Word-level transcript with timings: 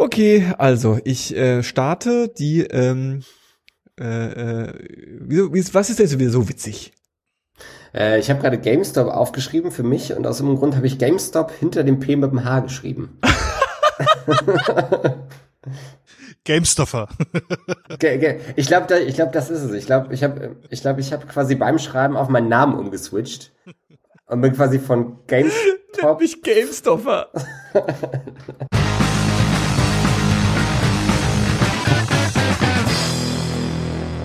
Okay, 0.00 0.54
also 0.58 1.00
ich 1.02 1.36
äh, 1.36 1.64
starte 1.64 2.28
die. 2.28 2.62
Ähm, 2.62 3.24
äh, 3.98 4.04
äh, 4.04 4.72
wieso, 5.20 5.52
wie, 5.52 5.74
was 5.74 5.90
ist 5.90 5.98
denn 5.98 6.06
so 6.06 6.20
wieder 6.20 6.30
so 6.30 6.48
witzig? 6.48 6.92
Äh, 7.92 8.20
ich 8.20 8.30
habe 8.30 8.40
gerade 8.40 8.58
GameStop 8.58 9.08
aufgeschrieben 9.08 9.72
für 9.72 9.82
mich 9.82 10.14
und 10.14 10.24
aus 10.24 10.38
irgendeinem 10.38 10.60
Grund 10.60 10.76
habe 10.76 10.86
ich 10.86 10.98
GameStop 10.98 11.50
hinter 11.50 11.82
dem 11.82 11.98
P 11.98 12.14
mit 12.14 12.30
dem 12.30 12.44
H 12.44 12.60
geschrieben. 12.60 13.18
GameStopper. 16.44 17.08
ich 18.54 18.66
glaube, 18.68 18.86
da, 18.86 18.98
ich 18.98 19.16
glaube, 19.16 19.32
das 19.32 19.50
ist 19.50 19.62
es. 19.62 19.72
Ich 19.72 19.86
glaube, 19.86 20.14
ich 20.14 20.22
habe, 20.22 20.56
ich 20.70 20.80
glaube, 20.80 21.00
ich 21.00 21.12
habe 21.12 21.26
quasi 21.26 21.56
beim 21.56 21.80
Schreiben 21.80 22.16
auf 22.16 22.28
meinen 22.28 22.48
Namen 22.48 22.78
umgeswitcht 22.78 23.50
und 24.26 24.42
bin 24.42 24.54
quasi 24.54 24.78
von 24.78 25.18
GameStop. 25.26 26.20
Nicht 26.20 26.44
GameStopper. 26.44 27.32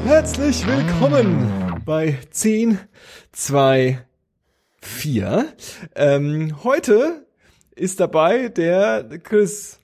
Herzlich 0.06 0.66
willkommen 0.68 1.82
bei 1.86 2.20
10, 2.30 2.78
2, 3.32 4.00
4. 4.82 5.46
Ähm, 5.96 6.64
heute 6.64 7.26
ist 7.74 8.02
dabei 8.02 8.50
der 8.50 9.08
Chris. 9.24 9.80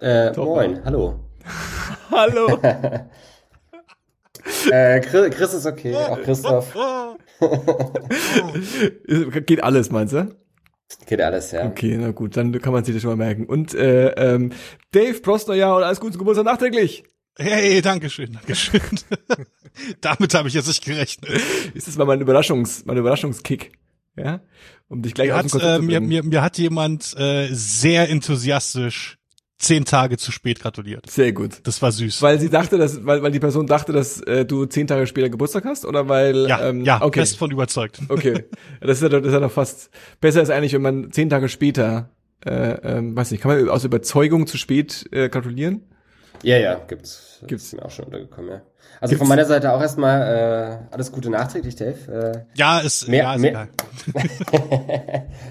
Äh, 0.00 0.32
moin, 0.36 0.80
hallo. 0.84 1.18
hallo. 2.10 2.60
äh, 4.70 5.00
Chris, 5.00 5.34
Chris 5.34 5.54
ist 5.54 5.66
okay, 5.66 5.96
auch 5.96 6.22
Christoph. 6.22 6.72
Geht 9.44 9.64
alles, 9.64 9.90
meinst 9.90 10.14
du? 10.14 10.36
Geht 11.06 11.20
alles, 11.20 11.50
ja. 11.50 11.66
Okay, 11.66 11.98
na 12.00 12.12
gut, 12.12 12.36
dann 12.36 12.52
kann 12.62 12.72
man 12.72 12.84
sich 12.84 12.94
das 12.94 13.02
schon 13.02 13.10
mal 13.10 13.26
merken. 13.26 13.46
Und 13.46 13.74
äh, 13.74 14.10
ähm, 14.10 14.52
Dave, 14.92 15.20
Prost 15.20 15.48
Neujahr 15.48 15.76
und 15.76 15.82
alles 15.82 15.98
Gute 15.98 16.12
zum 16.12 16.20
Geburtstag 16.20 16.46
nachträglich. 16.46 17.02
Hey, 17.38 17.80
danke 17.82 18.10
schön, 18.10 18.32
danke 18.32 18.54
schön. 18.56 18.80
Damit 20.00 20.34
habe 20.34 20.48
ich 20.48 20.54
jetzt 20.54 20.66
nicht 20.66 20.84
gerechnet. 20.84 21.30
Ist 21.72 21.86
das 21.86 21.96
mal 21.96 22.04
mein 22.04 22.20
Überraschungs, 22.20 22.84
mein 22.84 22.96
Überraschungskick? 22.96 23.72
Ja, 24.16 24.40
um 24.88 25.02
dich 25.02 25.14
gleich 25.14 25.28
mir 25.28 25.36
aus 25.36 25.52
dem 25.52 25.62
hat, 25.62 25.80
äh, 25.80 25.82
mir, 25.82 26.00
mir, 26.00 26.24
mir 26.24 26.42
hat 26.42 26.58
jemand 26.58 27.14
äh, 27.16 27.48
sehr 27.52 28.10
enthusiastisch 28.10 29.18
zehn 29.58 29.84
Tage 29.84 30.16
zu 30.16 30.32
spät 30.32 30.60
gratuliert. 30.60 31.10
Sehr 31.10 31.32
gut. 31.32 31.60
Das 31.64 31.82
war 31.82 31.92
süß. 31.92 32.22
Weil 32.22 32.40
sie 32.40 32.48
dachte, 32.48 32.78
dass, 32.78 33.04
weil, 33.04 33.22
weil 33.22 33.32
die 33.32 33.40
Person 33.40 33.66
dachte, 33.66 33.92
dass 33.92 34.20
äh, 34.22 34.44
du 34.44 34.66
zehn 34.66 34.86
Tage 34.86 35.06
später 35.06 35.28
Geburtstag 35.28 35.64
hast, 35.64 35.84
oder 35.84 36.08
weil? 36.08 36.48
Ja, 36.48 36.68
ähm, 36.68 36.84
ja, 36.84 37.02
okay. 37.02 37.20
fest 37.20 37.36
von 37.36 37.50
überzeugt. 37.50 38.00
Okay, 38.08 38.44
das 38.80 38.98
ist 38.98 39.02
ja, 39.02 39.08
das 39.08 39.26
ist 39.26 39.32
ja 39.32 39.40
doch 39.40 39.52
fast 39.52 39.90
besser 40.20 40.42
ist 40.42 40.50
eigentlich, 40.50 40.72
wenn 40.72 40.82
man 40.82 41.12
zehn 41.12 41.28
Tage 41.28 41.48
später, 41.48 42.10
äh, 42.44 42.50
ähm, 42.52 43.16
weiß 43.16 43.30
nicht, 43.30 43.42
kann 43.42 43.50
man 43.52 43.68
aus 43.68 43.84
Überzeugung 43.84 44.46
zu 44.46 44.56
spät 44.56 45.06
äh, 45.12 45.28
gratulieren? 45.28 45.82
Ja, 46.42 46.56
ja, 46.56 46.74
gibt's. 46.76 47.27
Gibt's. 47.46 47.66
Ist 47.66 47.74
mir 47.74 47.84
auch 47.84 47.90
schon 47.90 48.06
untergekommen, 48.06 48.50
ja. 48.50 48.60
Also 49.00 49.12
Gibt's? 49.12 49.18
von 49.18 49.28
meiner 49.28 49.44
Seite 49.44 49.72
auch 49.72 49.80
erstmal 49.80 50.82
äh, 50.90 50.94
alles 50.94 51.12
Gute 51.12 51.30
nachträglich, 51.30 51.76
Dave. 51.76 52.44
Äh, 52.54 52.58
ja, 52.58 52.80
ist 52.80 53.08
mehr, 53.08 53.24
ja, 53.24 53.34
ist 53.34 53.40
mehr, 53.40 53.68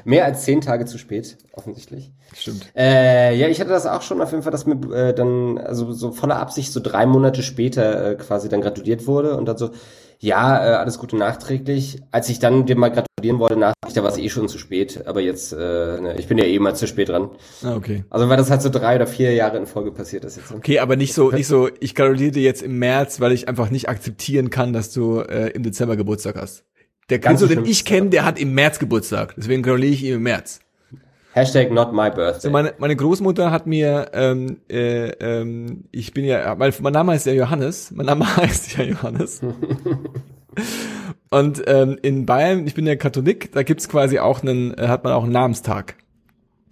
mehr 0.03 0.25
als 0.25 0.43
zehn 0.43 0.61
Tage 0.61 0.85
zu 0.85 0.97
spät, 0.97 1.37
offensichtlich. 1.53 2.11
Stimmt. 2.35 2.71
Äh, 2.75 3.35
ja, 3.35 3.47
ich 3.47 3.59
hatte 3.59 3.69
das 3.69 3.85
auch 3.85 4.01
schon 4.01 4.21
auf 4.21 4.31
jeden 4.31 4.43
Fall, 4.43 4.51
dass 4.51 4.65
mir 4.65 4.75
äh, 4.93 5.13
dann, 5.13 5.57
also 5.57 5.91
so 5.93 6.11
voller 6.11 6.39
Absicht 6.39 6.73
so 6.73 6.79
drei 6.79 7.05
Monate 7.05 7.43
später 7.43 8.11
äh, 8.11 8.15
quasi 8.15 8.49
dann 8.49 8.61
gratuliert 8.61 9.07
wurde 9.07 9.37
und 9.37 9.45
dann 9.45 9.57
so, 9.57 9.71
ja, 10.19 10.57
äh, 10.57 10.75
alles 10.75 10.97
Gute 10.97 11.15
nachträglich. 11.15 12.01
Als 12.11 12.29
ich 12.29 12.39
dann 12.39 12.65
dir 12.65 12.75
mal 12.75 12.89
gratulieren 12.89 13.39
wollte 13.39 13.57
nachträglich, 13.57 13.93
da 13.93 14.03
war 14.03 14.11
es 14.11 14.17
eh 14.17 14.29
schon 14.29 14.49
zu 14.49 14.57
spät. 14.57 15.05
Aber 15.05 15.21
jetzt, 15.21 15.53
äh, 15.53 15.55
ne, 15.55 16.15
ich 16.17 16.27
bin 16.27 16.37
ja 16.37 16.45
eh 16.45 16.59
mal 16.59 16.75
zu 16.75 16.87
spät 16.87 17.09
dran. 17.09 17.29
Ah, 17.63 17.75
okay. 17.75 18.03
Also 18.09 18.27
weil 18.29 18.37
das 18.37 18.49
halt 18.49 18.61
so 18.61 18.69
drei 18.69 18.95
oder 18.95 19.07
vier 19.07 19.33
Jahre 19.33 19.57
in 19.57 19.65
Folge 19.65 19.91
passiert 19.91 20.25
ist 20.25 20.37
jetzt. 20.37 20.51
Okay, 20.51 20.79
aber 20.79 20.95
nicht 20.95 21.13
so, 21.13 21.31
nicht 21.31 21.47
so, 21.47 21.69
ich 21.79 21.95
gratuliere 21.95 22.31
dir 22.31 22.43
jetzt 22.43 22.61
im 22.61 22.79
März, 22.79 23.19
weil 23.19 23.31
ich 23.31 23.47
einfach 23.47 23.69
nicht 23.69 23.89
akzeptieren 23.89 24.49
kann, 24.49 24.73
dass 24.73 24.91
du 24.91 25.19
äh, 25.19 25.49
im 25.49 25.63
Dezember 25.63 25.95
Geburtstag 25.95 26.35
hast. 26.35 26.65
Der 27.09 27.19
Ganz 27.19 27.39
den 27.47 27.65
ich 27.65 27.85
kenne, 27.85 28.09
der 28.09 28.25
hat 28.25 28.37
im 28.37 28.53
März 28.53 28.79
Geburtstag. 28.79 29.33
Deswegen 29.37 29.63
gratuliere 29.63 29.93
ich 29.93 30.03
ihm 30.03 30.15
im 30.15 30.23
März. 30.23 30.59
Hashtag 31.37 31.71
not 31.71 31.93
my 31.93 32.09
birthday. 32.09 32.41
So 32.41 32.49
meine, 32.49 32.73
meine 32.79 32.95
Großmutter 32.95 33.51
hat 33.51 33.67
mir, 33.67 34.09
ähm, 34.13 34.57
äh, 34.71 35.09
ähm, 35.09 35.83
ich 35.91 36.11
bin 36.11 36.25
ja, 36.25 36.55
mein, 36.55 36.73
mein 36.81 36.93
Name 36.93 37.11
heißt 37.11 37.27
ja 37.27 37.33
Johannes, 37.33 37.91
mein 37.91 38.07
Name 38.07 38.25
heißt 38.37 38.75
ja 38.75 38.83
Johannes. 38.83 39.41
Und 41.29 41.61
ähm, 41.67 41.99
in 42.01 42.25
Bayern, 42.25 42.65
ich 42.65 42.73
bin 42.73 42.87
ja 42.87 42.95
Katholik, 42.95 43.51
da 43.51 43.61
gibt's 43.61 43.87
quasi 43.87 44.17
auch 44.17 44.41
einen, 44.41 44.73
äh, 44.79 44.87
hat 44.87 45.03
man 45.03 45.13
auch 45.13 45.25
einen 45.25 45.33
Namenstag. 45.33 45.95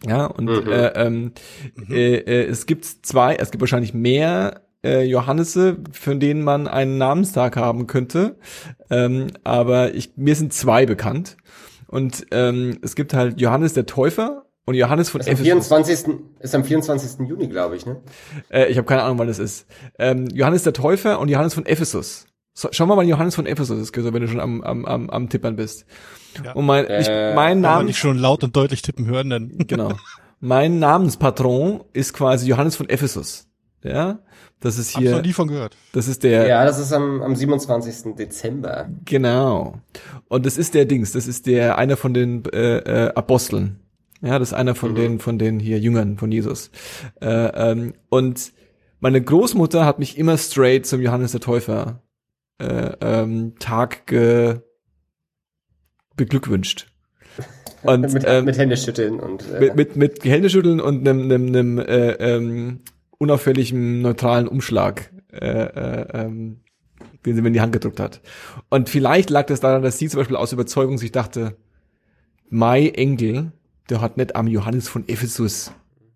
Ja, 0.04 0.26
und 0.26 0.46
mhm. 0.46 0.72
äh, 0.72 0.88
ähm, 0.96 1.32
mhm. 1.76 1.94
äh, 1.96 2.16
äh, 2.16 2.46
es 2.46 2.66
gibt 2.66 2.86
zwei, 2.86 3.36
es 3.36 3.52
gibt 3.52 3.62
wahrscheinlich 3.62 3.94
mehr 3.94 4.62
äh, 4.84 5.04
Johannese, 5.04 5.78
für 5.92 6.16
denen 6.16 6.44
man 6.44 6.68
einen 6.68 6.98
Namenstag 6.98 7.56
haben 7.56 7.86
könnte. 7.86 8.38
Ähm, 8.90 9.28
aber 9.44 9.94
ich, 9.94 10.14
mir 10.16 10.36
sind 10.36 10.54
zwei 10.54 10.88
bekannt. 10.88 11.38
Und 11.88 12.26
ähm, 12.32 12.80
es 12.82 12.96
gibt 12.96 13.14
halt 13.14 13.40
Johannes 13.40 13.74
der 13.74 13.86
Täufer 13.86 14.45
und 14.66 14.76
Johannes 14.76 15.10
von 15.10 15.22
ist 15.22 15.30
am 15.30 15.38
24. 15.38 16.16
ist 16.40 16.56
am 16.56 16.64
24. 16.64 17.28
Juni, 17.28 17.48
glaube 17.48 17.76
ich, 17.76 17.86
ne? 17.86 18.02
Äh, 18.50 18.66
ich 18.68 18.78
habe 18.78 18.88
keine 18.88 19.04
Ahnung, 19.04 19.20
wann 19.20 19.28
das 19.28 19.40
ist. 19.40 19.68
Ähm, 20.00 20.28
Johannes 20.34 20.64
der 20.64 20.74
Täufer 20.74 21.20
und 21.20 21.30
Johannes 21.30 21.54
von 21.54 21.66
Ephesus. 21.66 22.26
So, 22.54 22.70
schau 22.72 22.86
mal, 22.86 22.98
wann 22.98 23.08
Johannes 23.08 23.36
von 23.36 23.46
Ephesus 23.46 23.80
ist, 23.80 23.96
wenn 23.96 24.22
du 24.22 24.28
schon 24.28 24.40
am, 24.40 24.62
am, 24.62 24.86
am, 24.86 25.10
am 25.10 25.30
Tippern 25.30 25.56
bist. 25.56 25.86
Ja. 26.44 26.54
Und 26.54 26.66
mein, 26.66 26.86
äh, 26.86 27.02
ich, 27.02 27.36
mein 27.36 27.62
Name. 27.62 27.80
Kann 27.80 27.86
nicht 27.88 28.00
schon 28.00 28.18
laut 28.18 28.44
und 28.44 28.56
deutlich 28.56 28.82
tippen 28.82 29.06
hören, 29.06 29.30
dann. 29.30 29.58
Genau. 29.68 29.94
Mein 30.40 30.80
Namenspatron 30.80 31.84
ist 31.94 32.14
quasi 32.14 32.48
Johannes 32.48 32.76
von 32.76 32.90
Ephesus. 32.90 33.48
Ja. 33.84 34.20
Das 34.60 34.78
ist 34.78 34.98
hier. 34.98 35.12
Hab 35.12 35.20
ich 35.22 35.28
nie 35.28 35.34
von 35.34 35.48
gehört. 35.48 35.76
Das 35.94 36.08
ist 36.08 36.24
der. 36.24 36.48
Ja, 36.48 36.66
das 36.66 36.80
ist 36.80 36.92
am, 36.92 37.22
am 37.22 37.36
27. 37.36 38.16
Dezember. 38.16 38.90
Genau. 39.06 39.76
Und 40.28 40.46
das 40.46 40.58
ist 40.58 40.74
der 40.74 40.86
Dings. 40.86 41.12
Das 41.12 41.28
ist 41.28 41.46
der 41.46 41.78
einer 41.78 41.98
von 41.98 42.14
den 42.14 42.44
äh, 42.46 42.78
äh, 42.78 43.14
Aposteln. 43.14 43.80
Ja, 44.26 44.40
das 44.40 44.50
ist 44.50 44.54
einer 44.54 44.74
von 44.74 44.92
mhm. 44.92 44.96
den 44.96 45.20
von 45.20 45.38
den 45.38 45.60
hier 45.60 45.80
Jüngern 45.80 46.18
von 46.18 46.32
Jesus. 46.32 46.72
Äh, 47.22 47.28
ähm, 47.28 47.94
und 48.10 48.54
meine 49.00 49.22
Großmutter 49.22 49.86
hat 49.86 50.00
mich 50.00 50.18
immer 50.18 50.36
straight 50.38 50.88
zum 50.88 51.00
Johannes 51.00 51.32
der 51.32 51.42
Täufer 51.42 52.02
äh, 52.58 52.92
ähm, 53.02 53.54
Tag 53.60 54.08
ge 54.08 54.62
beglückwünscht. 56.16 56.88
Und, 57.84 58.14
mit, 58.14 58.24
ähm, 58.26 58.46
mit 58.46 58.58
Händeschütteln 58.58 59.20
und 59.20 59.48
äh, 59.52 59.60
mit, 59.60 59.76
mit, 59.76 59.96
mit 59.96 60.26
Händeschütteln 60.26 60.82
und 60.82 61.08
einem, 61.08 61.26
einem, 61.26 61.48
einem 61.48 61.78
äh, 61.78 62.14
ähm, 62.14 62.80
unauffälligen 63.20 64.02
neutralen 64.02 64.48
Umschlag, 64.48 65.12
äh, 65.32 65.66
äh, 65.66 66.08
ähm, 66.14 66.62
den 67.28 67.36
sie 67.36 67.44
mir 67.44 67.50
in 67.50 67.54
die 67.54 67.62
Hand 67.62 67.74
gedruckt 67.74 68.00
hat. 68.00 68.22
Und 68.72 68.90
vielleicht 68.90 69.30
lag 69.30 69.46
das 69.46 69.60
daran, 69.60 69.84
dass 69.84 70.00
sie 70.00 70.10
zum 70.10 70.20
Beispiel 70.20 70.36
aus 70.36 70.52
Überzeugung 70.52 70.98
sich 70.98 71.12
dachte, 71.12 71.58
Mai 72.50 72.88
Engel, 72.88 73.52
der 73.90 74.02
hat 74.02 74.18
nicht 74.18 74.36
am 74.36 74.48
Johannes 74.48 74.88
von 74.88 75.08
Ephesus. 75.08 75.72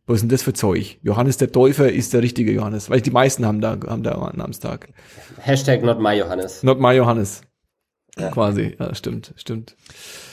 Was 0.06 0.16
ist 0.16 0.22
denn 0.22 0.30
das 0.30 0.42
für 0.42 0.54
Zeug? 0.54 0.98
Johannes 1.04 1.38
der 1.38 1.52
Täufer 1.52 1.92
ist 1.92 2.14
der 2.14 2.24
richtige 2.24 2.52
Johannes, 2.52 2.90
weil 2.90 3.02
die 3.02 3.12
meisten 3.12 3.46
haben 3.46 3.62
da, 3.62 3.78
haben 3.88 4.02
da 4.02 4.20
einen 4.20 4.38
Namenstag. 4.38 4.90
Hashtag 5.38 5.84
not 5.84 6.00
my 6.00 6.14
Johannes. 6.18 6.64
Not 6.64 6.80
my 6.80 6.94
Johannes. 6.94 7.42
Ja. 8.18 8.32
Quasi, 8.32 8.76
ja, 8.80 8.94
stimmt, 8.96 9.34
stimmt. 9.38 9.76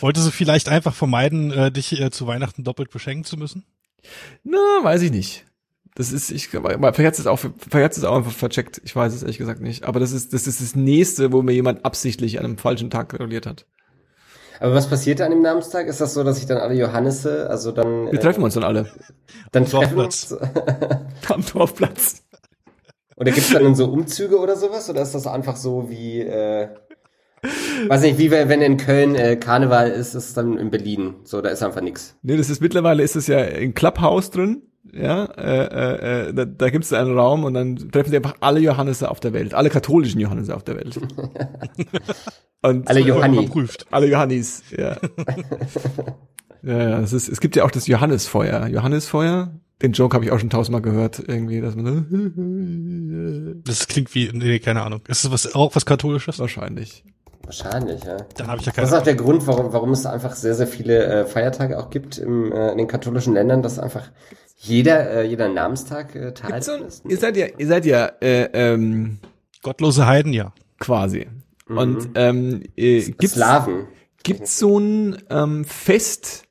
Wolltest 0.00 0.26
du 0.26 0.30
vielleicht 0.30 0.68
einfach 0.68 0.94
vermeiden, 0.94 1.52
äh, 1.52 1.70
dich 1.70 2.00
äh, 2.00 2.10
zu 2.10 2.26
Weihnachten 2.26 2.64
doppelt 2.64 2.90
beschenken 2.90 3.24
zu 3.24 3.36
müssen? 3.36 3.64
Na, 4.44 4.58
weiß 4.82 5.02
ich 5.02 5.10
nicht. 5.10 5.44
Das 5.94 6.12
ist, 6.12 6.30
ich, 6.30 6.48
vielleicht 6.48 6.98
hat 6.98 7.18
es 7.18 7.26
auch, 7.26 7.38
vielleicht 7.38 7.72
hat 7.72 7.96
es 7.96 8.04
auch 8.04 8.16
einfach 8.16 8.32
vercheckt. 8.32 8.82
Ich 8.84 8.94
weiß 8.94 9.14
es 9.14 9.22
ehrlich 9.22 9.38
gesagt 9.38 9.60
nicht. 9.60 9.84
Aber 9.84 9.98
das 9.98 10.12
ist, 10.12 10.34
das 10.34 10.46
ist 10.46 10.60
das 10.60 10.74
nächste, 10.74 11.32
wo 11.32 11.42
mir 11.42 11.52
jemand 11.52 11.84
absichtlich 11.84 12.38
an 12.38 12.44
einem 12.44 12.58
falschen 12.58 12.90
Tag 12.90 13.10
gratuliert 13.10 13.46
hat. 13.46 13.66
Aber 14.60 14.74
was 14.74 14.88
passiert 14.88 15.20
an 15.20 15.30
dem 15.30 15.42
Namenstag? 15.42 15.86
Ist 15.86 16.00
das 16.00 16.14
so, 16.14 16.24
dass 16.24 16.38
ich 16.38 16.46
dann 16.46 16.58
alle 16.58 16.74
Johannisse, 16.74 17.48
also 17.50 17.72
dann. 17.72 18.10
Wir 18.10 18.20
treffen 18.20 18.42
uns 18.42 18.54
dann 18.54 18.64
alle. 18.64 18.86
Dann 19.52 19.64
treffen 19.66 19.96
wir 19.96 20.04
uns. 20.04 20.36
Am 21.28 21.44
Dorfplatz. 21.52 22.22
Oder 23.16 23.32
gibt's 23.32 23.52
dann 23.52 23.74
so 23.74 23.86
Umzüge 23.86 24.38
oder 24.38 24.56
sowas? 24.56 24.90
Oder 24.90 25.02
ist 25.02 25.14
das 25.14 25.26
einfach 25.26 25.56
so 25.56 25.88
wie, 25.88 26.20
äh, 26.20 26.68
weiß 27.88 28.02
nicht, 28.02 28.18
wie 28.18 28.30
wenn 28.30 28.60
in 28.60 28.76
Köln 28.76 29.14
äh, 29.14 29.36
Karneval 29.36 29.90
ist, 29.90 30.14
ist 30.14 30.28
es 30.28 30.34
dann 30.34 30.58
in 30.58 30.70
Berlin. 30.70 31.14
So, 31.24 31.40
da 31.40 31.48
ist 31.48 31.62
einfach 31.62 31.80
nix. 31.80 32.16
Nee, 32.22 32.36
das 32.36 32.50
ist 32.50 32.60
mittlerweile 32.60 33.02
ist 33.02 33.16
es 33.16 33.26
ja 33.26 33.40
in 33.40 33.74
Clubhouse 33.74 34.30
drin. 34.30 34.62
Ja, 34.92 35.24
äh, 35.24 35.66
äh, 35.66 36.28
äh 36.28 36.34
da, 36.34 36.44
da 36.44 36.70
gibt 36.70 36.84
es 36.84 36.92
einen 36.92 37.16
Raum 37.18 37.44
und 37.44 37.54
dann 37.54 37.76
treffen 37.76 38.10
sie 38.10 38.16
einfach 38.16 38.36
alle 38.40 38.60
Johannese 38.60 39.10
auf 39.10 39.20
der 39.20 39.32
Welt, 39.32 39.54
alle 39.54 39.70
katholischen 39.70 40.20
Johannese 40.20 40.54
auf 40.54 40.64
der 40.64 40.76
Welt. 40.76 40.98
und 42.62 42.88
alle 42.88 43.00
Johanni. 43.00 43.50
Alle 43.90 44.06
Johannis, 44.06 44.62
ja. 44.76 44.96
ja, 46.62 46.78
ja, 46.90 47.00
es, 47.00 47.12
ist, 47.12 47.28
es 47.28 47.40
gibt 47.40 47.56
ja 47.56 47.64
auch 47.64 47.70
das 47.70 47.86
Johannesfeuer. 47.86 48.66
Johannesfeuer, 48.68 49.52
den 49.82 49.92
Joke 49.92 50.14
habe 50.14 50.24
ich 50.24 50.32
auch 50.32 50.38
schon 50.38 50.50
tausendmal 50.50 50.82
gehört, 50.82 51.22
irgendwie, 51.26 51.60
dass 51.60 51.76
man. 51.76 53.62
das 53.64 53.88
klingt 53.88 54.14
wie, 54.14 54.30
nee, 54.32 54.58
keine 54.58 54.82
Ahnung. 54.82 55.00
Ist 55.08 55.24
das 55.24 55.32
was, 55.32 55.54
auch 55.54 55.74
was 55.74 55.84
Katholisches? 55.84 56.38
Wahrscheinlich. 56.38 57.04
Wahrscheinlich, 57.44 58.02
ja. 58.02 58.16
Dann 58.36 58.48
habe 58.48 58.60
ich 58.60 58.66
ja 58.66 58.72
keine 58.72 58.86
Das 58.86 58.92
ist 58.92 58.98
auch 58.98 59.04
der 59.04 59.14
Grund, 59.14 59.46
warum, 59.46 59.72
warum 59.72 59.92
es 59.92 60.04
einfach 60.04 60.34
sehr, 60.34 60.54
sehr 60.54 60.66
viele 60.66 61.04
äh, 61.04 61.26
Feiertage 61.26 61.78
auch 61.78 61.90
gibt 61.90 62.18
im, 62.18 62.50
äh, 62.50 62.72
in 62.72 62.78
den 62.78 62.88
katholischen 62.88 63.34
Ländern, 63.34 63.62
dass 63.62 63.78
einfach 63.78 64.10
Jeder, 64.58 65.10
äh, 65.10 65.26
jeder 65.26 65.48
Namenstag 65.48 66.14
äh, 66.14 66.32
teilt 66.32 66.64
so, 66.64 66.72
ein- 66.72 66.84
ist. 66.86 67.04
ihr 67.08 67.16
seid 67.18 67.36
ja, 67.36 67.46
ihr 67.58 67.66
seid 67.66 67.84
ja 67.86 68.06
äh, 68.20 68.48
ähm, 68.52 69.18
Gottlose 69.62 70.06
Heiden, 70.06 70.32
ja. 70.32 70.52
quasi. 70.78 71.26
Und 71.68 72.10
ähm, 72.14 72.62
äh, 72.76 73.00
gibt's, 73.02 73.32
Slaven. 73.34 73.88
gibt's 74.22 74.58
so 74.58 74.78
ein 74.78 75.18
ähm, 75.30 75.64
Fest, 75.64 76.44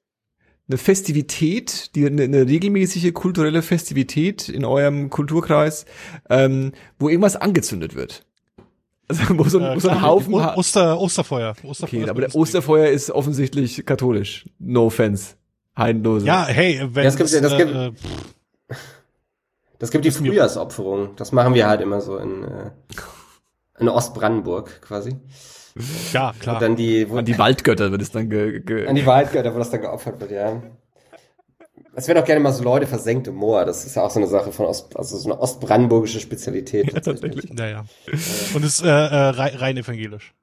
eine 0.67 0.77
Festivität, 0.77 1.95
die 1.95 2.05
eine, 2.05 2.23
eine 2.23 2.47
regelmäßige 2.47 3.13
kulturelle 3.13 3.61
Festivität 3.61 4.49
in 4.49 4.65
eurem 4.65 5.09
Kulturkreis, 5.09 5.85
ähm, 6.29 6.73
wo 6.99 7.07
irgendwas 7.09 7.35
angezündet 7.37 7.95
wird? 7.95 8.25
Also 9.07 9.23
wo 9.37 9.43
so, 9.45 9.59
ein- 9.59 9.71
Äh, 9.71 9.75
wo 9.75 9.79
so 9.79 9.89
ein 9.89 10.01
Haufen. 10.01 10.33
Oster, 10.33 10.99
Osterfeuer. 10.99 11.55
Osterfeuer 11.63 12.01
okay, 12.01 12.09
aber 12.09 12.21
der. 12.21 12.35
Osterfeuer 12.35 12.89
ist 12.89 13.09
offensichtlich 13.11 13.85
katholisch. 13.85 14.49
No 14.59 14.87
offense. 14.87 15.35
Heidenlose. 15.77 16.25
Ja, 16.25 16.45
hey, 16.45 16.81
wenn 16.91 17.03
Das 17.03 17.15
gibt's 17.17 17.33
ja, 17.33 17.41
das 17.41 17.53
äh, 17.53 17.57
gibt- 17.65 17.75
äh, 17.75 17.91
Das 19.79 19.91
gibt 19.91 20.05
die 20.05 20.11
Frühjahrsopferung. 20.11 21.15
Das 21.17 21.31
machen 21.31 21.53
wir 21.53 21.67
halt 21.67 21.81
immer 21.81 22.01
so 22.01 22.17
in, 22.17 22.43
äh, 22.43 22.71
in 23.79 23.89
Ostbrandenburg 23.89 24.81
quasi. 24.81 25.17
ja, 26.13 26.33
klar. 26.39 26.55
Und 26.55 26.61
dann 26.61 26.75
die, 26.77 27.09
wo, 27.09 27.17
An 27.17 27.25
die 27.25 27.37
Waldgötter 27.37 27.91
wird 27.91 28.01
es 28.01 28.11
dann 28.11 28.29
ge, 28.29 28.61
ge 28.61 28.87
an 28.87 28.95
die 28.95 29.05
Waldgötter, 29.05 29.53
wo 29.53 29.59
das 29.59 29.69
dann 29.71 29.81
geopfert 29.81 30.19
wird, 30.21 30.31
ja. 30.31 30.61
Es 31.97 32.07
werden 32.09 32.21
auch 32.21 32.25
gerne 32.25 32.41
mal 32.41 32.51
so 32.51 32.61
Leute 32.63 32.87
versenkt 32.87 33.27
im 33.27 33.35
Moor. 33.35 33.63
Das 33.65 33.85
ist 33.85 33.95
ja 33.95 34.03
auch 34.03 34.11
so 34.11 34.19
eine 34.19 34.27
Sache 34.27 34.51
von 34.51 34.65
Ost, 34.65 34.97
also 34.97 35.17
so 35.17 35.29
eine 35.31 35.39
ostbrandenburgische 35.39 36.19
Spezialität. 36.19 36.91
tatsächlich. 37.03 37.49
ja, 37.57 37.67
ja. 37.67 37.85
Und 38.53 38.65
ist 38.65 38.83
äh, 38.83 38.87
äh, 38.87 38.89
rein, 39.29 39.55
rein 39.55 39.77
evangelisch. 39.77 40.33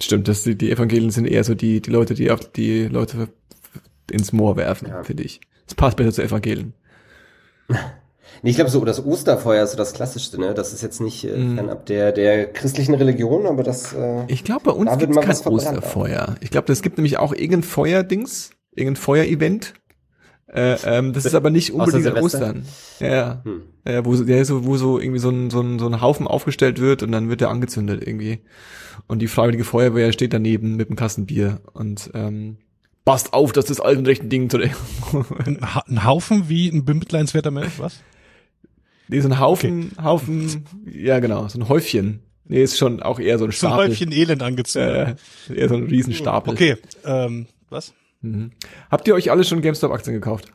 Stimmt, 0.00 0.26
das, 0.26 0.42
die, 0.42 0.56
die 0.58 0.72
Evangelien 0.72 1.10
sind 1.10 1.26
eher 1.26 1.44
so 1.44 1.54
die, 1.54 1.80
die 1.80 1.90
Leute, 1.90 2.14
die 2.14 2.30
auf 2.32 2.50
die 2.50 2.86
Leute 2.88 3.28
ins 4.10 4.32
Moor 4.32 4.56
werfen, 4.56 4.88
Ja. 4.88 5.02
finde 5.02 5.22
ich. 5.22 5.40
Das 5.66 5.74
passt 5.74 5.96
besser 5.96 6.12
zu 6.12 6.22
Evangelien. 6.22 6.74
Nee, 8.42 8.50
ich 8.50 8.56
glaube 8.56 8.70
so, 8.70 8.84
das 8.84 9.04
Osterfeuer 9.04 9.62
ist 9.64 9.70
so 9.72 9.76
das 9.76 9.92
Klassischste, 9.92 10.40
ne? 10.40 10.54
Das 10.54 10.72
ist 10.72 10.82
jetzt 10.82 11.00
nicht 11.00 11.24
äh, 11.24 11.36
Mhm. 11.36 11.54
fernab 11.54 11.86
der, 11.86 12.10
der 12.10 12.52
christlichen 12.52 12.94
Religion, 12.94 13.46
aber 13.46 13.62
das, 13.62 13.92
äh, 13.94 14.24
Ich 14.28 14.44
glaube, 14.44 14.64
bei 14.64 14.70
uns 14.72 14.98
gibt 14.98 15.16
es 15.16 15.20
kein 15.42 15.52
Osterfeuer. 15.52 16.34
Ich 16.40 16.50
glaube, 16.50 16.72
es 16.72 16.82
gibt 16.82 16.98
nämlich 16.98 17.18
auch 17.18 17.32
irgendein 17.32 17.62
Feuerdings, 17.62 18.50
irgendein 18.74 19.00
Feuerevent. 19.00 19.74
Äh, 20.48 20.76
ähm, 20.84 21.12
das 21.12 21.26
ist 21.26 21.34
aber 21.34 21.50
nicht 21.50 21.72
unbedingt 21.72 22.06
an? 22.06 22.22
Ostern. 22.22 22.64
Ja, 22.98 23.08
ja. 23.08 23.40
hm. 23.44 23.62
Ja, 23.86 24.04
wo, 24.04 24.14
so- 24.14 24.24
ja, 24.24 24.44
so, 24.44 24.64
wo 24.66 24.76
so 24.76 24.98
irgendwie 24.98 25.20
so 25.20 25.30
ein, 25.30 25.50
so, 25.50 25.60
ein, 25.60 25.78
so 25.78 25.86
ein 25.86 26.00
Haufen 26.00 26.26
aufgestellt 26.26 26.80
wird 26.80 27.02
und 27.02 27.12
dann 27.12 27.28
wird 27.28 27.40
er 27.40 27.50
angezündet 27.50 28.02
irgendwie. 28.06 28.40
Und 29.06 29.20
die 29.20 29.28
Freiwillige 29.28 29.64
Feuerwehr 29.64 30.12
steht 30.12 30.32
daneben 30.32 30.76
mit 30.76 30.88
einem 30.88 30.96
Kasten 30.96 31.26
Bier 31.26 31.60
und 31.72 32.10
ähm, 32.14 32.58
passt 33.04 33.32
auf, 33.32 33.52
dass 33.52 33.66
das 33.66 33.80
alten 33.80 34.06
rechten 34.06 34.28
Ding 34.28 34.48
zu 34.50 34.58
Ein, 34.58 35.58
Ha- 35.74 35.84
ein 35.88 36.04
Haufen 36.04 36.48
wie 36.48 36.68
ein 36.68 36.84
bemitleidenswerter 36.84 37.50
Mensch, 37.50 37.78
was? 37.78 38.00
Nee, 39.08 39.20
so 39.20 39.28
ein 39.28 39.38
Haufen, 39.38 39.92
Haufen, 40.02 40.64
ja 40.90 41.18
genau, 41.20 41.46
so 41.48 41.58
ein 41.58 41.68
Häufchen. 41.68 42.20
Nee, 42.46 42.62
ist 42.62 42.78
schon 42.78 43.02
auch 43.02 43.18
eher 43.20 43.38
so 43.38 43.44
ein 43.44 43.50
So 43.52 43.66
ein 43.66 43.72
Stapel. 43.72 43.88
Häufchen 43.88 44.12
Elend 44.12 44.42
angezündet. 44.42 45.18
äh, 45.50 45.54
eher 45.54 45.68
so 45.68 45.76
ein 45.76 45.84
Riesenstapel. 45.84 46.52
Okay, 46.54 46.76
ähm, 47.04 47.46
was? 47.70 47.92
Mhm. 48.22 48.52
Habt 48.90 49.06
ihr 49.08 49.14
euch 49.14 49.30
alle 49.30 49.44
schon 49.44 49.60
GameStop-Aktien 49.62 50.14
gekauft? 50.14 50.52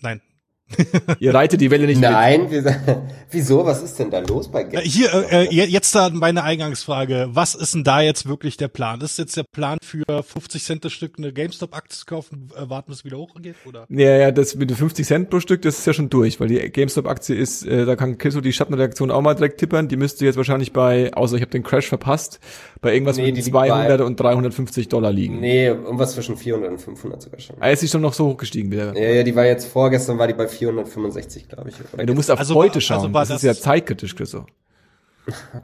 Nein. 0.00 0.20
Ihr 1.20 1.32
reitet 1.32 1.60
die 1.60 1.70
Welle 1.70 1.86
nicht 1.86 2.00
mit. 2.00 2.10
Nein, 2.10 2.50
wir, 2.50 2.64
wieso? 3.30 3.64
Was 3.64 3.82
ist 3.82 3.98
denn 4.00 4.10
da 4.10 4.18
los 4.18 4.50
bei 4.50 4.64
Geld? 4.64 4.84
Hier, 4.84 5.12
äh, 5.14 5.44
äh, 5.44 5.48
je- 5.48 5.64
jetzt 5.66 5.94
da 5.94 6.10
meine 6.10 6.42
Eingangsfrage. 6.42 7.28
Was 7.30 7.54
ist 7.54 7.74
denn 7.74 7.84
da 7.84 8.00
jetzt 8.00 8.26
wirklich 8.28 8.56
der 8.56 8.66
Plan? 8.68 9.00
Ist 9.00 9.16
jetzt 9.18 9.36
der 9.36 9.44
Plan 9.44 9.78
für 9.82 10.04
50 10.24 10.64
Cent 10.64 10.84
das 10.84 10.92
Stück 10.92 11.14
eine 11.18 11.32
GameStop-Aktie 11.32 11.96
zu 11.96 12.04
kaufen, 12.04 12.48
äh, 12.56 12.68
warten, 12.68 12.90
bis 12.90 12.98
es 12.98 13.04
wieder 13.04 13.16
hochgeht? 13.16 13.54
Oder? 13.64 13.86
Ja, 13.90 14.16
ja, 14.16 14.30
das 14.32 14.56
mit 14.56 14.68
den 14.68 14.76
50 14.76 15.06
Cent 15.06 15.30
pro 15.30 15.38
Stück, 15.38 15.62
das 15.62 15.78
ist 15.78 15.86
ja 15.86 15.92
schon 15.92 16.10
durch, 16.10 16.40
weil 16.40 16.48
die 16.48 16.58
GameStop-Aktie 16.58 17.36
ist, 17.36 17.64
äh, 17.64 17.86
da 17.86 17.94
kann 17.94 18.18
Kisso 18.18 18.40
die 18.40 18.52
Schattenreaktion 18.52 19.12
auch 19.12 19.20
mal 19.22 19.34
direkt 19.34 19.58
tippern. 19.60 19.86
Die 19.86 19.96
müsste 19.96 20.24
jetzt 20.24 20.36
wahrscheinlich 20.36 20.72
bei, 20.72 21.12
außer 21.14 21.36
ich 21.36 21.42
habe 21.42 21.52
den 21.52 21.62
Crash 21.62 21.86
verpasst, 21.86 22.40
bei 22.80 22.92
irgendwas 22.92 23.16
Nee, 23.18 23.26
mit 23.26 23.36
die 23.36 23.40
liegt 23.42 23.50
200 23.50 23.98
bei- 23.98 24.04
und 24.04 24.18
350 24.18 24.88
Dollar 24.88 25.12
liegen. 25.12 25.38
Nee, 25.40 25.66
irgendwas 25.68 26.14
zwischen 26.14 26.36
400 26.36 26.72
und 26.72 26.78
500 26.80 27.22
sogar 27.22 27.38
schon. 27.40 27.56
Ah, 27.60 27.68
ist 27.70 27.80
sie 27.80 27.88
schon 27.88 28.02
noch 28.02 28.12
so 28.14 28.26
hochgestiegen 28.26 28.70
wieder. 28.72 28.96
Ja, 28.96 29.10
ja, 29.10 29.22
die 29.22 29.34
war 29.36 29.46
jetzt 29.46 29.66
vorgestern, 29.68 30.18
war 30.18 30.26
die 30.26 30.34
bei 30.34 30.48
465, 30.56 31.48
glaube 31.48 31.70
ich. 31.70 31.76
Oder 31.92 32.06
du 32.06 32.14
musst 32.14 32.30
auf 32.30 32.38
Also 32.38 32.54
heute 32.54 32.74
war- 32.76 32.80
schauen. 32.80 32.96
also 32.98 33.12
war 33.14 33.20
das, 33.22 33.30
ist 33.30 33.44
das- 33.44 33.56
ja 33.58 33.62
zeitkritisch, 33.62 34.14
Chriso. 34.16 34.46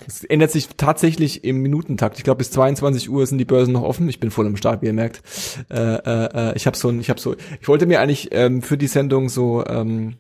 Es 0.09 0.25
ändert 0.25 0.51
sich 0.51 0.69
tatsächlich 0.77 1.45
im 1.45 1.59
Minutentakt. 1.59 2.19
Ich 2.19 2.25
glaube, 2.25 2.39
bis 2.39 2.51
22 2.51 3.09
Uhr 3.09 3.25
sind 3.27 3.39
die 3.39 3.45
Börsen 3.45 3.73
noch 3.73 3.83
offen. 3.83 4.09
Ich 4.09 4.19
bin 4.19 4.33
voll 4.33 4.47
im 4.47 4.57
Start, 4.57 4.83
wie 4.83 4.87
ihr 4.87 4.93
merkt. 4.93 5.23
Äh, 5.71 5.77
äh, 5.81 6.51
äh, 6.51 6.57
ich 6.57 6.67
habe 6.67 6.77
so 6.77 6.89
ein, 6.89 6.99
ich 7.01 7.09
habe 7.11 7.21
so, 7.21 7.37
ich 7.61 7.69
wollte 7.69 7.87
mir 7.87 8.01
eigentlich 8.01 8.31
ähm, 8.33 8.61
für 8.63 8.77
die 8.77 8.89
Sendung 8.89 9.29
so 9.29 9.65
ähm, 9.65 10.17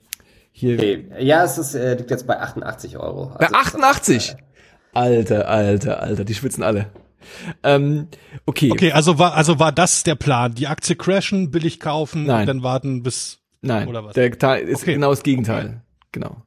hier 0.52 0.74
Okay. 0.74 1.06
Ja, 1.18 1.42
es 1.42 1.58
ist, 1.58 1.74
äh, 1.74 1.94
liegt 1.94 2.10
jetzt 2.12 2.26
bei 2.28 2.38
88 2.38 2.96
Euro. 2.98 3.32
bei 3.36 3.46
Also, 3.46 3.54
88. 3.56 4.36
Alter, 4.94 5.48
alter, 5.48 6.00
alter, 6.02 6.24
die 6.24 6.34
schwitzen 6.34 6.62
alle. 6.62 6.86
Ähm, 7.64 8.06
okay. 8.46 8.70
Okay, 8.70 8.92
also 8.92 9.18
war, 9.18 9.34
also 9.34 9.58
war 9.58 9.72
das 9.72 10.04
der 10.04 10.14
Plan? 10.14 10.54
Die 10.54 10.68
Aktie 10.68 10.94
crashen, 10.94 11.50
billig 11.50 11.80
kaufen 11.80 12.26
Nein. 12.26 12.40
und 12.42 12.46
dann 12.46 12.62
warten 12.62 13.02
bis, 13.02 13.38
Nein, 13.62 13.88
Oder 13.88 14.04
was? 14.04 14.14
der 14.14 14.30
Teil 14.38 14.68
ist 14.68 14.82
Okay. 14.82 14.94
genau 14.94 15.10
das 15.10 15.22
Gegenteil. 15.22 15.82
Genau. 16.10 16.42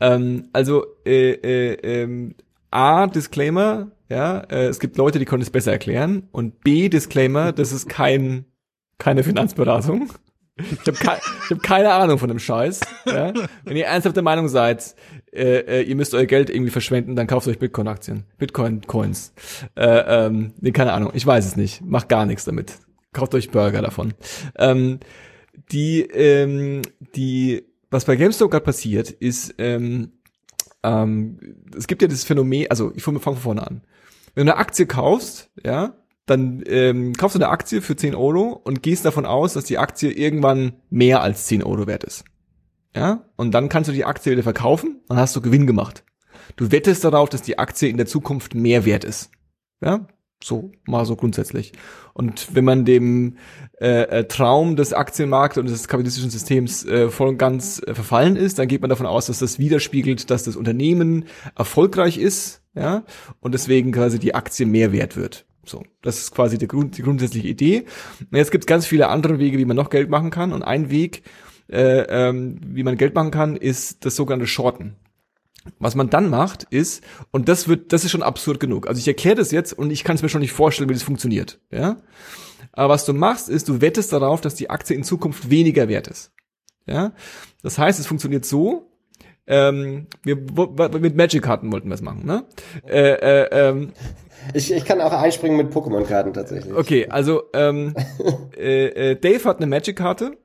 Ähm, 0.00 0.48
also 0.52 0.84
äh, 1.04 1.32
äh, 1.32 1.74
ähm, 2.02 2.34
A 2.70 3.06
Disclaimer, 3.06 3.90
ja, 4.08 4.38
äh, 4.40 4.66
es 4.66 4.78
gibt 4.78 4.96
Leute, 4.96 5.18
die 5.18 5.24
können 5.24 5.42
es 5.42 5.50
besser 5.50 5.72
erklären 5.72 6.28
und 6.30 6.60
B 6.60 6.88
Disclaimer, 6.88 7.52
das 7.52 7.72
ist 7.72 7.88
kein 7.88 8.44
keine 8.98 9.22
Finanzberatung. 9.24 10.10
Ich 10.56 10.78
habe 10.88 10.92
ke 10.98 11.18
ich 11.44 11.50
hab 11.50 11.62
keine 11.62 11.92
Ahnung 11.92 12.18
von 12.18 12.28
dem 12.28 12.40
Scheiß. 12.40 12.80
Ja? 13.06 13.32
Wenn 13.64 13.76
ihr 13.76 13.86
ernsthaft 13.86 14.16
der 14.16 14.24
Meinung 14.24 14.48
seid, 14.48 14.96
äh, 15.32 15.58
äh, 15.60 15.82
ihr 15.82 15.94
müsst 15.94 16.14
euer 16.14 16.26
Geld 16.26 16.50
irgendwie 16.50 16.72
verschwenden, 16.72 17.14
dann 17.14 17.28
kauft 17.28 17.46
euch 17.46 17.60
Bitcoin-Aktien, 17.60 18.24
Bitcoin-Coins. 18.38 19.34
Äh, 19.76 19.86
ähm, 20.26 20.54
nee, 20.60 20.72
keine 20.72 20.92
Ahnung, 20.94 21.12
ich 21.14 21.24
weiß 21.24 21.46
es 21.46 21.54
nicht. 21.56 21.80
Macht 21.84 22.08
gar 22.08 22.26
nichts 22.26 22.44
damit. 22.44 22.74
Kauft 23.12 23.34
euch 23.36 23.50
Burger 23.52 23.82
davon. 23.82 24.14
Ähm, 24.58 24.98
die, 25.72 26.02
ähm, 26.02 26.82
die, 27.14 27.64
was 27.90 28.04
bei 28.04 28.16
GameStop 28.16 28.50
gerade 28.50 28.64
passiert, 28.64 29.10
ist, 29.10 29.54
ähm, 29.58 30.12
ähm, 30.82 31.38
es 31.76 31.86
gibt 31.86 32.02
ja 32.02 32.08
das 32.08 32.24
Phänomen, 32.24 32.70
also 32.70 32.92
ich 32.94 33.02
fange 33.02 33.20
von 33.20 33.36
vorne 33.36 33.66
an. 33.66 33.82
Wenn 34.34 34.46
du 34.46 34.52
eine 34.52 34.60
Aktie 34.60 34.86
kaufst, 34.86 35.50
ja, 35.64 35.96
dann 36.26 36.62
ähm, 36.66 37.14
kaufst 37.14 37.34
du 37.34 37.40
eine 37.40 37.48
Aktie 37.48 37.80
für 37.80 37.96
10 37.96 38.14
Euro 38.14 38.60
und 38.64 38.82
gehst 38.82 39.04
davon 39.04 39.26
aus, 39.26 39.54
dass 39.54 39.64
die 39.64 39.78
Aktie 39.78 40.10
irgendwann 40.10 40.74
mehr 40.90 41.22
als 41.22 41.46
10 41.46 41.62
Euro 41.62 41.86
wert 41.86 42.04
ist. 42.04 42.24
Ja, 42.94 43.24
und 43.36 43.52
dann 43.52 43.68
kannst 43.68 43.88
du 43.88 43.94
die 43.94 44.04
Aktie 44.04 44.32
wieder 44.32 44.42
verkaufen 44.42 45.00
und 45.08 45.16
hast 45.16 45.34
du 45.36 45.40
Gewinn 45.40 45.66
gemacht. 45.66 46.04
Du 46.56 46.70
wettest 46.72 47.04
darauf, 47.04 47.28
dass 47.28 47.42
die 47.42 47.58
Aktie 47.58 47.88
in 47.88 47.96
der 47.96 48.06
Zukunft 48.06 48.54
mehr 48.54 48.84
wert 48.84 49.04
ist. 49.04 49.30
Ja, 49.80 50.06
so 50.42 50.72
mal 50.86 51.04
so 51.04 51.16
grundsätzlich. 51.16 51.72
Und 52.14 52.54
wenn 52.54 52.64
man 52.64 52.84
dem 52.84 53.36
äh, 53.80 54.02
äh, 54.02 54.24
Traum 54.24 54.76
des 54.76 54.92
Aktienmarkts 54.92 55.58
und 55.58 55.68
des 55.68 55.88
kapitalistischen 55.88 56.30
Systems 56.30 56.84
äh, 56.84 57.10
voll 57.10 57.28
und 57.28 57.38
ganz 57.38 57.80
äh, 57.86 57.94
verfallen 57.94 58.36
ist, 58.36 58.58
dann 58.58 58.68
geht 58.68 58.80
man 58.80 58.90
davon 58.90 59.06
aus, 59.06 59.26
dass 59.26 59.38
das 59.38 59.58
widerspiegelt, 59.58 60.30
dass 60.30 60.44
das 60.44 60.56
Unternehmen 60.56 61.24
erfolgreich 61.56 62.18
ist, 62.18 62.62
ja, 62.74 63.04
und 63.40 63.52
deswegen 63.52 63.92
quasi 63.92 64.18
die 64.18 64.34
Aktie 64.34 64.66
mehr 64.66 64.92
wert 64.92 65.16
wird. 65.16 65.46
So, 65.64 65.84
das 66.02 66.18
ist 66.18 66.34
quasi 66.34 66.58
die, 66.58 66.66
Grund, 66.66 66.96
die 66.96 67.02
grundsätzliche 67.02 67.48
Idee. 67.48 67.84
Und 68.20 68.36
jetzt 68.36 68.50
gibt 68.50 68.64
es 68.64 68.66
ganz 68.66 68.86
viele 68.86 69.08
andere 69.08 69.38
Wege, 69.38 69.58
wie 69.58 69.64
man 69.64 69.76
noch 69.76 69.90
Geld 69.90 70.08
machen 70.08 70.30
kann. 70.30 70.52
Und 70.52 70.62
ein 70.62 70.90
Weg, 70.90 71.22
äh, 71.70 72.00
ähm, 72.08 72.58
wie 72.64 72.82
man 72.82 72.96
Geld 72.96 73.14
machen 73.14 73.30
kann, 73.30 73.54
ist 73.56 74.04
das 74.04 74.16
sogenannte 74.16 74.46
Shorten. 74.46 74.96
Was 75.78 75.94
man 75.94 76.10
dann 76.10 76.30
macht, 76.30 76.64
ist, 76.64 77.02
und 77.30 77.48
das 77.48 77.68
wird, 77.68 77.92
das 77.92 78.04
ist 78.04 78.10
schon 78.10 78.22
absurd 78.22 78.60
genug. 78.60 78.86
Also 78.88 78.98
ich 78.98 79.08
erkläre 79.08 79.36
das 79.36 79.50
jetzt 79.50 79.72
und 79.72 79.90
ich 79.90 80.04
kann 80.04 80.16
es 80.16 80.22
mir 80.22 80.28
schon 80.28 80.40
nicht 80.40 80.52
vorstellen, 80.52 80.88
wie 80.88 80.94
das 80.94 81.02
funktioniert. 81.02 81.60
Ja? 81.70 81.96
Aber 82.72 82.94
was 82.94 83.04
du 83.04 83.12
machst, 83.12 83.48
ist, 83.48 83.68
du 83.68 83.80
wettest 83.80 84.12
darauf, 84.12 84.40
dass 84.40 84.54
die 84.54 84.70
Aktie 84.70 84.96
in 84.96 85.04
Zukunft 85.04 85.50
weniger 85.50 85.88
wert 85.88 86.08
ist. 86.08 86.32
Ja? 86.86 87.12
Das 87.62 87.78
heißt, 87.78 87.98
es 87.98 88.06
funktioniert 88.06 88.44
so, 88.44 88.90
ähm, 89.46 90.06
wir, 90.22 90.36
mit 91.00 91.16
Magic-Karten 91.16 91.72
wollten 91.72 91.88
wir 91.88 91.94
es 91.94 92.02
machen, 92.02 92.26
ne? 92.26 92.44
Äh, 92.86 93.12
äh, 93.12 93.48
ähm, 93.50 93.92
Ich, 94.52 94.70
ich 94.70 94.84
kann 94.84 95.00
auch 95.00 95.12
einspringen 95.12 95.56
mit 95.56 95.72
Pokémon-Karten 95.72 96.34
tatsächlich. 96.34 96.74
Okay, 96.74 97.06
also 97.08 97.44
ähm, 97.54 97.94
äh, 98.56 99.12
äh, 99.12 99.16
Dave 99.16 99.44
hat 99.44 99.56
eine 99.56 99.66
Magic-Karte, 99.66 100.36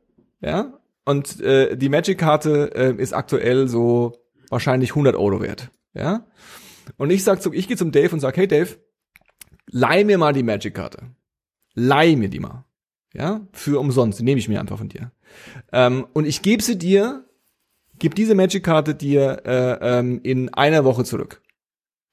ja, 0.41 0.73
und 1.05 1.41
äh, 1.41 1.75
die 1.75 1.89
Magic-Karte 1.89 2.71
äh, 2.75 3.01
ist 3.01 3.13
aktuell 3.13 3.67
so 3.67 4.13
wahrscheinlich 4.53 4.91
100 4.91 5.15
Euro 5.15 5.41
wert, 5.41 5.71
ja. 5.93 6.25
Und 6.97 7.11
ich 7.11 7.23
sag 7.23 7.45
ich 7.53 7.67
gehe 7.67 7.77
zum 7.77 7.91
Dave 7.91 8.13
und 8.13 8.19
sag, 8.19 8.37
hey 8.37 8.47
Dave, 8.47 8.77
leih 9.67 10.03
mir 10.03 10.17
mal 10.17 10.33
die 10.33 10.43
Magic-Karte, 10.43 11.11
leih 11.73 12.15
mir 12.15 12.29
die 12.29 12.39
mal, 12.39 12.65
ja, 13.13 13.47
für 13.51 13.79
umsonst, 13.79 14.19
die 14.19 14.23
nehme 14.23 14.39
ich 14.39 14.49
mir 14.49 14.59
einfach 14.59 14.77
von 14.77 14.89
dir. 14.89 15.11
Ähm, 15.71 16.07
und 16.13 16.25
ich 16.25 16.41
gebe 16.41 16.63
sie 16.63 16.77
dir, 16.77 17.27
gib 17.99 18.15
diese 18.15 18.35
Magic-Karte 18.35 18.95
dir 18.95 19.41
äh, 19.45 19.99
ähm, 19.99 20.19
in 20.23 20.53
einer 20.53 20.85
Woche 20.85 21.03
zurück, 21.03 21.41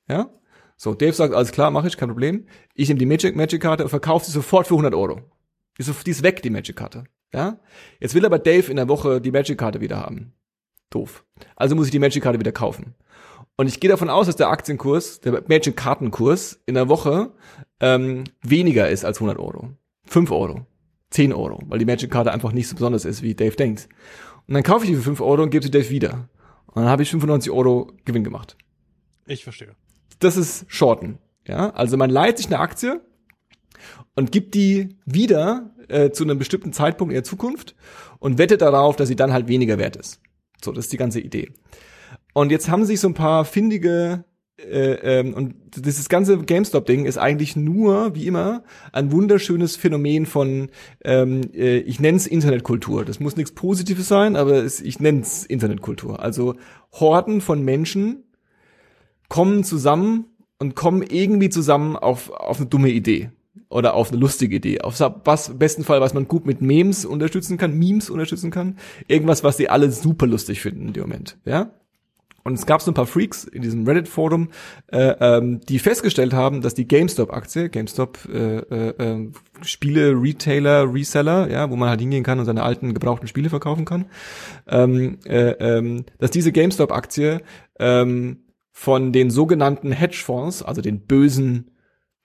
ja. 0.09 0.31
So, 0.77 0.95
Dave 0.95 1.13
sagt, 1.13 1.35
alles 1.35 1.53
klar, 1.53 1.71
mache 1.71 1.89
ich, 1.89 1.99
kein 1.99 2.09
Problem. 2.09 2.47
Ich 2.75 2.89
nehme 2.89 2.99
die 2.99 3.05
Magic 3.05 3.37
Magic 3.37 3.61
Karte 3.61 3.83
und 3.83 3.91
verkaufe 3.91 4.25
sie 4.25 4.33
sofort 4.33 4.67
für 4.67 4.73
100 4.73 4.95
Euro. 4.95 5.21
Die 5.77 5.83
ist, 5.83 6.07
die 6.07 6.11
ist 6.11 6.23
weg, 6.23 6.41
die 6.41 6.49
Magic 6.49 6.75
Karte. 6.75 7.05
Ja? 7.35 7.61
Jetzt 8.01 8.15
will 8.15 8.25
aber 8.25 8.39
Dave 8.39 8.71
in 8.71 8.77
der 8.77 8.89
Woche 8.89 9.21
die 9.21 9.31
Magic-Karte 9.31 9.83
wieder 9.83 9.99
haben. 9.99 10.33
Doof. 10.91 11.25
Also 11.57 11.75
muss 11.77 11.87
ich 11.87 11.93
die 11.93 11.99
Magic-Karte 11.99 12.39
wieder 12.39 12.53
kaufen. 12.53 12.95
Und 13.57 13.67
ich 13.67 13.81
gehe 13.81 13.91
davon 13.91 14.11
aus, 14.11 14.27
dass 14.27 14.37
der 14.37 14.49
Aktienkurs, 14.49 15.21
der 15.21 15.43
Magic-Kartenkurs 15.47 16.61
in 16.67 16.75
der 16.75 16.89
Woche 16.89 17.33
ähm, 17.81 18.25
weniger 18.43 18.89
ist 18.89 19.05
als 19.05 19.19
100 19.19 19.39
Euro. 19.39 19.71
5 20.07 20.31
Euro. 20.31 20.67
10 21.11 21.33
Euro. 21.33 21.61
Weil 21.67 21.79
die 21.79 21.85
Magic-Karte 21.85 22.33
einfach 22.33 22.53
nicht 22.53 22.69
so 22.69 22.75
besonders 22.75 23.05
ist, 23.05 23.23
wie 23.23 23.35
Dave 23.35 23.57
denkt. 23.57 23.89
Und 24.47 24.55
dann 24.55 24.63
kaufe 24.63 24.85
ich 24.85 24.91
die 24.91 24.97
für 24.97 25.03
5 25.03 25.21
Euro 25.21 25.43
und 25.43 25.51
gebe 25.51 25.65
sie 25.65 25.71
Dave 25.71 25.91
wieder. 25.91 26.29
Und 26.67 26.83
dann 26.83 26.89
habe 26.89 27.03
ich 27.03 27.11
95 27.11 27.53
Euro 27.53 27.93
Gewinn 28.05 28.25
gemacht. 28.25 28.57
Ich 29.27 29.45
verstehe. 29.45 29.75
Das 30.19 30.37
ist 30.37 30.65
Shorten. 30.69 31.19
Ja, 31.47 31.71
also 31.71 31.97
man 31.97 32.11
leiht 32.11 32.39
sich 32.39 32.47
eine 32.47 32.59
Aktie 32.59 33.01
und 34.15 34.33
gibt 34.33 34.55
die 34.55 34.97
wieder 35.05 35.71
äh, 35.89 36.11
zu 36.11 36.25
einem 36.25 36.39
bestimmten 36.39 36.73
Zeitpunkt 36.73 37.13
in 37.13 37.17
der 37.17 37.25
Zukunft 37.25 37.75
und 38.19 38.39
wettet 38.39 38.61
darauf, 38.61 38.97
dass 38.97 39.09
sie 39.09 39.17
dann 39.17 39.33
halt 39.33 39.49
weniger 39.49 39.79
wert 39.79 39.97
ist. 39.97 40.21
So, 40.65 40.73
das 40.73 40.87
ist 40.87 40.93
die 40.93 40.97
ganze 40.97 41.21
Idee. 41.21 41.51
Und 42.33 42.51
jetzt 42.51 42.69
haben 42.69 42.85
sich 42.85 43.01
so 43.01 43.09
ein 43.09 43.15
paar 43.15 43.45
findige 43.45 44.25
äh, 44.69 45.21
ähm, 45.21 45.35
und 45.35 45.55
dieses 45.77 46.09
ganze 46.09 46.39
GameStop-Ding 46.39 47.07
ist 47.07 47.19
eigentlich 47.19 47.57
nur, 47.57 48.15
wie 48.15 48.27
immer, 48.27 48.63
ein 48.93 49.13
wunderschönes 49.13 49.77
Phänomen 49.77 50.27
von, 50.27 50.71
ähm, 51.05 51.43
äh, 51.55 51.79
ich 51.79 52.01
nenne 52.01 52.17
es 52.17 52.27
Internetkultur. 52.27 53.05
Das 53.05 53.21
muss 53.21 53.37
nichts 53.37 53.53
Positives 53.53 54.09
sein, 54.09 54.37
aber 54.37 54.63
es, 54.63 54.81
ich 54.81 55.01
nenne 55.01 55.21
es 55.21 55.45
Internetkultur. 55.45 56.21
Also 56.21 56.57
Horden 56.93 57.41
von 57.41 57.65
Menschen 57.65 58.25
kommen 59.29 59.65
zusammen 59.65 60.27
und 60.59 60.75
kommen 60.75 61.03
irgendwie 61.03 61.49
zusammen 61.49 61.97
auf, 61.97 62.31
auf 62.31 62.59
eine 62.59 62.67
dumme 62.67 62.91
Idee 62.91 63.31
oder 63.69 63.95
auf 63.95 64.11
eine 64.11 64.21
lustige 64.21 64.57
Idee. 64.57 64.81
Auf 64.81 65.01
was, 65.25 65.59
besten 65.59 65.85
Fall, 65.85 66.01
was 66.01 66.15
man 66.15 66.29
gut 66.29 66.47
mit 66.47 66.61
Memes 66.61 67.05
unterstützen 67.05 67.59
kann, 67.59 67.79
Memes 67.79 68.11
unterstützen 68.11 68.51
kann. 68.51 68.77
Irgendwas, 69.09 69.45
was 69.45 69.57
die 69.57 69.69
alle 69.69 69.91
super 69.91 70.27
lustig 70.27 70.61
finden 70.61 70.89
in 70.89 70.93
dem 70.93 71.03
Moment, 71.03 71.39
ja. 71.45 71.73
Und 72.43 72.55
es 72.55 72.65
gab 72.65 72.81
so 72.81 72.91
ein 72.91 72.95
paar 72.95 73.07
Freaks 73.07 73.45
in 73.45 73.61
diesem 73.61 73.87
Reddit-Forum, 73.87 74.49
äh, 74.87 75.15
ähm, 75.21 75.61
die 75.69 75.79
festgestellt 75.79 76.33
haben, 76.33 76.63
dass 76.63 76.75
die 76.75 76.89
GameStop-Aktie, 76.89 77.69
GameStop, 77.69 78.19
äh, 78.33 78.57
äh, 78.59 78.89
äh, 78.89 79.31
Spiele, 79.63 80.13
Retailer, 80.13 80.93
Reseller, 80.93 81.51
ja, 81.51 81.71
wo 81.71 81.77
man 81.77 81.91
halt 81.91 82.01
hingehen 82.01 82.25
kann 82.25 82.39
und 82.39 82.47
seine 82.47 82.63
alten 82.63 82.95
gebrauchten 82.95 83.29
Spiele 83.29 83.51
verkaufen 83.51 83.85
kann, 83.85 84.07
ähm, 84.69 85.19
äh, 85.27 85.51
ähm, 85.51 86.07
dass 86.19 86.31
diese 86.31 86.51
GameStop-Aktie 86.51 87.43
ähm, 87.79 88.39
von 88.73 89.13
den 89.13 89.31
sogenannten 89.31 89.93
Hedgefonds, 89.93 90.63
also 90.63 90.81
den 90.81 91.01
bösen, 91.01 91.73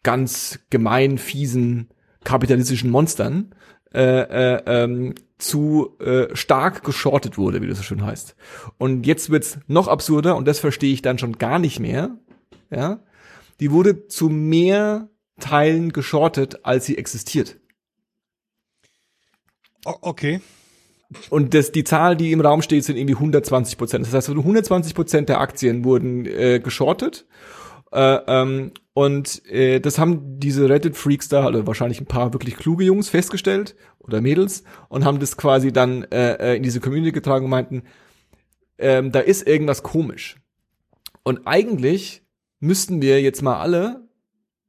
ganz 0.06 0.60
gemein, 0.70 1.18
fiesen, 1.18 1.90
kapitalistischen 2.24 2.90
Monstern, 2.90 3.54
äh, 3.94 4.56
äh, 4.56 4.64
ähm, 4.66 5.16
zu 5.38 5.98
äh, 6.00 6.34
stark 6.36 6.84
geschortet 6.84 7.38
wurde, 7.38 7.62
wie 7.62 7.68
das 7.68 7.80
so 7.80 7.84
schön 7.84 8.06
heißt. 8.06 8.36
Und 8.78 9.06
jetzt 9.06 9.30
wird's 9.30 9.60
noch 9.68 9.90
absurder 9.90 10.38
und 10.38 10.48
das 10.48 10.60
verstehe 10.60 10.94
ich 10.94 11.02
dann 11.02 11.18
schon 11.18 11.38
gar 11.38 11.60
nicht 11.60 11.80
mehr. 11.80 12.18
Ja, 12.72 13.00
die 13.60 13.72
wurde 13.72 14.08
zu 14.08 14.30
mehr 14.30 15.10
Teilen 15.40 15.92
geschortet, 15.92 16.64
als 16.64 16.86
sie 16.86 16.98
existiert. 16.98 17.58
okay. 20.02 20.40
Und 21.30 21.54
das, 21.54 21.72
die 21.72 21.84
Zahl, 21.84 22.16
die 22.16 22.32
im 22.32 22.42
Raum 22.42 22.62
steht, 22.62 22.84
sind 22.84 22.98
irgendwie 22.98 23.16
120 23.16 23.78
Prozent. 23.78 24.06
Das 24.06 24.14
heißt, 24.14 24.30
120 24.30 24.94
Prozent 24.96 25.30
der 25.30 25.40
Aktien 25.40 25.84
wurden 25.84 26.26
äh, 26.26 26.60
geschortet. 26.60 27.26
Äh, 27.92 28.20
ähm, 28.28 28.72
und 28.96 29.46
äh, 29.52 29.82
das 29.82 30.00
haben 30.00 30.40
diese 30.40 30.70
Reddit-Freaks 30.70 31.28
da, 31.28 31.46
also 31.46 31.68
wahrscheinlich 31.68 32.00
ein 32.00 32.06
paar 32.06 32.32
wirklich 32.32 32.56
kluge 32.56 32.86
Jungs 32.86 33.10
festgestellt 33.10 33.76
oder 34.00 34.22
Mädels 34.22 34.64
und 34.88 35.04
haben 35.04 35.20
das 35.20 35.36
quasi 35.36 35.74
dann 35.74 36.04
äh, 36.06 36.54
äh 36.54 36.56
in 36.56 36.64
diese 36.64 36.80
Community 36.80 37.12
getragen 37.12 37.44
und 37.44 37.52
meinten, 37.52 37.84
ähm, 38.78 39.12
da 39.12 39.20
ist 39.20 39.46
irgendwas 39.46 39.84
komisch. 39.84 40.38
Und 41.24 41.46
eigentlich 41.46 42.24
müssten 42.62 43.02
wir 43.02 43.22
jetzt 43.22 43.42
mal 43.42 43.60
alle, 43.60 44.08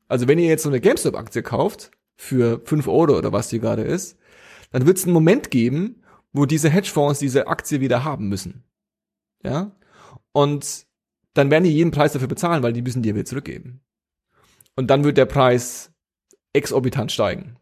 also 0.09 0.26
wenn 0.26 0.40
ihr 0.40 0.49
jetzt 0.49 0.64
so 0.64 0.71
eine 0.71 0.80
GameStop-Aktie 0.80 1.45
kauft, 1.45 1.92
für 2.16 2.61
fünf 2.64 2.88
Euro 2.88 3.16
oder 3.16 3.33
was 3.33 3.47
die 3.47 3.61
gerade 3.61 3.83
ist, 3.83 4.18
dann 4.73 4.87
wird 4.87 4.99
es 4.99 5.04
einen 5.04 5.12
Moment 5.12 5.52
geben, 5.52 6.02
wo 6.33 6.47
diese 6.47 6.68
Hedgefonds 6.68 7.21
diese 7.21 7.47
Aktie 7.47 7.80
wieder 7.80 8.02
haben 8.02 8.28
müssen. 8.28 8.64
Ja? 9.45 9.71
Und 10.33 10.87
dann 11.35 11.52
werden 11.52 11.62
die 11.62 11.71
jeden 11.71 11.92
Preis 11.92 12.12
dafür 12.12 12.26
bezahlen, 12.26 12.64
weil 12.64 12.73
die 12.73 12.83
müssen 12.83 13.02
die 13.02 13.14
wieder 13.14 13.25
zurückgeben. 13.25 13.83
Und 14.76 14.88
dann 14.90 15.04
wird 15.04 15.16
der 15.16 15.26
Preis 15.26 15.92
exorbitant 16.52 17.11
steigen. 17.11 17.56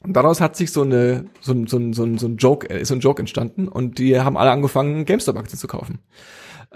Und 0.00 0.14
daraus 0.14 0.40
hat 0.40 0.56
sich 0.56 0.70
so 0.70 0.82
eine 0.82 1.26
so 1.40 1.52
ein, 1.52 1.66
so 1.66 1.76
ein, 1.76 1.92
so 1.92 2.04
ein, 2.04 2.18
so 2.18 2.26
ein 2.26 2.36
Joke 2.36 2.70
äh, 2.70 2.84
so 2.84 2.94
ein 2.94 3.00
Joke 3.00 3.20
entstanden 3.20 3.66
und 3.68 3.98
die 3.98 4.18
haben 4.20 4.36
alle 4.36 4.50
angefangen 4.50 5.04
GameStop-Aktien 5.04 5.58
zu 5.58 5.66
kaufen. 5.66 5.98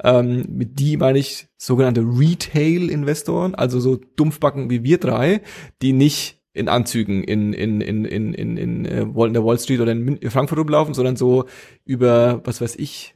Ähm, 0.02 0.44
mit 0.48 0.78
die 0.80 0.96
meine 0.96 1.18
ich 1.18 1.48
sogenannte 1.56 2.00
Retail-Investoren, 2.00 3.54
also 3.54 3.78
so 3.78 3.96
Dumpfbacken 4.16 4.70
wie 4.70 4.82
wir 4.82 4.98
drei, 4.98 5.42
die 5.82 5.92
nicht 5.92 6.40
in 6.52 6.68
Anzügen 6.68 7.22
in 7.22 7.52
in 7.52 7.80
in 7.80 8.04
in 8.04 8.34
in, 8.34 8.56
in, 8.56 8.84
äh, 8.86 9.02
in 9.02 9.32
der 9.32 9.44
Wall 9.44 9.58
Street 9.58 9.80
oder 9.80 9.92
in 9.92 10.18
Frankfurt 10.30 10.58
rumlaufen, 10.58 10.94
sondern 10.94 11.16
so 11.16 11.44
über 11.84 12.40
was 12.44 12.60
weiß 12.60 12.76
ich 12.76 13.14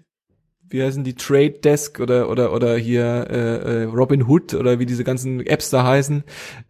wie 0.68 0.82
heißen 0.82 1.04
die 1.04 1.14
Trade 1.14 1.58
Desk 1.62 2.00
oder 2.00 2.28
oder 2.28 2.52
oder 2.52 2.76
hier 2.76 3.26
äh, 3.30 3.82
äh, 3.82 3.84
Robin 3.84 4.26
Hood 4.26 4.54
oder 4.54 4.78
wie 4.78 4.86
diese 4.86 5.04
ganzen 5.04 5.44
Apps 5.46 5.70
da 5.70 5.84
heißen, 5.84 6.24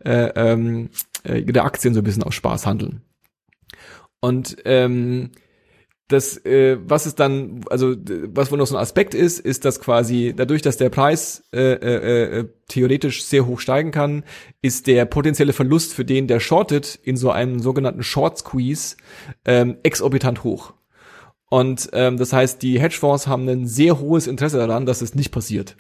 äh, 0.05 0.31
ähm, 0.35 0.91
äh, 1.25 1.43
der 1.43 1.65
Aktien 1.65 1.95
so 1.95 2.01
ein 2.01 2.05
bisschen 2.05 2.23
aus 2.23 2.35
Spaß 2.35 2.67
handeln. 2.67 3.03
Und 4.21 4.57
ähm, 4.65 5.31
das, 6.09 6.37
äh, 6.45 6.79
was 6.81 7.07
ist 7.07 7.19
dann, 7.19 7.63
also 7.69 7.97
was 8.29 8.53
wohl 8.53 8.59
noch 8.59 8.67
so 8.67 8.77
ein 8.77 8.83
Aspekt 8.83 9.13
ist, 9.15 9.41
ist, 9.41 9.65
dass 9.65 9.81
quasi 9.81 10.33
dadurch, 10.37 10.63
dass 10.63 10.77
der 10.77 10.89
Preis 10.89 11.43
äh, 11.53 11.73
äh, 11.73 12.39
äh, 12.41 12.49
theoretisch 12.69 13.25
sehr 13.25 13.45
hoch 13.47 13.59
steigen 13.59 13.91
kann, 13.91 14.23
ist 14.63 14.87
der 14.87 15.05
potenzielle 15.05 15.53
Verlust 15.53 15.95
für 15.95 16.05
den, 16.05 16.29
der 16.29 16.39
shortet, 16.39 16.99
in 17.03 17.17
so 17.17 17.31
einem 17.31 17.59
sogenannten 17.59 18.05
Short 18.05 18.39
Squeeze 18.39 18.97
ähm, 19.45 19.79
exorbitant 19.83 20.45
hoch. 20.45 20.75
Und 21.49 21.91
ähm, 21.93 22.17
das 22.17 22.33
heißt, 22.33 22.63
die 22.63 22.81
Hedgefonds 22.81 23.27
haben 23.27 23.49
ein 23.49 23.67
sehr 23.67 24.01
hohes 24.01 24.27
Interesse 24.27 24.59
daran, 24.59 24.87
dass 24.87 25.01
es 25.01 25.15
nicht 25.15 25.31
passiert. 25.31 25.77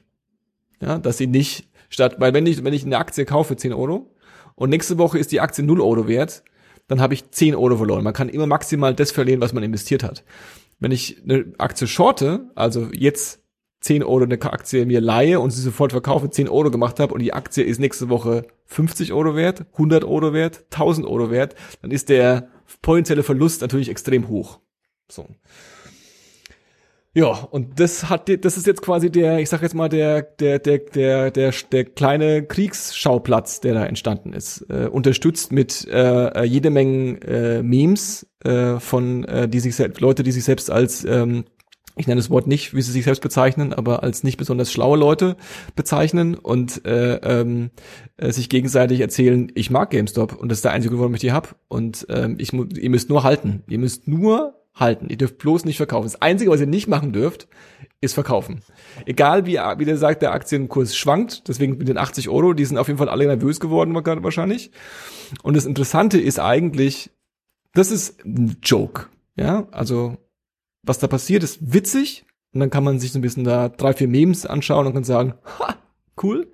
Ja, 0.80 0.98
dass 0.98 1.18
sie 1.18 1.26
nicht 1.26 1.68
statt, 1.88 2.16
weil 2.18 2.34
wenn 2.34 2.46
ich, 2.46 2.62
wenn 2.62 2.74
ich 2.74 2.84
eine 2.84 2.98
Aktie 2.98 3.24
kaufe 3.24 3.56
10 3.56 3.72
Euro 3.72 4.14
und 4.54 4.70
nächste 4.70 4.98
Woche 4.98 5.18
ist 5.18 5.32
die 5.32 5.40
Aktie 5.40 5.64
0 5.64 5.80
Euro 5.80 6.06
wert, 6.06 6.44
dann 6.86 7.00
habe 7.00 7.14
ich 7.14 7.30
10 7.30 7.54
Euro 7.54 7.76
verloren. 7.76 8.04
Man 8.04 8.12
kann 8.12 8.28
immer 8.28 8.46
maximal 8.46 8.94
das 8.94 9.10
verlieren, 9.10 9.40
was 9.40 9.52
man 9.52 9.62
investiert 9.62 10.02
hat. 10.02 10.24
Wenn 10.78 10.92
ich 10.92 11.22
eine 11.24 11.52
Aktie 11.58 11.86
shorte, 11.86 12.50
also 12.54 12.88
jetzt 12.92 13.40
10 13.80 14.02
Euro 14.04 14.24
eine 14.24 14.40
Aktie 14.42 14.84
mir 14.86 15.00
leihe 15.00 15.40
und 15.40 15.50
sie 15.50 15.62
sofort 15.62 15.92
verkaufe, 15.92 16.30
10 16.30 16.48
Euro 16.48 16.70
gemacht 16.70 17.00
habe 17.00 17.14
und 17.14 17.20
die 17.20 17.32
Aktie 17.32 17.64
ist 17.64 17.80
nächste 17.80 18.08
Woche 18.08 18.46
50 18.66 19.12
Euro 19.12 19.34
wert, 19.34 19.64
100 19.72 20.04
Euro 20.04 20.32
wert, 20.32 20.64
1000 20.72 21.06
Euro 21.06 21.30
wert, 21.30 21.54
dann 21.82 21.90
ist 21.90 22.08
der 22.08 22.48
potenzielle 22.82 23.22
Verlust 23.22 23.62
natürlich 23.62 23.88
extrem 23.88 24.28
hoch. 24.28 24.60
So. 25.10 25.26
Ja, 27.16 27.28
und 27.28 27.80
das 27.80 28.10
hat, 28.10 28.28
das 28.44 28.58
ist 28.58 28.66
jetzt 28.66 28.82
quasi 28.82 29.10
der, 29.10 29.38
ich 29.38 29.48
sag 29.48 29.62
jetzt 29.62 29.74
mal, 29.74 29.88
der, 29.88 30.20
der, 30.20 30.58
der, 30.58 30.80
der, 30.80 31.30
der, 31.30 31.54
der 31.72 31.84
kleine 31.86 32.44
Kriegsschauplatz, 32.44 33.60
der 33.60 33.72
da 33.72 33.86
entstanden 33.86 34.34
ist. 34.34 34.66
Äh, 34.68 34.88
unterstützt 34.88 35.50
mit 35.50 35.88
äh, 35.88 36.44
jede 36.44 36.68
Menge 36.68 37.18
äh, 37.22 37.62
Memes 37.62 38.26
äh, 38.44 38.78
von, 38.80 39.24
äh, 39.24 39.48
die 39.48 39.60
sich 39.60 39.76
selbst, 39.76 40.02
Leute, 40.02 40.24
die 40.24 40.32
sich 40.32 40.44
selbst 40.44 40.70
als, 40.70 41.06
ähm, 41.06 41.46
ich 41.96 42.06
nenne 42.06 42.20
das 42.20 42.28
Wort 42.28 42.46
nicht, 42.48 42.74
wie 42.74 42.82
sie 42.82 42.92
sich 42.92 43.04
selbst 43.04 43.22
bezeichnen, 43.22 43.72
aber 43.72 44.02
als 44.02 44.22
nicht 44.22 44.36
besonders 44.36 44.70
schlaue 44.70 44.98
Leute 44.98 45.38
bezeichnen 45.74 46.34
und 46.34 46.84
äh, 46.84 47.14
ähm, 47.14 47.70
äh, 48.18 48.30
sich 48.30 48.50
gegenseitig 48.50 49.00
erzählen, 49.00 49.50
ich 49.54 49.70
mag 49.70 49.88
GameStop 49.88 50.36
und 50.36 50.50
das 50.50 50.58
ist 50.58 50.66
der 50.66 50.72
einzige 50.72 50.90
Grund, 50.90 51.00
warum 51.00 51.14
ich 51.14 51.22
die 51.22 51.32
hab. 51.32 51.56
Und 51.68 52.06
ähm, 52.10 52.36
ich, 52.38 52.52
ihr 52.52 52.90
müsst 52.90 53.08
nur 53.08 53.22
halten. 53.22 53.62
Ihr 53.68 53.78
müsst 53.78 54.06
nur 54.06 54.52
halten. 54.76 55.08
Ihr 55.08 55.16
dürft 55.16 55.38
bloß 55.38 55.64
nicht 55.64 55.78
verkaufen. 55.78 56.04
Das 56.06 56.22
Einzige, 56.22 56.50
was 56.50 56.60
ihr 56.60 56.66
nicht 56.66 56.86
machen 56.86 57.12
dürft, 57.12 57.48
ist 58.00 58.14
verkaufen. 58.14 58.60
Egal 59.06 59.46
wie, 59.46 59.54
wie 59.54 59.84
der 59.84 59.96
sagt, 59.96 60.22
der 60.22 60.32
Aktienkurs 60.32 60.94
schwankt, 60.94 61.48
deswegen 61.48 61.78
mit 61.78 61.88
den 61.88 61.98
80 61.98 62.28
Euro, 62.28 62.52
die 62.52 62.64
sind 62.64 62.78
auf 62.78 62.86
jeden 62.86 62.98
Fall 62.98 63.08
alle 63.08 63.26
nervös 63.26 63.58
geworden 63.58 63.94
wahrscheinlich. 63.94 64.70
Und 65.42 65.56
das 65.56 65.66
Interessante 65.66 66.20
ist 66.20 66.38
eigentlich, 66.38 67.10
das 67.72 67.90
ist 67.90 68.24
ein 68.24 68.58
Joke. 68.62 69.06
Ja, 69.34 69.66
also 69.70 70.16
was 70.82 70.98
da 70.98 71.08
passiert, 71.08 71.42
ist 71.42 71.72
witzig. 71.72 72.24
Und 72.52 72.60
dann 72.60 72.70
kann 72.70 72.84
man 72.84 72.98
sich 72.98 73.12
so 73.12 73.18
ein 73.18 73.22
bisschen 73.22 73.44
da 73.44 73.68
drei, 73.68 73.92
vier 73.92 74.08
Memes 74.08 74.46
anschauen 74.46 74.86
und 74.86 74.94
kann 74.94 75.04
sagen, 75.04 75.34
ha, 75.58 75.76
cool. 76.22 76.52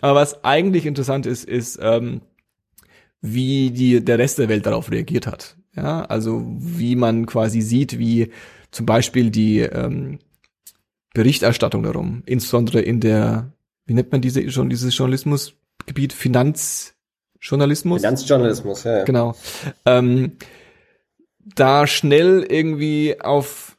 Aber 0.00 0.20
was 0.20 0.44
eigentlich 0.44 0.86
interessant 0.86 1.26
ist, 1.26 1.44
ist, 1.44 1.78
ähm, 1.82 2.22
wie 3.20 3.70
die, 3.70 4.04
der 4.04 4.18
Rest 4.18 4.38
der 4.38 4.48
Welt 4.48 4.66
darauf 4.66 4.90
reagiert 4.90 5.26
hat. 5.26 5.56
Ja, 5.76 6.04
also 6.04 6.44
wie 6.58 6.96
man 6.96 7.26
quasi 7.26 7.60
sieht, 7.60 7.98
wie 7.98 8.30
zum 8.70 8.86
Beispiel 8.86 9.30
die 9.30 9.60
ähm, 9.60 10.18
Berichterstattung 11.14 11.82
darum, 11.82 12.22
insbesondere 12.26 12.80
in 12.80 13.00
der, 13.00 13.52
wie 13.86 13.94
nennt 13.94 14.12
man 14.12 14.20
diese 14.20 14.50
schon 14.50 14.70
dieses 14.70 14.96
Journalismusgebiet, 14.96 16.12
Finanzjournalismus? 16.12 18.00
Finanzjournalismus, 18.00 18.84
ja. 18.84 19.04
Genau. 19.04 19.34
Ähm, 19.86 20.32
da 21.38 21.86
schnell 21.86 22.46
irgendwie 22.48 23.20
auf 23.20 23.76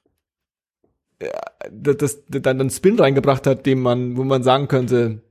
äh, 1.20 1.30
das, 1.72 1.96
das 2.28 2.42
dann 2.42 2.60
einen 2.60 2.70
Spin 2.70 3.00
reingebracht 3.00 3.48
hat, 3.48 3.66
dem 3.66 3.82
man, 3.82 4.18
wo 4.18 4.24
man 4.24 4.44
sagen 4.44 4.68
könnte, 4.68 5.22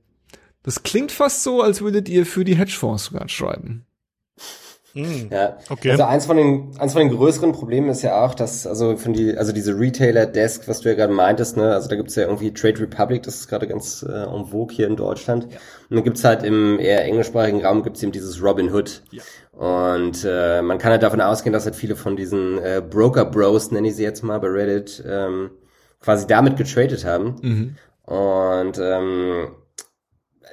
das 0.63 0.83
klingt 0.83 1.11
fast 1.11 1.43
so, 1.43 1.61
als 1.61 1.81
würdet 1.81 2.07
ihr 2.07 2.25
für 2.25 2.45
die 2.45 2.55
Hedgefonds 2.55 3.05
sogar 3.05 3.27
schreiben. 3.29 3.85
Hm. 4.93 5.29
Ja, 5.31 5.57
okay. 5.69 5.91
Also 5.91 6.03
eins 6.03 6.25
von 6.25 6.37
den 6.37 6.71
eins 6.77 6.93
von 6.93 7.01
den 7.01 7.15
größeren 7.15 7.53
Problemen 7.53 7.89
ist 7.89 8.01
ja 8.01 8.23
auch, 8.23 8.33
dass 8.33 8.67
also 8.67 8.97
von 8.97 9.13
die 9.13 9.37
also 9.37 9.53
diese 9.53 9.79
Retailer 9.79 10.25
Desk, 10.25 10.67
was 10.67 10.81
du 10.81 10.89
ja 10.89 10.95
gerade 10.95 11.13
meintest, 11.13 11.57
ne, 11.57 11.73
also 11.73 11.87
da 11.87 11.95
gibt's 11.95 12.15
ja 12.15 12.23
irgendwie 12.23 12.53
Trade 12.53 12.81
Republic, 12.81 13.23
das 13.23 13.35
ist 13.35 13.47
gerade 13.47 13.67
ganz 13.67 14.03
äh, 14.03 14.11
en 14.11 14.45
vogue 14.45 14.75
hier 14.75 14.87
in 14.87 14.95
Deutschland. 14.95 15.47
Ja. 15.49 15.57
Und 15.89 15.95
dann 15.95 16.03
gibt's 16.03 16.23
halt 16.23 16.43
im 16.43 16.79
eher 16.79 17.05
englischsprachigen 17.05 17.65
Raum 17.65 17.83
gibt's 17.83 18.03
eben 18.03 18.11
dieses 18.11 18.43
Robin 18.43 18.73
Hood. 18.73 19.01
Ja. 19.11 19.21
Und 19.51 20.25
äh, 20.25 20.61
man 20.61 20.77
kann 20.77 20.91
halt 20.91 21.03
davon 21.03 21.21
ausgehen, 21.21 21.53
dass 21.53 21.65
halt 21.65 21.75
viele 21.75 21.95
von 21.95 22.15
diesen 22.15 22.57
äh, 22.57 22.81
Broker 22.81 23.25
Bros, 23.25 23.71
nenne 23.71 23.89
ich 23.89 23.95
sie 23.95 24.03
jetzt 24.03 24.23
mal 24.23 24.39
bei 24.39 24.47
Reddit, 24.47 25.03
ähm, 25.07 25.51
quasi 25.99 26.27
damit 26.27 26.57
getradet 26.57 27.05
haben. 27.05 27.35
Mhm. 27.41 27.75
Und 28.13 28.79
ähm, 28.81 29.51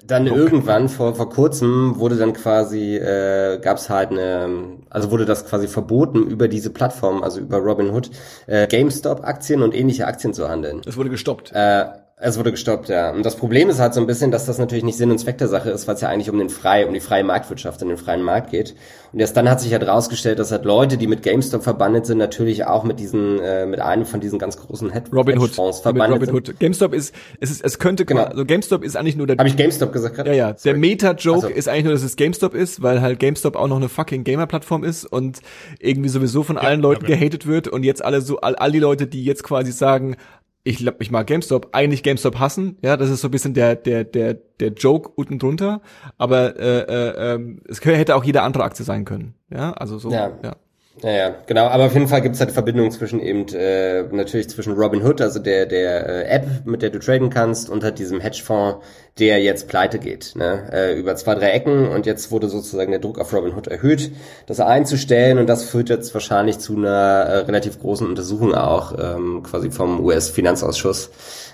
dann 0.04 0.28
okay. 0.28 0.38
irgendwann 0.38 0.88
vor 0.88 1.14
vor 1.14 1.28
kurzem 1.28 1.98
wurde 1.98 2.16
dann 2.16 2.32
quasi 2.32 2.96
äh, 2.96 3.58
gab 3.60 3.78
es 3.78 3.90
halt 3.90 4.10
eine 4.10 4.78
also 4.90 5.10
wurde 5.10 5.24
das 5.24 5.46
quasi 5.46 5.68
verboten 5.68 6.26
über 6.26 6.48
diese 6.48 6.70
Plattform 6.70 7.22
also 7.22 7.40
über 7.40 7.58
Robinhood 7.58 8.10
äh, 8.46 8.66
GameStop 8.66 9.24
Aktien 9.24 9.62
und 9.62 9.74
ähnliche 9.74 10.06
Aktien 10.06 10.32
zu 10.32 10.48
handeln. 10.48 10.82
Es 10.86 10.96
wurde 10.96 11.10
gestoppt. 11.10 11.52
Äh, 11.52 11.86
es 12.20 12.36
wurde 12.36 12.50
gestoppt, 12.50 12.88
ja. 12.88 13.10
Und 13.12 13.24
das 13.24 13.36
Problem 13.36 13.70
ist 13.70 13.78
halt 13.78 13.94
so 13.94 14.00
ein 14.00 14.06
bisschen, 14.06 14.32
dass 14.32 14.44
das 14.44 14.58
natürlich 14.58 14.82
nicht 14.82 14.96
Sinn 14.96 15.10
und 15.12 15.18
Zweck 15.18 15.38
der 15.38 15.46
Sache 15.46 15.70
ist, 15.70 15.86
weil 15.86 15.94
es 15.94 16.00
ja 16.00 16.08
eigentlich 16.08 16.28
um 16.28 16.38
den 16.38 16.48
frei, 16.48 16.84
um 16.84 16.92
die 16.92 16.98
freie 16.98 17.22
Marktwirtschaft 17.22 17.80
und 17.82 17.88
den 17.88 17.96
freien 17.96 18.22
Markt 18.22 18.50
geht. 18.50 18.74
Und 19.12 19.20
erst 19.20 19.36
dann 19.36 19.48
hat 19.48 19.60
sich 19.60 19.72
halt 19.72 19.86
rausgestellt, 19.86 20.40
dass 20.40 20.50
halt 20.50 20.64
Leute, 20.64 20.96
die 20.96 21.06
mit 21.06 21.22
GameStop 21.22 21.62
verbandet 21.62 22.06
sind, 22.06 22.18
natürlich 22.18 22.66
auch 22.66 22.82
mit 22.82 22.98
diesen, 22.98 23.38
äh, 23.38 23.66
mit 23.66 23.78
einem 23.80 24.04
von 24.04 24.18
diesen 24.20 24.40
ganz 24.40 24.58
großen 24.58 24.92
Head 24.92 25.12
Robin 25.12 25.38
Hood. 25.38 25.52
verbandet 25.52 26.20
Robin 26.20 26.34
Hood. 26.34 26.58
GameStop 26.58 26.92
ist, 26.92 27.14
es 27.38 27.52
ist, 27.52 27.64
es 27.64 27.78
könnte, 27.78 28.04
genau. 28.04 28.24
also 28.24 28.44
GameStop 28.44 28.82
ist 28.82 28.96
eigentlich 28.96 29.16
nur 29.16 29.28
der. 29.28 29.36
Habe 29.38 29.48
ich 29.48 29.56
GameStop 29.56 29.92
gesagt 29.92 30.16
gerade? 30.16 30.30
Ja, 30.30 30.48
ja. 30.48 30.52
Der 30.52 30.74
Meta-Joke 30.74 31.46
also. 31.46 31.56
ist 31.56 31.68
eigentlich 31.68 31.84
nur, 31.84 31.92
dass 31.92 32.02
es 32.02 32.16
GameStop 32.16 32.54
ist, 32.54 32.82
weil 32.82 33.00
halt 33.00 33.20
GameStop 33.20 33.54
auch 33.54 33.68
noch 33.68 33.76
eine 33.76 33.88
fucking 33.88 34.24
Gamer-Plattform 34.24 34.82
ist 34.82 35.04
und 35.04 35.38
irgendwie 35.78 36.08
sowieso 36.08 36.42
von 36.42 36.56
ja, 36.56 36.62
allen 36.62 36.80
Leuten 36.80 37.06
ja, 37.08 37.16
gehatet 37.16 37.46
wird 37.46 37.68
und 37.68 37.84
jetzt 37.84 38.04
alle 38.04 38.22
so, 38.22 38.40
all, 38.40 38.56
all 38.56 38.72
die 38.72 38.80
Leute, 38.80 39.06
die 39.06 39.24
jetzt 39.24 39.44
quasi 39.44 39.70
sagen, 39.70 40.16
ich 40.68 40.76
glaube, 40.76 40.98
ich 41.00 41.10
mag 41.10 41.26
GameStop, 41.26 41.70
eigentlich 41.72 42.02
GameStop 42.02 42.38
hassen, 42.38 42.76
ja, 42.82 42.96
das 42.96 43.08
ist 43.08 43.22
so 43.22 43.28
ein 43.28 43.30
bisschen 43.30 43.54
der 43.54 43.74
der 43.74 44.04
der 44.04 44.34
der 44.34 44.68
Joke 44.72 45.10
unten 45.14 45.38
drunter, 45.38 45.80
aber 46.18 46.58
äh, 46.58 46.80
äh, 46.80 47.34
äh, 47.36 47.56
es 47.68 47.82
hätte 47.82 48.14
auch 48.14 48.24
jede 48.24 48.42
andere 48.42 48.64
Aktie 48.64 48.84
sein 48.84 49.06
können, 49.06 49.34
ja, 49.50 49.72
also 49.72 49.98
so, 49.98 50.10
ja. 50.10 50.30
ja. 50.42 50.56
Ja, 51.02 51.10
ja, 51.10 51.34
genau. 51.46 51.66
Aber 51.66 51.86
auf 51.86 51.94
jeden 51.94 52.08
Fall 52.08 52.22
gibt 52.22 52.34
es 52.34 52.40
halt 52.40 52.50
Verbindungen 52.50 52.90
zwischen 52.90 53.20
eben 53.20 53.46
äh, 53.54 54.02
natürlich 54.10 54.48
zwischen 54.50 54.72
Robinhood, 54.72 55.20
also 55.20 55.38
der 55.38 55.66
der 55.66 56.08
äh, 56.08 56.22
App, 56.28 56.66
mit 56.66 56.82
der 56.82 56.90
du 56.90 56.98
traden 56.98 57.30
kannst, 57.30 57.70
und 57.70 57.84
halt 57.84 58.00
diesem 58.00 58.20
Hedgefonds, 58.20 58.84
der 59.18 59.40
jetzt 59.42 59.68
pleite 59.68 59.98
geht, 59.98 60.34
ne? 60.36 60.68
äh, 60.72 60.98
über 60.98 61.16
zwei 61.16 61.34
drei 61.34 61.50
Ecken. 61.50 61.88
Und 61.88 62.06
jetzt 62.06 62.30
wurde 62.30 62.48
sozusagen 62.48 62.90
der 62.90 63.00
Druck 63.00 63.18
auf 63.18 63.32
Robinhood 63.32 63.66
erhöht, 63.66 64.12
das 64.46 64.60
einzustellen. 64.60 65.38
Und 65.38 65.48
das 65.48 65.64
führt 65.64 65.88
jetzt 65.88 66.14
wahrscheinlich 66.14 66.58
zu 66.58 66.76
einer 66.76 66.88
äh, 66.88 67.38
relativ 67.38 67.80
großen 67.80 68.06
Untersuchung 68.06 68.54
auch 68.54 68.94
ähm, 68.98 69.42
quasi 69.42 69.70
vom 69.70 70.04
US-Finanzausschuss 70.04 71.10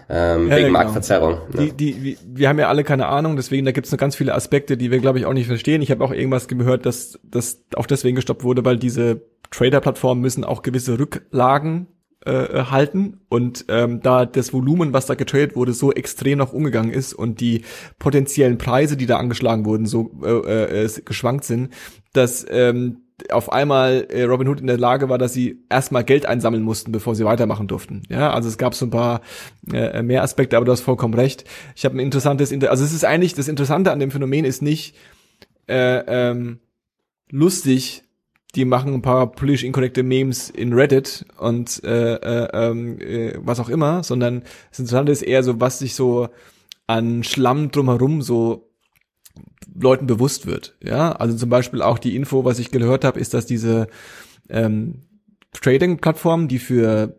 ähm, 0.09 0.49
ja, 0.49 0.57
wegen 0.57 0.67
genau. 0.67 0.79
Marktverzerrung. 0.79 1.39
Ne? 1.53 1.73
Die, 1.73 1.93
die, 1.95 2.19
wir 2.25 2.49
haben 2.49 2.59
ja 2.59 2.69
alle 2.69 2.85
keine 2.85 3.07
Ahnung, 3.07 3.37
deswegen 3.37 3.65
da 3.65 3.73
gibt 3.73 3.87
es 3.87 3.93
noch 3.93 3.99
ganz 3.99 4.17
viele 4.17 4.35
Aspekte, 4.35 4.77
die 4.77 4.91
wir 4.91 4.99
glaube 4.99 5.19
ich 5.19 5.27
auch 5.27 5.33
nicht 5.33 5.47
verstehen. 5.47 5.83
Ich 5.83 5.91
habe 5.91 6.05
auch 6.05 6.13
irgendwas 6.13 6.49
gehört, 6.49 6.87
dass 6.87 7.19
das 7.23 7.63
auch 7.75 7.87
deswegen 7.87 8.17
gestoppt 8.17 8.45
wurde, 8.45 8.65
weil 8.65 8.77
diese 8.77 9.23
Trader-Plattformen 9.51 10.21
müssen 10.21 10.45
auch 10.45 10.63
gewisse 10.63 10.99
Rücklagen 10.99 11.87
äh, 12.27 12.65
halten 12.71 13.21
und 13.29 13.67
ähm, 13.69 14.01
da 14.01 14.27
das 14.27 14.53
Volumen, 14.53 14.93
was 14.93 15.07
da 15.07 15.15
getradet 15.15 15.57
wurde, 15.57 15.73
so 15.73 15.93
extrem 15.93 16.39
noch 16.39 16.53
umgegangen 16.53 16.93
ist 16.93 17.13
und 17.13 17.41
die 17.41 17.63
potenziellen 17.99 18.59
Preise, 18.59 18.97
die 18.97 19.07
da 19.07 19.19
angeschlagen 19.19 19.65
wurden, 19.65 19.87
so 19.87 20.11
äh, 20.25 20.85
äh, 20.85 20.91
geschwankt 21.05 21.45
sind, 21.45 21.71
dass 22.13 22.47
ähm, 22.49 23.05
auf 23.31 23.53
einmal 23.53 24.07
äh, 24.11 24.25
Robin 24.25 24.49
Hood 24.49 24.61
in 24.61 24.67
der 24.67 24.79
Lage 24.79 25.09
war, 25.09 25.19
dass 25.19 25.33
sie 25.33 25.65
erstmal 25.71 26.05
Geld 26.05 26.27
einsammeln 26.27 26.63
mussten, 26.63 26.93
bevor 26.93 27.15
sie 27.15 27.25
weitermachen 27.25 27.69
durften. 27.69 28.03
Ja, 28.09 28.33
also 28.33 28.49
es 28.49 28.59
gab 28.59 28.75
so 28.75 28.87
ein 28.87 28.91
paar 28.91 29.21
äh, 29.73 30.03
mehr 30.03 30.23
Aspekte, 30.23 30.57
aber 30.57 30.67
du 30.67 30.73
hast 30.73 30.81
vollkommen 30.81 31.15
recht. 31.15 31.45
Ich 31.77 31.85
habe 31.85 31.97
ein 31.97 32.01
interessantes, 32.01 32.51
Inter 32.51 32.71
also 32.71 32.85
es 32.85 32.93
ist 32.93 33.05
eigentlich 33.05 33.35
das 33.35 33.49
Interessante 33.49 33.93
an 33.93 34.01
dem 34.01 34.11
Phänomen 34.11 34.45
ist 34.45 34.63
nicht 34.63 34.97
äh, 35.69 35.99
ähm, 36.07 36.59
lustig, 37.31 38.04
die 38.55 38.65
machen 38.65 38.95
ein 38.95 39.03
paar 39.03 39.31
politisch 39.33 39.65
inkorrekte 39.65 40.03
Memes 40.03 40.51
in 40.51 40.73
Reddit 40.73 41.27
und 41.39 41.83
äh, 41.85 42.15
äh, 42.15 42.49
ähm, 42.53 42.99
äh, 43.01 43.35
was 43.39 43.61
auch 43.61 43.69
immer, 43.69 44.03
sondern 44.03 44.43
das 44.71 44.79
Interessante 44.79 45.13
ist 45.13 45.23
eher 45.23 45.43
so, 45.43 45.61
was 45.61 45.79
sich 45.79 45.95
so 45.95 46.29
an 46.87 47.25
Schlamm 47.25 47.71
drumherum 47.71 48.23
so 48.23 48.71
Leuten 49.75 50.07
bewusst 50.07 50.47
wird. 50.47 50.77
Ja, 50.83 51.13
also 51.13 51.37
zum 51.37 51.51
Beispiel 51.51 51.83
auch 51.83 51.99
die 51.99 52.15
Info, 52.15 52.45
was 52.45 52.59
ich 52.59 52.71
gehört 52.71 53.05
habe, 53.05 53.19
ist, 53.19 53.35
dass 53.35 53.47
diese 53.47 53.89
ähm, 54.49 55.03
Trading-Plattformen, 55.53 56.49
die 56.49 56.59
für 56.59 57.17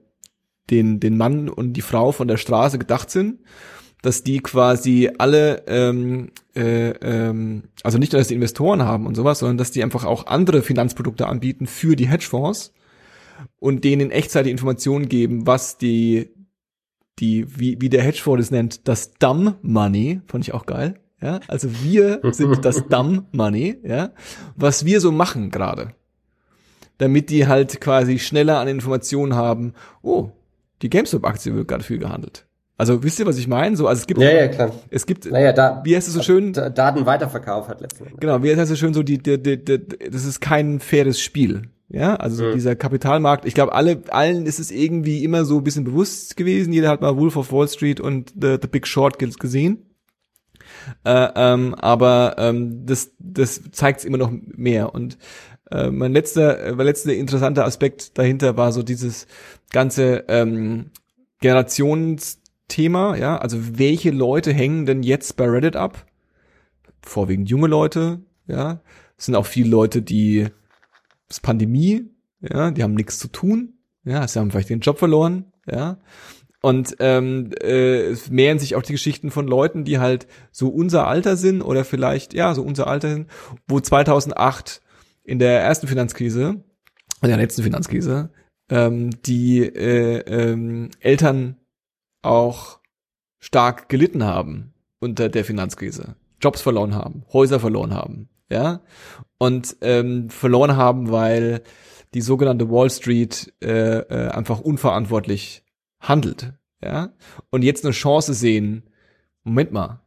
den 0.69 0.99
den 0.99 1.17
Mann 1.17 1.49
und 1.49 1.73
die 1.73 1.81
Frau 1.81 2.11
von 2.11 2.27
der 2.27 2.37
Straße 2.37 2.79
gedacht 2.79 3.09
sind, 3.09 3.39
dass 4.05 4.21
die 4.21 4.39
quasi 4.39 5.09
alle, 5.17 5.63
ähm, 5.67 6.29
äh, 6.55 6.89
ähm, 6.89 7.63
also 7.81 7.97
nicht 7.97 8.13
nur, 8.13 8.19
dass 8.19 8.27
die 8.27 8.35
Investoren 8.35 8.83
haben 8.83 9.07
und 9.07 9.15
sowas, 9.15 9.39
sondern 9.39 9.57
dass 9.57 9.71
die 9.71 9.83
einfach 9.83 10.05
auch 10.05 10.27
andere 10.27 10.61
Finanzprodukte 10.61 11.25
anbieten 11.25 11.65
für 11.65 11.95
die 11.95 12.07
Hedgefonds 12.07 12.71
und 13.59 13.83
denen 13.83 14.01
in 14.03 14.11
Echtzeit 14.11 14.45
die 14.45 14.51
Informationen 14.51 15.09
geben, 15.09 15.47
was 15.47 15.79
die, 15.79 16.29
die, 17.17 17.47
wie, 17.59 17.81
wie 17.81 17.89
der 17.89 18.03
Hedgefonds 18.03 18.45
das 18.45 18.51
nennt, 18.51 18.87
das 18.87 19.15
Dumb 19.15 19.57
Money, 19.63 20.21
fand 20.27 20.47
ich 20.47 20.53
auch 20.53 20.67
geil. 20.67 20.99
Ja, 21.19 21.39
also 21.47 21.69
wir 21.83 22.19
sind 22.31 22.59
das 22.63 22.87
Dumb 22.87 23.25
Money, 23.31 23.79
ja, 23.83 24.11
was 24.55 24.85
wir 24.85 25.01
so 25.01 25.11
machen 25.11 25.49
gerade. 25.49 25.95
Damit 26.99 27.31
die 27.31 27.47
halt 27.47 27.81
quasi 27.81 28.19
schneller 28.19 28.59
an 28.59 28.67
Informationen 28.67 29.33
haben, 29.33 29.73
oh, 30.03 30.29
die 30.83 30.89
GameStop-Aktie 30.89 31.55
wird 31.55 31.67
gerade 31.67 31.83
viel 31.83 31.97
gehandelt. 31.97 32.44
Also 32.77 33.03
wisst 33.03 33.19
ihr, 33.19 33.25
was 33.25 33.37
ich 33.37 33.47
meine? 33.47 33.77
So, 33.77 33.87
also 33.87 34.01
es 34.01 34.07
gibt, 34.07 34.19
ja, 34.19 34.29
ja, 34.29 34.47
klar. 34.49 34.71
es 34.89 35.05
gibt, 35.05 35.25
naja, 35.31 35.53
da, 35.53 35.81
wie 35.85 35.95
heißt 35.95 36.07
es 36.07 36.13
so 36.13 36.21
schön? 36.21 36.51
Datenweiterverkauf 36.51 37.69
hat 37.69 37.79
letztendlich. 37.79 38.19
Genau, 38.19 38.43
wie 38.43 38.49
heißt 38.49 38.59
es 38.59 38.69
so 38.69 38.75
schön 38.75 38.93
so, 38.93 39.01
die, 39.01 39.17
die, 39.17 39.41
die, 39.41 39.63
die, 39.63 39.79
das 40.11 40.25
ist 40.25 40.41
kein 40.41 40.79
faires 40.79 41.19
Spiel. 41.21 41.69
Ja, 41.87 42.15
also 42.15 42.45
mhm. 42.45 42.53
dieser 42.55 42.75
Kapitalmarkt, 42.75 43.45
ich 43.45 43.53
glaube, 43.53 43.73
alle, 43.73 44.01
allen 44.09 44.45
ist 44.45 44.59
es 44.59 44.71
irgendwie 44.71 45.23
immer 45.23 45.45
so 45.45 45.57
ein 45.57 45.63
bisschen 45.63 45.83
bewusst 45.83 46.35
gewesen. 46.35 46.73
Jeder 46.73 46.89
hat 46.89 47.01
mal 47.01 47.15
Wolf 47.15 47.37
of 47.37 47.51
Wall 47.51 47.67
Street 47.67 47.99
und 47.99 48.33
The, 48.39 48.57
The 48.61 48.67
Big 48.67 48.87
Short 48.87 49.19
gesehen. 49.19 49.85
Äh, 51.03 51.27
ähm, 51.35 51.75
aber 51.75 52.35
ähm, 52.37 52.85
das, 52.85 53.11
das 53.19 53.61
zeigt 53.71 53.99
es 53.99 54.05
immer 54.05 54.17
noch 54.17 54.31
mehr. 54.31 54.93
Und 54.93 55.17
äh, 55.71 55.89
mein 55.91 56.11
letzter, 56.11 56.59
äh, 56.59 56.71
mein 56.73 56.87
letzter 56.87 57.13
interessanter 57.13 57.65
Aspekt 57.65 58.17
dahinter 58.17 58.57
war 58.57 58.71
so 58.71 58.83
dieses 58.83 59.27
ganze 59.71 60.25
ähm, 60.27 60.91
Generations 61.39 62.39
Thema, 62.67 63.15
ja, 63.15 63.37
also 63.37 63.77
welche 63.77 64.11
Leute 64.11 64.53
hängen 64.53 64.85
denn 64.85 65.03
jetzt 65.03 65.35
bei 65.37 65.45
Reddit 65.45 65.75
ab? 65.75 66.05
Vorwiegend 67.01 67.49
junge 67.49 67.67
Leute, 67.67 68.21
ja. 68.47 68.81
Es 69.17 69.25
sind 69.25 69.35
auch 69.35 69.45
viele 69.45 69.69
Leute, 69.69 70.01
die 70.01 70.47
es 71.29 71.39
Pandemie, 71.39 72.09
ja, 72.41 72.71
die 72.71 72.83
haben 72.83 72.95
nichts 72.95 73.19
zu 73.19 73.27
tun, 73.27 73.73
ja, 74.03 74.27
sie 74.27 74.39
haben 74.39 74.51
vielleicht 74.51 74.69
den 74.69 74.81
Job 74.81 74.99
verloren, 74.99 75.51
ja. 75.69 75.97
Und 76.61 76.95
ähm, 76.99 77.51
äh, 77.61 78.07
es 78.07 78.31
mehren 78.31 78.57
sich 78.57 78.75
auch 78.75 78.81
die 78.81 78.93
Geschichten 78.93 79.29
von 79.29 79.47
Leuten, 79.47 79.83
die 79.83 79.99
halt 79.99 80.25
so 80.51 80.69
unser 80.69 81.07
Alter 81.07 81.37
sind 81.37 81.61
oder 81.61 81.85
vielleicht, 81.85 82.33
ja, 82.33 82.55
so 82.55 82.63
unser 82.63 82.87
Alter 82.87 83.13
sind, 83.13 83.27
wo 83.67 83.79
2008 83.79 84.81
in 85.23 85.37
der 85.37 85.61
ersten 85.61 85.87
Finanzkrise, 85.87 86.63
in 87.21 87.27
der 87.27 87.37
letzten 87.37 87.61
Finanzkrise, 87.61 88.31
ähm, 88.69 89.11
die 89.25 89.59
äh, 89.59 90.21
ähm, 90.21 90.89
Eltern 90.99 91.57
auch 92.25 92.79
stark 93.39 93.89
gelitten 93.89 94.23
haben 94.23 94.73
unter 94.99 95.29
der 95.29 95.45
Finanzkrise, 95.45 96.15
Jobs 96.41 96.61
verloren 96.61 96.95
haben, 96.95 97.23
Häuser 97.31 97.59
verloren 97.59 97.93
haben, 97.93 98.29
ja, 98.49 98.81
und 99.37 99.77
ähm, 99.81 100.29
verloren 100.29 100.75
haben, 100.75 101.11
weil 101.11 101.61
die 102.13 102.21
sogenannte 102.21 102.69
Wall 102.69 102.89
Street 102.89 103.53
äh, 103.61 103.99
äh, 103.99 104.29
einfach 104.29 104.59
unverantwortlich 104.59 105.63
handelt, 105.99 106.53
ja, 106.83 107.13
und 107.49 107.63
jetzt 107.63 107.85
eine 107.85 107.93
Chance 107.93 108.33
sehen. 108.33 108.83
Moment 109.43 109.71
mal, 109.71 110.01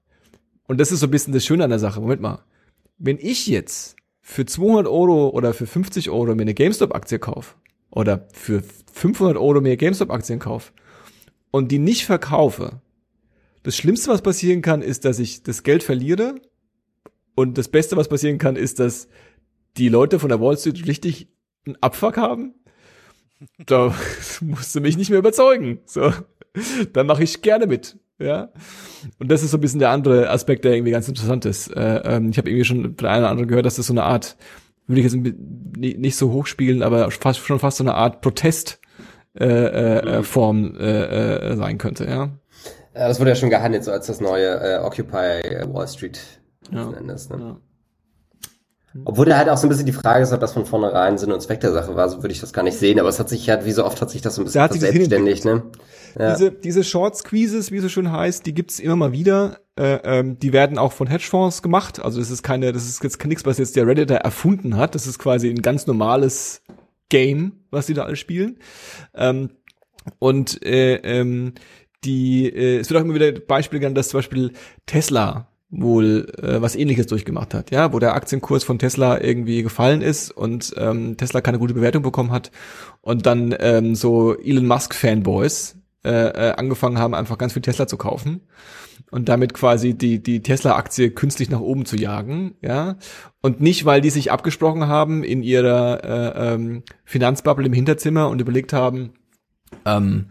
und 0.67 0.79
das 0.79 0.91
ist 0.91 1.01
so 1.01 1.07
ein 1.07 1.11
bisschen 1.11 1.33
das 1.33 1.45
Schöne 1.45 1.65
an 1.65 1.71
der 1.71 1.79
Sache. 1.79 2.01
Moment 2.01 2.21
mal, 2.21 2.45
wenn 2.99 3.19
ich 3.19 3.47
jetzt 3.47 3.97
für 4.21 4.45
200 4.45 4.87
Euro 4.87 5.29
oder 5.31 5.55
für 5.55 5.67
50 5.67 6.11
Euro 6.11 6.35
mir 6.35 6.43
eine 6.43 6.55
GameStop-Aktie 6.55 7.19
kaufe 7.19 7.55
oder 7.91 8.27
für 8.33 8.63
500 8.93 9.37
Euro 9.37 9.61
mir 9.61 9.77
GameStop-Aktien 9.77 10.41
kaufe 10.41 10.73
und 11.51 11.73
die 11.73 11.79
nicht 11.79 12.05
verkaufe, 12.07 12.81
das 13.63 13.77
Schlimmste, 13.77 14.11
was 14.11 14.23
passieren 14.23 14.63
kann, 14.63 14.83
ist, 14.83 15.05
dass 15.05 15.19
ich 15.19 15.43
das 15.43 15.63
Geld 15.63 15.83
verliere. 15.83 16.37
Und 17.35 17.59
das 17.59 17.69
Beste, 17.69 17.97
was 17.97 18.09
passieren 18.09 18.39
kann, 18.39 18.57
ist, 18.57 18.79
dass 18.79 19.09
die 19.77 19.89
Leute 19.89 20.19
von 20.19 20.29
der 20.29 20.41
Wall 20.41 20.57
Street 20.57 20.87
richtig 20.87 21.29
einen 21.67 21.77
Abfuck 21.81 22.17
haben. 22.17 22.55
da 23.67 23.95
musst 24.41 24.75
du 24.75 24.81
mich 24.81 24.97
nicht 24.97 25.11
mehr 25.11 25.19
überzeugen. 25.19 25.81
So, 25.87 26.13
dann 26.93 27.07
mache 27.07 27.23
ich 27.23 27.43
gerne 27.43 27.67
mit. 27.67 27.99
Ja, 28.19 28.53
und 29.21 29.31
das 29.31 29.45
ist 29.45 29.53
so 29.53 29.59
ein 29.59 29.61
bisschen 29.61 29.79
der 29.79 29.91
andere 29.91 30.31
Aspekt, 30.31 30.65
der 30.65 30.75
irgendwie 30.75 30.91
ganz 30.91 31.07
interessant 31.07 31.45
ist. 31.45 31.69
Äh, 31.69 32.01
ähm, 32.05 32.31
ich 32.31 32.39
habe 32.39 32.51
irgendwie 32.51 32.65
schon 32.65 32.97
von 32.97 33.07
einer 33.07 33.21
oder 33.21 33.31
anderen 33.31 33.49
gehört, 33.49 33.67
dass 33.67 33.77
das 33.77 33.87
so 33.87 33.93
eine 33.93 34.03
Art, 34.03 34.37
würde 34.89 35.01
ich 35.01 35.13
jetzt 35.13 35.37
nicht 35.77 36.17
so 36.17 36.33
hochspielen, 36.33 36.83
aber 36.83 37.11
fast, 37.13 37.39
schon 37.39 37.61
fast 37.61 37.77
so 37.77 37.85
eine 37.85 37.95
Art 37.95 38.21
Protest 38.21 38.81
äh, 39.39 39.45
äh, 39.45 40.23
Form 40.23 40.75
äh, 40.79 41.53
äh, 41.53 41.57
sein 41.57 41.79
könnte. 41.79 42.07
Ja. 42.07 42.31
Das 42.95 43.21
wurde 43.21 43.31
ja 43.31 43.37
schon 43.37 43.51
gehandelt, 43.51 43.85
so 43.85 43.93
als 43.93 44.07
das 44.07 44.21
neue 44.21 44.49
äh, 44.49 44.79
Occupy 44.79 45.73
Wall 45.73 45.87
Street 45.87 46.21
Ja. 46.73 46.91
Endes, 46.93 47.29
ne? 47.31 47.39
Ja. 47.39 47.57
Obwohl 49.05 49.27
da 49.27 49.37
halt 49.37 49.49
auch 49.49 49.57
so 49.57 49.67
ein 49.67 49.69
bisschen 49.69 49.87
die 49.87 49.93
Frage 49.93 50.23
ist, 50.23 50.33
ob 50.33 50.41
das 50.41 50.55
von 50.55 50.65
vornherein 50.65 51.19
Sinn 51.19 51.31
und 51.31 51.41
Zweck 51.41 51.61
der 51.61 51.73
Sache 51.73 51.95
war, 51.95 52.09
so 52.09 52.23
würde 52.23 52.33
ich 52.33 52.41
das 52.41 52.53
gar 52.53 52.63
nicht 52.63 52.79
sehen, 52.79 52.99
aber 52.99 53.09
es 53.09 53.21
hat 53.21 53.29
sich 53.29 53.49
halt, 53.49 53.65
wie 53.65 53.73
so 53.73 53.85
oft 53.85 54.01
hat 54.01 54.11
sich 54.11 54.23
das 54.23 54.35
so 54.35 54.43
ein 54.43 54.45
bisschen 54.47 54.61
Da 54.61 54.69
verselbstständigt, 54.69 55.45
ne? 55.45 55.63
Ja. 56.19 56.33
Diese, 56.33 56.51
diese 56.51 56.83
Short 56.83 57.17
Squeezes, 57.17 57.71
wie 57.71 57.77
es 57.77 57.83
so 57.83 57.89
schön 57.89 58.11
heißt, 58.11 58.47
die 58.47 58.55
gibt's 58.55 58.81
immer 58.81 58.97
mal 58.97 59.13
wieder. 59.13 59.59
Äh, 59.79 59.99
ähm, 60.05 60.39
die 60.39 60.53
werden 60.53 60.79
auch 60.79 60.93
von 60.93 61.07
Hedgefonds 61.07 61.63
gemacht. 61.63 62.03
Also 62.03 62.19
das 62.19 62.31
ist 62.31 62.43
keine, 62.43 62.73
das 62.73 62.89
ist 62.89 63.05
jetzt 63.05 63.25
nichts, 63.25 63.45
was 63.45 63.59
jetzt 63.59 63.77
der 63.77 63.87
Redditor 63.87 64.17
erfunden 64.17 64.77
hat. 64.77 64.95
Das 64.95 65.07
ist 65.07 65.19
quasi 65.19 65.49
ein 65.51 65.63
ganz 65.63 65.87
normales 65.87 66.63
Game, 67.09 67.65
was 67.71 67.87
die 67.87 67.95
da 67.95 68.05
alle 68.05 68.17
spielen. 68.17 68.59
Ähm, 69.15 69.51
und 70.19 70.65
äh, 70.65 70.97
ähm, 70.97 71.55
die, 72.05 72.47
äh, 72.47 72.79
es 72.79 72.91
wird 72.91 73.01
auch 73.01 73.05
immer 73.05 73.15
wieder 73.15 73.33
Beispiele 73.33 73.81
genannt, 73.81 73.99
dass 73.99 74.09
zum 74.09 74.19
Beispiel 74.19 74.53
Tesla 74.87 75.49
wohl 75.71 76.33
äh, 76.43 76.63
was 76.63 76.77
ähnliches 76.77 77.07
durchgemacht 77.07 77.53
hat, 77.53 77.71
ja, 77.71 77.93
wo 77.93 77.99
der 77.99 78.15
Aktienkurs 78.15 78.65
von 78.65 78.79
Tesla 78.79 79.21
irgendwie 79.21 79.63
gefallen 79.63 80.01
ist 80.01 80.31
und 80.31 80.73
ähm, 80.79 81.17
Tesla 81.19 81.43
keine 81.43 81.59
gute 81.59 81.75
Bewertung 81.75 82.03
bekommen 82.03 82.31
hat 82.31 82.51
und 83.03 83.27
dann 83.27 83.55
ähm, 83.59 83.95
so 83.95 84.35
Elon 84.39 84.67
Musk 84.67 84.95
Fanboys 84.95 85.77
äh, 86.05 86.11
äh, 86.11 86.53
angefangen 86.53 86.99
haben, 86.99 87.15
einfach 87.15 87.37
ganz 87.37 87.53
viel 87.53 87.63
Tesla 87.63 87.87
zu 87.87 87.99
kaufen 87.99 88.41
und 89.11 89.29
damit 89.29 89.55
quasi 89.55 89.95
die 89.95 90.23
die 90.23 90.43
Tesla 90.43 90.77
Aktie 90.77 91.11
künstlich 91.11 91.51
nach 91.51 91.61
oben 91.61 91.85
zu 91.85 91.97
jagen, 91.97 92.55
ja, 92.63 92.97
und 93.41 93.61
nicht 93.61 93.85
weil 93.85 94.01
die 94.01 94.11
sich 94.11 94.31
abgesprochen 94.31 94.89
haben 94.89 95.25
in 95.25 95.43
ihrer 95.43 96.05
äh, 96.05 96.55
ähm, 96.55 96.83
Finanzbubble 97.05 97.67
im 97.67 97.73
Hinterzimmer 97.73 98.29
und 98.29 98.41
überlegt 98.41 98.73
haben, 98.73 99.13
ähm, 99.85 100.27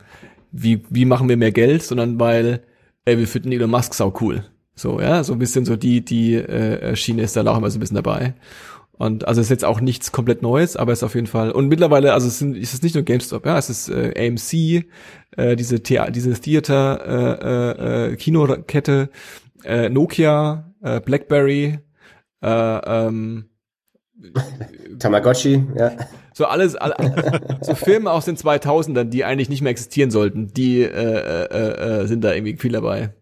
wie 0.51 0.83
wie 0.89 1.05
machen 1.05 1.29
wir 1.29 1.37
mehr 1.37 1.51
Geld, 1.51 1.83
sondern 1.83 2.19
weil 2.19 2.61
ey, 3.05 3.17
wir 3.17 3.27
finden 3.27 3.51
Elon 3.51 3.69
Musk 3.69 3.93
sau 3.93 4.13
cool. 4.21 4.43
So, 4.75 5.01
ja, 5.01 5.23
so 5.23 5.33
ein 5.33 5.39
bisschen 5.39 5.65
so 5.65 5.75
die, 5.75 6.05
die 6.05 6.35
äh, 6.35 6.95
Schiene 6.95 7.23
ist 7.23 7.35
da 7.35 7.45
auch 7.47 7.57
immer 7.57 7.71
so 7.71 7.77
ein 7.77 7.79
bisschen 7.79 7.95
dabei. 7.95 8.35
Und 8.97 9.27
also 9.27 9.41
es 9.41 9.47
ist 9.47 9.51
jetzt 9.51 9.65
auch 9.65 9.79
nichts 9.79 10.11
komplett 10.11 10.41
Neues, 10.41 10.75
aber 10.75 10.91
es 10.91 10.99
ist 10.99 11.03
auf 11.03 11.15
jeden 11.15 11.27
Fall. 11.27 11.51
Und 11.51 11.67
mittlerweile, 11.67 12.13
also 12.13 12.27
es 12.27 12.39
sind, 12.39 12.57
ist 12.57 12.73
es 12.73 12.81
nicht 12.81 12.95
nur 12.95 13.03
GameStop, 13.03 13.45
ja, 13.45 13.57
es 13.57 13.69
ist 13.69 13.89
äh, 13.89 14.13
AMC, 14.17 14.87
äh, 15.37 15.55
diese 15.55 15.83
Thea 15.83 16.09
diese 16.09 16.33
Theater 16.33 17.05
äh, 17.05 18.11
äh, 18.11 18.15
Kinokette, 18.15 19.09
äh, 19.63 19.89
Nokia, 19.89 20.73
äh, 20.81 20.99
BlackBerry, 20.99 21.79
äh, 22.41 22.47
ähm, 23.07 23.49
Tamagotchi, 24.99 25.63
ja. 25.75 25.91
so 26.33 26.45
alles, 26.45 26.75
alle, 26.75 26.95
so 27.61 27.75
Filme 27.75 28.11
aus 28.11 28.25
den 28.25 28.35
2000ern, 28.35 29.05
die 29.05 29.23
eigentlich 29.23 29.49
nicht 29.49 29.61
mehr 29.61 29.71
existieren 29.71 30.09
sollten, 30.09 30.47
die 30.47 30.81
äh, 30.81 30.87
äh, 30.87 32.01
äh, 32.01 32.07
sind 32.07 32.23
da 32.23 32.33
irgendwie 32.33 32.57
viel 32.57 32.71
dabei. 32.71 33.13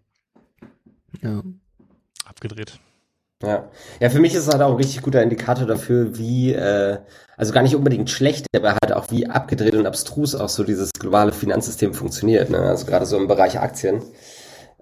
Ja. 1.21 1.43
Abgedreht. 2.23 2.79
Ja. 3.43 3.69
ja, 3.99 4.09
für 4.09 4.19
mich 4.19 4.33
ist 4.33 4.47
es 4.47 4.53
halt 4.53 4.61
auch 4.61 4.71
ein 4.71 4.77
richtig 4.77 5.01
guter 5.01 5.21
Indikator 5.21 5.67
dafür, 5.67 6.17
wie, 6.17 6.53
äh, 6.53 6.97
also 7.35 7.51
gar 7.51 7.63
nicht 7.63 7.75
unbedingt 7.75 8.09
schlecht, 8.09 8.47
aber 8.55 8.77
halt 8.81 8.93
auch 8.93 9.11
wie 9.11 9.27
abgedreht 9.27 9.75
und 9.75 9.85
abstrus 9.85 10.35
auch 10.35 10.47
so 10.47 10.63
dieses 10.63 10.91
globale 10.93 11.33
Finanzsystem 11.33 11.93
funktioniert. 11.93 12.49
Ne? 12.49 12.59
Also 12.59 12.85
gerade 12.85 13.05
so 13.05 13.17
im 13.17 13.27
Bereich 13.27 13.59
Aktien. 13.59 14.01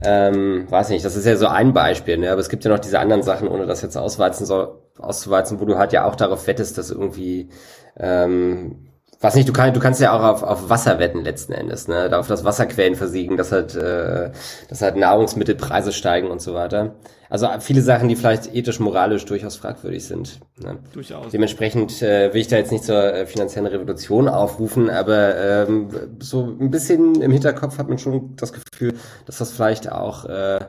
Ähm, 0.02 0.70
weiß 0.70 0.89
nicht, 0.89 1.04
das 1.04 1.16
ist 1.16 1.26
ja 1.26 1.36
so 1.36 1.48
ein 1.48 1.74
Beispiel, 1.74 2.18
ne? 2.18 2.32
aber 2.32 2.42
es 2.42 2.50
gibt 2.50 2.63
ja 2.63 2.70
noch 2.70 2.80
diese 2.80 3.00
anderen 3.00 3.24
Sachen, 3.24 3.48
ohne 3.48 3.66
das 3.66 3.82
jetzt 3.82 3.98
ausweizen 3.98 4.46
soll, 4.46 4.80
auszuweizen, 5.00 5.60
wo 5.60 5.66
du 5.66 5.78
halt 5.78 5.94
ja 5.94 6.06
auch 6.06 6.16
darauf 6.16 6.46
wettest, 6.46 6.78
dass 6.78 6.92
irgendwie 6.92 7.50
ähm, 7.98 8.92
was 9.24 9.36
nicht, 9.36 9.48
du, 9.48 9.54
kann, 9.54 9.74
du 9.74 9.80
kannst 9.80 10.02
ja 10.02 10.12
auch 10.12 10.22
auf, 10.22 10.44
auf 10.44 10.70
Wasser 10.70 11.00
wetten 11.00 11.24
letzten 11.24 11.54
Endes, 11.54 11.88
ne? 11.88 12.10
Auf 12.18 12.28
das 12.28 12.44
Wasserquellen 12.44 12.96
versiegen, 12.96 13.38
dass 13.38 13.54
halt, 13.54 13.74
äh, 13.74 14.32
dass 14.68 14.82
halt 14.82 14.98
Nahrungsmittelpreise 14.98 15.94
steigen 15.94 16.30
und 16.30 16.42
so 16.42 16.54
weiter. 16.54 16.96
Also 17.30 17.48
viele 17.62 17.82
Sachen, 17.82 18.10
die 18.10 18.18
vielleicht 18.18 18.54
ethisch, 18.54 18.82
moralisch 18.82 19.24
durchaus 19.24 19.56
fragwürdig 19.56 20.06
sind. 20.06 20.42
Ne? 20.62 20.78
Durchaus. 20.92 21.32
Dementsprechend 21.32 22.02
äh, 22.02 22.34
will 22.34 22.42
ich 22.42 22.50
da 22.50 22.58
jetzt 22.58 22.72
nicht 22.74 22.84
zur 22.84 23.02
äh, 23.02 23.26
finanziellen 23.26 23.66
Revolution 23.66 24.28
aufrufen, 24.28 24.90
aber 24.90 25.38
ähm, 25.38 25.88
so 26.20 26.44
ein 26.44 26.70
bisschen 26.70 27.22
im 27.22 27.32
Hinterkopf 27.32 27.78
hat 27.78 27.88
man 27.88 27.98
schon 27.98 28.36
das 28.36 28.52
Gefühl, 28.52 28.94
dass 29.26 29.38
das 29.38 29.54
vielleicht 29.54 29.90
auch 29.90 30.26
äh, 30.26 30.60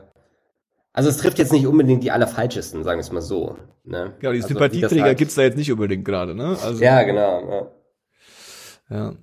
also 0.93 1.09
es 1.09 1.17
trifft 1.17 1.39
jetzt 1.39 1.51
nicht 1.51 1.67
unbedingt 1.67 2.05
die 2.05 2.11
allerfalschesten, 2.11 2.85
sagen 2.85 2.99
wir 2.99 3.01
es 3.01 3.11
mal 3.11 3.21
so. 3.21 3.57
Ne? 3.83 4.13
Ja, 4.21 4.31
die 4.31 4.37
also, 4.37 4.47
Sympathieträger 4.47 5.03
halt, 5.03 5.17
gibt's 5.17 5.35
da 5.35 5.41
jetzt 5.41 5.57
nicht 5.57 5.69
unbedingt 5.69 6.05
gerade, 6.05 6.33
ne? 6.33 6.57
Also, 6.63 6.81
Ja, 6.81 7.03
genau. 7.03 7.51
Ja. 7.51 7.67
Ja. 8.89 9.13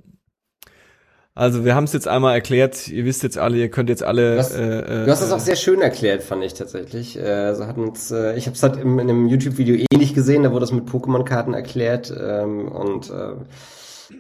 Also 1.35 1.64
wir 1.64 1.75
haben 1.75 1.85
es 1.85 1.94
jetzt 1.94 2.07
einmal 2.09 2.35
erklärt, 2.35 2.88
ihr 2.88 3.07
wisst 3.07 3.22
jetzt 3.22 3.38
alle, 3.38 3.57
ihr 3.57 3.70
könnt 3.70 3.88
jetzt 3.88 4.03
alle. 4.03 4.33
Du 4.35 4.38
hast, 4.38 4.55
äh, 4.55 4.81
äh, 4.81 5.05
du 5.07 5.11
hast 5.11 5.22
das 5.22 5.33
auch 5.33 5.38
sehr 5.38 5.57
schön 5.57 5.81
erklärt, 5.81 6.22
fand 6.22 6.44
ich 6.44 6.53
tatsächlich. 6.53 7.18
Äh, 7.18 7.22
also 7.27 7.66
hatten 7.66 7.85
uns, 7.88 8.11
äh, 8.11 8.37
ich 8.37 8.44
habe 8.46 8.55
es 8.55 8.62
halt 8.62 8.77
im, 8.77 8.98
in 8.98 9.09
einem 9.09 9.29
YouTube-Video 9.29 9.83
ähnlich 9.90 10.12
gesehen, 10.14 10.42
da 10.42 10.51
wurde 10.51 10.61
das 10.61 10.72
mit 10.72 10.85
Pokémon-Karten 10.87 11.55
erklärt 11.55 12.12
ähm, 12.14 12.68
und 12.70 13.09
äh, 13.09 13.35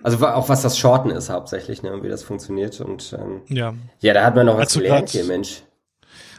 also 0.02 0.26
auch 0.26 0.48
was 0.48 0.62
das 0.62 0.78
Shorten 0.78 1.10
ist 1.10 1.28
hauptsächlich, 1.28 1.82
ne, 1.82 1.92
und 1.92 2.02
wie 2.02 2.08
das 2.08 2.22
funktioniert 2.22 2.80
und 2.80 3.14
ähm, 3.20 3.42
Ja. 3.48 3.74
ja, 4.00 4.14
da 4.14 4.24
hat 4.24 4.34
man 4.34 4.46
noch 4.46 4.54
was 4.54 4.60
Als 4.62 4.72
du 4.72 4.78
gelernt 4.80 5.00
grad- 5.00 5.10
hier, 5.10 5.24
Mensch. 5.24 5.64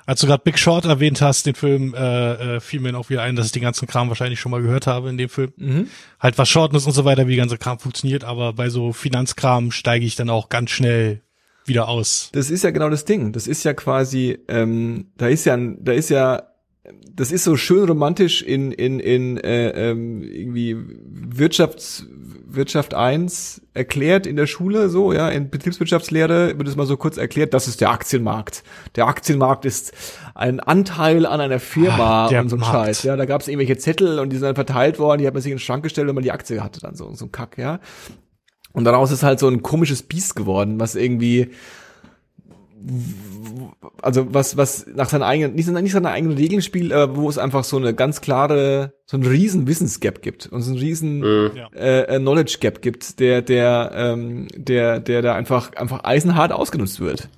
Als 0.06 0.20
du 0.20 0.28
gerade 0.28 0.44
Big 0.44 0.60
Short 0.60 0.86
erwähnt 0.86 1.22
hast, 1.22 1.46
den 1.46 1.56
Film, 1.56 1.94
äh, 1.94 2.56
äh, 2.56 2.60
fiel 2.60 2.80
mir 2.82 2.98
auch 2.98 3.10
wieder 3.10 3.22
ein, 3.22 3.36
dass 3.36 3.46
ich 3.46 3.52
den 3.52 3.62
ganzen 3.62 3.88
Kram 3.88 4.10
wahrscheinlich 4.10 4.40
schon 4.40 4.52
mal 4.52 4.62
gehört 4.62 4.88
habe 4.88 5.10
in 5.10 5.18
dem 5.18 5.30
Film. 5.30 5.54
Mhm. 5.58 5.88
Halt 6.20 6.38
was 6.38 6.50
Shorten 6.50 6.76
ist 6.76 6.86
und 6.86 6.94
so 6.94 7.06
weiter, 7.06 7.28
wie 7.28 7.36
der 7.36 7.44
ganze 7.44 7.58
Kram 7.58 7.80
funktioniert, 7.80 8.24
aber 8.24 8.54
bei 8.54 8.70
so 8.70 8.94
Finanzkram 8.94 9.72
steige 9.72 10.06
ich 10.06 10.16
dann 10.16 10.30
auch 10.30 10.50
ganz 10.50 10.72
schnell 10.72 11.22
wieder 11.66 11.88
aus. 11.88 12.30
Das 12.34 12.50
ist 12.50 12.64
ja 12.64 12.72
genau 12.72 12.90
das 12.90 13.06
Ding. 13.06 13.32
Das 13.32 13.48
ist 13.48 13.64
ja 13.64 13.74
quasi, 13.74 14.40
ähm, 14.48 15.12
da 15.18 15.28
ist 15.28 15.46
ja, 15.46 15.58
da 15.58 15.94
ist 15.94 16.10
ja, 16.10 16.44
das 17.16 17.32
ist 17.32 17.46
so 17.46 17.56
schön 17.56 17.88
romantisch 17.88 18.42
in 18.42 18.72
in 18.74 19.00
in 19.00 19.38
äh, 19.38 19.92
ähm, 19.92 20.22
irgendwie 20.22 20.76
Wirtschafts 20.78 22.06
Wirtschaft 22.46 22.94
1 22.94 23.62
erklärt 23.74 24.28
in 24.28 24.36
der 24.36 24.48
Schule 24.48 24.90
so 24.90 25.14
ja 25.14 25.30
in 25.30 25.50
Betriebswirtschaftslehre 25.50 26.58
wird 26.58 26.68
es 26.68 26.76
mal 26.76 26.86
so 26.86 26.98
kurz 26.98 27.16
erklärt 27.16 27.54
das 27.54 27.68
ist 27.70 27.80
der 27.80 27.90
Aktienmarkt. 27.90 28.64
Der 28.96 29.08
Aktienmarkt 29.08 29.64
ist 29.64 29.94
ein 30.36 30.60
Anteil 30.60 31.26
an 31.26 31.40
einer 31.40 31.60
Firma 31.60 32.28
der 32.28 32.42
und 32.42 32.50
so 32.50 32.58
ein 32.58 32.60
Markt. 32.60 32.74
Scheiß. 32.74 33.04
Ja 33.04 33.16
da 33.16 33.26
gab 33.26 33.42
es 33.42 33.48
irgendwelche 33.48 33.78
Zettel 33.78 34.20
und 34.20 34.30
die 34.30 34.36
sind 34.36 34.46
dann 34.46 34.56
verteilt 34.56 35.00
worden 35.00 35.20
die 35.20 35.28
hat 35.28 35.34
man 35.34 35.42
sich 35.42 35.52
in 35.52 35.58
den 35.58 35.64
Schrank 35.64 35.84
gestellt 35.84 36.08
wenn 36.08 36.16
man 36.16 36.24
die 36.24 36.34
Aktie 36.34 36.62
hatte 36.62 36.82
dann 36.82 36.96
so 36.96 37.14
so 37.14 37.26
ein 37.26 37.32
Kack 37.32 37.58
ja. 37.58 37.80
Und 38.74 38.86
daraus 38.86 39.12
ist 39.12 39.24
halt 39.24 39.40
so 39.40 39.48
ein 39.48 39.64
komisches 39.64 40.04
Biest 40.04 40.36
geworden 40.36 40.82
was 40.82 40.96
irgendwie 40.96 41.52
also 44.02 44.34
was 44.34 44.58
was 44.58 44.86
nach 44.94 45.10
seinen 45.10 45.24
eigenen 45.24 45.56
nicht, 45.56 45.70
nicht 45.70 45.92
seine 45.94 46.10
eigenen 46.10 46.38
Regeln 46.38 46.62
spielt, 46.62 46.92
aber 46.92 47.16
wo 47.16 47.30
es 47.30 47.38
einfach 47.38 47.64
so 47.64 47.78
eine 47.78 47.94
ganz 47.94 48.22
klare 48.22 48.94
so 49.06 49.18
ein 49.18 49.24
riesen 49.24 49.68
Wissensgap 49.68 50.22
gibt 50.22 50.48
und 50.48 50.62
so 50.62 50.72
ein 50.72 50.78
riesen 50.78 51.20
Mhm. 51.20 51.52
Ja. 51.56 51.68
äh, 51.76 52.16
äh, 52.16 52.20
Knowledge 52.20 52.58
Gap 52.60 52.82
gibt, 52.82 53.20
der 53.20 53.42
der 53.42 53.92
ähm, 53.96 54.48
der 54.56 55.00
der 55.00 55.22
da 55.22 55.36
einfach 55.36 55.74
einfach 55.76 56.04
eisenhart 56.04 56.52
ausgenutzt 56.52 57.00
wird. 57.00 57.30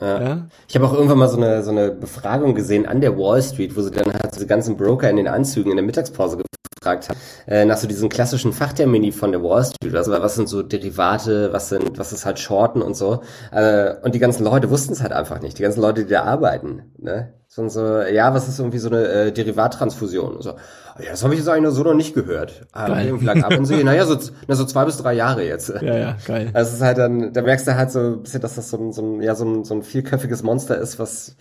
Ja. 0.00 0.22
Ja? 0.22 0.48
Ich 0.66 0.74
habe 0.74 0.86
auch 0.86 0.94
irgendwann 0.94 1.18
mal 1.18 1.28
so 1.28 1.36
eine, 1.36 1.62
so 1.62 1.70
eine 1.70 1.90
Befragung 1.90 2.54
gesehen 2.54 2.86
an 2.86 3.02
der 3.02 3.18
Wall 3.18 3.42
Street, 3.42 3.76
wo 3.76 3.82
sie 3.82 3.90
dann 3.90 4.10
halt 4.12 4.34
diese 4.34 4.46
ganzen 4.46 4.76
Broker 4.78 5.10
in 5.10 5.16
den 5.16 5.28
Anzügen 5.28 5.70
in 5.70 5.76
der 5.76 5.84
Mittagspause 5.84 6.38
gefragt 6.80 7.10
haben, 7.10 7.18
äh, 7.46 7.64
nach 7.66 7.76
so 7.76 7.86
diesen 7.86 8.08
klassischen 8.08 8.54
Fachtermini 8.54 9.12
von 9.12 9.32
der 9.32 9.42
Wall 9.42 9.64
Street. 9.64 9.94
Also 9.94 10.12
was 10.12 10.34
sind 10.34 10.48
so 10.48 10.62
Derivate, 10.62 11.52
was 11.52 11.68
sind, 11.68 11.98
was 11.98 12.12
ist 12.12 12.24
halt 12.24 12.38
Shorten 12.38 12.80
und 12.80 12.94
so. 12.94 13.20
Äh, 13.52 13.96
und 14.02 14.14
die 14.14 14.18
ganzen 14.18 14.44
Leute 14.44 14.70
wussten 14.70 14.94
es 14.94 15.02
halt 15.02 15.12
einfach 15.12 15.40
nicht. 15.42 15.58
Die 15.58 15.62
ganzen 15.62 15.82
Leute, 15.82 16.04
die 16.04 16.10
da 16.10 16.24
arbeiten. 16.24 16.92
Ne? 16.96 17.34
So, 17.48 17.62
und 17.62 17.70
so, 17.70 18.00
ja, 18.00 18.32
was 18.32 18.48
ist 18.48 18.58
irgendwie 18.58 18.78
so 18.78 18.88
eine 18.88 19.06
äh, 19.08 19.32
Derivattransfusion? 19.32 20.36
Und 20.36 20.42
so, 20.42 20.50
ja, 20.50 21.10
das 21.10 21.22
habe 21.22 21.34
ich 21.34 21.40
jetzt 21.40 21.48
eigentlich 21.50 21.74
so 21.74 21.82
noch 21.82 21.94
nicht 21.94 22.14
gehört. 22.14 22.66
Ah, 22.72 22.88
Geil. 22.88 23.12
okay, 23.12 23.20
wie 23.20 23.24
lange 23.26 23.44
arbeiten 23.44 23.66
Sie? 23.66 23.84
Naja, 23.84 24.06
so, 24.06 24.16
na, 24.46 24.54
so 24.54 24.64
zwei 24.64 24.86
bis 24.86 24.96
drei 24.96 25.12
Jahre 25.12 25.44
jetzt. 25.44 25.68
Ja, 25.68 25.98
ja, 25.98 26.16
geil. 26.26 26.48
Also 26.54 26.70
es 26.70 26.76
ist 26.76 26.82
halt 26.82 26.96
dann, 26.96 27.34
da 27.34 27.42
merkst 27.42 27.66
du 27.66 27.76
halt 27.76 27.90
so 27.90 27.98
ein 27.98 28.22
bisschen, 28.22 28.40
dass 28.40 28.54
das 28.54 28.70
so 28.70 28.78
ein, 28.78 28.92
so 28.92 29.02
ein, 29.02 29.20
ja, 29.20 29.34
so 29.34 29.44
ein, 29.44 29.64
so 29.64 29.74
ein 29.74 29.82
vierköpfiges 29.82 30.42
Monster 30.42 30.78
ist, 30.78 30.98
was, 30.98 31.36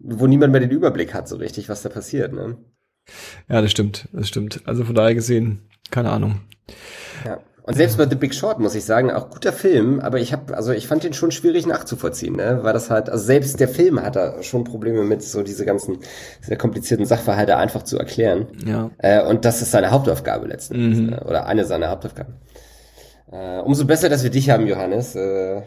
wo 0.00 0.26
niemand 0.26 0.52
mehr 0.52 0.60
den 0.60 0.70
Überblick 0.70 1.14
hat, 1.14 1.28
so 1.28 1.36
richtig, 1.36 1.70
was 1.70 1.80
da 1.80 1.88
passiert, 1.88 2.34
ne? 2.34 2.56
Ja, 3.48 3.60
das 3.60 3.70
stimmt, 3.70 4.08
das 4.12 4.28
stimmt. 4.28 4.60
Also 4.64 4.84
von 4.84 4.94
daher 4.94 5.14
gesehen, 5.14 5.68
keine 5.90 6.10
Ahnung. 6.10 6.40
Ja. 7.24 7.40
Und 7.64 7.74
selbst 7.74 7.96
bei 7.96 8.08
The 8.08 8.16
Big 8.16 8.34
Short 8.34 8.58
muss 8.58 8.74
ich 8.74 8.84
sagen, 8.84 9.12
auch 9.12 9.30
guter 9.30 9.52
Film, 9.52 10.00
aber 10.00 10.18
ich 10.18 10.32
habe, 10.32 10.56
also 10.56 10.72
ich 10.72 10.88
fand 10.88 11.04
den 11.04 11.12
schon 11.12 11.30
schwierig 11.30 11.64
nachzuvollziehen, 11.64 12.34
ne? 12.34 12.58
Weil 12.62 12.72
das 12.72 12.90
halt, 12.90 13.08
also 13.08 13.24
selbst 13.24 13.60
der 13.60 13.68
Film 13.68 14.02
hat 14.02 14.16
da 14.16 14.42
schon 14.42 14.64
Probleme 14.64 15.04
mit, 15.04 15.22
so 15.22 15.44
diese 15.44 15.64
ganzen 15.64 15.98
sehr 16.40 16.56
komplizierten 16.56 17.06
Sachverhalte 17.06 17.56
einfach 17.56 17.84
zu 17.84 17.98
erklären. 17.98 18.48
Ja. 18.66 18.90
Äh, 18.98 19.22
und 19.24 19.44
das 19.44 19.62
ist 19.62 19.70
seine 19.70 19.92
Hauptaufgabe 19.92 20.48
letzten 20.48 20.74
Endes, 20.74 20.98
Mhm. 20.98 21.06
ne? 21.10 21.20
oder 21.24 21.46
eine 21.46 21.64
seiner 21.64 21.88
Hauptaufgaben. 21.90 22.34
Äh, 23.30 23.58
umso 23.60 23.84
besser, 23.84 24.08
dass 24.08 24.24
wir 24.24 24.30
dich 24.30 24.50
haben, 24.50 24.66
Johannes. 24.66 25.14
Äh, 25.14 25.62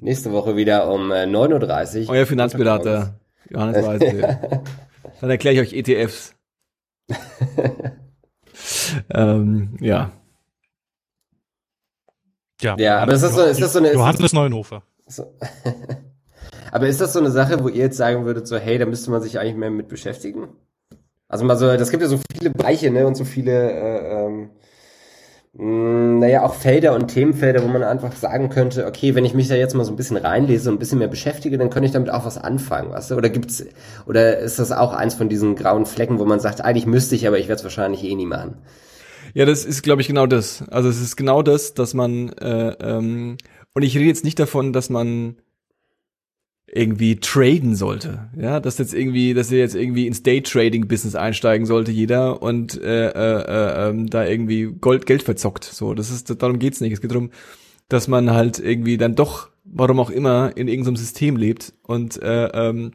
nächste 0.00 0.30
Woche 0.30 0.54
wieder 0.54 0.88
um 0.88 1.10
äh, 1.10 1.24
9.30 1.24 2.04
Uhr. 2.04 2.10
Euer 2.10 2.26
Finanzberater, 2.26 3.18
Johannes 3.48 3.84
Weise. 3.84 4.38
Dann 5.20 5.30
erkläre 5.30 5.56
ich 5.56 5.60
euch 5.60 5.72
ETFs. 5.72 6.36
ähm, 9.10 9.76
ja. 9.80 10.10
Ja, 12.60 12.76
Ja, 12.78 12.98
aber 12.98 13.14
ist 13.14 13.22
das 13.22 13.34
so, 13.34 13.42
ist 13.42 13.60
das 13.60 13.72
so 13.72 13.78
eine, 13.78 13.92
Johannes 13.92 14.32
Neuenhofer. 14.32 14.82
so, 15.06 15.34
aber 16.72 16.88
ist 16.88 17.00
das 17.00 17.12
so 17.12 17.18
eine 17.18 17.30
Sache, 17.30 17.62
wo 17.62 17.68
ihr 17.68 17.84
jetzt 17.84 17.96
sagen 17.96 18.24
würdet, 18.24 18.46
so, 18.46 18.58
hey, 18.58 18.78
da 18.78 18.86
müsste 18.86 19.10
man 19.10 19.22
sich 19.22 19.38
eigentlich 19.38 19.56
mehr 19.56 19.70
mit 19.70 19.88
beschäftigen? 19.88 20.48
Also 21.28 21.44
mal 21.44 21.56
so, 21.56 21.66
das 21.66 21.90
gibt 21.90 22.02
ja 22.02 22.08
so 22.08 22.18
viele 22.32 22.50
Bereiche, 22.50 22.90
ne, 22.90 23.06
und 23.06 23.14
so 23.14 23.24
viele, 23.24 23.70
äh, 23.70 24.26
ähm, 24.26 24.50
naja, 25.52 26.44
auch 26.44 26.54
Felder 26.54 26.94
und 26.94 27.08
Themenfelder, 27.08 27.62
wo 27.62 27.66
man 27.66 27.82
einfach 27.82 28.14
sagen 28.14 28.50
könnte, 28.50 28.86
okay, 28.86 29.16
wenn 29.16 29.24
ich 29.24 29.34
mich 29.34 29.48
da 29.48 29.56
jetzt 29.56 29.74
mal 29.74 29.84
so 29.84 29.92
ein 29.92 29.96
bisschen 29.96 30.16
reinlese 30.16 30.68
und 30.68 30.76
ein 30.76 30.78
bisschen 30.78 31.00
mehr 31.00 31.08
beschäftige, 31.08 31.58
dann 31.58 31.70
könnte 31.70 31.86
ich 31.86 31.92
damit 31.92 32.10
auch 32.10 32.24
was 32.24 32.38
anfangen, 32.38 32.92
weißt 32.92 33.10
du? 33.10 33.16
Oder 33.16 33.30
gibt's, 33.30 33.64
oder 34.06 34.38
ist 34.38 34.60
das 34.60 34.70
auch 34.70 34.92
eins 34.92 35.14
von 35.14 35.28
diesen 35.28 35.56
grauen 35.56 35.86
Flecken, 35.86 36.20
wo 36.20 36.24
man 36.24 36.38
sagt, 36.38 36.60
eigentlich 36.60 36.86
müsste 36.86 37.16
ich, 37.16 37.26
aber 37.26 37.38
ich 37.38 37.48
werde 37.48 37.58
es 37.58 37.64
wahrscheinlich 37.64 38.04
eh 38.04 38.14
nie 38.14 38.26
machen? 38.26 38.58
Ja, 39.34 39.44
das 39.44 39.64
ist, 39.64 39.82
glaube 39.82 40.02
ich, 40.02 40.08
genau 40.08 40.26
das. 40.26 40.64
Also 40.70 40.88
es 40.88 41.00
ist 41.00 41.16
genau 41.16 41.42
das, 41.42 41.74
dass 41.74 41.94
man 41.94 42.30
äh, 42.30 42.74
ähm, 42.80 43.36
und 43.74 43.82
ich 43.82 43.96
rede 43.96 44.06
jetzt 44.06 44.24
nicht 44.24 44.38
davon, 44.38 44.72
dass 44.72 44.90
man 44.90 45.36
irgendwie 46.72 47.16
traden 47.16 47.74
sollte, 47.74 48.30
ja, 48.36 48.60
dass 48.60 48.78
jetzt 48.78 48.94
irgendwie, 48.94 49.34
dass 49.34 49.50
ihr 49.50 49.58
jetzt 49.58 49.74
irgendwie 49.74 50.06
ins 50.06 50.22
Day-Trading-Business 50.22 51.16
einsteigen 51.16 51.66
sollte, 51.66 51.90
jeder 51.90 52.42
und 52.42 52.80
äh, 52.80 53.08
äh, 53.08 53.42
äh, 53.42 53.88
ähm, 53.88 54.08
da 54.08 54.24
irgendwie 54.24 54.66
Gold, 54.80 55.04
Geld 55.04 55.24
verzockt. 55.24 55.64
So, 55.64 55.94
das 55.94 56.10
ist, 56.10 56.30
darum 56.40 56.60
geht's 56.60 56.80
nicht. 56.80 56.92
Es 56.92 57.00
geht 57.00 57.10
darum, 57.10 57.30
dass 57.88 58.06
man 58.06 58.30
halt 58.30 58.60
irgendwie 58.60 58.98
dann 58.98 59.16
doch, 59.16 59.48
warum 59.64 59.98
auch 59.98 60.10
immer, 60.10 60.56
in 60.56 60.68
irgendeinem 60.68 60.96
System 60.96 61.36
lebt 61.36 61.72
und 61.82 62.22
äh, 62.22 62.46
ähm, 62.46 62.92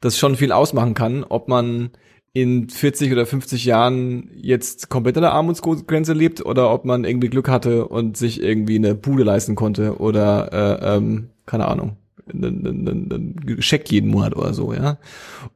das 0.00 0.18
schon 0.18 0.36
viel 0.36 0.52
ausmachen 0.52 0.92
kann, 0.92 1.24
ob 1.24 1.48
man 1.48 1.90
in 2.34 2.68
40 2.68 3.10
oder 3.12 3.24
50 3.24 3.64
Jahren 3.64 4.30
jetzt 4.34 4.90
komplett 4.90 5.16
an 5.16 5.22
der 5.22 5.32
Armutsgrenze 5.32 6.12
lebt 6.12 6.44
oder 6.44 6.70
ob 6.70 6.84
man 6.84 7.04
irgendwie 7.04 7.30
Glück 7.30 7.48
hatte 7.48 7.88
und 7.88 8.18
sich 8.18 8.42
irgendwie 8.42 8.76
eine 8.76 8.94
Bude 8.94 9.22
leisten 9.22 9.54
konnte 9.54 9.96
oder 9.96 10.52
äh, 10.52 10.96
ähm, 10.96 11.30
keine 11.46 11.66
Ahnung, 11.66 11.96
einen, 12.28 12.66
einen, 12.66 13.12
einen 13.12 13.62
Scheck 13.62 13.90
jeden 13.90 14.10
Monat 14.10 14.36
oder 14.36 14.54
so, 14.54 14.72
ja. 14.72 14.98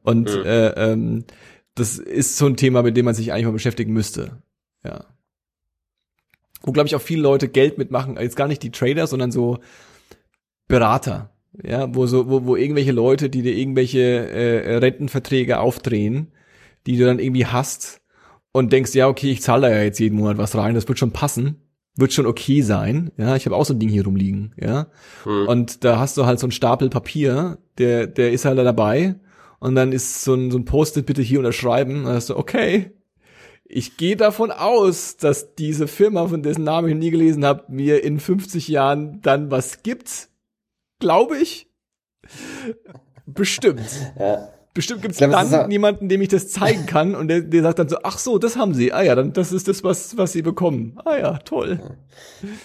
Und 0.03 0.29
Mhm. 0.35 0.43
äh, 0.45 0.67
ähm, 0.91 1.23
das 1.75 1.97
ist 1.97 2.37
so 2.37 2.45
ein 2.47 2.57
Thema, 2.57 2.83
mit 2.83 2.97
dem 2.97 3.05
man 3.05 3.15
sich 3.15 3.31
eigentlich 3.31 3.45
mal 3.45 3.51
beschäftigen 3.51 3.93
müsste, 3.93 4.41
ja. 4.83 5.05
Wo 6.63 6.71
glaube 6.71 6.87
ich 6.87 6.95
auch 6.95 7.01
viele 7.01 7.23
Leute 7.23 7.47
Geld 7.47 7.77
mitmachen, 7.77 8.17
jetzt 8.19 8.35
gar 8.35 8.47
nicht 8.47 8.61
die 8.61 8.71
Trader, 8.71 9.07
sondern 9.07 9.31
so 9.31 9.59
Berater, 10.67 11.31
ja, 11.63 11.93
wo 11.93 12.05
so, 12.05 12.29
wo, 12.29 12.45
wo 12.45 12.55
irgendwelche 12.55 12.91
Leute, 12.91 13.29
die 13.29 13.41
dir 13.41 13.55
irgendwelche 13.55 13.99
äh, 13.99 14.77
Rentenverträge 14.77 15.59
aufdrehen, 15.59 16.31
die 16.87 16.97
du 16.97 17.05
dann 17.05 17.19
irgendwie 17.19 17.45
hast 17.45 18.01
und 18.53 18.71
denkst, 18.71 18.93
ja, 18.93 19.07
okay, 19.07 19.31
ich 19.31 19.41
zahle 19.41 19.69
da 19.69 19.75
ja 19.75 19.83
jetzt 19.83 19.99
jeden 19.99 20.17
Monat 20.17 20.37
was 20.37 20.55
rein, 20.55 20.75
das 20.75 20.87
wird 20.87 20.99
schon 20.99 21.11
passen, 21.11 21.57
wird 21.95 22.13
schon 22.13 22.25
okay 22.25 22.61
sein, 22.61 23.11
ja, 23.17 23.35
ich 23.35 23.45
habe 23.45 23.55
auch 23.55 23.65
so 23.65 23.73
ein 23.73 23.79
Ding 23.79 23.89
hier 23.89 24.05
rumliegen, 24.05 24.53
ja, 24.59 24.87
Hm. 25.23 25.47
und 25.47 25.83
da 25.83 25.99
hast 25.99 26.17
du 26.17 26.25
halt 26.25 26.39
so 26.39 26.45
einen 26.45 26.51
Stapel 26.51 26.89
Papier, 26.89 27.57
der, 27.77 28.07
der 28.07 28.31
ist 28.31 28.45
halt 28.45 28.57
da 28.57 28.63
dabei 28.63 29.15
und 29.59 29.75
dann 29.75 29.91
ist 29.91 30.23
so 30.23 30.33
ein, 30.33 30.51
so 30.51 30.57
ein 30.57 30.65
Post-it 30.65 31.05
bitte 31.05 31.21
hier 31.21 31.39
unterschreiben, 31.39 31.97
und 31.99 32.05
dann 32.05 32.15
hast 32.15 32.29
du, 32.29 32.37
okay, 32.37 32.91
ich 33.73 33.95
gehe 33.95 34.17
davon 34.17 34.51
aus, 34.51 35.15
dass 35.15 35.55
diese 35.55 35.87
Firma, 35.87 36.27
von 36.27 36.43
dessen 36.43 36.65
Namen 36.65 36.89
ich 36.89 36.93
noch 36.93 36.99
nie 36.99 37.11
gelesen 37.11 37.45
habe, 37.45 37.63
mir 37.69 38.03
in 38.03 38.19
50 38.19 38.67
Jahren 38.67 39.21
dann 39.21 39.49
was 39.49 39.81
gibt. 39.81 40.27
Glaube 40.99 41.37
ich. 41.37 41.69
Bestimmt. 43.25 43.89
Ja. 44.19 44.49
Bestimmt 44.73 45.01
glaub, 45.01 45.11
es 45.11 45.17
dann 45.49 45.67
niemanden, 45.67 46.07
dem 46.07 46.21
ich 46.21 46.29
das 46.29 46.47
zeigen 46.47 46.85
kann 46.85 47.13
und 47.13 47.27
der, 47.27 47.41
der 47.41 47.61
sagt 47.61 47.79
dann 47.79 47.89
so, 47.89 47.97
ach 48.03 48.17
so, 48.17 48.37
das 48.37 48.55
haben 48.55 48.73
sie. 48.73 48.93
Ah 48.93 49.01
ja, 49.01 49.15
dann 49.15 49.33
das 49.33 49.51
ist 49.51 49.67
das, 49.67 49.83
was, 49.83 50.17
was 50.17 50.31
sie 50.31 50.41
bekommen. 50.41 50.97
Ah 51.03 51.17
ja, 51.17 51.37
toll. 51.39 51.79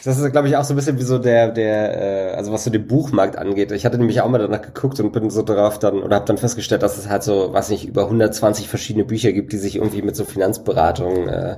Das 0.04 0.16
ist, 0.16 0.30
glaube 0.30 0.46
ich, 0.46 0.56
auch 0.56 0.62
so 0.62 0.72
ein 0.72 0.76
bisschen 0.76 1.00
wie 1.00 1.02
so 1.02 1.18
der, 1.18 1.50
der, 1.50 2.30
äh, 2.32 2.36
also 2.36 2.52
was 2.52 2.62
so 2.62 2.70
den 2.70 2.86
Buchmarkt 2.86 3.36
angeht. 3.36 3.72
Ich 3.72 3.84
hatte 3.84 3.98
nämlich 3.98 4.20
auch 4.20 4.28
mal 4.28 4.38
danach 4.38 4.62
geguckt 4.62 5.00
und 5.00 5.10
bin 5.10 5.30
so 5.30 5.42
drauf 5.42 5.80
dann, 5.80 6.00
oder 6.00 6.14
habe 6.14 6.26
dann 6.26 6.38
festgestellt, 6.38 6.84
dass 6.84 6.96
es 6.96 7.08
halt 7.08 7.24
so, 7.24 7.52
weiß 7.52 7.70
nicht, 7.70 7.88
über 7.88 8.04
120 8.04 8.68
verschiedene 8.68 9.04
Bücher 9.04 9.32
gibt, 9.32 9.52
die 9.52 9.58
sich 9.58 9.74
irgendwie 9.74 10.02
mit 10.02 10.14
so 10.14 10.24
Finanzberatung 10.24 11.26
äh, 11.26 11.56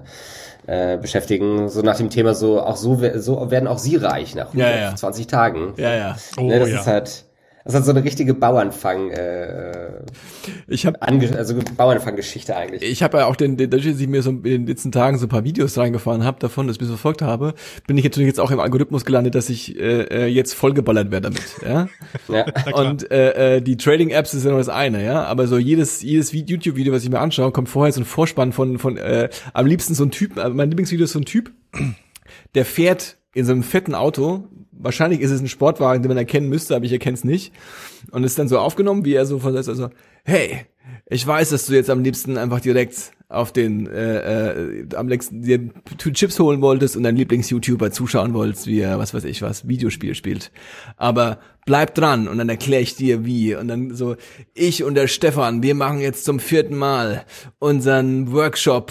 äh, 0.66 0.96
beschäftigen. 0.96 1.68
So 1.68 1.82
nach 1.82 1.98
dem 1.98 2.08
Thema 2.08 2.32
so, 2.32 2.62
auch 2.62 2.76
so, 2.76 2.98
so 3.16 3.50
werden 3.50 3.66
auch 3.66 3.78
sie 3.78 3.96
reich 3.96 4.34
nach 4.34 4.54
Ja, 4.54 4.70
ja. 4.70 4.76
120 4.76 5.26
Tagen. 5.26 5.74
Ja, 5.76 5.94
ja. 5.94 6.16
Oh 6.38 6.44
ne, 6.44 6.58
das 6.58 6.70
ja. 6.70 6.80
ist 6.80 6.86
halt, 6.86 7.24
das 7.68 7.74
ist 7.74 7.80
halt 7.80 7.84
so 7.84 7.90
eine 7.90 8.02
richtige 8.02 8.32
Bauernfang, 8.32 9.10
äh, 9.10 10.00
Ich 10.68 10.86
habe 10.86 11.02
ange 11.02 11.36
also 11.36 11.54
Bauernfang-Geschichte 11.76 12.56
eigentlich. 12.56 12.80
Ich 12.82 13.02
habe 13.02 13.18
ja 13.18 13.26
auch 13.26 13.36
den, 13.36 13.58
den, 13.58 13.68
dass 13.68 13.84
ich 13.84 14.08
mir 14.08 14.22
so 14.22 14.30
in 14.30 14.42
den 14.42 14.66
letzten 14.66 14.90
Tagen 14.90 15.18
so 15.18 15.26
ein 15.26 15.28
paar 15.28 15.44
Videos 15.44 15.76
reingefahren 15.76 16.24
habe, 16.24 16.40
davon, 16.40 16.66
das 16.66 16.76
ich 16.76 16.78
bis 16.80 16.88
verfolgt 16.88 17.20
habe, 17.20 17.52
bin 17.86 17.98
ich 17.98 18.04
natürlich 18.04 18.26
jetzt 18.26 18.40
auch 18.40 18.50
im 18.52 18.58
Algorithmus 18.58 19.04
gelandet, 19.04 19.34
dass 19.34 19.50
ich 19.50 19.78
äh, 19.78 20.04
äh, 20.04 20.26
jetzt 20.28 20.54
vollgeballert 20.54 21.10
werde 21.10 21.28
damit. 21.28 21.42
Ja? 21.62 21.88
Ja. 22.28 22.46
Und 22.72 23.10
äh, 23.10 23.56
äh, 23.56 23.60
die 23.60 23.76
Trading-Apps 23.76 24.32
ist 24.32 24.44
ja 24.44 24.50
nur 24.50 24.60
das 24.60 24.70
eine, 24.70 25.04
ja. 25.04 25.24
Aber 25.24 25.46
so 25.46 25.58
jedes, 25.58 26.00
jedes 26.00 26.32
Vi- 26.32 26.48
YouTube-Video, 26.48 26.94
was 26.94 27.04
ich 27.04 27.10
mir 27.10 27.20
anschaue, 27.20 27.52
kommt 27.52 27.68
vorher 27.68 27.92
so 27.92 28.00
ein 28.00 28.06
Vorspann 28.06 28.52
von, 28.52 28.78
von 28.78 28.96
äh, 28.96 29.28
am 29.52 29.66
liebsten 29.66 29.94
so 29.94 30.04
ein 30.04 30.10
Typ, 30.10 30.38
äh, 30.38 30.48
mein 30.48 30.70
Lieblingsvideo 30.70 31.04
ist 31.04 31.12
so 31.12 31.18
ein 31.18 31.26
Typ, 31.26 31.50
der 32.54 32.64
fährt 32.64 33.17
in 33.34 33.44
so 33.44 33.52
einem 33.52 33.62
fetten 33.62 33.94
Auto. 33.94 34.48
Wahrscheinlich 34.72 35.20
ist 35.20 35.30
es 35.30 35.40
ein 35.40 35.48
Sportwagen, 35.48 36.02
den 36.02 36.08
man 36.08 36.18
erkennen 36.18 36.48
müsste, 36.48 36.76
aber 36.76 36.84
ich 36.84 36.92
erkenne 36.92 37.14
es 37.14 37.24
nicht. 37.24 37.52
Und 38.10 38.24
ist 38.24 38.38
dann 38.38 38.48
so 38.48 38.58
aufgenommen, 38.58 39.04
wie 39.04 39.14
er 39.14 39.26
so 39.26 39.38
von 39.38 39.52
selbst 39.52 39.68
also, 39.68 39.90
hey, 40.24 40.66
ich 41.06 41.26
weiß, 41.26 41.50
dass 41.50 41.66
du 41.66 41.74
jetzt 41.74 41.90
am 41.90 42.02
liebsten 42.02 42.38
einfach 42.38 42.60
direkt 42.60 43.12
auf 43.28 43.52
den 43.52 43.86
äh, 43.86 44.52
äh, 44.52 44.86
am 44.94 45.08
liebsten 45.08 45.42
dir 45.42 45.70
Chips 45.98 46.38
holen 46.38 46.62
wolltest 46.62 46.96
und 46.96 47.02
deinen 47.02 47.16
Lieblings-YouTuber 47.16 47.90
zuschauen 47.90 48.32
wolltest, 48.32 48.66
wie 48.66 48.80
er, 48.80 48.98
was 48.98 49.12
weiß 49.12 49.24
ich 49.24 49.42
was, 49.42 49.68
Videospiel 49.68 50.14
spielt. 50.14 50.50
Aber 50.96 51.38
bleib 51.68 51.94
dran 51.94 52.28
und 52.28 52.38
dann 52.38 52.48
erkläre 52.48 52.80
ich 52.82 52.96
dir 52.96 53.26
wie. 53.26 53.54
Und 53.54 53.68
dann 53.68 53.94
so, 53.94 54.16
ich 54.54 54.82
und 54.82 54.94
der 54.94 55.06
Stefan, 55.06 55.62
wir 55.62 55.74
machen 55.74 56.00
jetzt 56.00 56.24
zum 56.24 56.40
vierten 56.40 56.74
Mal 56.76 57.26
unseren 57.58 58.32
Workshop 58.32 58.90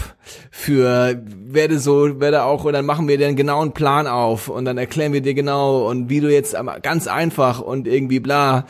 für 0.52 1.22
werde 1.28 1.80
so, 1.80 2.20
werde 2.20 2.44
auch, 2.44 2.66
und 2.66 2.74
dann 2.74 2.86
machen 2.86 3.08
wir 3.08 3.18
dir 3.18 3.26
einen 3.28 3.36
genauen 3.36 3.74
Plan 3.74 4.06
auf 4.06 4.48
und 4.48 4.66
dann 4.66 4.78
erklären 4.78 5.12
wir 5.12 5.22
dir 5.22 5.34
genau 5.34 5.90
und 5.90 6.10
wie 6.12 6.20
du 6.20 6.32
jetzt 6.32 6.56
ganz 6.84 7.08
einfach 7.08 7.60
und 7.62 7.88
irgendwie 7.88 8.20
bla. 8.20 8.68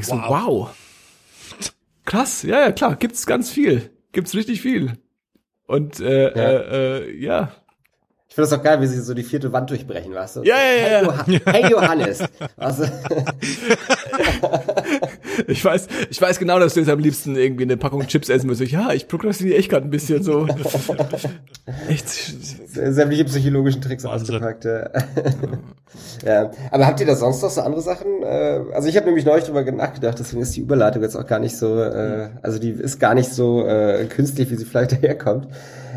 So, 0.00 0.14
Wow. 0.16 0.28
wow. 0.28 0.70
Krass, 2.06 2.42
ja, 2.42 2.60
ja, 2.60 2.72
klar, 2.72 2.96
gibt's 2.96 3.26
ganz 3.26 3.50
viel. 3.50 3.90
Gibt's 4.12 4.34
richtig 4.34 4.62
viel. 4.62 4.94
Und 5.66 6.00
äh, 6.00 6.30
Ja. 6.30 6.50
äh, 6.50 6.98
äh, 7.10 7.16
ja. 7.22 7.52
Ich 8.30 8.36
finde 8.36 8.48
das 8.48 8.56
auch 8.56 8.62
geil, 8.62 8.80
wie 8.80 8.86
sie 8.86 9.00
so 9.00 9.12
die 9.12 9.24
vierte 9.24 9.52
Wand 9.52 9.70
durchbrechen, 9.70 10.14
weißt 10.14 10.36
du? 10.36 10.42
Ja, 10.44 10.54
ja, 10.54 10.62
ja, 10.62 10.86
Hey, 10.86 10.92
ja. 10.92 11.02
Johann 11.02 11.40
hey 11.52 11.70
Johannes. 11.70 12.22
Weißt 12.56 12.78
du? 12.78 12.84
Ich 15.46 15.64
weiß, 15.64 15.88
ich 16.10 16.20
weiß 16.20 16.38
genau, 16.38 16.58
dass 16.58 16.74
du 16.74 16.80
jetzt 16.80 16.90
am 16.90 16.98
liebsten 16.98 17.34
irgendwie 17.34 17.62
eine 17.64 17.76
Packung 17.76 18.06
Chips 18.06 18.28
essen 18.28 18.46
müsstest. 18.46 18.72
Ja, 18.72 18.92
ich 18.92 19.08
prokrastiniere 19.08 19.56
echt 19.56 19.70
gerade 19.70 19.86
ein 19.86 19.90
bisschen 19.90 20.22
so. 20.22 20.46
echt. 21.88 22.08
sämtliche 22.08 23.24
psychologischen 23.24 23.80
Tricks 23.80 24.04
ausgepackt. 24.04 24.64
Ja. 24.64 24.90
ja. 26.24 26.50
Aber 26.70 26.86
habt 26.86 27.00
ihr 27.00 27.06
da 27.06 27.16
sonst 27.16 27.42
noch 27.42 27.50
so 27.50 27.62
andere 27.62 27.80
Sachen? 27.80 28.22
Äh, 28.22 28.60
Also 28.74 28.88
ich 28.88 28.96
habe 28.96 29.06
nämlich 29.06 29.24
neulich 29.24 29.44
drüber 29.44 29.62
nachgedacht, 29.72 30.18
deswegen 30.18 30.42
ist 30.42 30.54
die 30.56 30.60
Überleitung 30.60 31.02
jetzt 31.02 31.16
auch 31.16 31.26
gar 31.26 31.38
nicht 31.38 31.56
so, 31.56 31.82
äh, 31.82 32.28
also 32.42 32.58
die 32.58 32.70
ist 32.70 32.98
gar 33.00 33.14
nicht 33.14 33.32
so 33.32 33.66
äh, 33.66 34.04
künstlich, 34.06 34.50
wie 34.50 34.56
sie 34.56 34.64
vielleicht 34.66 34.92
daherkommt. 34.92 35.48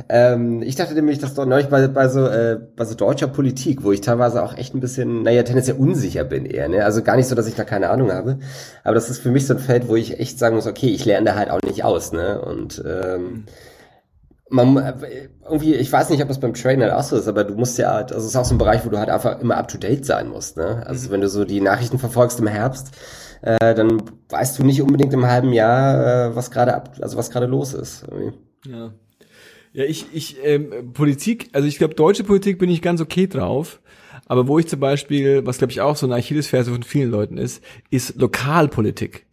Ähm, 0.09 0.61
ich 0.61 0.75
dachte 0.75 0.93
nämlich, 0.93 1.19
dass 1.19 1.33
doch 1.33 1.45
neulich 1.45 1.67
bei, 1.69 1.87
bei 1.87 2.07
so 2.07 2.25
äh, 2.27 2.59
bei 2.75 2.85
so 2.85 2.95
deutscher 2.95 3.27
Politik, 3.27 3.83
wo 3.83 3.91
ich 3.91 4.01
teilweise 4.01 4.43
auch 4.43 4.57
echt 4.57 4.73
ein 4.75 4.79
bisschen, 4.79 5.23
naja, 5.23 5.43
tendenziell 5.43 5.77
unsicher 5.77 6.23
bin 6.23 6.45
eher, 6.45 6.67
ne? 6.69 6.83
Also 6.85 7.03
gar 7.03 7.15
nicht 7.15 7.27
so, 7.27 7.35
dass 7.35 7.47
ich 7.47 7.55
da 7.55 7.63
keine 7.63 7.89
Ahnung 7.89 8.11
habe. 8.11 8.39
Aber 8.83 8.95
das 8.95 9.09
ist 9.09 9.19
für 9.19 9.31
mich 9.31 9.45
so 9.47 9.53
ein 9.53 9.59
Feld, 9.59 9.87
wo 9.87 9.95
ich 9.95 10.19
echt 10.19 10.39
sagen 10.39 10.55
muss, 10.55 10.67
okay, 10.67 10.87
ich 10.89 11.05
lerne 11.05 11.25
da 11.27 11.35
halt 11.35 11.49
auch 11.49 11.61
nicht 11.65 11.83
aus, 11.83 12.11
ne? 12.13 12.41
Und 12.41 12.83
ähm, 12.85 13.45
man 14.49 14.77
äh, 14.77 14.93
irgendwie, 15.45 15.75
ich 15.75 15.91
weiß 15.91 16.09
nicht, 16.09 16.21
ob 16.21 16.27
das 16.27 16.39
beim 16.39 16.53
Traden 16.53 16.81
halt 16.83 16.93
auch 16.93 17.03
so 17.03 17.15
ist, 17.17 17.27
aber 17.27 17.43
du 17.43 17.55
musst 17.55 17.77
ja, 17.77 17.93
halt- 17.93 18.11
also 18.13 18.25
es 18.25 18.33
ist 18.33 18.35
auch 18.35 18.45
so 18.45 18.53
ein 18.55 18.59
Bereich, 18.59 18.85
wo 18.85 18.89
du 18.89 18.99
halt 18.99 19.09
einfach 19.09 19.39
immer 19.39 19.57
up 19.57 19.67
to 19.67 19.77
date 19.77 20.05
sein 20.05 20.29
musst. 20.29 20.57
Ne? 20.57 20.83
Also 20.85 21.09
wenn 21.11 21.21
du 21.21 21.29
so 21.29 21.45
die 21.45 21.61
Nachrichten 21.61 21.97
verfolgst 21.99 22.39
im 22.39 22.47
Herbst, 22.47 22.91
äh, 23.41 23.73
dann 23.75 24.01
weißt 24.29 24.57
du 24.59 24.63
nicht 24.63 24.81
unbedingt 24.81 25.13
im 25.13 25.25
halben 25.27 25.53
Jahr, 25.53 26.29
äh, 26.31 26.35
was 26.35 26.51
gerade 26.51 26.73
ab, 26.75 26.95
also 27.01 27.17
was 27.17 27.29
gerade 27.31 27.45
los 27.47 27.73
ist. 27.73 28.03
Irgendwie. 28.09 28.37
Ja. 28.67 28.91
Ja, 29.73 29.83
ich, 29.85 30.05
ich, 30.13 30.37
ähm, 30.43 30.93
Politik, 30.93 31.49
also 31.53 31.67
ich 31.67 31.77
glaube, 31.77 31.95
deutsche 31.95 32.23
Politik 32.23 32.59
bin 32.59 32.69
ich 32.69 32.81
ganz 32.81 33.01
okay 33.01 33.27
drauf. 33.27 33.81
Aber 34.25 34.47
wo 34.47 34.57
ich 34.57 34.67
zum 34.67 34.79
Beispiel, 34.79 35.45
was 35.45 35.57
glaube 35.57 35.71
ich 35.71 35.81
auch 35.81 35.97
so 35.97 36.05
eine 36.05 36.15
Achillesferse 36.15 36.71
von 36.71 36.83
vielen 36.83 37.11
Leuten 37.11 37.37
ist, 37.37 37.63
ist 37.89 38.15
Lokalpolitik. 38.15 39.25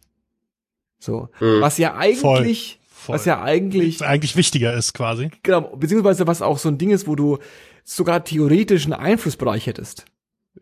So. 0.99 1.29
Mhm. 1.39 1.61
Was 1.61 1.77
ja 1.77 1.95
eigentlich, 1.95 2.79
Voll. 2.89 3.15
was 3.15 3.25
ja 3.25 3.41
eigentlich 3.41 4.03
eigentlich 4.03 4.35
wichtiger 4.35 4.73
ist 4.73 4.93
quasi. 4.93 5.29
Genau, 5.43 5.61
beziehungsweise 5.61 6.27
was 6.27 6.41
auch 6.41 6.57
so 6.57 6.69
ein 6.69 6.77
Ding 6.77 6.89
ist, 6.89 7.07
wo 7.07 7.15
du, 7.15 7.37
sogar 7.83 8.23
theoretischen 8.23 8.93
Einflussbereich 8.93 9.67
hättest. 9.67 10.05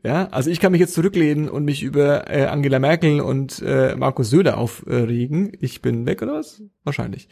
Ja, 0.04 0.28
also 0.28 0.50
ich 0.50 0.60
kann 0.60 0.72
mich 0.72 0.80
jetzt 0.80 0.94
zurücklehnen 0.94 1.50
und 1.50 1.66
mich 1.66 1.82
über 1.82 2.30
äh, 2.30 2.46
Angela 2.46 2.80
Merkel 2.80 3.22
und 3.22 3.62
äh, 3.66 3.96
Markus 3.96 4.30
Söder 4.30 4.58
aufregen. 4.58 5.52
Ich 5.60 5.82
bin 5.82 6.06
weg 6.06 6.22
oder 6.22 6.34
was? 6.34 6.62
Wahrscheinlich. 6.84 7.28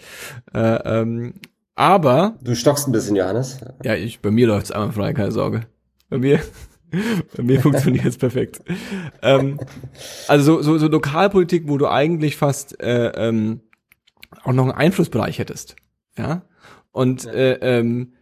Äh, 0.53 0.59
ähm, 0.59 1.35
aber 1.77 2.39
du 2.41 2.55
stockst 2.55 2.87
ein 2.87 2.91
bisschen, 2.91 3.15
Johannes. 3.15 3.59
Ja, 3.83 3.93
ich 3.93 4.19
bei 4.19 4.31
mir 4.31 4.47
läuft's 4.47 4.71
einmal 4.71 4.91
frei, 4.91 5.13
keine 5.13 5.31
Sorge. 5.31 5.61
Bei 6.09 6.17
mir, 6.17 6.41
bei 7.37 7.43
mir 7.43 7.61
funktioniert 7.61 8.07
es 8.07 8.17
perfekt. 8.17 8.61
Ähm, 9.21 9.59
also 10.27 10.55
so, 10.55 10.61
so, 10.63 10.77
so 10.79 10.87
Lokalpolitik, 10.87 11.67
wo 11.67 11.77
du 11.77 11.87
eigentlich 11.87 12.35
fast 12.35 12.81
äh, 12.81 13.09
ähm, 13.09 13.61
auch 14.43 14.53
noch 14.53 14.63
einen 14.63 14.71
Einflussbereich 14.71 15.37
hättest. 15.37 15.75
Ja. 16.17 16.41
Und 16.91 17.25
äh, 17.27 17.59
ähm, 17.61 18.13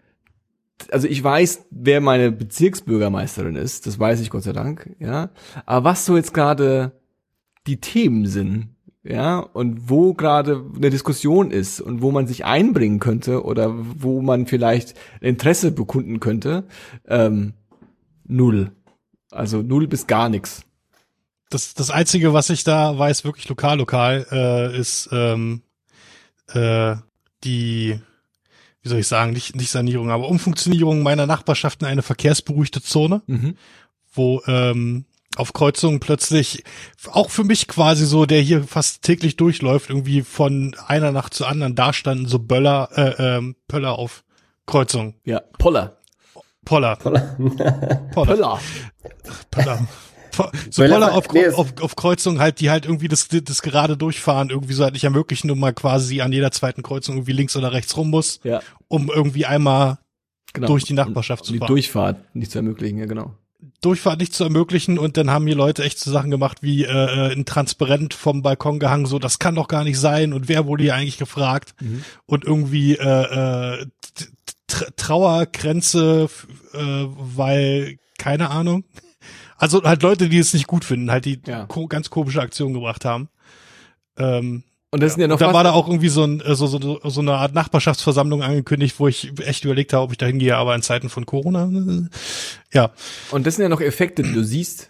also 0.92 1.08
ich 1.08 1.24
weiß, 1.24 1.68
wer 1.72 2.02
meine 2.02 2.34
Bezirksbürgermeisterin 2.34 3.56
ist, 3.56 3.88
das 3.88 3.98
weiß 3.98 4.20
ich 4.20 4.32
Gott 4.32 4.44
sei 4.44 4.52
Dank, 4.52 4.94
ja. 5.00 5.30
Aber 5.66 5.92
was 5.92 6.06
so 6.06 6.18
jetzt 6.18 6.34
gerade 6.34 6.92
die 7.68 7.80
Themen 7.80 8.26
sind, 8.26 8.75
ja, 9.08 9.40
und 9.40 9.90
wo 9.90 10.14
gerade 10.14 10.66
eine 10.76 10.90
Diskussion 10.90 11.52
ist 11.52 11.80
und 11.80 12.02
wo 12.02 12.12
man 12.12 12.26
sich 12.26 12.44
einbringen 12.44 13.00
könnte 13.00 13.44
oder 13.44 13.72
wo 13.74 14.22
man 14.22 14.48
vielleicht 14.48 14.96
Interesse 15.22 15.72
bekunden 15.72 16.20
könnte, 16.20 16.64
ähm, 17.08 17.54
null. 18.26 18.72
Also 19.32 19.62
null 19.62 19.88
bis 19.88 20.08
gar 20.08 20.30
nichts. 20.30 20.64
Das, 21.50 21.76
das 21.76 21.92
Einzige, 21.92 22.34
was 22.34 22.50
ich 22.50 22.64
da 22.64 22.98
weiß, 22.98 23.24
wirklich 23.26 23.48
lokal, 23.48 23.78
lokal, 23.78 24.26
äh, 24.32 24.78
ist 24.78 25.10
ähm, 25.12 25.62
äh, 26.54 26.96
die 27.44 28.00
wie 28.86 28.90
soll 28.90 29.00
ich 29.00 29.08
sagen, 29.08 29.34
nicht, 29.34 29.56
nicht 29.56 29.72
Sanierung, 29.72 30.12
aber 30.12 30.30
Umfunktionierung 30.30 31.02
meiner 31.02 31.26
Nachbarschaft 31.26 31.82
in 31.82 31.88
eine 31.88 32.04
verkehrsberuhigte 32.04 32.84
Zone, 32.84 33.24
mhm. 33.26 33.56
wo 34.14 34.44
ähm, 34.46 35.06
auf 35.36 35.54
Kreuzungen 35.54 36.00
plötzlich 36.00 36.64
auch 37.12 37.30
für 37.30 37.44
mich 37.44 37.68
quasi 37.68 38.06
so, 38.06 38.26
der 38.26 38.42
hier 38.42 38.64
fast 38.64 39.02
täglich 39.02 39.38
durchläuft, 39.38 39.90
irgendwie 39.90 40.22
von 40.22 40.76
einer 40.88 41.12
Nacht 41.12 41.34
zur 41.34 41.48
anderen 41.48 41.76
da 41.76 41.94
standen 41.94 42.28
so 42.28 42.40
Böller, 42.40 42.90
äh, 42.96 43.38
ähm, 43.38 43.56
Pöller 43.68 43.98
auf 43.98 44.24
Kreuzungen. 44.66 45.16
Ja, 45.24 45.42
Poller. 45.58 45.98
Poller. 46.64 46.96
Poller. 46.96 47.38
Poller. 48.14 48.60
Poller 49.52 49.88
so 50.70 50.84
Poller 50.84 51.14
auf, 51.14 51.32
nee, 51.32 51.48
auf, 51.48 51.74
auf 51.82 51.96
Kreuzungen 51.96 52.40
halt, 52.40 52.60
die 52.60 52.70
halt 52.70 52.86
irgendwie 52.86 53.08
das, 53.08 53.28
das 53.30 53.62
gerade 53.62 53.98
durchfahren 53.98 54.50
irgendwie 54.50 54.74
so 54.74 54.84
halt 54.84 54.94
nicht 54.94 55.04
ermöglichen 55.04 55.50
und 55.52 55.60
mal 55.60 55.74
quasi 55.74 56.22
an 56.22 56.32
jeder 56.32 56.52
zweiten 56.52 56.84
Kreuzung 56.84 57.16
irgendwie 57.16 57.34
links 57.34 57.56
oder 57.56 57.72
rechts 57.72 57.96
rum 57.98 58.10
muss, 58.10 58.40
ja. 58.44 58.62
um 58.88 59.10
irgendwie 59.10 59.46
einmal 59.46 60.00
genau. 60.54 60.68
durch 60.68 60.84
die 60.84 60.94
Nachbarschaft 60.94 61.44
um, 61.44 61.48
zu 61.48 61.54
fahren. 61.54 61.68
Die 61.68 61.74
Durchfahrt 61.74 62.36
nicht 62.36 62.52
zu 62.52 62.60
ermöglichen, 62.60 62.98
ja 62.98 63.06
genau. 63.06 63.34
Durchfahrt 63.82 64.20
nicht 64.20 64.34
zu 64.34 64.44
ermöglichen 64.44 64.98
und 64.98 65.18
dann 65.18 65.30
haben 65.30 65.48
hier 65.48 65.56
Leute 65.56 65.84
echt 65.84 66.00
so 66.00 66.12
Sachen 66.12 66.32
gemacht 66.32 66.60
wie 66.62 66.84
äh, 66.84 67.34
ein 67.34 67.46
Transparent 67.46 68.14
vom 68.14 68.42
Balkon 68.42 68.80
gehangen, 68.80 69.06
so 69.06 69.20
das 69.20 69.40
kann 69.40 69.56
doch 69.56 69.68
gar 69.68 69.84
nicht 69.84 70.00
sein 70.00 70.34
und 70.34 70.48
wer 70.48 70.66
wurde 70.66 70.84
hier 70.84 70.96
eigentlich 70.96 71.18
gefragt 71.18 71.76
mhm. 71.82 72.04
und 72.26 72.46
irgendwie 72.46 72.96
äh, 72.96 73.80
äh, 73.80 73.86
Trauergrenze, 74.68 76.30
äh, 76.74 76.78
weil 76.80 77.98
keine 78.18 78.50
Ahnung. 78.50 78.86
Also 79.58 79.84
halt 79.84 80.04
Leute, 80.04 80.30
die 80.30 80.40
es 80.40 80.54
nicht 80.54 80.68
gut 80.68 80.84
finden, 80.84 81.12
halt 81.12 81.26
die 81.26 81.42
ja. 81.46 81.66
ko 81.66 81.88
ganz 81.88 82.10
komische 82.10 82.42
Aktionen 82.42 82.74
gebracht 82.74 83.06
haben. 83.06 83.30
Ähm, 84.18 84.64
und 84.96 85.04
das 85.04 85.12
ja. 85.12 85.16
sind 85.16 85.22
ja 85.24 85.28
noch. 85.28 85.40
da 85.40 85.52
war 85.52 85.66
da 85.66 85.74
auch 85.74 85.90
irgendwie 85.90 86.08
so, 86.08 86.24
ein, 86.24 86.40
äh, 86.40 86.56
so, 86.56 86.68
so, 86.68 87.02
so 87.04 87.20
eine 87.20 87.34
Art 87.34 87.54
Nachbarschaftsversammlung 87.54 88.42
angekündigt, 88.42 88.98
wo 88.98 89.10
ich 89.10 89.30
echt 89.46 89.66
überlegt 89.66 89.92
habe, 89.92 90.04
ob 90.04 90.12
ich 90.12 90.18
da 90.18 90.26
hingehe, 90.26 90.56
aber 90.56 90.74
in 90.74 90.82
Zeiten 90.82 91.10
von 91.10 91.26
Corona. 91.26 91.66
Äh, 91.66 92.04
ja. 92.72 92.92
Und 93.30 93.46
das 93.46 93.58
sind 93.58 93.64
ja 93.64 93.70
noch 93.70 93.82
Effekte, 93.82 94.24
die 94.24 94.32
du 94.32 94.42
siehst. 94.42 94.88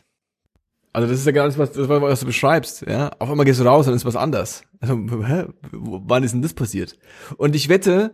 Also 0.94 1.08
das 1.08 1.18
ist 1.18 1.26
ja 1.26 1.32
gar 1.32 1.48
nicht 1.48 1.58
was, 1.58 1.72
das 1.72 1.90
war, 1.90 2.04
was 2.04 2.20
du 2.20 2.28
beschreibst, 2.28 2.84
ja. 2.88 3.14
Auf 3.18 3.32
einmal 3.32 3.48
gehst 3.48 3.60
du 3.60 3.64
raus 3.64 3.88
und 3.88 3.96
ist 3.96 4.06
was 4.06 4.16
anders. 4.16 4.62
Also, 4.80 4.96
hä? 5.26 5.46
Wann 5.72 6.24
ist 6.24 6.34
denn 6.36 6.44
das 6.44 6.54
passiert? 6.54 6.96
Und 7.38 7.56
ich 7.56 7.68
wette, 7.68 8.14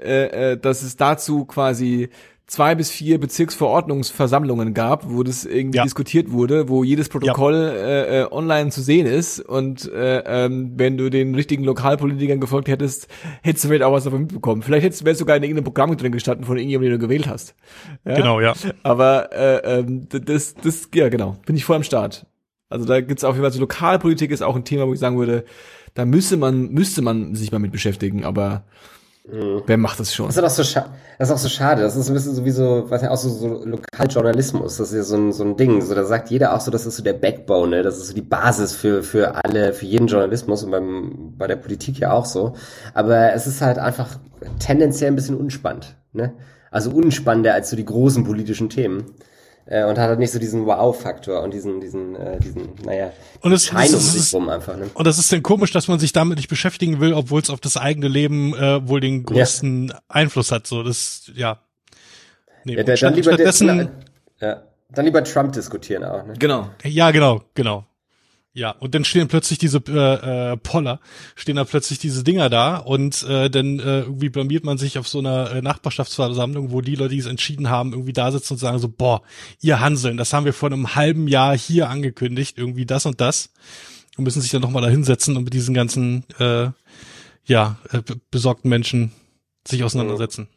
äh, 0.00 0.54
äh, 0.54 0.56
dass 0.58 0.82
es 0.82 0.96
dazu 0.96 1.44
quasi 1.44 2.10
zwei 2.50 2.74
bis 2.74 2.90
vier 2.90 3.20
Bezirksverordnungsversammlungen 3.20 4.74
gab, 4.74 5.08
wo 5.08 5.22
das 5.22 5.44
irgendwie 5.44 5.76
ja. 5.76 5.84
diskutiert 5.84 6.32
wurde, 6.32 6.68
wo 6.68 6.82
jedes 6.82 7.08
Protokoll 7.08 7.54
ja. 7.54 7.70
äh, 7.70 8.22
äh, 8.22 8.32
online 8.32 8.70
zu 8.70 8.82
sehen 8.82 9.06
ist 9.06 9.38
und 9.38 9.90
äh, 9.92 10.18
ähm, 10.26 10.72
wenn 10.74 10.98
du 10.98 11.10
den 11.10 11.36
richtigen 11.36 11.62
Lokalpolitikern 11.62 12.40
gefolgt 12.40 12.66
hättest, 12.66 13.06
hättest 13.42 13.64
du 13.64 13.68
vielleicht 13.68 13.84
auch 13.84 13.92
was 13.92 14.02
davon 14.02 14.22
mitbekommen. 14.22 14.62
Vielleicht 14.62 14.84
hättest 14.84 15.06
du 15.06 15.14
sogar 15.14 15.36
in 15.36 15.44
irgendeinem 15.44 15.64
Programm 15.64 15.96
drin 15.96 16.10
gestanden 16.10 16.44
von 16.44 16.56
irgendjemandem, 16.56 16.90
den 16.90 17.00
du 17.00 17.06
gewählt 17.06 17.28
hast. 17.28 17.54
Ja? 18.04 18.16
Genau, 18.16 18.40
ja. 18.40 18.54
Aber 18.82 19.32
äh, 19.32 19.78
ähm, 19.78 20.08
das, 20.08 20.54
das, 20.56 20.88
ja 20.92 21.08
genau, 21.08 21.36
bin 21.46 21.54
ich 21.54 21.64
voll 21.64 21.76
am 21.76 21.84
Start. 21.84 22.26
Also 22.68 22.84
da 22.84 23.00
gibt's 23.00 23.22
auf 23.22 23.36
jeden 23.36 23.44
Fall 23.44 23.52
so 23.52 23.60
Lokalpolitik 23.60 24.32
ist 24.32 24.42
auch 24.42 24.56
ein 24.56 24.64
Thema, 24.64 24.88
wo 24.88 24.92
ich 24.92 24.98
sagen 24.98 25.18
würde, 25.18 25.44
da 25.94 26.04
müsste 26.04 26.36
man 26.36 26.70
müsste 26.70 27.00
man 27.00 27.36
sich 27.36 27.52
mal 27.52 27.58
mit 27.60 27.70
beschäftigen, 27.70 28.24
aber 28.24 28.64
Mhm. 29.24 29.62
Wer 29.66 29.76
macht 29.76 30.00
das 30.00 30.14
schon? 30.14 30.26
Das 30.26 30.36
ist, 30.36 30.42
auch 30.42 30.50
so 30.50 30.62
das 31.18 31.28
ist 31.28 31.34
auch 31.34 31.38
so 31.38 31.48
schade. 31.48 31.82
Das 31.82 31.96
ist 31.96 32.08
ein 32.08 32.14
bisschen 32.14 32.34
so 32.34 32.44
wie 32.44 32.50
so, 32.50 32.90
weiß 32.90 33.02
nicht, 33.02 33.10
auch 33.10 33.16
so, 33.16 33.28
so 33.28 33.64
Lokaljournalismus. 33.64 34.78
Das 34.78 34.88
ist 34.90 34.96
ja 34.96 35.02
so 35.02 35.16
ein, 35.16 35.32
so 35.32 35.44
ein 35.44 35.56
Ding. 35.56 35.80
So, 35.82 35.94
da 35.94 36.04
sagt 36.04 36.30
jeder 36.30 36.54
auch 36.54 36.60
so, 36.60 36.70
das 36.70 36.86
ist 36.86 36.96
so 36.96 37.02
der 37.02 37.12
Backbone, 37.12 37.76
ne? 37.76 37.82
Das 37.82 37.98
ist 37.98 38.08
so 38.08 38.14
die 38.14 38.22
Basis 38.22 38.74
für, 38.74 39.02
für 39.02 39.44
alle, 39.44 39.72
für 39.72 39.86
jeden 39.86 40.06
Journalismus 40.06 40.64
und 40.64 40.70
beim, 40.70 41.34
bei 41.36 41.46
der 41.46 41.56
Politik 41.56 41.98
ja 41.98 42.12
auch 42.12 42.24
so. 42.24 42.54
Aber 42.94 43.32
es 43.32 43.46
ist 43.46 43.60
halt 43.60 43.78
einfach 43.78 44.18
tendenziell 44.58 45.10
ein 45.10 45.16
bisschen 45.16 45.36
unspannend, 45.36 45.96
ne? 46.12 46.32
Also 46.70 46.90
unspannender 46.90 47.52
als 47.52 47.70
so 47.70 47.76
die 47.76 47.84
großen 47.84 48.24
politischen 48.24 48.70
Themen 48.70 49.06
äh, 49.70 49.84
und 49.84 49.98
hat 49.98 50.08
halt 50.08 50.18
nicht 50.18 50.32
so 50.32 50.38
diesen 50.38 50.66
Wow-Faktor 50.66 51.42
und 51.42 51.54
diesen, 51.54 51.80
diesen, 51.80 52.16
äh, 52.16 52.38
diesen, 52.40 52.74
naja, 52.84 53.12
und 53.40 53.52
es, 53.52 53.66
Schein 53.66 53.94
um 53.94 54.00
sich 54.00 54.34
rum 54.34 54.48
einfach. 54.48 54.76
Ne? 54.76 54.90
Und 54.92 55.06
das 55.06 55.18
ist 55.18 55.32
dann 55.32 55.42
komisch, 55.42 55.70
dass 55.70 55.88
man 55.88 55.98
sich 55.98 56.12
damit 56.12 56.36
nicht 56.36 56.48
beschäftigen 56.48 57.00
will, 57.00 57.14
obwohl 57.14 57.40
es 57.40 57.48
auf 57.48 57.60
das 57.60 57.76
eigene 57.76 58.08
Leben 58.08 58.52
äh, 58.54 58.86
wohl 58.86 59.00
den 59.00 59.24
größten 59.24 59.88
ja. 59.88 60.00
Einfluss 60.08 60.50
hat. 60.52 60.66
So, 60.66 60.82
das, 60.82 61.30
ja. 61.34 61.60
Nee, 62.64 62.76
ja, 62.76 62.82
der, 62.82 62.96
dann 62.96 63.14
lieber 63.14 63.32
stattdessen, 63.32 63.88
ja, 64.40 64.62
dann 64.90 65.04
lieber 65.04 65.24
Trump 65.24 65.52
diskutieren 65.52 66.04
auch. 66.04 66.26
Ne? 66.26 66.34
Genau. 66.38 66.68
Ja, 66.84 67.12
genau, 67.12 67.42
genau. 67.54 67.86
Ja, 68.52 68.72
und 68.72 68.96
dann 68.96 69.04
stehen 69.04 69.28
plötzlich 69.28 69.60
diese 69.60 69.78
äh, 69.88 70.52
äh, 70.52 70.56
Poller, 70.56 70.98
stehen 71.36 71.54
da 71.54 71.64
plötzlich 71.64 72.00
diese 72.00 72.24
Dinger 72.24 72.50
da 72.50 72.78
und 72.78 73.22
äh, 73.22 73.48
dann 73.48 73.78
äh, 73.78 74.00
irgendwie 74.00 74.28
blamiert 74.28 74.64
man 74.64 74.76
sich 74.76 74.98
auf 74.98 75.06
so 75.06 75.20
einer 75.20 75.52
äh, 75.52 75.62
Nachbarschaftsversammlung, 75.62 76.72
wo 76.72 76.80
die 76.80 76.96
Leute, 76.96 77.14
die 77.14 77.20
es 77.20 77.26
entschieden 77.26 77.70
haben, 77.70 77.92
irgendwie 77.92 78.12
da 78.12 78.32
sitzen 78.32 78.54
und 78.54 78.58
sagen 78.58 78.80
so, 78.80 78.88
boah, 78.88 79.22
ihr 79.60 79.78
Hanseln, 79.78 80.16
das 80.16 80.32
haben 80.32 80.46
wir 80.46 80.52
vor 80.52 80.68
einem 80.68 80.96
halben 80.96 81.28
Jahr 81.28 81.56
hier 81.56 81.88
angekündigt, 81.90 82.58
irgendwie 82.58 82.86
das 82.86 83.06
und 83.06 83.20
das 83.20 83.50
und 84.16 84.24
müssen 84.24 84.42
sich 84.42 84.50
dann 84.50 84.62
nochmal 84.62 84.82
da 84.82 84.88
hinsetzen 84.88 85.36
und 85.36 85.44
mit 85.44 85.54
diesen 85.54 85.72
ganzen 85.72 86.24
äh, 86.40 86.70
ja, 87.44 87.78
äh, 87.92 88.02
besorgten 88.32 88.68
Menschen 88.68 89.12
sich 89.66 89.84
auseinandersetzen. 89.84 90.48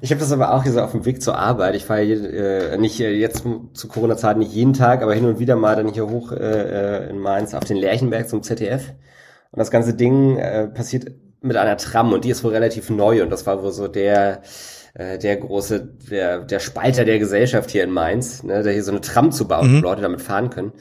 Ich 0.00 0.10
habe 0.10 0.20
das 0.20 0.32
aber 0.32 0.52
auch 0.52 0.62
hier 0.62 0.72
so 0.72 0.80
auf 0.80 0.92
dem 0.92 1.04
Weg 1.04 1.22
zur 1.22 1.38
Arbeit. 1.38 1.74
Ich 1.74 1.84
fahre 1.84 2.02
äh, 2.02 2.76
nicht 2.78 3.00
äh, 3.00 3.12
jetzt 3.12 3.44
zu 3.72 3.88
Corona-Zeiten 3.88 4.40
nicht 4.40 4.52
jeden 4.52 4.74
Tag, 4.74 5.02
aber 5.02 5.14
hin 5.14 5.24
und 5.24 5.38
wieder 5.38 5.56
mal 5.56 5.76
dann 5.76 5.88
hier 5.88 6.08
hoch 6.08 6.32
äh, 6.32 6.36
äh 6.36 7.10
in 7.10 7.18
Mainz 7.18 7.54
auf 7.54 7.64
den 7.64 7.76
Lerchenberg 7.76 8.28
zum 8.28 8.42
ZDF. 8.42 8.90
Und 9.52 9.58
das 9.58 9.70
ganze 9.70 9.94
Ding 9.94 10.36
äh, 10.36 10.68
passiert 10.68 11.10
mit 11.40 11.56
einer 11.56 11.76
Tram 11.76 12.12
und 12.12 12.24
die 12.24 12.30
ist 12.30 12.44
wohl 12.44 12.52
relativ 12.52 12.90
neu 12.90 13.22
und 13.22 13.30
das 13.30 13.46
war 13.46 13.62
wohl 13.62 13.72
so 13.72 13.88
der 13.88 14.42
äh, 14.94 15.18
der 15.18 15.36
große, 15.36 15.80
der, 16.10 16.40
der 16.40 16.58
Spalter 16.58 17.04
der 17.04 17.18
Gesellschaft 17.18 17.70
hier 17.70 17.84
in 17.84 17.90
Mainz, 17.90 18.42
ne, 18.42 18.62
der 18.62 18.72
hier 18.72 18.82
so 18.82 18.92
eine 18.92 19.02
Tram 19.02 19.30
zu 19.30 19.46
bauen, 19.46 19.72
mhm. 19.72 19.78
wo 19.78 19.82
Leute 19.82 20.02
damit 20.02 20.22
fahren 20.22 20.50
können. 20.50 20.72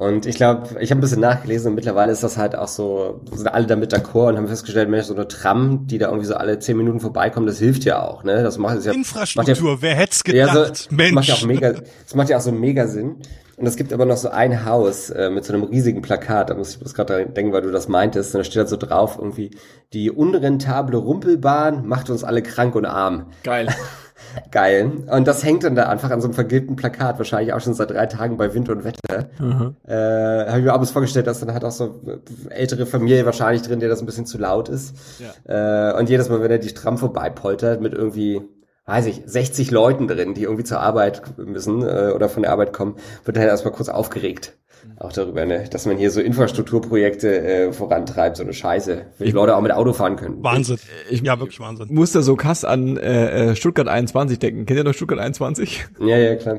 Und 0.00 0.24
ich 0.24 0.36
glaube, 0.36 0.80
ich 0.80 0.90
habe 0.90 0.98
ein 0.98 1.02
bisschen 1.02 1.20
nachgelesen 1.20 1.68
und 1.68 1.74
mittlerweile 1.74 2.10
ist 2.10 2.22
das 2.22 2.38
halt 2.38 2.56
auch 2.56 2.68
so, 2.68 3.20
sind 3.34 3.48
alle 3.48 3.66
damit 3.66 3.92
d'accord 3.92 4.30
und 4.30 4.38
haben 4.38 4.48
festgestellt, 4.48 4.88
Mensch, 4.88 5.04
so 5.04 5.14
eine 5.14 5.28
Tram, 5.28 5.86
die 5.88 5.98
da 5.98 6.06
irgendwie 6.06 6.24
so 6.24 6.36
alle 6.36 6.58
zehn 6.58 6.78
Minuten 6.78 7.00
vorbeikommt, 7.00 7.46
das 7.46 7.58
hilft 7.58 7.84
ja 7.84 8.02
auch, 8.02 8.24
ne? 8.24 8.42
Das 8.42 8.56
macht 8.56 8.78
es 8.78 8.86
ja. 8.86 8.92
Infrastruktur, 8.92 9.54
macht 9.54 9.62
ja, 9.62 9.82
wer 9.82 9.94
hätte 9.94 10.12
es 10.12 10.24
gedacht? 10.24 10.56
Ja, 10.56 10.74
so, 10.74 10.96
Mensch. 10.96 11.12
Macht 11.12 11.28
ja 11.28 11.34
auch 11.34 11.44
mega, 11.44 11.72
das 11.72 12.14
macht 12.14 12.30
ja 12.30 12.38
auch 12.38 12.40
so 12.40 12.50
mega 12.50 12.86
Sinn. 12.86 13.16
Und 13.58 13.66
es 13.66 13.76
gibt 13.76 13.92
aber 13.92 14.06
noch 14.06 14.16
so 14.16 14.30
ein 14.30 14.64
Haus 14.64 15.10
äh, 15.10 15.28
mit 15.28 15.44
so 15.44 15.52
einem 15.52 15.64
riesigen 15.64 16.00
Plakat, 16.00 16.48
da 16.48 16.54
muss 16.54 16.70
ich 16.70 16.78
bloß 16.78 16.94
gerade 16.94 17.26
denken, 17.26 17.52
weil 17.52 17.60
du 17.60 17.70
das 17.70 17.88
meintest. 17.88 18.34
Und 18.34 18.38
da 18.38 18.44
steht 18.44 18.56
halt 18.56 18.70
so 18.70 18.78
drauf 18.78 19.18
irgendwie, 19.18 19.50
die 19.92 20.10
unrentable 20.10 20.96
Rumpelbahn 20.96 21.86
macht 21.86 22.08
uns 22.08 22.24
alle 22.24 22.42
krank 22.42 22.74
und 22.74 22.86
arm. 22.86 23.26
Geil. 23.42 23.68
Geil. 24.50 24.90
Und 25.10 25.26
das 25.26 25.44
hängt 25.44 25.64
dann 25.64 25.74
da 25.74 25.88
einfach 25.88 26.10
an 26.10 26.20
so 26.20 26.28
einem 26.28 26.34
vergilbten 26.34 26.76
Plakat, 26.76 27.18
wahrscheinlich 27.18 27.52
auch 27.52 27.60
schon 27.60 27.74
seit 27.74 27.90
drei 27.90 28.06
Tagen 28.06 28.36
bei 28.36 28.54
Wind 28.54 28.68
und 28.68 28.84
Wetter. 28.84 29.28
Mhm. 29.38 29.76
Äh, 29.86 29.94
Habe 29.94 30.58
ich 30.58 30.64
mir 30.64 30.72
abends 30.72 30.90
vorgestellt, 30.90 31.26
dass 31.26 31.40
dann 31.40 31.52
halt 31.52 31.64
auch 31.64 31.70
so 31.70 32.00
ältere 32.48 32.86
Familie 32.86 33.24
wahrscheinlich 33.26 33.62
drin, 33.62 33.80
der 33.80 33.88
das 33.88 34.00
ein 34.00 34.06
bisschen 34.06 34.26
zu 34.26 34.38
laut 34.38 34.68
ist. 34.68 34.96
Ja. 35.18 35.90
Äh, 35.92 35.98
und 35.98 36.08
jedes 36.08 36.28
Mal, 36.28 36.42
wenn 36.42 36.50
er 36.50 36.58
die 36.58 36.68
Stramm 36.68 36.98
vorbeipoltert 36.98 37.80
mit 37.80 37.92
irgendwie 37.92 38.40
weiß 38.86 39.06
ich, 39.06 39.22
60 39.24 39.70
Leuten 39.70 40.08
drin, 40.08 40.34
die 40.34 40.42
irgendwie 40.42 40.64
zur 40.64 40.80
Arbeit 40.80 41.22
müssen 41.38 41.82
äh, 41.82 42.10
oder 42.12 42.28
von 42.28 42.42
der 42.42 42.50
Arbeit 42.50 42.72
kommen, 42.72 42.96
wird 43.24 43.36
er 43.36 43.42
halt 43.42 43.50
erstmal 43.50 43.72
kurz 43.72 43.88
aufgeregt. 43.88 44.56
Auch 44.98 45.12
darüber, 45.12 45.44
ne, 45.46 45.64
dass 45.70 45.86
man 45.86 45.96
hier 45.96 46.10
so 46.10 46.20
Infrastrukturprojekte 46.20 47.42
äh, 47.42 47.72
vorantreibt, 47.72 48.36
so 48.36 48.42
eine 48.42 48.52
Scheiße, 48.52 49.06
wenn 49.18 49.26
die 49.26 49.32
Leute 49.32 49.56
auch 49.56 49.60
mit 49.62 49.72
Auto 49.72 49.92
fahren 49.92 50.16
können. 50.16 50.42
Wahnsinn. 50.42 50.78
Ich- 51.10 51.22
ja, 51.22 51.38
wirklich 51.38 51.60
Wahnsinn. 51.60 51.88
Muss 51.90 52.12
da 52.12 52.22
so 52.22 52.36
krass 52.36 52.64
an 52.64 52.96
äh, 52.96 53.50
äh, 53.50 53.56
Stuttgart 53.56 53.88
21 53.88 54.38
denken. 54.38 54.66
Kennt 54.66 54.78
ihr 54.78 54.84
noch 54.84 54.94
Stuttgart 54.94 55.18
21? 55.20 55.86
Ja, 56.00 56.16
ja, 56.18 56.36
klar. 56.36 56.58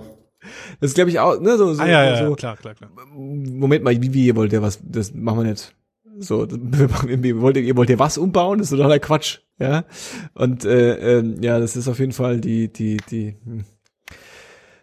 Das 0.79 0.89
ist, 0.91 0.95
glaube 0.95 1.09
ich, 1.11 1.19
auch, 1.19 1.39
ne, 1.39 1.55
so, 1.57 1.73
so, 1.73 1.81
Ah, 1.83 1.87
ja, 1.87 2.03
ja, 2.03 2.17
so 2.17 2.29
ja, 2.29 2.35
klar, 2.35 2.57
klar, 2.57 2.73
klar. 2.73 2.89
Moment 3.15 3.83
mal, 3.83 4.01
wie, 4.01 4.13
wie 4.13 4.25
ihr 4.25 4.35
wollt 4.35 4.51
ihr 4.53 4.61
was, 4.61 4.79
das 4.83 5.13
machen 5.13 5.39
wir 5.43 5.49
nicht. 5.51 5.75
So, 6.19 6.45
ihr 7.07 7.41
wollt, 7.41 7.57
ihr 7.57 7.77
wollt 7.77 7.89
ihr 7.89 7.99
was 7.99 8.17
umbauen? 8.17 8.57
Das 8.59 8.71
ist 8.71 8.77
totaler 8.77 8.99
Quatsch, 8.99 9.39
ja. 9.59 9.85
Und 10.33 10.65
äh, 10.65 11.19
ähm, 11.19 11.37
ja, 11.41 11.59
das 11.59 11.75
ist 11.75 11.87
auf 11.87 11.99
jeden 11.99 12.11
Fall 12.11 12.41
die, 12.41 12.67
die, 12.73 12.97
die. 13.09 13.35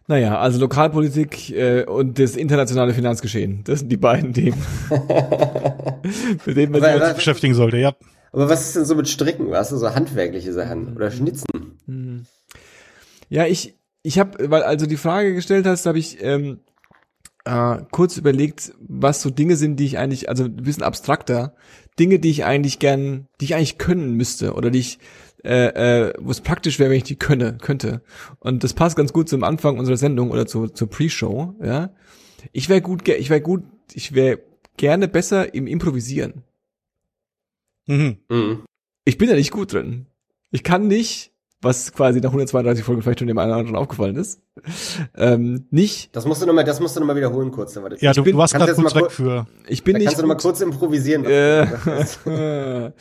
Naja, 0.08 0.38
also 0.38 0.58
Lokalpolitik 0.58 1.50
äh, 1.50 1.84
und 1.84 2.18
das 2.18 2.34
internationale 2.34 2.94
Finanzgeschehen. 2.94 3.62
Das 3.64 3.80
sind 3.80 3.90
die 3.90 3.98
beiden 3.98 4.32
Themen. 4.32 4.56
Mit 6.46 6.56
denen 6.56 6.72
man 6.72 6.80
sich 6.80 6.90
aber- 6.90 7.12
Beschäftigen 7.14 7.54
sollte, 7.54 7.76
ja. 7.76 7.94
Aber 8.32 8.48
was 8.48 8.62
ist 8.66 8.76
denn 8.76 8.84
so 8.84 8.94
mit 8.94 9.08
Stricken, 9.08 9.50
weißt 9.50 9.72
du, 9.72 9.76
so 9.78 9.94
handwerkliche 9.94 10.52
Sachen 10.52 10.94
oder 10.94 11.10
Schnitzen? 11.10 12.26
Ja, 13.30 13.46
ich, 13.46 13.78
ich 14.02 14.18
habe, 14.18 14.50
weil 14.50 14.62
also 14.62 14.86
die 14.86 14.98
Frage 14.98 15.34
gestellt 15.34 15.66
hast, 15.66 15.86
habe 15.86 15.98
ich 15.98 16.22
ähm, 16.22 16.60
äh, 17.46 17.78
kurz 17.90 18.16
überlegt, 18.18 18.72
was 18.80 19.22
so 19.22 19.30
Dinge 19.30 19.56
sind, 19.56 19.76
die 19.76 19.86
ich 19.86 19.98
eigentlich, 19.98 20.28
also 20.28 20.44
ein 20.44 20.56
bisschen 20.56 20.82
abstrakter, 20.82 21.54
Dinge, 21.98 22.18
die 22.18 22.30
ich 22.30 22.44
eigentlich 22.44 22.78
gern, 22.78 23.28
die 23.40 23.46
ich 23.46 23.54
eigentlich 23.54 23.78
können 23.78 24.12
müsste 24.14 24.52
oder 24.54 24.70
die 24.70 24.80
ich, 24.80 24.98
äh, 25.44 26.08
äh, 26.08 26.12
wo 26.18 26.30
es 26.30 26.40
praktisch 26.40 26.78
wäre, 26.78 26.90
wenn 26.90 26.98
ich 26.98 27.04
die 27.04 27.16
könne, 27.16 27.58
könnte. 27.58 28.02
Und 28.40 28.64
das 28.64 28.74
passt 28.74 28.96
ganz 28.96 29.12
gut 29.12 29.28
zum 29.28 29.44
Anfang 29.44 29.78
unserer 29.78 29.96
Sendung 29.96 30.30
oder 30.30 30.46
zu, 30.46 30.68
zur 30.68 30.88
Pre-Show, 30.88 31.54
ja. 31.62 31.94
Ich 32.52 32.68
wäre 32.68 32.80
gut, 32.80 33.06
ich 33.08 33.30
wäre 33.30 33.40
gut, 33.40 33.64
ich 33.92 34.14
wäre 34.14 34.40
gerne 34.76 35.08
besser 35.08 35.54
im 35.54 35.66
Improvisieren. 35.66 36.44
Mhm. 37.86 38.18
Mhm. 38.28 38.64
Ich 39.04 39.18
bin 39.18 39.28
da 39.28 39.34
nicht 39.34 39.50
gut 39.50 39.72
drin. 39.72 40.06
Ich 40.50 40.62
kann 40.62 40.86
nicht, 40.86 41.32
was 41.60 41.92
quasi 41.92 42.20
nach 42.20 42.28
132 42.30 42.84
Folgen 42.84 43.02
vielleicht 43.02 43.18
schon 43.18 43.26
dem 43.28 43.38
einen 43.38 43.50
oder 43.50 43.58
anderen 43.60 43.76
aufgefallen 43.76 44.14
ist, 44.16 44.40
ähm, 45.16 45.66
nicht, 45.70 46.14
Das 46.14 46.24
musst 46.24 46.40
du 46.40 46.46
nochmal, 46.46 46.64
das 46.64 46.78
musst 46.80 46.94
du 46.96 47.00
noch 47.00 47.06
mal 47.08 47.16
wiederholen 47.16 47.50
kurz. 47.50 47.72
Dann 47.74 47.82
war 47.82 47.90
das 47.90 48.00
Ja, 48.00 48.12
du, 48.12 48.22
bin- 48.22 48.32
du 48.32 48.38
warst 48.38 48.54
gerade 48.54 48.70
jetzt 48.70 48.80
kurz 48.80 48.94
mal 48.94 49.02
weg 49.02 49.10
für. 49.10 49.46
ich 49.68 49.82
bin 49.82 49.94
da 49.94 49.98
nicht 49.98 50.06
kannst 50.06 50.18
du 50.18 50.22
noch 50.22 50.28
mal 50.28 50.34
gut, 50.34 50.42
kurz 50.42 50.60
improvisieren. 50.60 51.24
äh, 51.24 51.66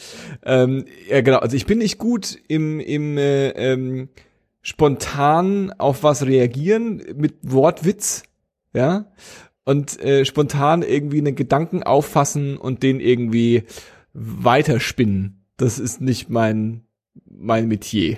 ähm, 0.44 0.86
ja 1.10 1.22
genau, 1.22 1.38
also 1.38 1.56
ich 1.56 1.66
bin 1.66 1.78
nicht 1.80 1.98
gut 1.98 2.38
im, 2.48 2.80
im 2.80 3.18
äh, 3.18 3.50
ähm, 3.50 4.10
spontan 4.62 5.72
auf 5.78 6.04
was 6.04 6.26
reagieren 6.26 7.02
mit 7.16 7.36
Wortwitz, 7.44 8.24
ja, 8.74 9.12
und 9.66 10.00
äh, 10.04 10.26
spontan 10.26 10.82
irgendwie 10.82 11.20
einen 11.20 11.36
Gedanken 11.36 11.84
auffassen 11.84 12.58
und 12.58 12.84
den 12.84 13.00
irgendwie 13.00 13.64
weiterspinnen. 14.14 15.46
Das 15.58 15.80
ist 15.80 16.02
nicht 16.02 16.30
mein 16.30 16.82
mein 17.30 17.68
Metier. 17.68 18.18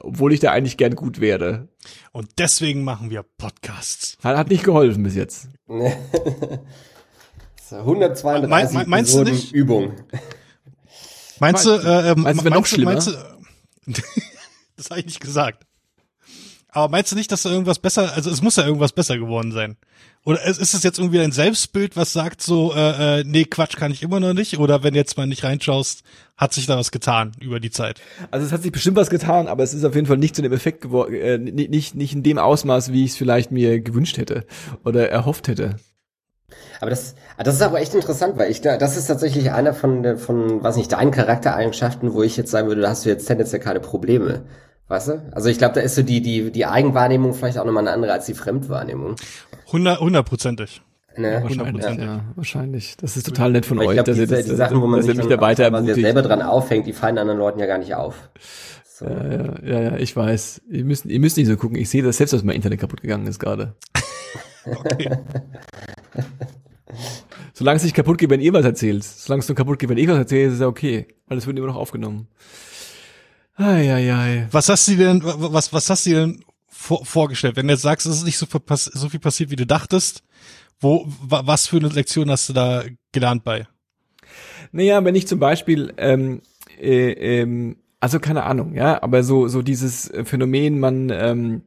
Obwohl 0.00 0.32
ich 0.32 0.40
da 0.40 0.50
eigentlich 0.52 0.76
gern 0.76 0.94
gut 0.94 1.20
wäre. 1.20 1.68
Und 2.12 2.30
deswegen 2.38 2.84
machen 2.84 3.10
wir 3.10 3.22
Podcasts. 3.22 4.16
Hat, 4.22 4.36
hat 4.36 4.48
nicht 4.48 4.64
geholfen 4.64 5.02
bis 5.02 5.14
jetzt. 5.14 5.48
So, 7.64 7.76
132 7.78 8.74
Me- 8.74 8.80
me- 8.80 8.86
meinst 8.86 9.14
du 9.14 9.20
Episoden 9.20 9.34
nicht? 9.34 9.52
Übung. 9.52 9.92
Meinst 11.40 11.64
du, 11.64 11.70
äh, 11.70 12.10
äh, 12.10 12.14
Meinst 12.16 12.40
du, 12.40 12.44
wär 12.44 12.50
noch 12.52 12.66
schlimmer? 12.66 12.92
Meinst 12.92 13.06
du, 13.08 13.12
das 14.76 14.90
habe 14.90 15.00
ich 15.00 15.06
nicht 15.06 15.20
gesagt. 15.20 15.64
Aber 16.68 16.88
meinst 16.90 17.12
du 17.12 17.16
nicht, 17.16 17.32
dass 17.32 17.42
da 17.42 17.50
irgendwas 17.50 17.78
besser, 17.78 18.12
also 18.12 18.30
es 18.30 18.42
muss 18.42 18.56
ja 18.56 18.66
irgendwas 18.66 18.92
besser 18.92 19.16
geworden 19.16 19.52
sein? 19.52 19.76
Oder 20.24 20.44
ist 20.44 20.60
ist 20.60 20.72
es 20.74 20.84
jetzt 20.84 20.98
irgendwie 21.00 21.18
ein 21.18 21.32
Selbstbild, 21.32 21.96
was 21.96 22.12
sagt 22.12 22.42
so, 22.42 22.72
äh, 22.74 23.20
äh, 23.20 23.24
nee, 23.26 23.44
Quatsch 23.44 23.76
kann 23.76 23.90
ich 23.90 24.04
immer 24.04 24.20
noch 24.20 24.34
nicht? 24.34 24.58
Oder 24.58 24.84
wenn 24.84 24.94
jetzt 24.94 25.16
mal 25.16 25.26
nicht 25.26 25.42
reinschaust, 25.42 26.04
hat 26.36 26.52
sich 26.52 26.66
da 26.66 26.76
was 26.78 26.92
getan 26.92 27.32
über 27.40 27.58
die 27.58 27.70
Zeit? 27.72 28.00
Also 28.30 28.46
es 28.46 28.52
hat 28.52 28.62
sich 28.62 28.70
bestimmt 28.70 28.96
was 28.96 29.10
getan, 29.10 29.48
aber 29.48 29.64
es 29.64 29.74
ist 29.74 29.84
auf 29.84 29.96
jeden 29.96 30.06
Fall 30.06 30.18
nicht 30.18 30.36
zu 30.36 30.42
dem 30.42 30.52
Effekt 30.52 30.80
geworden, 30.80 31.14
äh, 31.14 31.38
nicht, 31.38 31.70
nicht, 31.70 31.94
nicht 31.96 32.12
in 32.14 32.22
dem 32.22 32.38
Ausmaß, 32.38 32.92
wie 32.92 33.04
ich 33.04 33.10
es 33.12 33.16
vielleicht 33.16 33.50
mir 33.50 33.80
gewünscht 33.80 34.16
hätte 34.16 34.44
oder 34.84 35.10
erhofft 35.10 35.48
hätte. 35.48 35.76
Aber 36.80 36.90
das, 36.90 37.14
ah, 37.36 37.42
das 37.42 37.54
ist 37.56 37.62
aber 37.62 37.80
echt 37.80 37.94
interessant, 37.94 38.36
weil 38.38 38.50
ich 38.50 38.60
da, 38.60 38.76
das 38.76 38.96
ist 38.96 39.06
tatsächlich 39.06 39.50
einer 39.50 39.74
von, 39.74 40.02
der- 40.04 40.18
von, 40.18 40.62
weiß 40.62 40.76
nicht, 40.76 40.92
deinen 40.92 41.10
Charaktereigenschaften, 41.10 42.12
wo 42.12 42.22
ich 42.22 42.36
jetzt 42.36 42.50
sagen 42.50 42.68
würde, 42.68 42.82
da 42.82 42.90
hast 42.90 43.04
du 43.04 43.08
jetzt 43.08 43.26
tendenziell 43.26 43.60
keine 43.60 43.80
Probleme. 43.80 44.44
Weißt 44.88 45.08
du? 45.08 45.22
Also 45.32 45.48
ich 45.48 45.58
glaube, 45.58 45.74
da 45.74 45.80
ist 45.80 45.94
so 45.94 46.02
die, 46.02 46.20
die, 46.20 46.50
die 46.50 46.66
Eigenwahrnehmung 46.66 47.34
vielleicht 47.34 47.56
auch 47.58 47.64
nochmal 47.64 47.84
eine 47.86 47.92
andere 47.94 48.12
als 48.12 48.26
die 48.26 48.34
Fremdwahrnehmung. 48.34 49.16
Hundert- 49.72 50.00
Hundertprozentig. 50.00 50.82
Ne? 51.16 51.40
Wahrscheinlich, 51.42 51.58
Hundertprozentig. 51.58 52.04
ja, 52.06 52.24
wahrscheinlich. 52.36 52.96
Das 52.98 53.16
ist 53.16 53.26
total 53.26 53.52
nett 53.52 53.66
von 53.66 53.78
ich 53.80 53.88
euch, 53.88 53.94
glaube, 53.96 54.10
dass 54.10 54.16
ihr 54.18 54.24
diese, 54.26 54.36
das, 54.36 54.46
die 54.46 54.54
Sachen, 54.56 54.80
wo 54.80 54.86
man 54.86 55.00
dass 55.00 55.06
ihr 55.08 55.12
sich 55.12 55.18
mich 55.18 55.28
dann 55.28 55.38
da 55.38 55.42
weiter 55.46 55.68
quasi 55.70 55.84
ermutigt. 55.88 56.06
selber 56.06 56.22
dran 56.22 56.40
aufhängt, 56.42 56.86
die 56.86 56.92
fallen 56.94 57.18
anderen 57.18 57.38
Leuten 57.38 57.58
ja 57.60 57.66
gar 57.66 57.78
nicht 57.78 57.94
auf. 57.94 58.30
So. 58.86 59.04
Ja, 59.06 59.26
ja, 59.26 59.54
ja, 59.62 59.80
ja, 59.80 59.96
ich 59.96 60.16
weiß. 60.16 60.62
Ihr 60.70 60.84
müsst, 60.84 61.04
ihr 61.06 61.20
müsst 61.20 61.36
nicht 61.36 61.48
so 61.48 61.56
gucken. 61.56 61.76
Ich 61.76 61.90
sehe 61.90 62.02
das 62.02 62.16
selbst, 62.16 62.32
dass 62.32 62.42
mein 62.44 62.56
Internet 62.56 62.80
kaputt 62.80 63.02
gegangen 63.02 63.26
ist 63.26 63.38
gerade. 63.38 63.74
Okay. 64.64 65.10
Solange 67.54 67.76
es 67.76 67.82
nicht 67.84 67.94
kaputt 67.94 68.18
geht, 68.18 68.30
wenn 68.30 68.40
ihr 68.40 68.52
was 68.52 68.64
erzählt. 68.64 69.04
Solange 69.04 69.40
es 69.40 69.48
nur 69.48 69.56
kaputt 69.56 69.78
geht, 69.78 69.88
wenn 69.90 69.98
ich 69.98 70.08
was 70.08 70.16
erzähle, 70.18 70.48
ist 70.48 70.54
es 70.54 70.60
ja 70.60 70.66
okay. 70.66 71.06
Weil 71.26 71.38
es 71.38 71.46
wird 71.46 71.56
immer 71.58 71.66
noch 71.66 71.76
aufgenommen. 71.76 72.28
Ai, 73.56 73.92
ai, 73.92 74.12
ai. 74.14 74.48
Was 74.50 74.68
hast 74.68 74.88
du 74.88 74.96
denn, 74.96 75.22
was, 75.24 75.72
was 75.72 75.90
hast 75.90 76.06
du 76.06 76.10
denn 76.10 76.44
vor, 76.82 77.04
vorgestellt? 77.04 77.56
Wenn 77.56 77.68
du 77.68 77.74
jetzt 77.74 77.82
sagst, 77.82 78.06
es 78.06 78.16
ist 78.16 78.24
nicht 78.24 78.38
so, 78.38 78.46
so 78.76 79.08
viel 79.08 79.20
passiert, 79.20 79.50
wie 79.50 79.56
du 79.56 79.66
dachtest, 79.66 80.22
wo, 80.80 81.06
wa, 81.22 81.42
was 81.44 81.68
für 81.68 81.76
eine 81.76 81.88
Lektion 81.88 82.30
hast 82.30 82.48
du 82.48 82.52
da 82.52 82.84
gelernt 83.12 83.44
bei? 83.44 83.66
Naja, 84.72 85.04
wenn 85.04 85.14
ich 85.14 85.26
zum 85.26 85.38
Beispiel, 85.38 85.94
ähm, 85.96 86.42
äh, 86.80 87.12
ähm, 87.12 87.76
also 88.00 88.18
keine 88.18 88.42
Ahnung, 88.42 88.74
ja, 88.74 89.02
aber 89.02 89.22
so, 89.22 89.48
so 89.48 89.62
dieses 89.62 90.10
Phänomen, 90.24 90.80
man, 90.80 91.10
ähm, 91.10 91.62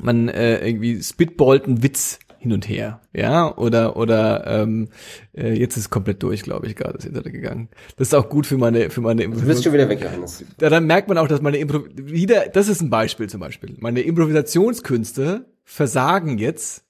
man 0.00 0.28
äh, 0.28 0.66
irgendwie 0.66 1.02
spitballt 1.02 1.66
einen 1.66 1.82
Witz 1.82 2.18
hin 2.40 2.54
und 2.54 2.66
her, 2.66 3.02
ja, 3.12 3.54
oder 3.58 3.96
oder 3.96 4.46
ähm, 4.46 4.88
äh, 5.36 5.52
jetzt 5.52 5.76
ist 5.76 5.90
komplett 5.90 6.22
durch, 6.22 6.42
glaube 6.42 6.66
ich, 6.66 6.74
gerade 6.74 6.94
das 6.94 7.04
Internet 7.04 7.34
gegangen. 7.34 7.68
Das 7.98 8.08
ist 8.08 8.14
auch 8.14 8.30
gut 8.30 8.46
für 8.46 8.56
meine 8.56 8.88
für 8.88 9.02
meine 9.02 9.28
Du 9.28 9.42
bist 9.42 9.62
schon 9.62 9.74
wieder 9.74 9.90
weg, 9.90 10.00
Johannes. 10.00 10.42
ja, 10.58 10.70
dann 10.70 10.86
merkt 10.86 11.08
man 11.08 11.18
auch, 11.18 11.28
dass 11.28 11.42
meine 11.42 11.58
Impro 11.58 11.84
wieder, 11.94 12.46
das 12.48 12.68
ist 12.68 12.80
ein 12.80 12.88
Beispiel 12.88 13.28
zum 13.28 13.40
Beispiel. 13.40 13.76
Meine 13.78 14.00
Improvisationskünste 14.00 15.44
versagen 15.64 16.38
jetzt, 16.38 16.86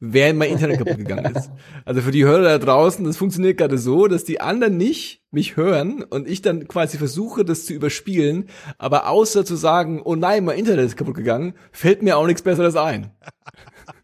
während 0.00 0.38
mein 0.38 0.52
Internet 0.52 0.78
kaputt 0.78 0.96
gegangen 0.96 1.34
ist. 1.36 1.50
Also 1.84 2.00
für 2.00 2.10
die 2.10 2.24
Hörer 2.24 2.42
da 2.42 2.58
draußen, 2.58 3.04
das 3.04 3.18
funktioniert 3.18 3.58
gerade 3.58 3.76
so, 3.76 4.06
dass 4.06 4.24
die 4.24 4.40
anderen 4.40 4.78
nicht 4.78 5.22
mich 5.30 5.58
hören 5.58 6.02
und 6.02 6.26
ich 6.26 6.40
dann 6.40 6.66
quasi 6.66 6.96
versuche, 6.96 7.44
das 7.44 7.66
zu 7.66 7.74
überspielen, 7.74 8.48
aber 8.78 9.10
außer 9.10 9.44
zu 9.44 9.54
sagen, 9.56 10.00
oh 10.02 10.14
nein, 10.14 10.46
mein 10.46 10.58
Internet 10.58 10.86
ist 10.86 10.96
kaputt 10.96 11.14
gegangen, 11.14 11.52
fällt 11.72 12.02
mir 12.02 12.16
auch 12.16 12.26
nichts 12.26 12.40
Besseres 12.40 12.74
ein. 12.74 13.10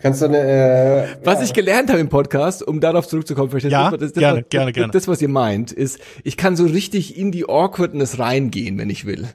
Kannst 0.00 0.20
du 0.20 0.26
eine, 0.26 0.38
äh, 0.38 1.06
Was 1.24 1.38
ja, 1.38 1.44
ich 1.44 1.52
gelernt 1.54 1.88
habe 1.88 2.00
im 2.00 2.08
Podcast, 2.08 2.66
um 2.66 2.80
darauf 2.80 3.08
zurückzukommen, 3.08 3.50
vielleicht 3.50 3.70
Ja, 3.70 3.90
das, 3.90 4.00
das, 4.00 4.12
das, 4.12 4.20
gerne, 4.20 4.40
was, 4.40 4.48
gerne, 4.50 4.66
das, 4.66 4.74
gerne. 4.74 4.92
das, 4.92 5.08
was 5.08 5.22
ihr 5.22 5.28
meint, 5.28 5.72
ist, 5.72 5.98
ich 6.22 6.36
kann 6.36 6.54
so 6.56 6.66
richtig 6.66 7.16
in 7.16 7.32
die 7.32 7.48
Awkwardness 7.48 8.18
reingehen, 8.18 8.76
wenn 8.78 8.90
ich 8.90 9.06
will. 9.06 9.28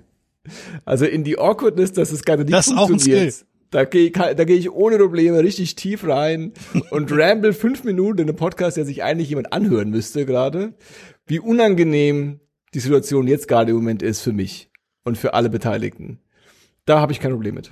Also 0.85 1.05
in 1.05 1.23
die 1.23 1.37
Awkwardness, 1.37 1.93
dass 1.93 2.11
es 2.11 2.23
gerade 2.23 2.43
nicht 2.43 2.53
Das 2.53 2.67
ist 2.67 2.77
auch 2.77 2.83
ein 2.83 2.89
funktioniert. 2.89 3.33
Skill. 3.33 3.47
Da 3.71 3.85
gehe 3.85 4.07
ich, 4.07 4.11
da 4.11 4.43
gehe 4.43 4.57
ich 4.57 4.69
ohne 4.69 4.97
Probleme 4.97 5.39
richtig 5.39 5.75
tief 5.75 6.05
rein 6.05 6.51
und 6.91 7.11
ramble 7.11 7.53
fünf 7.53 7.83
Minuten 7.83 8.19
in 8.19 8.29
einem 8.29 8.35
Podcast, 8.35 8.77
der 8.77 8.85
sich 8.85 9.01
eigentlich 9.01 9.29
jemand 9.29 9.53
anhören 9.53 9.89
müsste 9.89 10.25
gerade, 10.25 10.73
wie 11.25 11.39
unangenehm 11.39 12.39
die 12.73 12.79
Situation 12.79 13.27
jetzt 13.27 13.47
gerade 13.47 13.71
im 13.71 13.77
Moment 13.77 14.03
ist 14.03 14.21
für 14.21 14.33
mich 14.33 14.69
und 15.03 15.17
für 15.17 15.33
alle 15.33 15.49
Beteiligten. 15.49 16.19
Da 16.85 16.99
habe 16.99 17.13
ich 17.13 17.19
kein 17.19 17.31
Problem 17.31 17.55
mit. 17.55 17.71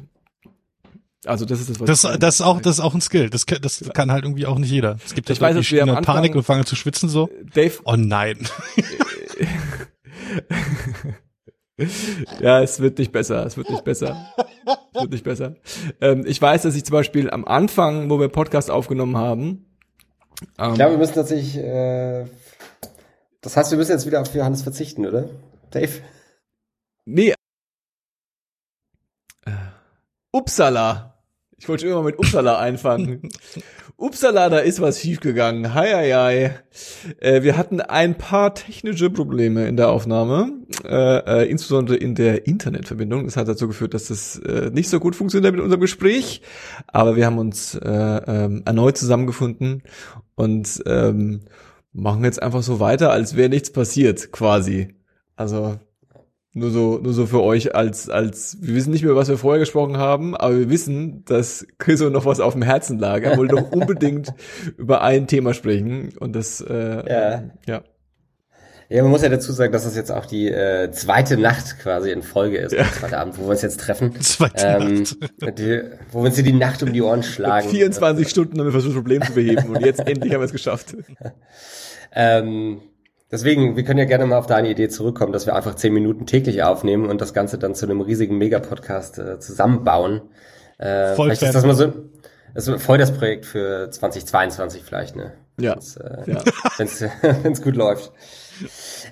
Also 1.25 1.45
das 1.45 1.59
ist 1.59 1.69
das, 1.69 1.79
was 1.79 1.87
Das, 1.87 2.03
ich 2.13 2.19
das 2.19 2.35
ist 2.35 2.41
auch, 2.41 2.61
das 2.61 2.75
ist 2.77 2.79
auch 2.79 2.93
ein 2.95 3.01
Skill. 3.01 3.29
Das, 3.29 3.45
kann- 3.45 3.61
das 3.61 3.83
kann 3.93 4.11
halt 4.11 4.23
irgendwie 4.23 4.45
auch 4.45 4.57
nicht 4.57 4.71
jeder. 4.71 4.97
Es 5.05 5.13
gibt 5.13 5.27
ja 5.29 5.33
Ich 5.33 5.41
weiß, 5.41 5.49
Leute, 5.49 5.59
dass 5.59 5.67
die 5.67 5.75
wir 5.75 5.83
am 5.83 5.89
Anfang- 5.89 6.15
Panik 6.15 6.35
und 6.35 6.43
fangen 6.43 6.65
zu 6.65 6.75
schwitzen 6.75 7.09
so. 7.09 7.29
Dave, 7.53 7.73
Oh 7.83 7.95
nein. 7.97 8.47
Ja, 12.41 12.61
es 12.61 12.81
wird 12.81 12.97
nicht 12.97 13.11
besser, 13.13 13.45
es 13.45 13.55
wird 13.55 13.69
nicht 13.69 13.85
besser. 13.85 14.33
Es 14.93 15.01
wird 15.01 15.11
nicht 15.13 15.23
besser. 15.23 15.55
Ähm, 16.01 16.25
ich 16.27 16.41
weiß, 16.41 16.63
dass 16.63 16.75
ich 16.75 16.83
zum 16.83 16.91
Beispiel 16.93 17.29
am 17.29 17.45
Anfang, 17.45 18.09
wo 18.09 18.19
wir 18.19 18.27
Podcast 18.27 18.69
aufgenommen 18.69 19.15
haben, 19.15 19.65
ähm, 20.57 20.71
Ich 20.71 20.75
glaube, 20.75 20.91
wir 20.91 20.97
müssen 20.97 21.13
tatsächlich, 21.13 21.55
äh, 21.57 22.25
das 23.39 23.55
heißt, 23.55 23.71
wir 23.71 23.77
müssen 23.77 23.91
jetzt 23.91 24.05
wieder 24.05 24.19
auf 24.19 24.33
Johannes 24.35 24.61
verzichten, 24.61 25.05
oder? 25.05 25.29
Dave? 25.71 26.01
nee, 27.05 27.33
äh, 29.45 29.51
Uppsala. 30.33 31.08
Ich 31.59 31.67
wollte 31.67 31.81
schon 31.81 31.91
immer 31.91 32.03
mit 32.03 32.17
Uppsala 32.17 32.57
einfangen. 32.57 33.29
Upsala, 33.97 34.49
da 34.49 34.59
ist 34.59 34.79
was 34.79 35.01
schiefgegangen. 35.01 35.73
Hi, 35.73 35.89
hi, 35.91 36.11
hi. 36.11 36.49
Äh, 37.19 37.43
wir 37.43 37.57
hatten 37.57 37.81
ein 37.81 38.17
paar 38.17 38.55
technische 38.55 39.09
Probleme 39.09 39.67
in 39.67 39.75
der 39.75 39.89
Aufnahme, 39.89 40.53
äh, 40.85 41.43
äh, 41.43 41.49
insbesondere 41.49 41.97
in 41.97 42.15
der 42.15 42.47
Internetverbindung. 42.47 43.25
Das 43.25 43.35
hat 43.35 43.49
dazu 43.49 43.67
geführt, 43.67 43.93
dass 43.93 44.07
das 44.07 44.39
äh, 44.39 44.71
nicht 44.71 44.89
so 44.89 45.01
gut 45.01 45.17
funktioniert 45.17 45.53
mit 45.53 45.61
unserem 45.61 45.81
Gespräch. 45.81 46.41
Aber 46.87 47.17
wir 47.17 47.25
haben 47.25 47.37
uns 47.37 47.75
äh, 47.75 47.89
ähm, 47.89 48.63
erneut 48.65 48.97
zusammengefunden 48.97 49.83
und 50.35 50.81
ähm, 50.85 51.41
machen 51.91 52.23
jetzt 52.23 52.41
einfach 52.41 52.63
so 52.63 52.79
weiter, 52.79 53.11
als 53.11 53.35
wäre 53.35 53.49
nichts 53.49 53.71
passiert, 53.73 54.31
quasi. 54.31 54.95
Also 55.35 55.77
nur 56.59 56.69
so, 56.71 56.99
nur 57.01 57.13
so 57.13 57.25
für 57.25 57.41
euch 57.41 57.73
als, 57.75 58.09
als, 58.09 58.57
wir 58.61 58.75
wissen 58.75 58.91
nicht 58.91 59.03
mehr, 59.03 59.15
was 59.15 59.27
wir 59.29 59.37
vorher 59.37 59.59
gesprochen 59.59 59.97
haben, 59.97 60.35
aber 60.35 60.57
wir 60.59 60.69
wissen, 60.69 61.23
dass 61.25 61.65
Chriso 61.79 62.09
noch 62.09 62.25
was 62.25 62.39
auf 62.39 62.53
dem 62.53 62.61
Herzen 62.61 62.99
lag. 62.99 63.21
Er 63.23 63.37
wollte 63.37 63.55
doch 63.55 63.71
unbedingt 63.71 64.33
über 64.77 65.01
ein 65.01 65.27
Thema 65.27 65.53
sprechen 65.53 66.13
und 66.19 66.35
das, 66.35 66.61
äh, 66.61 67.03
Ja. 67.11 67.43
ja. 67.67 67.81
Ja, 68.91 69.03
man 69.03 69.11
muss 69.11 69.21
ja 69.21 69.29
dazu 69.29 69.51
sagen, 69.51 69.71
dass 69.71 69.83
das 69.83 69.95
jetzt 69.95 70.11
auch 70.11 70.25
die 70.25 70.47
äh, 70.49 70.89
zweite 70.89 71.37
Nacht 71.37 71.77
quasi 71.77 72.09
in 72.09 72.23
Folge 72.23 72.57
ist, 72.57 72.71
Ja. 72.71 72.81
der 72.81 72.91
zweite 72.91 73.19
Abend, 73.19 73.37
wo 73.37 73.43
wir 73.43 73.49
uns 73.49 73.61
jetzt 73.61 73.79
treffen. 73.79 74.19
Zweite 74.19 74.65
Ähm, 74.65 75.03
Nacht. 75.03 75.59
die, 75.59 75.81
wo 76.11 76.21
wir 76.23 76.25
uns 76.25 76.35
hier 76.35 76.43
die 76.43 76.53
Nacht 76.53 76.81
um 76.81 76.91
die 76.91 77.03
Ohren 77.03 77.21
schlagen. 77.21 77.69
24 77.69 78.27
Stunden 78.27 78.57
haben 78.57 78.65
wir 78.65 78.71
versucht, 78.71 78.93
das 78.95 78.95
Problem 78.97 79.21
zu 79.21 79.33
beheben 79.33 79.69
und 79.75 79.85
jetzt 79.85 79.99
endlich 79.99 80.33
haben 80.33 80.41
wir 80.41 80.45
es 80.45 80.51
geschafft. 80.51 80.95
Ähm, 82.11 82.81
deswegen, 83.31 83.75
wir 83.75 83.83
können 83.83 83.99
ja 83.99 84.05
gerne 84.05 84.25
mal 84.25 84.37
auf 84.37 84.47
deine 84.47 84.69
Idee 84.69 84.89
zurückkommen, 84.89 85.33
dass 85.33 85.45
wir 85.45 85.55
einfach 85.55 85.75
zehn 85.75 85.93
Minuten 85.93 86.25
täglich 86.25 86.63
aufnehmen 86.63 87.09
und 87.09 87.21
das 87.21 87.33
Ganze 87.33 87.57
dann 87.57 87.75
zu 87.75 87.85
einem 87.85 88.01
riesigen 88.01 88.37
Megapodcast 88.37 89.19
äh, 89.19 89.39
zusammenbauen. 89.39 90.21
Äh, 90.77 91.15
Voll 91.15 91.27
vielleicht 91.27 91.43
ist 91.43 91.55
das 91.55 91.65
mal 91.65 91.75
so, 91.75 91.93
das 92.53 92.67
ist 92.67 92.81
voll 92.81 92.97
das 92.97 93.11
Projekt 93.11 93.45
für 93.45 93.89
2022 93.89 94.83
vielleicht, 94.83 95.15
ne? 95.15 95.33
Ja. 95.59 95.75
Das, 95.75 95.97
äh, 95.97 96.23
Ja. 96.25 96.43
wenn's 96.77 97.01
wenn's 97.21 97.61
gut 97.61 97.75
läuft. 97.75 98.11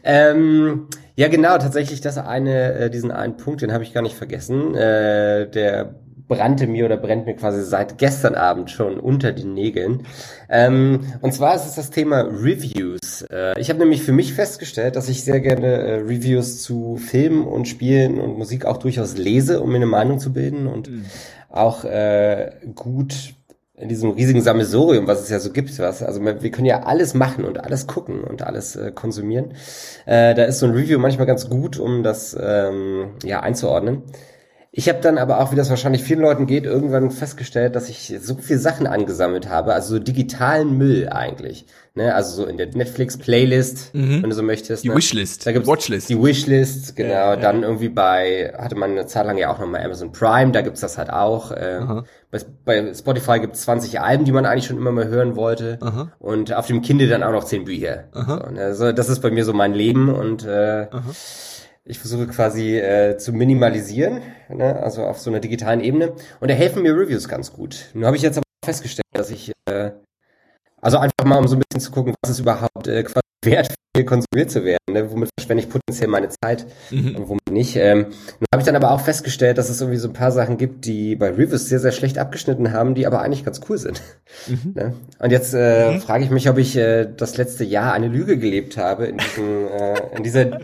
Ähm, 0.04 0.88
ja, 1.16 1.28
genau, 1.30 1.58
tatsächlich 1.58 2.02
das 2.02 2.18
eine, 2.18 2.74
äh, 2.74 2.90
diesen 2.90 3.12
einen 3.12 3.38
Punkt, 3.38 3.62
den 3.62 3.72
habe 3.74 3.84
ich 3.84 3.94
gar 3.94 4.02
nicht 4.02 4.16
vergessen. 4.16 4.76
Äh, 4.76 5.50
der 5.50 5.96
brannte 6.28 6.68
mir 6.68 6.86
oder 6.86 6.98
brennt 6.98 7.26
mir 7.26 7.36
quasi 7.36 7.64
seit 7.64 7.98
gestern 7.98 8.36
Abend 8.36 8.70
schon 8.70 9.00
unter 9.00 9.32
den 9.32 9.54
Nägeln. 9.54 10.06
Ähm, 10.50 11.02
und 11.22 11.34
zwar 11.34 11.56
ist 11.56 11.66
es 11.66 11.76
das 11.76 11.90
Thema 11.90 12.22
Reviews. 12.22 13.24
Äh, 13.32 13.60
ich 13.60 13.70
habe 13.70 13.80
nämlich 13.80 14.04
für 14.04 14.12
mich 14.12 14.34
festgestellt, 14.34 14.96
dass 14.96 15.10
ich 15.10 15.24
sehr 15.24 15.40
gerne 15.40 15.68
äh, 15.68 15.94
Reviews 16.00 16.62
zu 16.62 16.98
Filmen 16.98 17.46
und 17.46 17.68
Spielen 17.68 18.20
und 18.20 18.38
Musik 18.38 18.66
auch 18.66 18.78
durchaus 18.78 19.18
lese, 19.18 19.62
um 19.62 19.70
mir 19.70 19.78
eine 19.78 19.86
Meinung 19.86 20.20
zu 20.20 20.34
bilden 20.34 20.68
und 20.68 20.90
auch 21.50 21.86
äh, 21.86 22.52
gut 22.76 23.34
in 23.78 23.90
diesem 23.90 24.10
riesigen 24.12 24.42
Sammelsurium, 24.42 25.06
was 25.06 25.22
es 25.22 25.30
ja 25.30 25.40
so 25.40 25.52
gibt, 25.52 25.78
was, 25.78 26.02
also 26.02 26.20
wir 26.22 26.42
wir 26.42 26.52
können 26.52 26.66
ja 26.66 26.84
alles 26.84 27.14
machen 27.14 27.46
und 27.46 27.64
alles 27.64 27.86
gucken 27.86 28.24
und 28.24 28.42
alles 28.42 28.76
äh, 28.76 28.92
konsumieren. 28.92 29.54
Äh, 30.08 30.34
da 30.34 30.46
ist 30.46 30.60
so 30.60 30.66
ein 30.66 30.74
Review 30.74 30.98
manchmal 30.98 31.28
ganz 31.28 31.48
gut, 31.48 31.78
um 31.78 32.02
das 32.02 32.36
ähm, 32.40 33.12
ja 33.24 33.42
einzuordnen. 33.42 34.02
Ich 34.78 34.88
habe 34.88 35.00
dann 35.02 35.18
aber 35.18 35.40
auch, 35.40 35.52
wie 35.52 35.56
das 35.56 35.72
wahrscheinlich 35.72 36.04
vielen 36.04 36.20
Leuten 36.20 36.46
geht, 36.46 36.66
irgendwann 36.66 37.10
festgestellt, 37.10 37.76
dass 37.76 37.90
ich 37.90 38.14
so 38.22 38.36
viel 38.36 38.60
Sachen 38.60 38.86
angesammelt 38.86 39.50
habe, 39.50 39.74
also 39.74 39.96
so 39.96 40.00
digitalen 40.00 40.78
Müll 40.78 41.10
eigentlich. 41.10 41.66
Ne? 41.96 42.14
Also 42.14 42.44
so 42.44 42.48
in 42.48 42.58
der 42.58 42.68
Netflix-Playlist, 42.68 43.90
wenn 43.94 44.22
du 44.22 44.36
so 44.36 44.44
möchtest. 44.44 44.84
Die 44.84 44.90
ne? 44.90 44.96
Wishlist, 44.96 45.48
Da 45.48 45.52
gibt's 45.52 45.68
Watchlist. 45.68 46.10
Die 46.10 46.22
Wishlist, 46.22 46.96
genau. 46.96 47.10
Ja, 47.10 47.34
ja. 47.34 47.36
Dann 47.38 47.64
irgendwie 47.64 47.90
bei, 47.90 48.54
hatte 48.56 48.76
man 48.76 48.92
eine 48.92 49.08
Zeit 49.08 49.26
lang 49.26 49.40
ja 49.40 49.52
auch 49.52 49.58
nochmal 49.58 49.84
Amazon 49.84 50.12
Prime, 50.12 50.52
da 50.52 50.62
gibt's 50.62 50.82
das 50.82 51.00
halt 51.00 51.10
auch. 51.10 51.50
Äh, 51.50 52.04
bei, 52.30 52.40
bei 52.64 52.94
Spotify 52.94 53.40
gibt's 53.40 53.64
20 53.64 54.00
Alben, 54.00 54.26
die 54.26 54.32
man 54.32 54.46
eigentlich 54.46 54.68
schon 54.68 54.78
immer 54.78 54.92
mal 54.92 55.08
hören 55.08 55.36
wollte. 55.36 55.80
Aha. 55.82 56.12
Und 56.20 56.54
auf 56.54 56.68
dem 56.68 56.84
Kindle 56.84 57.08
dann 57.08 57.24
auch 57.24 57.32
noch 57.32 57.46
10 57.46 57.66
Bücher. 57.66 58.04
So, 58.14 58.22
ne? 58.22 58.62
also 58.62 58.92
das 58.92 59.10
ist 59.10 59.22
bei 59.22 59.32
mir 59.32 59.44
so 59.44 59.54
mein 59.54 59.74
Leben 59.74 60.14
und 60.14 60.46
äh, 60.46 60.86
ich 61.88 62.00
versuche 62.00 62.28
quasi 62.28 62.78
äh, 62.78 63.18
zu 63.18 63.34
minimalisieren, 63.34 64.22
ne? 64.50 64.82
also 64.82 65.04
auf 65.06 65.20
so 65.20 65.30
einer 65.30 65.40
digitalen 65.40 65.80
Ebene. 65.82 66.14
Und 66.40 66.52
da 66.52 66.54
helfen 66.54 66.84
mir 66.84 66.94
Reviews 66.94 67.30
ganz 67.30 67.54
gut. 67.54 67.90
Nun 67.94 68.06
habe 68.06 68.18
ich 68.18 68.22
jetzt 68.22 68.38
aber 68.38 68.46
festgestellt, 68.64 69.06
dass 69.14 69.32
ich, 69.32 69.54
äh, 69.70 69.92
also 70.82 70.98
einfach 70.98 71.26
mal 71.26 71.38
um 71.38 71.48
so 71.48 71.56
ein 71.56 71.62
bisschen 71.68 71.82
zu 71.82 71.92
gucken, 71.92 72.14
was 72.22 72.32
ist 72.32 72.40
überhaupt 72.40 72.88
äh, 72.88 73.04
quasi 73.04 73.27
wert, 73.48 73.74
hier 73.96 74.06
konsumiert 74.06 74.52
zu 74.52 74.64
werden, 74.64 74.78
ne? 74.92 75.12
womit 75.12 75.30
verschwende 75.38 75.64
ich 75.64 75.70
potenziell 75.70 76.10
meine 76.10 76.30
Zeit 76.30 76.66
und 76.92 77.28
womit 77.28 77.52
nicht. 77.52 77.76
Ähm, 77.76 78.02
nun 78.02 78.48
habe 78.54 78.62
ich 78.62 78.66
dann 78.66 78.76
aber 78.76 78.92
auch 78.92 79.02
festgestellt, 79.02 79.58
dass 79.58 79.70
es 79.70 79.82
irgendwie 79.82 79.98
so 79.98 80.08
ein 80.08 80.14
paar 80.14 80.32
Sachen 80.32 80.58
gibt, 80.58 80.86
die 80.86 81.16
bei 81.16 81.30
Reviews 81.30 81.68
sehr, 81.68 81.80
sehr 81.80 81.92
schlecht 81.92 82.18
abgeschnitten 82.18 82.72
haben, 82.72 82.96
die 82.96 83.08
aber 83.08 83.22
eigentlich 83.22 83.44
ganz 83.44 83.62
cool 83.70 83.78
sind. 83.78 84.02
Ne? 84.76 84.94
Und 85.20 85.32
jetzt 85.32 85.54
äh, 85.54 86.00
frage 86.00 86.24
ich 86.24 86.30
mich, 86.30 86.50
ob 86.50 86.58
ich 86.58 86.76
äh, 86.76 87.08
das 87.16 87.38
letzte 87.38 87.64
Jahr 87.64 87.94
eine 87.94 88.08
Lüge 88.08 88.38
gelebt 88.38 88.78
habe 88.78 89.06
in 89.06 89.18
diesem, 89.18 89.68
äh, 89.68 90.16
in 90.16 90.24
dieser 90.24 90.60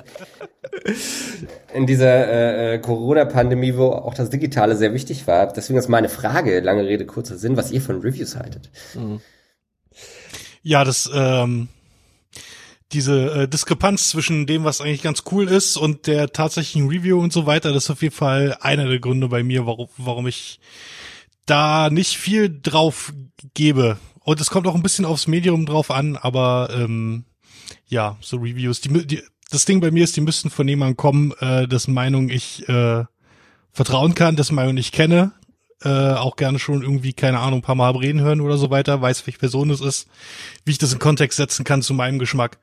in 1.73 1.87
dieser 1.87 2.27
äh, 2.27 2.75
äh, 2.75 2.79
Corona-Pandemie, 2.79 3.75
wo 3.75 3.87
auch 3.87 4.13
das 4.13 4.29
Digitale 4.29 4.75
sehr 4.75 4.93
wichtig 4.93 5.27
war. 5.27 5.51
Deswegen 5.51 5.79
ist 5.79 5.89
meine 5.89 6.09
Frage, 6.09 6.59
lange 6.59 6.85
Rede, 6.85 7.05
kurzer 7.05 7.37
Sinn, 7.37 7.57
was 7.57 7.71
ihr 7.71 7.81
von 7.81 8.01
Reviews 8.01 8.35
haltet. 8.35 8.69
Ja, 10.61 10.83
das, 10.83 11.09
ähm, 11.13 11.67
diese 12.93 13.43
äh, 13.43 13.47
Diskrepanz 13.47 14.09
zwischen 14.09 14.45
dem, 14.45 14.63
was 14.63 14.81
eigentlich 14.81 15.01
ganz 15.01 15.23
cool 15.31 15.47
ist 15.47 15.77
und 15.77 16.07
der 16.07 16.31
tatsächlichen 16.31 16.87
Review 16.87 17.19
und 17.19 17.33
so 17.33 17.45
weiter, 17.45 17.73
das 17.73 17.85
ist 17.85 17.89
auf 17.89 18.01
jeden 18.01 18.15
Fall 18.15 18.57
einer 18.61 18.87
der 18.87 18.99
Gründe 18.99 19.27
bei 19.27 19.43
mir, 19.43 19.65
warum, 19.65 19.89
warum 19.97 20.27
ich 20.27 20.59
da 21.45 21.89
nicht 21.89 22.17
viel 22.17 22.59
drauf 22.61 23.13
gebe. 23.53 23.97
Und 24.19 24.39
es 24.39 24.49
kommt 24.49 24.67
auch 24.67 24.75
ein 24.75 24.83
bisschen 24.83 25.05
aufs 25.05 25.27
Medium 25.27 25.65
drauf 25.65 25.91
an, 25.91 26.15
aber 26.15 26.69
ähm, 26.73 27.25
ja, 27.87 28.17
so 28.21 28.37
Reviews. 28.37 28.79
Die, 28.81 29.05
die, 29.05 29.21
das 29.49 29.65
Ding 29.65 29.81
bei 29.81 29.91
mir 29.91 30.03
ist, 30.03 30.15
die 30.15 30.21
müssten 30.21 30.49
von 30.49 30.67
jemandem 30.67 30.95
kommen, 30.95 31.33
äh, 31.39 31.67
dessen 31.67 31.93
Meinung 31.93 32.29
ich 32.29 32.67
äh, 32.69 33.03
vertrauen 33.71 34.15
kann, 34.15 34.35
dessen 34.35 34.55
Meinung 34.55 34.77
ich 34.77 34.91
kenne, 34.91 35.33
äh, 35.83 36.13
auch 36.13 36.35
gerne 36.35 36.59
schon 36.59 36.81
irgendwie, 36.81 37.13
keine 37.13 37.39
Ahnung, 37.39 37.59
ein 37.59 37.63
paar 37.63 37.75
Mal 37.75 37.91
reden 37.91 38.21
hören 38.21 38.41
oder 38.41 38.57
so 38.57 38.69
weiter, 38.69 39.01
weiß, 39.01 39.25
welche 39.27 39.39
Person 39.39 39.69
es 39.69 39.81
ist, 39.81 40.07
wie 40.65 40.71
ich 40.71 40.77
das 40.77 40.93
in 40.93 40.99
Kontext 40.99 41.37
setzen 41.37 41.63
kann 41.63 41.81
zu 41.81 41.93
meinem 41.93 42.19
Geschmack. 42.19 42.57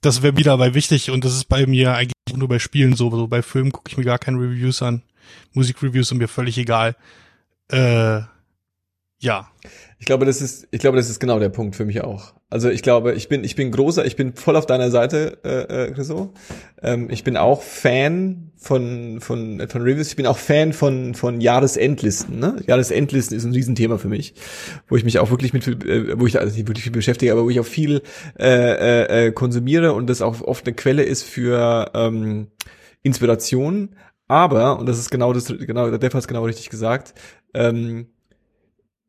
Das 0.00 0.22
wäre 0.22 0.36
wieder 0.36 0.58
bei 0.58 0.74
wichtig 0.74 1.10
und 1.10 1.24
das 1.24 1.34
ist 1.34 1.48
bei 1.48 1.66
mir 1.66 1.94
eigentlich 1.94 2.12
nur 2.36 2.48
bei 2.48 2.58
Spielen 2.58 2.94
so. 2.94 3.10
So 3.10 3.26
bei 3.26 3.42
Filmen 3.42 3.72
gucke 3.72 3.90
ich 3.90 3.96
mir 3.96 4.04
gar 4.04 4.18
keine 4.18 4.38
Reviews 4.38 4.82
an. 4.82 5.02
Musikreviews 5.54 6.08
sind 6.08 6.18
mir 6.18 6.28
völlig 6.28 6.58
egal. 6.58 6.96
Äh, 7.70 8.20
ja. 9.20 9.48
Ich 9.98 10.06
glaube, 10.06 10.26
das 10.26 10.40
ist, 10.40 10.66
ich 10.70 10.80
glaube, 10.80 10.96
das 10.96 11.08
ist 11.08 11.20
genau 11.20 11.38
der 11.38 11.48
Punkt 11.48 11.76
für 11.76 11.84
mich 11.84 12.02
auch. 12.02 12.34
Also 12.50 12.68
ich 12.68 12.82
glaube, 12.82 13.14
ich 13.14 13.28
bin, 13.28 13.42
ich 13.44 13.56
bin 13.56 13.70
großer, 13.70 14.04
ich 14.04 14.16
bin 14.16 14.34
voll 14.34 14.56
auf 14.56 14.66
deiner 14.66 14.90
Seite, 14.90 15.38
äh, 15.44 15.86
äh, 15.86 15.90
Chriso. 15.92 16.32
Ähm, 16.82 17.08
ich 17.10 17.24
bin 17.24 17.36
auch 17.36 17.62
Fan 17.62 18.52
von, 18.56 19.20
von, 19.20 19.66
von 19.68 19.82
Reviews. 19.82 20.08
Ich 20.08 20.16
bin 20.16 20.26
auch 20.26 20.38
Fan 20.38 20.72
von, 20.72 21.14
von 21.14 21.40
Jahresendlisten. 21.40 22.38
Ne? 22.38 22.62
Jahresendlisten 22.66 23.36
ist 23.36 23.44
ein 23.44 23.52
Riesenthema 23.52 23.98
für 23.98 24.08
mich, 24.08 24.34
wo 24.88 24.96
ich 24.96 25.04
mich 25.04 25.18
auch 25.18 25.30
wirklich 25.30 25.52
mit, 25.52 25.66
äh, 25.66 26.18
wo 26.18 26.26
ich 26.26 26.38
also 26.40 26.54
nicht 26.54 26.68
wirklich 26.68 26.84
viel 26.84 26.92
beschäftige, 26.92 27.32
aber 27.32 27.44
wo 27.44 27.50
ich 27.50 27.60
auch 27.60 27.66
viel 27.66 28.02
äh, 28.38 28.46
äh, 28.46 29.26
äh, 29.26 29.32
konsumiere 29.32 29.92
und 29.92 30.08
das 30.08 30.22
auch 30.22 30.40
oft 30.42 30.66
eine 30.66 30.74
Quelle 30.74 31.02
ist 31.02 31.22
für 31.22 31.90
ähm, 31.94 32.48
Inspiration. 33.02 33.96
Aber 34.26 34.78
und 34.78 34.86
das 34.86 34.98
ist 34.98 35.10
genau 35.10 35.32
das, 35.32 35.46
genau, 35.46 35.90
der 35.90 35.98
Dev 35.98 36.14
hat 36.14 36.22
es 36.22 36.28
genau 36.28 36.44
richtig 36.44 36.70
gesagt. 36.70 37.14
Ähm, 37.52 38.06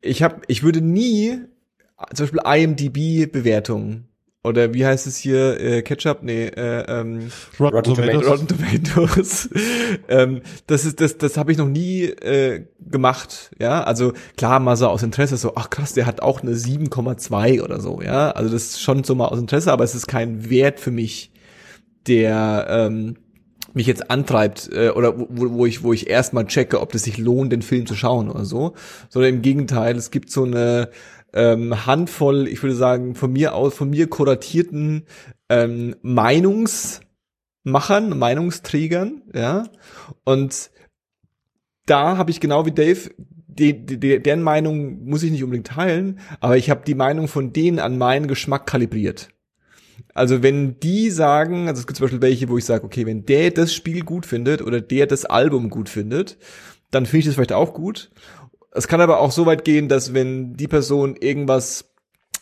ich 0.06 0.22
habe, 0.22 0.42
ich 0.46 0.62
würde 0.62 0.80
nie 0.80 1.40
zum 2.14 2.26
Beispiel 2.26 2.40
IMDb-Bewertungen 2.44 4.08
oder 4.46 4.72
wie 4.74 4.86
heißt 4.86 5.08
es 5.08 5.16
hier, 5.16 5.60
äh, 5.60 5.82
Ketchup? 5.82 6.18
Nee, 6.22 6.46
äh, 6.46 6.84
ähm, 6.88 7.32
Rotten 7.58 7.82
Tomatoes. 7.82 8.28
Rotten 8.28 8.46
Tomatoes. 8.46 9.50
ähm, 10.08 10.42
das 10.68 10.84
ist, 10.84 11.00
das, 11.00 11.18
das 11.18 11.36
habe 11.36 11.50
ich 11.50 11.58
noch 11.58 11.66
nie 11.66 12.04
äh, 12.04 12.64
gemacht. 12.78 13.50
Ja, 13.58 13.82
also 13.82 14.12
klar 14.36 14.60
mal 14.60 14.76
so 14.76 14.86
aus 14.86 15.02
Interesse 15.02 15.36
so, 15.36 15.54
ach 15.56 15.68
krass, 15.68 15.94
der 15.94 16.06
hat 16.06 16.22
auch 16.22 16.42
eine 16.42 16.52
7,2 16.52 17.60
oder 17.60 17.80
so. 17.80 18.00
Ja, 18.02 18.30
also 18.30 18.52
das 18.52 18.66
ist 18.66 18.82
schon 18.82 19.02
so 19.02 19.16
mal 19.16 19.26
aus 19.26 19.40
Interesse, 19.40 19.72
aber 19.72 19.82
es 19.82 19.96
ist 19.96 20.06
kein 20.06 20.48
Wert 20.48 20.78
für 20.78 20.92
mich, 20.92 21.32
der 22.06 22.66
ähm, 22.70 23.16
mich 23.76 23.86
jetzt 23.86 24.10
antreibt 24.10 24.70
äh, 24.72 24.90
oder 24.90 25.18
wo, 25.18 25.52
wo 25.52 25.66
ich 25.66 25.82
wo 25.82 25.92
ich 25.92 26.08
erstmal 26.08 26.46
checke, 26.46 26.80
ob 26.80 26.92
das 26.92 27.04
sich 27.04 27.18
lohnt, 27.18 27.52
den 27.52 27.62
Film 27.62 27.86
zu 27.86 27.94
schauen 27.94 28.30
oder 28.30 28.44
so, 28.44 28.74
sondern 29.08 29.34
im 29.34 29.42
Gegenteil, 29.42 29.96
es 29.96 30.10
gibt 30.10 30.30
so 30.30 30.44
eine 30.44 30.90
ähm, 31.32 31.86
Handvoll, 31.86 32.48
ich 32.48 32.62
würde 32.62 32.74
sagen, 32.74 33.14
von 33.14 33.32
mir 33.32 33.54
aus, 33.54 33.74
von 33.74 33.90
mir 33.90 34.08
kuratierten 34.08 35.04
ähm, 35.50 35.94
Meinungsmachern, 36.02 38.18
Meinungsträgern, 38.18 39.22
ja, 39.34 39.68
und 40.24 40.70
da 41.84 42.16
habe 42.16 42.30
ich 42.30 42.40
genau 42.40 42.66
wie 42.66 42.72
Dave 42.72 43.10
die, 43.58 43.86
die, 43.86 44.22
deren 44.22 44.42
Meinung 44.42 45.04
muss 45.04 45.22
ich 45.22 45.30
nicht 45.30 45.44
unbedingt 45.44 45.68
teilen, 45.68 46.18
aber 46.40 46.56
ich 46.56 46.70
habe 46.70 46.82
die 46.86 46.94
Meinung 46.94 47.28
von 47.28 47.52
denen 47.52 47.78
an 47.78 47.98
meinen 47.98 48.26
Geschmack 48.26 48.66
kalibriert. 48.66 49.28
Also 50.14 50.42
wenn 50.42 50.80
die 50.80 51.10
sagen, 51.10 51.68
also 51.68 51.80
es 51.80 51.86
gibt 51.86 51.96
zum 51.96 52.04
Beispiel 52.04 52.22
welche, 52.22 52.48
wo 52.48 52.58
ich 52.58 52.64
sage, 52.64 52.84
okay, 52.84 53.06
wenn 53.06 53.26
der 53.26 53.50
das 53.50 53.74
Spiel 53.74 54.02
gut 54.02 54.26
findet 54.26 54.62
oder 54.62 54.80
der 54.80 55.06
das 55.06 55.24
Album 55.24 55.70
gut 55.70 55.88
findet, 55.88 56.38
dann 56.90 57.06
finde 57.06 57.18
ich 57.20 57.24
das 57.26 57.34
vielleicht 57.34 57.52
auch 57.52 57.74
gut. 57.74 58.10
es 58.72 58.88
kann 58.88 59.00
aber 59.00 59.20
auch 59.20 59.32
so 59.32 59.46
weit 59.46 59.64
gehen, 59.64 59.88
dass 59.88 60.14
wenn 60.14 60.54
die 60.54 60.68
Person 60.68 61.16
irgendwas 61.16 61.90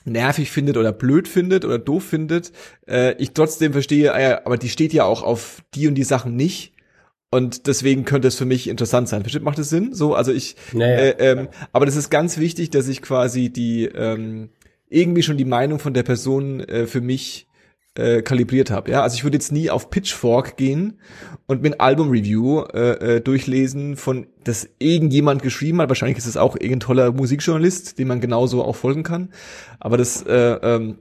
nervig 0.05 0.50
findet 0.50 0.76
oder 0.76 0.92
blöd 0.92 1.28
findet 1.28 1.64
oder 1.64 1.78
doof 1.78 2.05
findet, 2.05 2.52
äh, 2.86 3.14
ich 3.16 3.32
trotzdem 3.32 3.72
verstehe, 3.72 4.12
äh, 4.12 4.38
aber 4.44 4.59
die 4.59 4.68
steht 4.68 4.92
ja 4.92 5.05
auch 5.05 5.22
auf 5.22 5.62
die 5.74 5.88
und 5.88 5.94
die 5.94 6.05
Sachen 6.05 6.36
nicht. 6.36 6.72
Und 7.30 7.66
deswegen 7.66 8.05
könnte 8.05 8.28
es 8.28 8.36
für 8.36 8.44
mich 8.44 8.68
interessant 8.68 9.09
sein. 9.09 9.22
Versteht, 9.22 9.42
macht 9.42 9.59
das 9.59 9.68
Sinn? 9.68 9.92
So, 9.92 10.14
also 10.14 10.30
ich, 10.30 10.55
Naja, 10.72 10.96
äh, 10.98 11.32
ähm, 11.32 11.48
aber 11.72 11.84
das 11.84 11.96
ist 11.96 12.09
ganz 12.09 12.38
wichtig, 12.38 12.70
dass 12.70 12.86
ich 12.86 13.02
quasi 13.02 13.50
die 13.50 13.86
ähm, 13.86 14.50
irgendwie 14.89 15.22
schon 15.22 15.37
die 15.37 15.45
Meinung 15.45 15.78
von 15.78 15.95
der 15.95 16.03
Person 16.03 16.61
äh, 16.61 16.87
für 16.87 17.01
mich 17.01 17.49
äh, 17.97 18.22
kalibriert 18.22 18.70
habe. 18.70 18.91
Ja, 18.91 19.03
also 19.03 19.14
ich 19.14 19.24
würde 19.24 19.37
jetzt 19.37 19.53
nie 19.53 19.70
auf 19.70 19.91
Pitchfork 19.91 20.57
gehen 20.57 20.99
und 21.47 21.62
mir 21.62 21.68
ein 21.68 21.80
Album-Review 21.80 22.62
äh, 22.72 23.16
äh, 23.16 23.20
durchlesen, 23.20 23.97
von 23.97 24.26
das 24.43 24.68
irgendjemand 24.78 25.43
geschrieben 25.43 25.80
hat. 25.80 25.89
Wahrscheinlich 25.89 26.18
ist 26.18 26.26
es 26.26 26.37
auch 26.37 26.57
irgendein 26.57 26.80
toller 26.80 27.12
Musikjournalist, 27.12 27.99
dem 27.99 28.09
man 28.09 28.20
genauso 28.20 28.64
auch 28.64 28.76
folgen 28.76 29.05
kann. 29.05 29.30
Aber 29.78 29.97
das 29.97 30.22
äh, 30.26 30.59
ähm, 30.62 30.99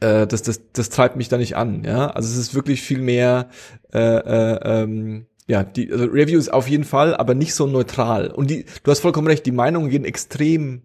äh, 0.00 0.26
das, 0.26 0.42
das, 0.42 0.60
das 0.72 0.88
treibt 0.90 1.16
mich 1.16 1.28
da 1.28 1.36
nicht 1.36 1.56
an, 1.56 1.84
ja. 1.84 2.08
Also 2.10 2.30
es 2.30 2.38
ist 2.38 2.54
wirklich 2.54 2.82
viel 2.82 3.00
mehr, 3.00 3.48
äh, 3.92 3.98
äh, 3.98 4.82
ähm, 4.82 5.26
ja, 5.46 5.62
die 5.62 5.92
also 5.92 6.06
Reviews 6.06 6.48
auf 6.48 6.68
jeden 6.68 6.84
Fall, 6.84 7.14
aber 7.14 7.34
nicht 7.34 7.54
so 7.54 7.66
neutral. 7.66 8.30
Und 8.30 8.50
die, 8.50 8.64
du 8.82 8.90
hast 8.90 9.00
vollkommen 9.00 9.26
recht, 9.26 9.44
die 9.46 9.52
Meinungen 9.52 9.90
gehen 9.90 10.04
extrem 10.04 10.82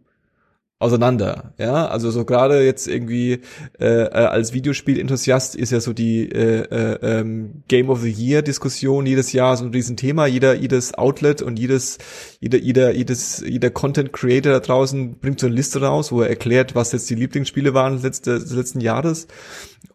auseinander, 0.77 1.53
ja. 1.57 1.87
Also 1.87 2.11
so 2.11 2.25
gerade 2.25 2.63
jetzt 2.63 2.87
irgendwie 2.87 3.41
äh, 3.79 4.03
äh, 4.03 4.09
als 4.09 4.51
Videospiel-Enthusiast 4.51 5.55
ist 5.55 5.71
ja 5.71 5.79
so 5.79 5.93
die 5.93 6.29
äh, 6.29 6.63
äh, 6.63 7.19
ähm, 7.19 7.63
Game 7.69 7.89
of 7.89 8.01
the 8.01 8.11
Year-Diskussion 8.11 9.05
jedes 9.05 9.31
Jahr 9.31 9.55
so 9.55 9.63
ein 9.63 9.71
Riesenthema. 9.71 10.27
Jeder, 10.27 10.53
jedes 10.55 10.93
Outlet 10.93 11.41
und 11.41 11.57
jedes, 11.57 11.97
jeder, 12.41 12.57
jeder, 12.57 12.93
jedes, 12.93 13.39
jeder 13.39 13.69
Content-Creator 13.69 14.51
da 14.51 14.59
draußen 14.59 15.17
bringt 15.19 15.39
so 15.39 15.47
eine 15.47 15.55
Liste 15.55 15.81
raus, 15.81 16.11
wo 16.11 16.21
er 16.21 16.29
erklärt, 16.29 16.75
was 16.75 16.91
jetzt 16.91 17.09
die 17.09 17.15
Lieblingsspiele 17.15 17.73
waren 17.73 17.93
des, 17.93 18.03
letzte, 18.03 18.39
des 18.39 18.51
letzten 18.51 18.81
Jahres. 18.81 19.27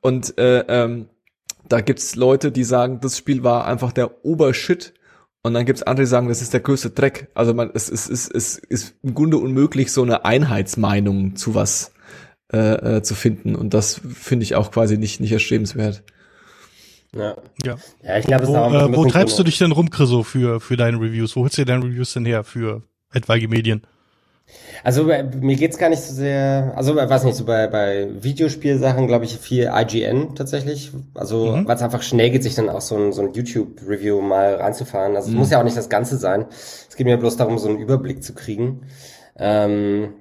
Und 0.00 0.38
äh, 0.38 0.64
ähm, 0.66 1.10
da 1.68 1.82
gibt's 1.82 2.16
Leute, 2.16 2.52
die 2.52 2.64
sagen, 2.64 3.00
das 3.02 3.18
Spiel 3.18 3.44
war 3.44 3.66
einfach 3.66 3.92
der 3.92 4.24
Obershit. 4.24 4.94
Und 5.42 5.54
dann 5.54 5.64
gibt's 5.64 5.82
andere, 5.82 6.04
die 6.04 6.10
sagen, 6.10 6.28
das 6.28 6.42
ist 6.42 6.52
der 6.52 6.60
größte 6.60 6.90
Dreck. 6.90 7.28
Also 7.34 7.54
man, 7.54 7.70
es, 7.72 7.88
es, 7.88 8.08
es, 8.08 8.28
es 8.28 8.58
ist 8.58 8.94
im 9.02 9.14
Grunde 9.14 9.38
unmöglich, 9.38 9.90
so 9.90 10.02
eine 10.02 10.24
Einheitsmeinung 10.24 11.34
zu 11.36 11.54
was 11.54 11.92
äh, 12.52 12.96
äh, 12.96 13.02
zu 13.02 13.14
finden. 13.14 13.54
Und 13.54 13.72
das 13.72 14.00
finde 14.12 14.42
ich 14.42 14.54
auch 14.54 14.70
quasi 14.70 14.98
nicht, 14.98 15.20
nicht 15.20 15.32
erstrebenswert. 15.32 16.02
ja. 17.14 17.36
Ja. 17.64 17.76
ja, 18.02 18.18
ich 18.18 18.26
glaube, 18.26 18.44
es 18.44 18.48
Wo, 18.50 18.52
ist 18.52 18.58
auch 18.58 18.72
ein 18.72 18.92
äh, 18.92 18.96
wo 18.96 19.04
treibst 19.06 19.38
du 19.38 19.42
dich 19.42 19.56
denn 19.56 19.72
rum, 19.72 19.88
Chriso, 19.88 20.24
für, 20.24 20.60
für 20.60 20.76
deine 20.76 20.98
Reviews? 21.00 21.36
Wo 21.36 21.42
holst 21.42 21.56
du 21.56 21.62
dir 21.62 21.72
deine 21.72 21.84
Reviews 21.84 22.12
denn 22.12 22.26
her 22.26 22.44
für 22.44 22.82
etwaige 23.12 23.48
Medien? 23.48 23.82
Also 24.82 25.06
bei, 25.06 25.22
mir 25.22 25.56
geht's 25.56 25.76
gar 25.76 25.90
nicht 25.90 26.00
so 26.00 26.14
sehr, 26.14 26.72
also 26.74 26.94
bei- 26.94 27.08
weiß 27.08 27.24
nicht, 27.24 27.36
so 27.36 27.44
bei, 27.44 27.66
bei 27.66 28.08
Videospielsachen 28.22 29.06
glaube 29.06 29.26
ich 29.26 29.36
viel 29.38 29.70
IGN 29.74 30.34
tatsächlich. 30.34 30.90
Also 31.14 31.54
Mhm. 31.56 31.68
weil 31.68 31.76
es 31.76 31.82
einfach 31.82 32.02
schnell 32.02 32.30
geht, 32.30 32.42
sich 32.42 32.54
dann 32.54 32.70
auch 32.70 32.80
so 32.80 32.96
ein, 32.96 33.12
so 33.12 33.20
ein 33.22 33.32
YouTube-Review 33.34 34.20
mal 34.22 34.54
reinzufahren. 34.54 35.16
Also 35.16 35.28
es 35.30 35.34
muss 35.34 35.50
ja 35.50 35.60
auch 35.60 35.64
nicht 35.64 35.76
das 35.76 35.88
Ganze 35.90 36.16
sein. 36.16 36.46
Es 36.88 36.96
geht 36.96 37.06
mir 37.06 37.18
bloß 37.18 37.36
darum, 37.36 37.58
so 37.58 37.68
einen 37.68 37.78
Überblick 37.78 38.22
zu 38.24 38.34
kriegen. 38.34 38.86
Ähm, 39.36 40.14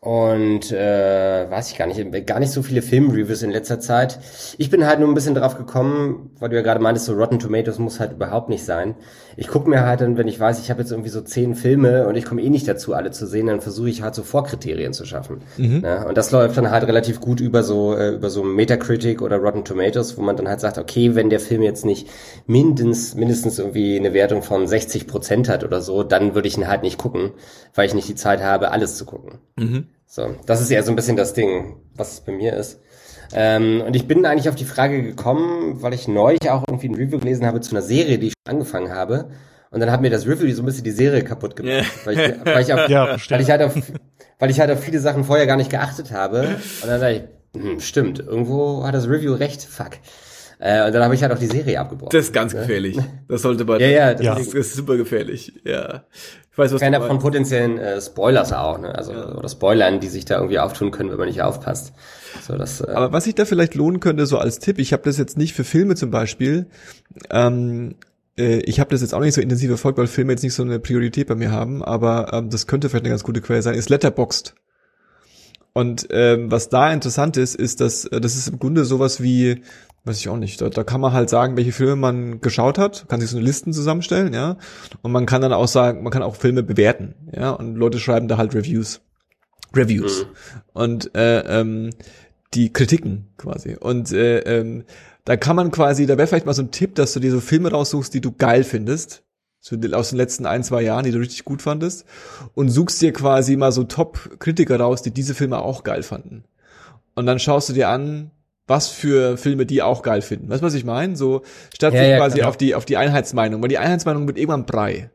und 0.00 0.70
äh, 0.70 1.50
weiß 1.50 1.72
ich 1.72 1.76
gar 1.76 1.86
nicht, 1.88 2.26
gar 2.26 2.38
nicht 2.38 2.52
so 2.52 2.62
viele 2.62 2.82
Filmreviews 2.82 3.42
in 3.42 3.50
letzter 3.50 3.80
Zeit. 3.80 4.20
Ich 4.56 4.70
bin 4.70 4.86
halt 4.86 5.00
nur 5.00 5.08
ein 5.08 5.14
bisschen 5.14 5.34
drauf 5.34 5.58
gekommen, 5.58 6.30
weil 6.38 6.50
du 6.50 6.56
ja 6.56 6.62
gerade 6.62 6.80
meintest, 6.80 7.06
so 7.06 7.14
Rotten 7.14 7.40
Tomatoes 7.40 7.80
muss 7.80 7.98
halt 7.98 8.12
überhaupt 8.12 8.48
nicht 8.48 8.64
sein. 8.64 8.94
Ich 9.40 9.46
gucke 9.48 9.70
mir 9.70 9.86
halt 9.86 10.00
dann, 10.00 10.16
wenn 10.18 10.26
ich 10.26 10.40
weiß, 10.40 10.58
ich 10.58 10.68
habe 10.68 10.80
jetzt 10.80 10.90
irgendwie 10.90 11.10
so 11.10 11.20
zehn 11.20 11.54
Filme 11.54 12.08
und 12.08 12.16
ich 12.16 12.24
komme 12.24 12.42
eh 12.42 12.50
nicht 12.50 12.66
dazu, 12.66 12.92
alle 12.92 13.12
zu 13.12 13.24
sehen, 13.26 13.46
dann 13.46 13.60
versuche 13.60 13.88
ich 13.88 14.02
halt 14.02 14.14
so 14.16 14.24
Vorkriterien 14.24 14.92
zu 14.92 15.04
schaffen. 15.04 15.42
Ja, 15.84 16.08
und 16.08 16.18
das 16.18 16.32
läuft 16.32 16.56
dann 16.56 16.70
halt 16.72 16.84
relativ 16.88 17.20
gut 17.20 17.40
über 17.40 17.62
so 17.62 17.94
äh, 17.94 18.10
über 18.16 18.30
so 18.30 18.42
Metacritic 18.42 19.22
oder 19.22 19.36
Rotten 19.36 19.64
Tomatoes, 19.64 20.18
wo 20.18 20.22
man 20.22 20.36
dann 20.36 20.48
halt 20.48 20.58
sagt, 20.60 20.76
okay, 20.76 21.14
wenn 21.14 21.30
der 21.30 21.38
Film 21.40 21.62
jetzt 21.62 21.84
nicht 21.84 22.08
mindestens 22.46 23.14
mindestens 23.14 23.58
irgendwie 23.60 23.96
eine 23.96 24.12
Wertung 24.12 24.42
von 24.42 24.66
60 24.66 25.06
Prozent 25.06 25.48
hat 25.48 25.62
oder 25.62 25.80
so, 25.82 26.02
dann 26.02 26.34
würde 26.34 26.48
ich 26.48 26.58
ihn 26.58 26.66
halt 26.66 26.82
nicht 26.82 26.98
gucken, 26.98 27.30
weil 27.74 27.86
ich 27.86 27.94
nicht 27.94 28.08
die 28.08 28.16
Zeit 28.16 28.42
habe, 28.42 28.72
alles 28.72 28.96
zu 28.96 29.04
gucken. 29.04 29.38
So, 30.06 30.34
das 30.46 30.60
ist 30.60 30.70
ja 30.70 30.82
so 30.82 30.90
ein 30.90 30.96
bisschen 30.96 31.16
das 31.16 31.34
Ding, 31.34 31.76
was 31.94 32.14
es 32.14 32.20
bei 32.22 32.32
mir 32.32 32.54
ist. 32.54 32.80
Ähm, 33.34 33.82
und 33.86 33.94
ich 33.94 34.06
bin 34.06 34.24
eigentlich 34.24 34.48
auf 34.48 34.54
die 34.54 34.64
Frage 34.64 35.02
gekommen, 35.02 35.82
weil 35.82 35.92
ich 35.94 36.08
neulich 36.08 36.50
auch 36.50 36.64
irgendwie 36.68 36.88
ein 36.88 36.94
Review 36.94 37.18
gelesen 37.18 37.46
habe 37.46 37.60
zu 37.60 37.72
einer 37.72 37.82
Serie, 37.82 38.18
die 38.18 38.28
ich 38.28 38.32
schon 38.32 38.54
angefangen 38.54 38.92
habe. 38.92 39.30
Und 39.70 39.80
dann 39.80 39.90
hat 39.90 40.00
mir 40.00 40.10
das 40.10 40.26
Review 40.26 40.50
so 40.54 40.62
ein 40.62 40.66
bisschen 40.66 40.84
die 40.84 40.90
Serie 40.90 41.22
kaputt 41.22 41.54
gemacht. 41.56 41.84
Weil, 42.04 42.18
ich, 42.18 42.34
weil, 42.44 42.62
ich 42.62 42.72
auf, 42.72 42.80
Ja, 42.88 43.16
weil 43.28 43.40
ich 43.40 43.50
halt 43.50 43.62
auf, 43.62 43.74
weil 44.38 44.50
ich 44.50 44.60
halt 44.60 44.70
auf 44.70 44.82
viele 44.82 44.98
Sachen 44.98 45.24
vorher 45.24 45.46
gar 45.46 45.56
nicht 45.56 45.70
geachtet 45.70 46.10
habe. 46.12 46.56
Und 46.82 46.88
dann 46.88 47.00
dachte 47.00 47.28
ich, 47.54 47.62
hm, 47.62 47.80
stimmt, 47.80 48.18
irgendwo 48.20 48.84
hat 48.86 48.94
das 48.94 49.08
Review 49.08 49.34
recht, 49.34 49.62
fuck. 49.62 49.90
Äh, 50.60 50.86
und 50.86 50.92
dann 50.94 51.04
habe 51.04 51.14
ich 51.14 51.22
halt 51.22 51.32
auch 51.32 51.38
die 51.38 51.46
Serie 51.46 51.78
abgebrochen. 51.78 52.10
Das 52.10 52.26
ist 52.26 52.32
ganz 52.32 52.52
gefährlich. 52.52 52.98
Das 53.28 53.42
sollte 53.42 53.66
man. 53.66 53.78
Ja, 53.78 53.86
ja, 53.88 54.14
das 54.14 54.24
Ja. 54.24 54.34
das 54.34 54.46
ist, 54.46 54.54
das 54.54 54.66
ist 54.68 54.74
super 54.76 54.96
gefährlich. 54.96 55.52
Ja. 55.64 56.04
Ich 56.50 56.56
weiß, 56.56 56.72
was 56.72 56.80
Keiner 56.80 57.02
von 57.02 57.18
potenziellen 57.18 57.78
äh, 57.78 58.00
Spoilers 58.00 58.54
auch, 58.54 58.78
ne? 58.78 58.94
Also 58.94 59.12
oder 59.12 59.48
Spoilern, 59.48 60.00
die 60.00 60.08
sich 60.08 60.24
da 60.24 60.36
irgendwie 60.36 60.58
auftun 60.58 60.90
können, 60.90 61.10
wenn 61.10 61.18
man 61.18 61.28
nicht 61.28 61.42
aufpasst. 61.42 61.92
So 62.46 62.56
das. 62.56 62.80
Äh, 62.80 62.90
Aber 62.90 63.12
was 63.12 63.24
sich 63.24 63.34
da 63.34 63.44
vielleicht 63.44 63.74
lohnen 63.74 64.00
könnte, 64.00 64.26
so 64.26 64.38
als 64.38 64.58
Tipp, 64.58 64.78
ich 64.78 64.92
habe 64.92 65.02
das 65.02 65.18
jetzt 65.18 65.36
nicht 65.36 65.54
für 65.54 65.64
Filme 65.64 65.94
zum 65.94 66.10
Beispiel. 66.10 66.66
Ähm, 67.30 67.94
äh, 68.38 68.58
ich 68.60 68.80
habe 68.80 68.90
das 68.90 69.00
jetzt 69.00 69.14
auch 69.14 69.20
nicht 69.20 69.34
so 69.34 69.40
intensiv 69.40 69.68
verfolgt, 69.68 69.98
weil 69.98 70.06
Filme 70.06 70.32
jetzt 70.32 70.42
nicht 70.42 70.54
so 70.54 70.62
eine 70.62 70.78
Priorität 70.78 71.26
bei 71.26 71.34
mir 71.34 71.50
haben, 71.50 71.82
aber 71.82 72.32
ähm, 72.32 72.50
das 72.50 72.66
könnte 72.66 72.88
vielleicht 72.88 73.04
eine 73.04 73.10
ganz 73.12 73.24
gute 73.24 73.40
Quelle 73.40 73.62
sein, 73.62 73.74
ist 73.74 73.90
Letterboxd. 73.90 74.54
Und 75.74 76.08
ähm, 76.10 76.50
was 76.50 76.70
da 76.70 76.92
interessant 76.92 77.36
ist, 77.36 77.54
ist, 77.54 77.80
dass 77.80 78.04
äh, 78.06 78.20
das 78.20 78.36
ist 78.36 78.48
im 78.48 78.58
Grunde 78.58 78.84
sowas 78.84 79.22
wie, 79.22 79.62
weiß 80.04 80.18
ich 80.18 80.28
auch 80.28 80.36
nicht, 80.36 80.60
da, 80.60 80.70
da 80.70 80.84
kann 80.84 81.00
man 81.00 81.12
halt 81.12 81.28
sagen, 81.30 81.56
welche 81.56 81.72
Filme 81.72 81.96
man 81.96 82.40
geschaut 82.40 82.78
hat, 82.78 83.06
kann 83.08 83.20
sich 83.20 83.30
so 83.30 83.36
eine 83.36 83.46
Listen 83.46 83.72
zusammenstellen, 83.72 84.32
ja, 84.32 84.56
und 85.02 85.12
man 85.12 85.26
kann 85.26 85.42
dann 85.42 85.52
auch 85.52 85.68
sagen, 85.68 86.02
man 86.02 86.12
kann 86.12 86.22
auch 86.22 86.36
Filme 86.36 86.62
bewerten, 86.62 87.14
ja, 87.32 87.50
und 87.50 87.76
Leute 87.76 88.00
schreiben 88.00 88.28
da 88.28 88.38
halt 88.38 88.54
Reviews, 88.54 89.02
Reviews 89.74 90.26
und 90.72 91.14
äh, 91.14 91.60
ähm, 91.60 91.90
die 92.54 92.72
Kritiken 92.72 93.28
quasi 93.36 93.76
und 93.78 94.12
äh, 94.12 94.38
ähm, 94.40 94.84
da 95.24 95.36
kann 95.36 95.56
man 95.56 95.70
quasi, 95.70 96.06
da 96.06 96.16
wäre 96.16 96.26
vielleicht 96.26 96.46
mal 96.46 96.54
so 96.54 96.62
ein 96.62 96.70
Tipp, 96.70 96.94
dass 96.94 97.12
du 97.12 97.20
dir 97.20 97.30
so 97.30 97.40
Filme 97.40 97.70
raussuchst, 97.70 98.14
die 98.14 98.22
du 98.22 98.32
geil 98.32 98.64
findest, 98.64 99.24
so 99.60 99.76
aus 99.92 100.08
den 100.08 100.16
letzten 100.16 100.46
ein, 100.46 100.64
zwei 100.64 100.80
Jahren, 100.80 101.04
die 101.04 101.10
du 101.10 101.18
richtig 101.18 101.44
gut 101.44 101.60
fandest 101.60 102.06
und 102.54 102.70
suchst 102.70 103.02
dir 103.02 103.12
quasi 103.12 103.56
mal 103.56 103.70
so 103.70 103.84
Top-Kritiker 103.84 104.80
raus, 104.80 105.02
die 105.02 105.10
diese 105.10 105.34
Filme 105.34 105.58
auch 105.58 105.84
geil 105.84 106.02
fanden. 106.02 106.44
Und 107.14 107.26
dann 107.26 107.38
schaust 107.38 107.68
du 107.68 107.74
dir 107.74 107.88
an, 107.90 108.30
was 108.66 108.88
für 108.88 109.36
Filme 109.36 109.66
die 109.66 109.82
auch 109.82 110.02
geil 110.02 110.22
finden. 110.22 110.48
Weißt 110.48 110.62
du, 110.62 110.66
was 110.66 110.74
ich 110.74 110.84
meine? 110.84 111.16
So, 111.16 111.42
statt 111.74 111.92
Ja, 111.92 112.00
sich 112.00 112.08
ja, 112.10 112.16
quasi 112.18 112.38
klar. 112.38 112.48
auf 112.48 112.56
die, 112.56 112.74
auf 112.74 112.84
die 112.84 112.96
Einheitsmeinung, 112.96 113.60
weil 113.60 113.68
die 113.68 113.78
Einheitsmeinung 113.78 114.26
wird 114.26 114.38
irgendwann 114.38 114.64
Brei. 114.66 115.10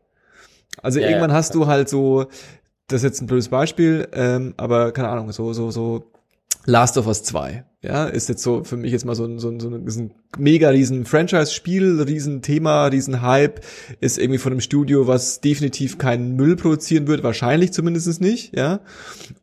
Also 0.82 1.00
Ja, 1.00 1.08
irgendwann 1.08 1.30
ja. 1.32 1.38
hast 1.38 1.56
du 1.56 1.68
halt 1.68 1.88
so, 1.90 2.28
das 2.88 3.02
ist 3.02 3.04
jetzt 3.04 3.22
ein 3.22 3.28
blödes 3.28 3.50
Beispiel, 3.50 4.08
ähm, 4.14 4.54
aber 4.58 4.92
keine 4.92 5.10
Ahnung, 5.10 5.32
so, 5.32 5.54
so, 5.54 5.72
so 5.72 6.12
Last 6.66 6.98
of 6.98 7.08
Us 7.08 7.24
2, 7.24 7.66
ja, 7.82 8.06
ist 8.06 8.30
jetzt 8.30 8.42
so 8.42 8.64
für 8.64 8.78
mich 8.78 8.94
jetzt 8.94 9.06
mal 9.06 9.16
so 9.16 9.26
ein, 9.26 9.38
so 9.40 9.50
ein, 9.50 9.60
so 9.60 9.70
ein, 9.70 9.86
ist 9.86 9.98
ein 9.98 10.14
mega 10.38 10.70
riesen 10.70 11.06
Franchise-Spiel, 11.06 12.02
riesen 12.02 12.42
Thema, 12.42 12.86
riesen 12.86 13.22
Hype, 13.22 13.62
ist 14.00 14.18
irgendwie 14.18 14.38
von 14.38 14.54
einem 14.54 14.62
Studio, 14.62 15.08
was 15.08 15.42
definitiv 15.42 15.98
keinen 15.98 16.36
Müll 16.36 16.56
produzieren 16.56 17.08
wird, 17.08 17.24
wahrscheinlich 17.24 17.74
zumindest 17.74 18.22
nicht, 18.22 18.56
ja. 18.56 18.80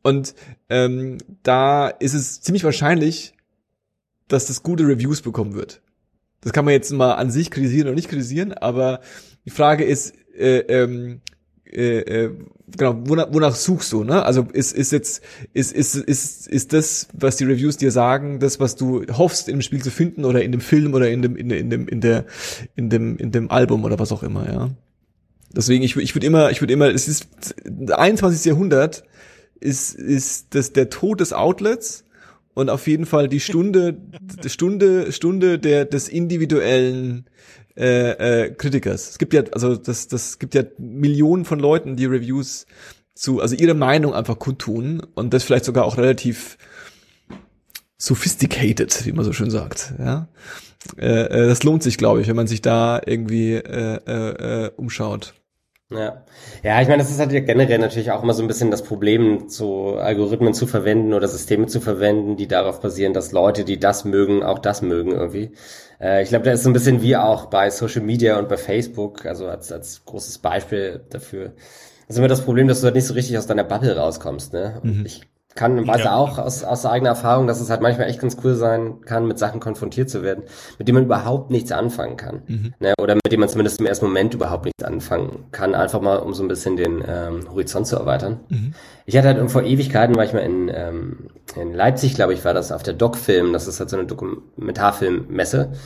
Und 0.03 0.35
ähm, 0.71 1.19
da 1.43 1.89
ist 1.89 2.15
es 2.15 2.41
ziemlich 2.41 2.65
wahrscheinlich, 2.65 3.35
dass 4.29 4.47
das 4.47 4.63
gute 4.63 4.87
Reviews 4.87 5.21
bekommen 5.21 5.55
wird. 5.55 5.83
Das 6.41 6.53
kann 6.53 6.65
man 6.65 6.73
jetzt 6.73 6.91
mal 6.93 7.13
an 7.15 7.31
sich 7.31 7.51
kritisieren 7.51 7.89
oder 7.89 7.97
nicht 7.97 8.09
kritisieren, 8.09 8.53
aber 8.55 9.01
die 9.45 9.51
Frage 9.51 9.85
ist, 9.85 10.15
äh, 10.35 10.61
ähm, 10.61 11.21
äh, 11.67 11.99
äh, 11.99 12.31
genau, 12.77 12.97
wonach, 13.07 13.29
wonach 13.33 13.55
suchst 13.55 13.93
du, 13.93 14.05
ne? 14.05 14.25
Also 14.25 14.47
ist, 14.53 14.73
ist 14.73 14.93
jetzt, 14.93 15.23
ist, 15.53 15.73
ist, 15.73 15.97
ist, 15.97 16.47
ist 16.47 16.73
das, 16.73 17.09
was 17.13 17.37
die 17.37 17.45
Reviews 17.45 17.77
dir 17.77 17.91
sagen, 17.91 18.41
das, 18.41 18.61
was 18.61 18.77
du 18.77 19.05
hoffst, 19.17 19.49
dem 19.49 19.63
Spiel 19.63 19.83
zu 19.83 19.91
finden 19.91 20.25
oder 20.25 20.43
in 20.43 20.53
dem 20.53 20.61
Film 20.61 20.95
oder 20.95 21.11
in 21.11 21.23
dem, 21.23 21.37
in, 21.37 21.51
in 21.51 21.71
dem, 21.71 21.89
in 21.89 22.01
der, 22.01 22.25
in 22.77 22.91
dem, 22.91 23.17
in 23.17 23.33
dem 23.33 23.51
Album 23.51 23.85
oder 23.85 23.99
was 23.99 24.13
auch 24.13 24.23
immer, 24.23 24.51
ja. 24.53 24.71
Deswegen, 25.55 25.83
ich, 25.83 25.97
ich 25.97 26.15
würde 26.15 26.27
immer, 26.27 26.51
ich 26.51 26.61
würde 26.61 26.73
immer, 26.73 26.89
es 26.89 27.09
ist 27.09 27.27
21. 27.91 28.45
Jahrhundert 28.45 29.03
ist, 29.59 29.95
ist 29.95 30.55
das 30.55 30.73
der 30.73 30.91
Tod 30.91 31.21
des 31.21 31.33
Outlets 31.33 32.05
und 32.55 32.71
auf 32.71 32.87
jeden 32.87 33.07
Fall 33.07 33.29
die 33.29 33.41
Stunde, 33.41 33.97
Stunde, 34.47 35.13
Stunde 35.13 35.59
der, 35.59 35.85
des 35.85 36.09
individuellen 36.09 37.27
äh, 37.81 38.11
äh, 38.45 38.51
Kritikers. 38.51 39.11
Es 39.11 39.19
gibt 39.19 39.33
ja, 39.33 39.43
also 39.53 39.75
das, 39.75 40.07
das 40.07 40.39
gibt 40.39 40.55
ja 40.55 40.63
Millionen 40.79 41.45
von 41.45 41.59
Leuten, 41.59 41.97
die 41.97 42.07
Reviews 42.07 42.67
zu, 43.15 43.41
also 43.41 43.55
ihre 43.55 43.75
Meinung 43.75 44.15
einfach 44.15 44.39
kundtun 44.39 45.03
und 45.15 45.33
das 45.33 45.45
vielleicht 45.45 45.65
sogar 45.65 45.85
auch 45.85 45.97
relativ 45.97 46.59
sophisticated, 47.99 49.05
wie 49.07 49.13
man 49.13 49.25
so 49.25 49.33
schön 49.33 49.51
sagt, 49.51 49.95
ja. 49.99 50.29
Äh, 50.97 51.07
äh, 51.07 51.49
das 51.49 51.63
lohnt 51.63 51.83
sich, 51.83 51.99
glaube 51.99 52.23
ich, 52.23 52.29
wenn 52.29 52.37
man 52.37 52.47
sich 52.47 52.63
da 52.63 53.01
irgendwie 53.05 53.55
äh, 53.55 53.99
äh, 54.07 54.65
äh, 54.67 54.71
umschaut. 54.77 55.35
Ja. 55.91 56.25
Ja, 56.63 56.81
ich 56.81 56.87
meine, 56.87 57.03
das 57.03 57.11
ist 57.11 57.19
halt 57.19 57.33
ja 57.33 57.41
generell 57.41 57.79
natürlich 57.79 58.13
auch 58.13 58.23
immer 58.23 58.33
so 58.33 58.43
ein 58.43 58.49
bisschen 58.49 58.71
das 58.71 58.83
Problem, 58.83 59.49
so 59.49 59.97
Algorithmen 59.97 60.55
zu 60.55 60.67
verwenden 60.69 61.15
oder 61.15 61.27
Systeme 61.27 61.67
zu 61.67 61.81
verwenden, 61.81 62.37
die 62.37 62.47
darauf 62.47 62.81
basieren, 62.81 63.13
dass 63.13 63.33
Leute, 63.33 63.65
die 63.65 63.81
das 63.81 64.05
mögen, 64.05 64.45
auch 64.45 64.61
das 64.61 64.83
mögen 64.83 65.13
irgendwie. 65.13 65.51
Äh, 66.01 66.23
ich 66.23 66.29
glaube, 66.29 66.45
da 66.45 66.53
ist 66.53 66.63
so 66.63 66.71
ein 66.71 66.75
bisschen 66.75 67.03
wie 67.03 67.17
auch 67.17 67.47
bei 67.47 67.71
Social 67.71 68.03
Media 68.03 68.39
und 68.39 68.49
bei 68.49 68.57
Facebook, 68.57 69.27
also 69.27 69.49
als, 69.49 69.73
als 69.73 70.05
großes 70.05 70.39
Beispiel 70.39 71.01
dafür. 71.11 71.53
Das 72.07 72.17
ist 72.17 72.19
immer 72.19 72.29
das 72.29 72.45
Problem, 72.45 72.69
dass 72.69 72.81
du 72.81 72.87
halt 72.87 72.95
nicht 72.95 73.07
so 73.07 73.15
richtig 73.15 73.37
aus 73.37 73.47
deiner 73.47 73.65
Bubble 73.65 73.97
rauskommst, 73.97 74.53
ne? 74.53 74.81
Und 74.83 74.99
mhm. 74.99 75.07
ich 75.07 75.23
kann, 75.55 75.87
weiß 75.87 76.05
ja. 76.05 76.15
auch 76.15 76.39
aus, 76.39 76.63
aus 76.63 76.87
eigener 76.87 77.11
Erfahrung, 77.11 77.47
dass 77.47 77.61
es 77.61 77.71
halt 77.71 77.81
manchmal 77.81 78.09
echt 78.09 78.21
ganz 78.21 78.37
cool 78.45 78.55
sein 78.55 79.01
kann, 79.05 79.27
mit 79.27 79.39
Sachen 79.39 79.59
konfrontiert 79.59 80.09
zu 80.09 80.23
werden, 80.23 80.45
mit 80.79 80.87
denen 80.87 80.97
man 80.97 81.05
überhaupt 81.05 81.51
nichts 81.51 81.73
anfangen 81.73 82.17
kann. 82.17 82.43
Mhm. 82.47 82.75
Ne? 82.79 82.95
Oder 83.01 83.15
mit 83.17 83.31
denen 83.31 83.41
man 83.41 83.49
zumindest 83.49 83.81
im 83.81 83.87
ersten 83.87 84.07
Moment 84.07 84.33
überhaupt 84.33 84.65
nichts 84.65 84.85
anfangen 84.85 85.47
kann, 85.51 85.75
einfach 85.75 86.01
mal, 86.01 86.19
um 86.19 86.35
so 86.35 86.45
ein 86.45 86.49
bisschen 86.49 86.77
den 86.77 87.05
ähm, 87.07 87.51
Horizont 87.51 87.87
zu 87.87 87.97
erweitern. 87.97 88.41
Mhm. 88.49 88.75
Ich 89.07 89.17
hatte 89.17 89.29
halt 89.29 89.51
vor 89.51 89.65
Ewigkeiten, 89.65 90.15
war 90.15 90.25
ich 90.25 90.33
mal 90.33 90.41
in, 90.41 90.71
ähm, 90.73 91.31
in 91.61 91.75
Leipzig, 91.75 92.15
glaube 92.15 92.33
ich, 92.33 92.45
war 92.45 92.55
das 92.55 92.71
auf 92.71 92.85
der 92.85 92.95
Doc-Film, 92.95 93.53
das 93.53 93.67
ist 93.67 93.81
halt 93.81 93.91
so 93.91 93.97
eine 93.97 94.07
Dokumentarfilmmesse. 94.07 95.71
Ja. 95.73 95.79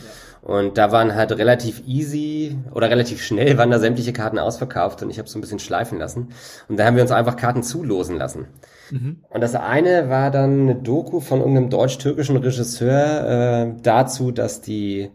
Und 0.44 0.76
da 0.76 0.92
waren 0.92 1.14
halt 1.14 1.32
relativ 1.32 1.82
easy 1.86 2.58
oder 2.74 2.90
relativ 2.90 3.22
schnell 3.22 3.56
waren 3.56 3.70
da 3.70 3.78
sämtliche 3.78 4.12
Karten 4.12 4.38
ausverkauft 4.38 5.02
und 5.02 5.08
ich 5.08 5.18
habe 5.18 5.26
so 5.26 5.38
ein 5.38 5.40
bisschen 5.40 5.58
schleifen 5.58 5.98
lassen. 5.98 6.28
Und 6.68 6.78
da 6.78 6.84
haben 6.84 6.96
wir 6.96 7.02
uns 7.02 7.12
einfach 7.12 7.36
Karten 7.36 7.62
zulosen 7.62 8.18
lassen. 8.18 8.48
Mhm. 8.90 9.20
Und 9.30 9.40
das 9.40 9.54
eine 9.54 10.10
war 10.10 10.30
dann 10.30 10.60
eine 10.60 10.74
Doku 10.74 11.20
von 11.20 11.38
irgendeinem 11.38 11.70
deutsch-türkischen 11.70 12.36
Regisseur 12.36 13.70
äh, 13.70 13.80
dazu, 13.82 14.32
dass 14.32 14.60
die, 14.60 15.10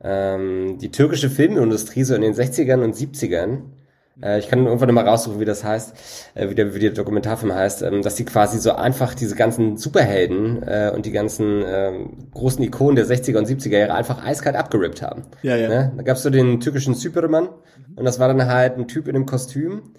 ähm, 0.00 0.78
die 0.78 0.92
türkische 0.92 1.30
Filmindustrie 1.30 2.04
so 2.04 2.14
in 2.14 2.22
den 2.22 2.34
60ern 2.34 2.84
und 2.84 2.94
70ern 2.94 3.58
äh, 4.22 4.38
ich 4.38 4.48
kann 4.48 4.66
irgendwann 4.66 4.94
mal 4.94 5.06
raussuchen, 5.06 5.40
wie 5.40 5.44
das 5.44 5.64
heißt, 5.64 5.94
äh, 6.34 6.50
wie, 6.50 6.54
der, 6.54 6.74
wie 6.74 6.80
der 6.80 6.90
Dokumentarfilm 6.90 7.54
heißt, 7.54 7.82
ähm, 7.82 8.02
dass 8.02 8.14
die 8.14 8.24
quasi 8.24 8.58
so 8.58 8.72
einfach 8.72 9.14
diese 9.14 9.36
ganzen 9.36 9.76
Superhelden 9.76 10.62
äh, 10.62 10.92
und 10.94 11.06
die 11.06 11.12
ganzen 11.12 11.62
ähm, 11.66 12.28
großen 12.32 12.62
Ikonen 12.64 12.96
der 12.96 13.06
60er 13.06 13.38
und 13.38 13.48
70er 13.48 13.78
Jahre 13.78 13.94
einfach 13.94 14.24
eiskalt 14.24 14.56
abgerippt 14.56 15.02
haben. 15.02 15.22
Ja, 15.42 15.56
ja. 15.56 15.68
Ne? 15.68 15.92
Da 15.96 16.02
gab's 16.02 16.22
so 16.22 16.30
den 16.30 16.60
türkischen 16.60 16.94
Superman 16.94 17.44
mhm. 17.44 17.98
und 17.98 18.04
das 18.04 18.18
war 18.18 18.28
dann 18.28 18.46
halt 18.46 18.78
ein 18.78 18.88
Typ 18.88 19.08
in 19.08 19.16
einem 19.16 19.26
Kostüm 19.26 19.94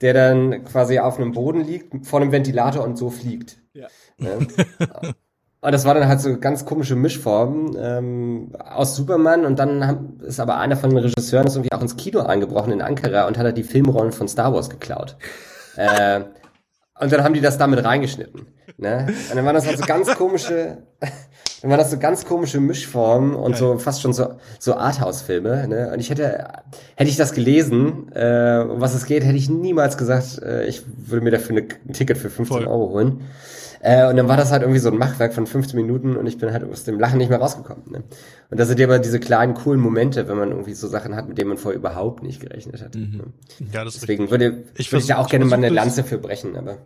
der 0.00 0.14
dann 0.14 0.64
quasi 0.64 0.98
auf 0.98 1.18
einem 1.18 1.32
Boden 1.32 1.64
liegt, 1.64 2.06
vor 2.06 2.20
einem 2.20 2.32
Ventilator 2.32 2.84
und 2.84 2.96
so 2.96 3.10
fliegt. 3.10 3.58
Ja. 3.72 3.88
Ne? 4.16 4.46
und 5.60 5.72
das 5.72 5.84
war 5.84 5.94
dann 5.94 6.06
halt 6.06 6.20
so 6.20 6.38
ganz 6.38 6.64
komische 6.64 6.94
Mischformen 6.94 7.76
ähm, 7.80 8.52
aus 8.58 8.94
Superman 8.94 9.44
und 9.44 9.58
dann 9.58 9.86
haben, 9.86 10.20
ist 10.22 10.38
aber 10.38 10.58
einer 10.58 10.76
von 10.76 10.90
den 10.90 10.98
Regisseuren 11.00 11.48
ist 11.48 11.56
irgendwie 11.56 11.72
auch 11.72 11.82
ins 11.82 11.96
Kino 11.96 12.20
eingebrochen 12.20 12.72
in 12.72 12.80
Ankara 12.80 13.26
und 13.26 13.36
hat 13.36 13.44
halt 13.44 13.58
die 13.58 13.64
Filmrollen 13.64 14.12
von 14.12 14.28
Star 14.28 14.54
Wars 14.54 14.70
geklaut. 14.70 15.16
äh, 15.76 16.20
und 17.00 17.12
dann 17.12 17.24
haben 17.24 17.34
die 17.34 17.40
das 17.40 17.58
damit 17.58 17.84
reingeschnitten. 17.84 18.46
Ne? 18.76 19.06
Und 19.30 19.36
dann 19.36 19.44
waren 19.44 19.54
das 19.54 19.66
halt 19.66 19.78
so 19.78 19.84
ganz 19.84 20.14
komische, 20.14 20.78
dann 21.62 21.70
waren 21.70 21.78
das 21.78 21.90
so 21.90 21.98
ganz 21.98 22.24
komische 22.24 22.60
Mischformen 22.60 23.34
und 23.34 23.56
so 23.56 23.78
fast 23.78 24.00
schon 24.00 24.12
so, 24.12 24.34
so 24.60 24.74
Arthouse-Filme. 24.74 25.66
Ne? 25.66 25.90
Und 25.92 25.98
ich 25.98 26.10
hätte, 26.10 26.46
hätte 26.94 27.10
ich 27.10 27.16
das 27.16 27.32
gelesen, 27.32 28.12
äh, 28.14 28.64
um 28.68 28.80
was 28.80 28.94
es 28.94 29.06
geht, 29.06 29.24
hätte 29.24 29.36
ich 29.36 29.50
niemals 29.50 29.98
gesagt, 29.98 30.40
äh, 30.40 30.66
ich 30.66 30.84
würde 30.86 31.24
mir 31.24 31.32
dafür 31.32 31.56
eine, 31.56 31.66
ein 31.88 31.92
Ticket 31.92 32.18
für 32.18 32.30
15 32.30 32.58
Voll. 32.58 32.66
Euro 32.68 32.90
holen. 32.90 33.22
Äh, 33.80 34.08
und 34.08 34.16
dann 34.16 34.28
war 34.28 34.36
das 34.36 34.50
halt 34.50 34.62
irgendwie 34.62 34.80
so 34.80 34.90
ein 34.90 34.98
Machwerk 34.98 35.32
von 35.32 35.46
15 35.46 35.76
Minuten 35.76 36.16
und 36.16 36.26
ich 36.26 36.38
bin 36.38 36.52
halt 36.52 36.64
aus 36.64 36.84
dem 36.84 36.98
Lachen 36.98 37.18
nicht 37.18 37.28
mehr 37.28 37.38
rausgekommen. 37.38 37.84
Ne? 37.90 38.02
Und 38.50 38.58
das 38.58 38.68
sind 38.68 38.80
ja 38.80 38.86
aber 38.86 38.98
diese 38.98 39.20
kleinen, 39.20 39.54
coolen 39.54 39.80
Momente, 39.80 40.28
wenn 40.28 40.36
man 40.36 40.50
irgendwie 40.50 40.74
so 40.74 40.88
Sachen 40.88 41.14
hat, 41.14 41.28
mit 41.28 41.38
denen 41.38 41.48
man 41.48 41.58
vorher 41.58 41.78
überhaupt 41.78 42.22
nicht 42.22 42.40
gerechnet 42.40 42.82
hat. 42.82 42.94
Mhm. 42.94 43.16
Ne? 43.58 43.68
Ja, 43.72 43.84
das 43.84 43.94
Deswegen 43.94 44.24
richtig. 44.24 44.40
würde 44.40 44.64
ich, 44.76 44.90
würde 44.92 45.02
ich 45.02 45.08
da 45.08 45.18
auch 45.18 45.28
gerne 45.28 45.44
mal 45.44 45.56
eine 45.56 45.68
Lanze 45.68 46.04
für 46.04 46.18
brechen, 46.18 46.56
aber. 46.56 46.78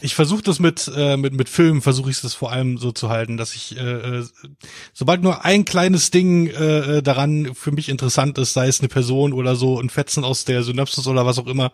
Ich 0.00 0.14
versuche 0.14 0.42
das 0.42 0.58
mit, 0.58 0.90
äh, 0.94 1.16
mit, 1.16 1.32
mit 1.34 1.48
Filmen, 1.48 1.82
versuche 1.82 2.10
ich 2.10 2.20
das 2.20 2.34
vor 2.34 2.52
allem 2.52 2.78
so 2.78 2.92
zu 2.92 3.08
halten, 3.08 3.36
dass 3.36 3.54
ich, 3.54 3.76
äh, 3.76 4.18
äh, 4.18 4.24
sobald 4.92 5.22
nur 5.22 5.44
ein 5.44 5.64
kleines 5.64 6.10
Ding 6.10 6.46
äh, 6.48 6.98
äh, 6.98 7.02
daran 7.02 7.54
für 7.54 7.72
mich 7.72 7.88
interessant 7.88 8.38
ist, 8.38 8.52
sei 8.52 8.68
es 8.68 8.80
eine 8.80 8.88
Person 8.88 9.32
oder 9.32 9.56
so, 9.56 9.80
ein 9.80 9.90
Fetzen 9.90 10.24
aus 10.24 10.44
der 10.44 10.62
Synopsis 10.62 11.06
oder 11.06 11.26
was 11.26 11.38
auch 11.38 11.46
immer, 11.46 11.72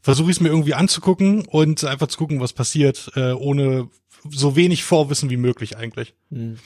versuche 0.00 0.30
ich 0.30 0.36
es 0.36 0.40
mir 0.40 0.48
irgendwie 0.48 0.74
anzugucken 0.74 1.44
und 1.46 1.84
einfach 1.84 2.08
zu 2.08 2.18
gucken, 2.18 2.40
was 2.40 2.52
passiert, 2.52 3.10
äh, 3.16 3.32
ohne 3.32 3.88
so 4.30 4.56
wenig 4.56 4.84
Vorwissen 4.84 5.30
wie 5.30 5.36
möglich 5.36 5.76
eigentlich. 5.76 6.14
Mhm. 6.30 6.58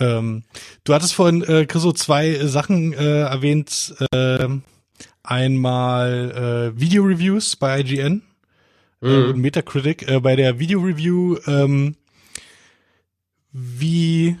Ähm, 0.00 0.44
du 0.82 0.94
hattest 0.94 1.14
vorhin, 1.14 1.42
äh, 1.42 1.66
Chriso, 1.66 1.92
zwei 1.92 2.46
Sachen 2.46 2.92
äh, 2.92 3.20
erwähnt. 3.20 3.94
Äh, 4.12 4.48
einmal 5.24 6.72
äh, 6.76 6.80
Video-Reviews 6.80 7.56
bei 7.56 7.80
IGN 7.80 8.22
mhm. 9.04 9.30
äh, 9.30 9.32
Metacritic, 9.34 10.08
äh, 10.08 10.20
bei 10.20 10.36
der 10.36 10.58
Video-Review, 10.58 11.38
ähm, 11.46 11.96
wie, 13.52 14.36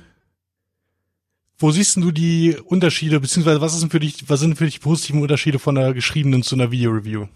wo 1.58 1.70
siehst 1.70 1.96
du 1.96 2.10
die 2.10 2.56
Unterschiede, 2.64 3.20
beziehungsweise 3.20 3.60
was 3.60 3.76
ist 3.76 3.90
für 3.90 4.00
dich, 4.00 4.28
was 4.28 4.40
sind 4.40 4.56
für 4.56 4.64
dich 4.64 4.80
positiven 4.80 5.22
Unterschiede 5.22 5.58
von 5.58 5.78
einer 5.78 5.94
geschriebenen 5.94 6.42
zu 6.42 6.56
einer 6.56 6.70
Video-Review? 6.70 7.26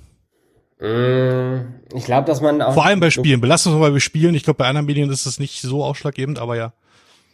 Mm, 0.80 1.74
ich 1.94 2.04
glaube, 2.04 2.26
dass 2.26 2.40
man 2.40 2.62
auch. 2.62 2.74
Vor 2.74 2.84
allem 2.84 3.00
bei 3.00 3.10
Spielen. 3.10 3.40
Belass 3.40 3.66
uns 3.66 3.76
mal 3.76 3.90
bei 3.90 4.00
Spielen. 4.00 4.34
Ich 4.34 4.44
glaube, 4.44 4.58
bei 4.58 4.66
anderen 4.66 4.86
Medien 4.86 5.10
ist 5.10 5.26
das 5.26 5.38
nicht 5.38 5.60
so 5.60 5.84
ausschlaggebend, 5.84 6.38
aber 6.38 6.56
ja. 6.56 6.72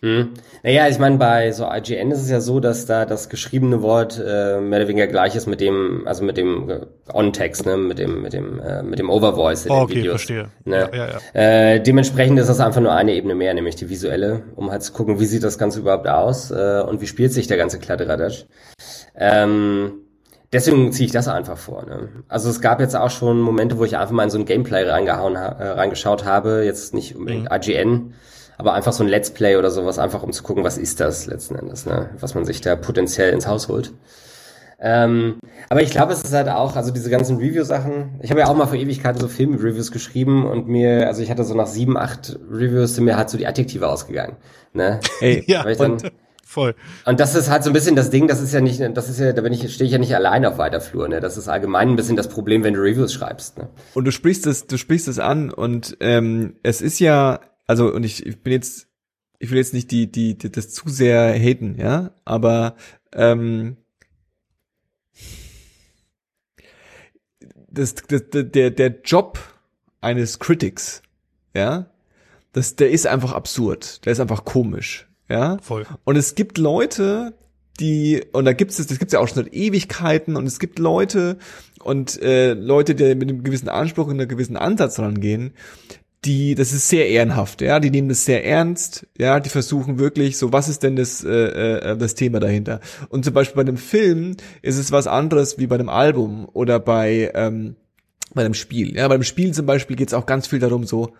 Hm. 0.04 0.34
Naja, 0.62 0.86
ich 0.86 0.98
meine, 0.98 1.16
bei 1.16 1.50
so 1.52 1.66
IGN 1.66 2.10
ist 2.10 2.20
es 2.20 2.28
ja 2.28 2.42
so, 2.42 2.60
dass 2.60 2.84
da 2.84 3.06
das 3.06 3.30
geschriebene 3.30 3.80
Wort 3.80 4.22
äh, 4.22 4.60
mehr 4.60 4.80
oder 4.80 4.88
weniger 4.88 5.06
gleich 5.06 5.34
ist 5.34 5.46
mit 5.46 5.62
dem, 5.62 6.02
also 6.06 6.22
mit 6.22 6.36
dem 6.36 6.68
äh, 6.68 6.80
On-Text, 7.10 7.64
ne, 7.64 7.78
mit 7.78 7.98
dem, 7.98 8.20
mit 8.20 8.34
dem, 8.34 8.60
äh, 8.60 8.82
mit 8.82 8.98
dem 8.98 9.08
Overvoice 9.08 9.64
in 9.64 9.72
oh, 9.72 9.76
den 9.76 9.82
okay, 9.84 9.94
Videos. 9.94 10.12
verstehe. 10.12 10.48
Ne? 10.66 10.90
Ja, 10.92 10.94
ja, 10.94 11.08
ja. 11.08 11.40
Äh, 11.40 11.80
dementsprechend 11.82 12.38
ist 12.38 12.50
das 12.50 12.60
einfach 12.60 12.82
nur 12.82 12.92
eine 12.92 13.14
Ebene 13.14 13.34
mehr, 13.34 13.54
nämlich 13.54 13.76
die 13.76 13.88
visuelle, 13.88 14.42
um 14.56 14.70
halt 14.70 14.82
zu 14.82 14.92
gucken, 14.92 15.18
wie 15.20 15.24
sieht 15.24 15.42
das 15.42 15.56
Ganze 15.56 15.80
überhaupt 15.80 16.06
aus 16.06 16.50
äh, 16.50 16.82
und 16.86 17.00
wie 17.00 17.06
spielt 17.06 17.32
sich 17.32 17.46
der 17.46 17.56
ganze 17.56 17.78
Kladderadatsch. 17.78 18.44
Ähm, 19.16 19.92
deswegen 20.52 20.92
ziehe 20.92 21.06
ich 21.06 21.12
das 21.12 21.28
einfach 21.28 21.56
vor. 21.56 21.86
Ne? 21.86 22.10
Also 22.28 22.50
es 22.50 22.60
gab 22.60 22.78
jetzt 22.80 22.94
auch 22.94 23.10
schon 23.10 23.40
Momente, 23.40 23.78
wo 23.78 23.86
ich 23.86 23.96
einfach 23.96 24.12
mal 24.12 24.24
in 24.24 24.30
so 24.30 24.38
ein 24.38 24.44
Gameplay 24.44 24.86
reingehauen, 24.86 25.38
ha 25.38 25.46
äh, 25.46 25.68
reingeschaut 25.70 26.26
habe, 26.26 26.62
jetzt 26.66 26.92
nicht 26.92 27.16
unbedingt 27.16 27.50
mhm. 27.50 27.56
IGN, 27.56 28.14
aber 28.58 28.74
einfach 28.74 28.92
so 28.92 29.04
ein 29.04 29.08
Let's 29.08 29.30
Play 29.30 29.56
oder 29.56 29.70
sowas, 29.70 29.98
einfach 29.98 30.22
um 30.22 30.32
zu 30.32 30.42
gucken, 30.42 30.64
was 30.64 30.78
ist 30.78 31.00
das 31.00 31.26
letzten 31.26 31.56
Endes, 31.56 31.86
ne? 31.86 32.10
was 32.20 32.34
man 32.34 32.44
sich 32.44 32.60
da 32.60 32.76
potenziell 32.76 33.32
ins 33.32 33.46
Haus 33.46 33.68
holt. 33.68 33.92
Ähm, 34.80 35.38
aber 35.70 35.82
ich 35.82 35.90
glaube, 35.90 36.12
es 36.12 36.22
ist 36.22 36.34
halt 36.34 36.48
auch, 36.48 36.76
also 36.76 36.90
diese 36.90 37.08
ganzen 37.08 37.38
Review-Sachen, 37.38 38.18
ich 38.20 38.30
habe 38.30 38.40
ja 38.40 38.48
auch 38.48 38.56
mal 38.56 38.66
vor 38.66 38.76
Ewigkeiten 38.76 39.20
so 39.20 39.28
Film-Reviews 39.28 39.92
geschrieben 39.92 40.44
und 40.46 40.68
mir, 40.68 41.06
also 41.06 41.22
ich 41.22 41.30
hatte 41.30 41.44
so 41.44 41.54
nach 41.54 41.66
sieben, 41.66 41.96
acht 41.96 42.38
Reviews 42.50 42.96
sind 42.96 43.04
mir 43.04 43.16
halt 43.16 43.30
so 43.30 43.38
die 43.38 43.46
Adjektive 43.46 43.88
ausgegangen. 43.88 44.36
Ne? 44.72 45.00
Hey, 45.20 45.42
ja, 45.46 45.64
ich 45.66 45.78
dann, 45.78 45.98
voll. 46.44 46.74
Und 47.06 47.20
das 47.20 47.34
ist 47.34 47.48
halt 47.48 47.64
so 47.64 47.70
ein 47.70 47.72
bisschen 47.72 47.96
das 47.96 48.10
Ding, 48.10 48.28
das 48.28 48.42
ist 48.42 48.52
ja 48.52 48.60
nicht, 48.60 48.80
das 48.94 49.08
ist 49.08 49.20
ja, 49.20 49.32
da 49.32 49.42
bin 49.42 49.52
ich, 49.52 49.72
stehe 49.72 49.86
ich 49.86 49.92
ja 49.92 49.98
nicht 49.98 50.14
allein 50.14 50.44
auf 50.44 50.58
weiter 50.58 50.80
Flur, 50.80 51.08
ne? 51.08 51.20
Das 51.20 51.36
ist 51.36 51.48
allgemein 51.48 51.88
ein 51.88 51.96
bisschen 51.96 52.16
das 52.16 52.28
Problem, 52.28 52.62
wenn 52.62 52.74
du 52.74 52.80
Reviews 52.80 53.12
schreibst. 53.12 53.56
Ne? 53.56 53.68
Und 53.94 54.04
du 54.04 54.10
sprichst 54.10 54.46
es, 54.46 54.66
du 54.66 54.76
sprichst 54.76 55.08
es 55.08 55.18
an 55.18 55.50
und 55.50 55.96
ähm, 56.00 56.56
es 56.62 56.82
ist 56.82 56.98
ja 56.98 57.40
also 57.66 57.92
und 57.92 58.04
ich, 58.04 58.24
ich 58.24 58.42
bin 58.42 58.52
jetzt, 58.52 58.88
ich 59.38 59.50
will 59.50 59.58
jetzt 59.58 59.74
nicht 59.74 59.90
die, 59.90 60.10
die, 60.10 60.36
die 60.36 60.50
das 60.50 60.70
zu 60.70 60.88
sehr 60.88 61.32
haten, 61.34 61.76
ja, 61.78 62.14
aber 62.24 62.76
ähm, 63.12 63.76
das, 67.68 67.94
das, 67.94 68.22
der, 68.30 68.70
der 68.70 69.00
Job 69.02 69.38
eines 70.00 70.38
Critics, 70.38 71.02
ja, 71.54 71.90
das, 72.52 72.76
der 72.76 72.90
ist 72.90 73.06
einfach 73.06 73.32
absurd, 73.32 74.04
der 74.04 74.12
ist 74.12 74.20
einfach 74.20 74.44
komisch, 74.44 75.08
ja. 75.28 75.58
Voll. 75.62 75.86
Und 76.04 76.16
es 76.16 76.34
gibt 76.34 76.58
Leute, 76.58 77.34
die, 77.80 78.22
und 78.32 78.44
da 78.44 78.52
gibt's 78.52 78.78
es, 78.78 78.86
das 78.86 78.98
gibt's 78.98 79.12
ja 79.12 79.20
auch 79.20 79.26
schon 79.26 79.42
seit 79.42 79.52
Ewigkeiten, 79.52 80.36
und 80.36 80.46
es 80.46 80.60
gibt 80.60 80.78
Leute 80.78 81.38
und 81.82 82.20
äh, 82.22 82.54
Leute, 82.54 82.94
die 82.94 83.14
mit 83.14 83.28
einem 83.28 83.42
gewissen 83.42 83.68
Anspruch 83.68 84.06
und 84.06 84.20
einem 84.20 84.28
gewissen 84.28 84.56
Ansatz 84.56 84.98
rangehen, 84.98 85.54
die, 86.24 86.54
das 86.54 86.72
ist 86.72 86.88
sehr 86.88 87.08
ehrenhaft, 87.08 87.60
ja, 87.60 87.80
die 87.80 87.90
nehmen 87.90 88.08
das 88.08 88.24
sehr 88.24 88.44
ernst, 88.44 89.06
ja, 89.18 89.40
die 89.40 89.50
versuchen 89.50 89.98
wirklich, 89.98 90.38
so 90.38 90.52
was 90.52 90.68
ist 90.68 90.82
denn 90.82 90.96
das, 90.96 91.22
äh, 91.22 91.30
äh, 91.30 91.96
das 91.96 92.14
Thema 92.14 92.40
dahinter? 92.40 92.80
Und 93.10 93.24
zum 93.24 93.34
Beispiel 93.34 93.56
bei 93.56 93.68
einem 93.68 93.76
Film 93.76 94.36
ist 94.62 94.78
es 94.78 94.92
was 94.92 95.06
anderes 95.06 95.58
wie 95.58 95.66
bei 95.66 95.74
einem 95.74 95.88
Album 95.88 96.48
oder 96.52 96.80
bei, 96.80 97.30
ähm, 97.34 97.76
bei 98.34 98.44
einem 98.44 98.54
Spiel. 98.54 98.96
Ja, 98.96 99.08
beim 99.08 99.22
Spiel 99.22 99.52
zum 99.52 99.66
Beispiel 99.66 99.96
geht 99.96 100.08
es 100.08 100.14
auch 100.14 100.26
ganz 100.26 100.46
viel 100.46 100.58
darum, 100.58 100.84
so, 100.84 101.12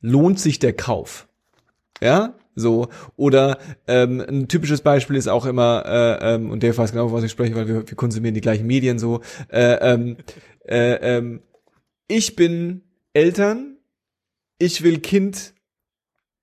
lohnt 0.00 0.38
sich 0.38 0.58
der 0.58 0.74
Kauf? 0.74 1.28
Ja, 2.00 2.34
so. 2.54 2.88
Oder 3.16 3.58
ähm, 3.86 4.20
ein 4.20 4.48
typisches 4.48 4.82
Beispiel 4.82 5.16
ist 5.16 5.28
auch 5.28 5.46
immer, 5.46 5.84
äh, 5.86 6.34
ähm, 6.34 6.50
und 6.50 6.62
der 6.62 6.76
weiß 6.76 6.92
genau, 6.92 7.12
was 7.12 7.24
ich 7.24 7.32
spreche, 7.32 7.54
weil 7.54 7.68
wir, 7.68 7.88
wir 7.88 7.96
konsumieren 7.96 8.34
die 8.34 8.40
gleichen 8.40 8.66
Medien 8.66 8.98
so, 8.98 9.20
äh, 9.48 9.92
ähm, 9.92 10.16
äh, 10.68 11.16
ähm, 11.16 11.40
ich 12.08 12.36
bin 12.36 12.82
Eltern 13.14 13.71
ich 14.58 14.82
will 14.82 15.00
Kind 15.00 15.54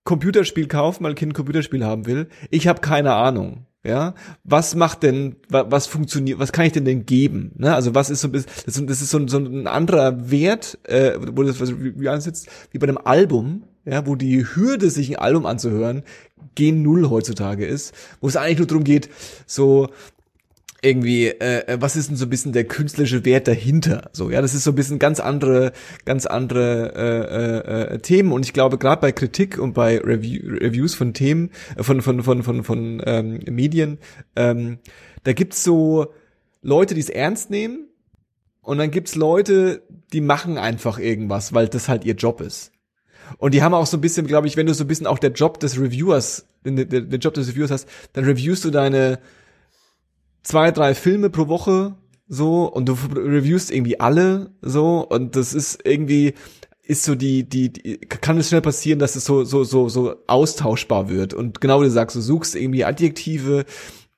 Computerspiel 0.03 0.68
kaufen, 0.68 1.03
weil 1.03 1.16
Kind 1.16 1.34
Computerspiel 1.34 1.86
haben 1.86 2.05
will. 2.05 2.30
Ich 2.49 2.68
habe 2.68 2.82
keine 2.82 3.14
Ahnung. 3.14 3.66
Ja, 3.82 4.14
was 4.43 4.76
macht 4.76 5.03
denn, 5.03 5.38
was 5.47 5.88
funktioniert, 5.88 6.38
was 6.38 6.51
kann 6.51 6.66
ich 6.66 6.74
denn 6.74 6.84
denn 6.84 7.05
geben? 7.05 7.53
Ne? 7.55 7.74
Also 7.74 7.95
was 7.95 8.10
ist 8.10 8.20
so 8.20 8.28
ein 8.28 8.34
bisschen, 8.34 8.88
das 8.88 9.01
ist, 9.01 9.10
so, 9.10 9.18
ein, 9.18 9.30
so 9.30 9.38
ein 9.38 9.68
anderer 9.68 10.30
Wert, 10.30 10.78
äh, 10.84 11.14
wo 11.18 11.43
das 11.43 11.62
was 11.62 11.72
wie 11.80 12.10
ansitzt, 12.10 12.49
wie 12.72 12.78
bei 12.78 12.88
einem 12.88 12.97
Album, 12.97 13.64
ja, 13.86 14.05
wo 14.05 14.16
die 14.16 14.45
Hürde, 14.45 14.89
sich 14.89 15.12
ein 15.12 15.24
Album 15.24 15.45
anzuhören, 15.45 16.03
gen 16.55 16.82
Null 16.82 17.10
heutzutage 17.10 17.66
ist, 17.66 17.93
wo 18.20 18.28
es 18.28 18.36
eigentlich 18.36 18.57
nur 18.57 18.68
darum 18.68 18.84
geht, 18.84 19.10
so 19.45 19.88
irgendwie, 20.82 21.27
äh, 21.27 21.65
äh, 21.67 21.77
was 21.82 21.95
ist 21.95 22.09
denn 22.09 22.15
so 22.15 22.25
ein 22.25 22.30
bisschen 22.30 22.53
der 22.53 22.63
künstlerische 22.63 23.25
Wert 23.25 23.47
dahinter? 23.47 24.09
So, 24.13 24.30
ja, 24.30 24.41
das 24.41 24.53
ist 24.53 24.63
so 24.63 24.71
ein 24.71 24.75
bisschen 24.75 24.99
ganz 24.99 25.19
andere, 25.19 25.73
ganz 26.05 26.25
andere 26.25 26.93
äh, 26.95 27.91
äh, 27.91 27.95
äh 27.95 27.99
Themen. 27.99 28.32
Und 28.32 28.45
ich 28.45 28.53
glaube, 28.53 28.77
gerade 28.77 29.01
bei 29.01 29.11
Kritik 29.11 29.57
und 29.57 29.73
bei 29.73 29.99
Review, 29.99 30.57
Reviews 30.57 30.95
von 30.95 31.13
Themen, 31.13 31.51
äh, 31.75 31.84
von 31.84 32.01
von 32.01 32.23
von 32.23 32.43
von 32.43 32.63
von 32.63 33.01
ähm, 33.05 33.39
Medien, 33.49 33.97
ähm, 34.36 34.80
da 35.23 35.34
gibt's 35.34 35.63
so 35.63 36.13
Leute, 36.61 36.93
die 36.93 37.01
es 37.01 37.09
ernst 37.09 37.49
nehmen, 37.49 37.89
und 38.61 38.77
dann 38.77 38.91
gibt's 38.91 39.15
Leute, 39.15 39.82
die 40.13 40.21
machen 40.21 40.59
einfach 40.59 40.99
irgendwas, 40.99 41.53
weil 41.53 41.67
das 41.67 41.89
halt 41.89 42.05
ihr 42.05 42.13
Job 42.13 42.39
ist. 42.39 42.71
Und 43.38 43.53
die 43.53 43.63
haben 43.63 43.73
auch 43.73 43.88
so 43.88 43.97
ein 43.97 44.01
bisschen, 44.01 44.27
glaube 44.27 44.45
ich, 44.45 44.57
wenn 44.57 44.67
du 44.67 44.75
so 44.75 44.84
ein 44.84 44.88
bisschen 44.88 45.07
auch 45.07 45.17
der 45.17 45.32
Job 45.32 45.59
des 45.59 45.80
Reviewers, 45.80 46.45
den, 46.63 46.75
den, 46.75 47.09
den 47.09 47.19
Job 47.19 47.34
des 47.34 47.49
Reviewers 47.49 47.71
hast, 47.71 47.89
dann 48.13 48.25
reviewst 48.25 48.65
du 48.65 48.69
deine 48.69 49.19
zwei, 50.43 50.71
drei 50.71 50.95
Filme 50.95 51.29
pro 51.29 51.47
Woche 51.47 51.95
so 52.27 52.65
und 52.65 52.87
du 52.87 52.93
reviewst 53.15 53.71
irgendwie 53.71 53.99
alle 53.99 54.51
so 54.61 55.05
und 55.07 55.35
das 55.35 55.53
ist 55.53 55.79
irgendwie 55.83 56.33
ist 56.89 57.03
so 57.03 57.13
die, 57.13 57.47
die, 57.47 57.71
die 57.71 57.99
kann 57.99 58.39
es 58.39 58.49
schnell 58.49 58.61
passieren, 58.61 58.97
dass 58.97 59.15
es 59.15 59.23
so, 59.23 59.43
so, 59.43 59.63
so, 59.63 59.89
so 59.89 60.15
austauschbar 60.25 61.07
wird. 61.07 61.35
Und 61.35 61.61
genau 61.61 61.81
wie 61.81 61.85
du 61.85 61.91
sagst, 61.91 62.15
du 62.15 62.21
suchst 62.21 62.55
irgendwie 62.55 62.83
Adjektive, 62.83 63.65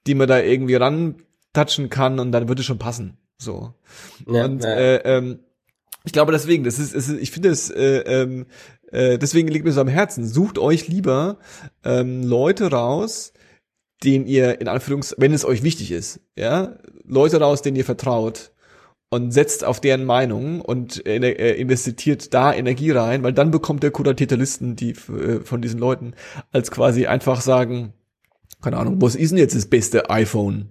die 0.07 0.15
man 0.15 0.29
da 0.29 0.39
irgendwie 0.39 0.75
rantatschen 0.75 1.89
kann 1.89 2.17
und 2.17 2.31
dann 2.31 2.47
wird 2.47 2.59
es 2.59 2.65
schon 2.65 2.79
passen. 2.79 3.17
So. 3.37 3.73
Ja, 4.25 4.45
und 4.45 4.63
ja. 4.63 4.69
Äh, 4.69 4.95
ähm, 5.03 5.39
ich 6.05 6.13
glaube 6.13 6.31
deswegen, 6.31 6.63
das 6.63 6.79
ist, 6.79 6.93
ist 6.93 7.09
ich 7.09 7.31
finde 7.31 7.49
es, 7.49 7.69
äh, 7.69 8.03
ähm, 8.05 8.45
äh, 8.91 9.17
deswegen 9.17 9.49
liegt 9.49 9.65
mir 9.65 9.73
so 9.73 9.81
am 9.81 9.89
Herzen. 9.89 10.25
Sucht 10.25 10.57
euch 10.57 10.87
lieber 10.87 11.39
ähm, 11.83 12.23
Leute 12.23 12.71
raus, 12.71 13.33
den 14.03 14.25
ihr 14.25 14.59
in 14.61 14.67
Anführungs, 14.67 15.15
wenn 15.17 15.33
es 15.33 15.45
euch 15.45 15.63
wichtig 15.63 15.91
ist, 15.91 16.19
ja, 16.37 16.75
Leute 17.05 17.39
raus, 17.39 17.61
denen 17.61 17.77
ihr 17.77 17.85
vertraut 17.85 18.51
und 19.09 19.31
setzt 19.31 19.63
auf 19.65 19.81
deren 19.81 20.05
Meinung 20.05 20.61
und 20.61 21.05
äh, 21.05 21.55
investiert 21.55 22.33
da 22.33 22.53
Energie 22.53 22.91
rein, 22.91 23.23
weil 23.23 23.33
dann 23.33 23.51
bekommt 23.51 23.83
der 23.83 23.91
kuratierte 23.91 24.35
Listen, 24.35 24.75
die 24.75 24.91
äh, 24.91 25.41
von 25.43 25.61
diesen 25.61 25.79
Leuten, 25.79 26.13
als 26.51 26.71
quasi 26.71 27.07
einfach 27.07 27.41
sagen, 27.41 27.93
keine 28.61 28.77
Ahnung, 28.77 29.01
was 29.01 29.15
ist 29.15 29.31
denn 29.31 29.37
jetzt 29.37 29.55
das 29.55 29.65
beste 29.65 30.09
iPhone? 30.09 30.69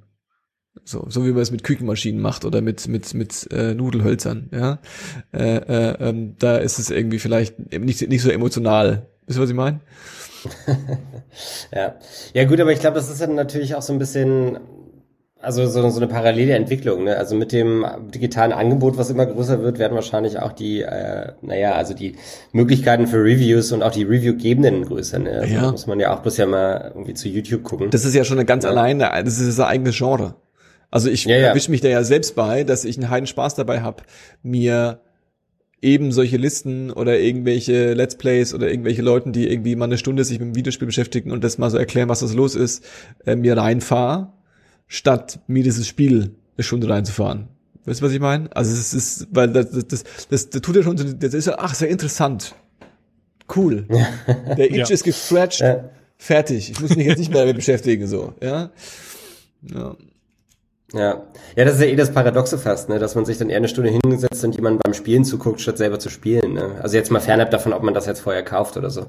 So, 0.85 1.05
so 1.09 1.27
wie 1.27 1.33
man 1.33 1.43
es 1.43 1.51
mit 1.51 1.65
Küchenmaschinen 1.65 2.23
macht 2.23 2.45
oder 2.45 2.63
mit 2.63 2.89
mit 2.89 3.13
mit 3.13 3.49
äh, 3.53 3.75
Nudelhölzern, 3.75 4.49
ja. 4.53 4.79
Äh, 5.33 5.57
äh, 5.57 6.09
ähm, 6.09 6.37
da 6.39 6.57
ist 6.57 6.79
es 6.79 6.91
irgendwie 6.91 7.19
vielleicht 7.19 7.59
nicht 7.73 8.09
nicht 8.09 8.23
so 8.23 8.31
emotional. 8.31 9.07
Wisst 9.27 9.39
ihr, 9.39 9.43
was 9.43 9.51
ich 9.51 9.57
meine? 9.57 9.81
ja. 11.75 11.95
Ja, 12.33 12.45
gut, 12.45 12.61
aber 12.61 12.73
ich 12.73 12.81
glaube, 12.81 12.97
das 12.97 13.11
ist 13.11 13.21
dann 13.21 13.35
natürlich 13.35 13.75
auch 13.75 13.83
so 13.83 13.93
ein 13.93 13.99
bisschen, 13.99 14.59
also 15.41 15.67
so, 15.67 15.89
so 15.89 15.97
eine 15.99 16.07
parallele 16.07 16.55
Entwicklung, 16.55 17.05
ne? 17.05 17.17
Also 17.17 17.35
mit 17.35 17.53
dem 17.53 17.87
digitalen 18.13 18.53
Angebot, 18.53 18.99
was 18.99 19.11
immer 19.11 19.27
größer 19.27 19.63
wird, 19.63 19.79
werden 19.79 19.95
wahrscheinlich 19.95 20.39
auch 20.39 20.53
die, 20.53 20.83
äh, 20.83 21.33
naja, 21.41 21.73
also 21.73 21.95
die 21.95 22.17
Möglichkeiten 22.53 23.07
für 23.07 23.19
Reviews 23.19 23.73
und 23.73 23.83
auch 23.83 23.93
die 23.93 24.05
Review-Gebenden 24.05 24.85
größer, 24.85 25.19
ne? 25.19 25.41
Also 25.41 25.55
ja. 25.55 25.71
muss 25.71 25.87
man 25.87 25.99
ja 26.01 26.15
auch 26.15 26.21
bloß 26.21 26.37
ja 26.37 26.47
mal 26.47 26.93
irgendwie 26.95 27.15
zu 27.15 27.29
YouTube 27.29 27.63
gucken. 27.63 27.91
Das 27.91 28.05
ist 28.05 28.15
ja 28.15 28.25
schon 28.25 28.39
eine 28.39 28.47
ganz 28.47 28.65
ja. 28.65 28.71
alleine, 28.71 29.11
das 29.25 29.39
ist 29.39 29.59
das 29.59 29.67
eigene 29.67 29.91
Genre. 29.93 30.35
Also 30.91 31.09
ich 31.09 31.25
ja, 31.25 31.37
ja. 31.37 31.49
erwische 31.49 31.71
mich 31.71 31.81
da 31.81 31.89
ja 31.89 32.03
selbst 32.03 32.35
bei, 32.35 32.65
dass 32.65 32.85
ich 32.85 32.99
einen 32.99 33.11
heiden 33.11 33.27
Spaß 33.27 33.55
dabei 33.55 33.81
habe, 33.81 34.03
mir 34.43 35.01
eben 35.83 36.13
solche 36.13 36.37
Listen 36.37 36.91
oder 36.91 37.19
irgendwelche 37.19 37.95
Let's 37.95 38.17
Plays 38.17 38.53
oder 38.55 38.71
irgendwelche 38.71 39.03
Leuten, 39.03 39.33
die 39.33 39.51
irgendwie 39.51 39.77
mal 39.77 39.87
eine 39.87 39.99
Stunde 39.99 40.25
sich 40.25 40.39
mit 40.39 40.49
dem 40.49 40.57
Videospiel 40.57 40.87
beschäftigen 40.87 41.31
und 41.31 41.43
das 41.43 41.59
mal 41.59 41.71
so 41.71 41.79
erklären, 41.79 42.09
was 42.09 42.21
das 42.21 42.35
los 42.35 42.55
ist, 42.55 42.85
äh, 43.25 43.37
mir 43.37 43.57
reinfahre, 43.57 44.33
statt 44.89 45.41
mir 45.47 45.63
dieses 45.63 45.89
Spiel 45.89 46.35
eine 46.57 46.65
Stunde 46.65 46.89
reinzufahren. 46.89 47.49
Weißt 47.87 48.01
du, 48.01 48.07
was 48.07 48.13
ich 48.13 48.21
meine? 48.21 48.55
Also 48.55 48.73
es 48.73 48.93
ist, 48.93 49.29
weil 49.31 49.49
das, 49.49 49.71
das, 49.71 49.87
das, 49.87 50.05
das, 50.29 50.51
das 50.51 50.63
tut 50.63 50.77
ja 50.77 50.83
schon, 50.83 50.97
das 50.97 51.35
ist 51.35 51.47
ja, 51.47 51.57
ach, 51.59 51.75
sehr 51.75 51.89
interessant. 51.89 52.55
Cool. 53.55 53.87
Der 54.57 54.71
Itch 54.71 54.77
ja. 54.77 54.95
ist 54.95 55.05
gescratcht. 55.05 55.61
Ja. 55.61 55.91
Fertig. 56.19 56.71
Ich 56.71 56.81
muss 56.81 56.95
mich 56.95 57.07
jetzt 57.07 57.19
nicht 57.19 57.33
mehr 57.33 57.41
damit 57.41 57.57
beschäftigen, 57.57 58.07
so, 58.07 58.35
ja. 58.43 58.71
Ja. 59.63 59.97
Ja. 60.93 61.23
ja, 61.55 61.65
das 61.65 61.75
ist 61.75 61.81
ja 61.81 61.87
eh 61.87 61.95
das 61.95 62.13
Paradoxe 62.13 62.59
fast, 62.59 62.89
ne? 62.89 62.99
dass 62.99 63.15
man 63.15 63.25
sich 63.25 63.39
dann 63.39 63.49
eher 63.49 63.59
eine 63.59 63.69
Stunde 63.69 63.91
hingesetzt 63.91 64.43
und 64.45 64.57
jemand 64.57 64.83
beim 64.83 64.93
Spielen 64.93 65.25
zuguckt, 65.25 65.61
statt 65.61 65.79
selber 65.79 66.01
zu 66.01 66.09
spielen. 66.09 66.55
Ne? 66.55 66.81
Also 66.83 66.97
jetzt 66.97 67.13
mal 67.13 67.21
fernab 67.21 67.51
davon, 67.53 67.73
ob 67.73 67.85
man 67.85 67.95
das 67.95 68.07
jetzt 68.07 68.21
vorher 68.21 68.43
kauft 68.43 68.77
oder 68.77 68.91
so. 68.91 69.07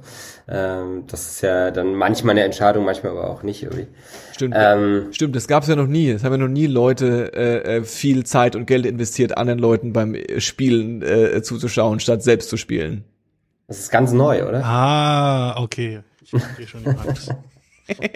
Ähm, 0.48 1.06
das 1.08 1.32
ist 1.32 1.42
ja 1.42 1.72
dann 1.72 1.96
manchmal 1.96 2.34
eine 2.34 2.44
Entscheidung, 2.44 2.86
manchmal 2.86 3.14
aber 3.14 3.32
auch 3.32 3.42
nicht 3.42 3.64
irgendwie. 3.64 3.88
Stimmt, 4.34 4.54
ähm, 4.58 5.08
stimmt, 5.12 5.36
das 5.36 5.48
gab's 5.48 5.68
ja 5.68 5.76
noch 5.76 5.88
nie. 5.88 6.10
Es 6.10 6.24
haben 6.24 6.34
ja 6.34 6.38
noch 6.38 6.48
nie 6.48 6.68
Leute 6.68 7.34
äh, 7.34 7.78
äh 7.78 7.84
viel 7.84 8.26
Zeit 8.26 8.56
und 8.56 8.68
Geld 8.68 8.86
investiert, 8.86 9.38
anderen 9.38 9.60
Leuten 9.60 9.92
beim 9.92 10.16
Spielen 10.38 11.02
äh, 11.02 11.42
zuzuschauen, 11.42 12.00
statt 12.00 12.22
selbst 12.22 12.50
zu 12.50 12.58
spielen. 12.58 13.06
Das 13.68 13.80
ist 13.80 13.90
ganz 13.90 14.12
neu, 14.12 14.48
oder? 14.48 14.64
Ah, 14.64 15.60
okay. 15.60 16.02
Ich 16.22 16.30
verstehe 16.30 16.68
schon 16.68 16.86
Angst. 16.86 17.34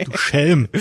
Du 0.05 0.17
Schelm. 0.17 0.67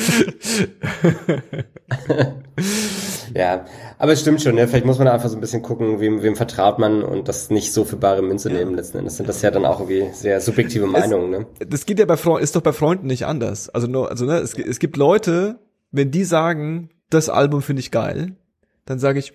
ja, 3.34 3.64
aber 3.98 4.12
es 4.12 4.20
stimmt 4.20 4.42
schon, 4.42 4.54
ne? 4.54 4.68
vielleicht 4.68 4.86
muss 4.86 4.98
man 4.98 5.08
einfach 5.08 5.28
so 5.28 5.36
ein 5.36 5.40
bisschen 5.40 5.62
gucken, 5.62 6.00
wem, 6.00 6.22
wem 6.22 6.36
vertraut 6.36 6.78
man 6.78 7.02
und 7.02 7.28
das 7.28 7.50
nicht 7.50 7.72
so 7.72 7.84
für 7.84 7.96
bare 7.96 8.22
Münze 8.22 8.50
ja. 8.50 8.56
nehmen 8.56 8.74
letzten 8.74 8.98
Endes. 8.98 9.16
Sind 9.16 9.28
das 9.28 9.42
ja 9.42 9.50
dann 9.50 9.64
auch 9.64 9.80
irgendwie 9.80 10.12
sehr 10.12 10.40
subjektive 10.40 10.86
Meinungen. 10.86 11.30
Ne? 11.30 11.46
Das 11.66 11.86
geht 11.86 11.98
ja 11.98 12.04
bei 12.06 12.16
Freunden, 12.16 12.44
ist 12.44 12.56
doch 12.56 12.62
bei 12.62 12.72
Freunden 12.72 13.06
nicht 13.06 13.26
anders. 13.26 13.68
Also 13.68 13.86
nur, 13.86 14.10
also 14.10 14.24
ne, 14.24 14.38
es, 14.38 14.54
es 14.54 14.78
gibt 14.78 14.96
Leute, 14.96 15.58
wenn 15.90 16.10
die 16.10 16.24
sagen, 16.24 16.90
das 17.10 17.28
Album 17.28 17.62
finde 17.62 17.80
ich 17.80 17.90
geil, 17.90 18.36
dann 18.84 18.98
sage 18.98 19.18
ich, 19.18 19.32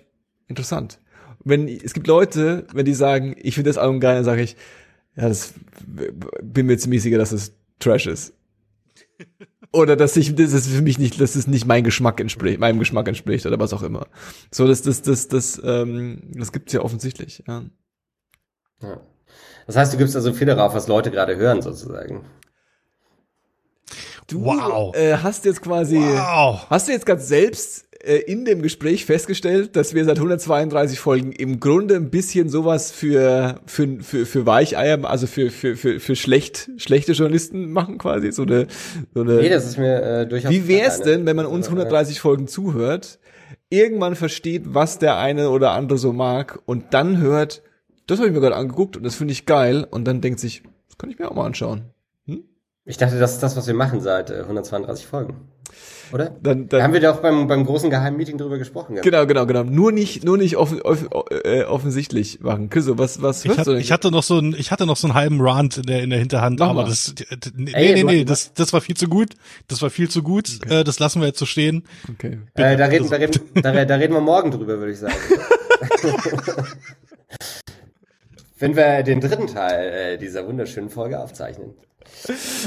interessant. 0.48 1.00
Wenn 1.42 1.68
es 1.68 1.94
gibt 1.94 2.06
Leute, 2.06 2.66
wenn 2.74 2.84
die 2.84 2.94
sagen, 2.94 3.34
ich 3.38 3.54
finde 3.54 3.70
das 3.70 3.78
Album 3.78 4.00
geil, 4.00 4.16
dann 4.16 4.24
sage 4.24 4.42
ich, 4.42 4.56
ja, 5.16 5.28
das 5.28 5.54
bin 6.42 6.66
mir 6.66 6.76
ziemlich 6.76 7.02
sicher, 7.02 7.18
dass 7.18 7.32
es 7.32 7.54
Trash 7.78 8.06
ist. 8.06 8.34
Oder 9.72 9.96
dass 9.96 10.16
ich 10.16 10.34
das 10.34 10.52
ist 10.52 10.68
für 10.68 10.82
mich 10.82 10.98
nicht 10.98 11.20
dass 11.20 11.36
es 11.36 11.46
nicht 11.46 11.66
mein 11.66 11.84
Geschmack 11.84 12.20
entspricht 12.20 12.58
meinem 12.58 12.78
Geschmack 12.78 13.08
entspricht 13.08 13.46
oder 13.46 13.58
was 13.58 13.72
auch 13.72 13.82
immer 13.82 14.06
so 14.50 14.66
das 14.66 14.82
das 14.82 15.02
das 15.02 15.28
das 15.28 15.60
ähm, 15.64 16.30
das 16.34 16.52
gibt's 16.52 16.72
ja 16.72 16.80
offensichtlich 16.80 17.42
ja. 17.46 17.64
ja. 18.82 19.00
das 19.66 19.76
heißt 19.76 19.92
du 19.92 19.98
gibst 19.98 20.16
also 20.16 20.32
viel 20.32 20.46
darauf 20.46 20.74
was 20.74 20.88
Leute 20.88 21.10
gerade 21.10 21.36
hören 21.36 21.62
sozusagen 21.62 22.24
du 24.26 24.44
wow. 24.44 24.94
äh, 24.96 25.16
hast 25.16 25.44
jetzt 25.44 25.62
quasi 25.62 25.98
wow. 25.98 26.66
hast 26.68 26.88
du 26.88 26.92
jetzt 26.92 27.06
ganz 27.06 27.28
selbst 27.28 27.89
in 28.02 28.44
dem 28.44 28.62
Gespräch 28.62 29.04
festgestellt, 29.04 29.76
dass 29.76 29.94
wir 29.94 30.04
seit 30.04 30.16
132 30.16 30.98
Folgen 30.98 31.32
im 31.32 31.60
Grunde 31.60 31.96
ein 31.96 32.10
bisschen 32.10 32.48
sowas 32.48 32.90
für 32.90 33.60
für 33.66 33.98
für, 34.00 34.24
für 34.24 34.46
Weicheier, 34.46 35.04
also 35.04 35.26
für 35.26 35.50
für 35.50 35.76
für 35.76 36.00
für 36.00 36.16
schlecht 36.16 36.70
schlechte 36.78 37.12
Journalisten 37.12 37.70
machen 37.72 37.98
quasi 37.98 38.32
so 38.32 38.42
eine 38.42 38.68
so 39.14 39.20
eine. 39.20 39.34
Nee, 39.34 39.50
das 39.50 39.66
ist 39.66 39.78
mir 39.78 40.02
äh, 40.02 40.26
durchaus. 40.26 40.50
Wie 40.50 40.66
wär's 40.66 41.02
denn, 41.02 41.26
wenn 41.26 41.36
man 41.36 41.46
uns 41.46 41.66
130 41.66 42.20
Folgen 42.20 42.48
zuhört, 42.48 43.18
irgendwann 43.68 44.16
versteht, 44.16 44.74
was 44.74 44.98
der 44.98 45.18
eine 45.18 45.50
oder 45.50 45.72
andere 45.72 45.98
so 45.98 46.12
mag 46.12 46.60
und 46.66 46.94
dann 46.94 47.18
hört, 47.18 47.62
das 48.06 48.18
habe 48.18 48.28
ich 48.28 48.34
mir 48.34 48.40
gerade 48.40 48.56
angeguckt 48.56 48.96
und 48.96 49.02
das 49.02 49.14
finde 49.14 49.32
ich 49.32 49.46
geil 49.46 49.86
und 49.88 50.06
dann 50.06 50.20
denkt 50.20 50.40
sich, 50.40 50.62
das 50.88 50.98
kann 50.98 51.10
ich 51.10 51.18
mir 51.18 51.30
auch 51.30 51.34
mal 51.34 51.46
anschauen. 51.46 51.82
Hm? 52.26 52.44
Ich 52.84 52.96
dachte, 52.96 53.18
das 53.18 53.34
ist 53.34 53.42
das, 53.42 53.56
was 53.56 53.66
wir 53.66 53.74
machen 53.74 54.00
seit 54.00 54.30
äh, 54.30 54.40
132 54.40 55.06
Folgen. 55.06 55.48
Oder? 56.12 56.36
Dann, 56.42 56.68
dann, 56.68 56.82
haben 56.82 56.92
wir 56.92 57.00
da 57.00 57.12
auch 57.12 57.20
beim, 57.20 57.46
beim 57.46 57.64
großen 57.64 57.90
Geheimmeeting 57.90 58.38
drüber 58.38 58.58
gesprochen. 58.58 58.96
Ja? 58.96 59.02
Genau, 59.02 59.26
genau, 59.26 59.46
genau. 59.46 59.64
Nur 59.64 59.92
nicht, 59.92 60.24
nur 60.24 60.36
nicht 60.38 60.56
offen, 60.56 60.82
offen, 60.82 61.08
äh, 61.44 61.62
offensichtlich 61.64 62.40
machen. 62.40 62.68
Küsso, 62.68 62.98
was, 62.98 63.22
was 63.22 63.44
ich, 63.44 63.56
hat, 63.56 63.66
du 63.66 63.72
denn? 63.72 63.80
ich 63.80 63.92
hatte 63.92 64.10
noch 64.10 64.22
so 64.22 64.38
ein, 64.38 64.54
ich 64.58 64.70
hatte 64.70 64.86
noch 64.86 64.96
so 64.96 65.06
einen 65.06 65.14
halben 65.14 65.40
Rant 65.40 65.78
in 65.78 65.84
der, 65.84 66.02
in 66.02 66.10
der 66.10 66.18
Hinterhand, 66.18 66.58
Mach 66.58 66.70
aber 66.70 66.82
mal. 66.82 66.88
das, 66.88 67.14
nee, 67.56 67.72
Ey, 67.72 67.94
nee, 67.94 68.02
nee, 68.02 68.24
das, 68.24 68.52
das 68.54 68.72
war 68.72 68.80
viel 68.80 68.96
zu 68.96 69.08
gut. 69.08 69.34
Das 69.68 69.82
war 69.82 69.90
viel 69.90 70.08
zu 70.08 70.22
gut. 70.22 70.60
Okay. 70.64 70.80
Äh, 70.80 70.84
das 70.84 70.98
lassen 70.98 71.20
wir 71.20 71.28
jetzt 71.28 71.38
so 71.38 71.46
stehen. 71.46 71.84
Okay. 72.10 72.38
Äh, 72.54 72.76
da 72.76 72.86
reden, 72.86 73.08
da 73.08 73.16
reden, 73.16 73.40
da, 73.54 73.84
da 73.84 73.94
reden 73.96 74.14
wir 74.14 74.20
morgen 74.20 74.50
drüber, 74.50 74.78
würde 74.78 74.92
ich 74.92 74.98
sagen. 74.98 75.14
Wenn 78.58 78.76
wir 78.76 79.02
den 79.02 79.20
dritten 79.20 79.46
Teil 79.46 79.88
äh, 79.88 80.18
dieser 80.18 80.46
wunderschönen 80.46 80.90
Folge 80.90 81.18
aufzeichnen 81.18 81.74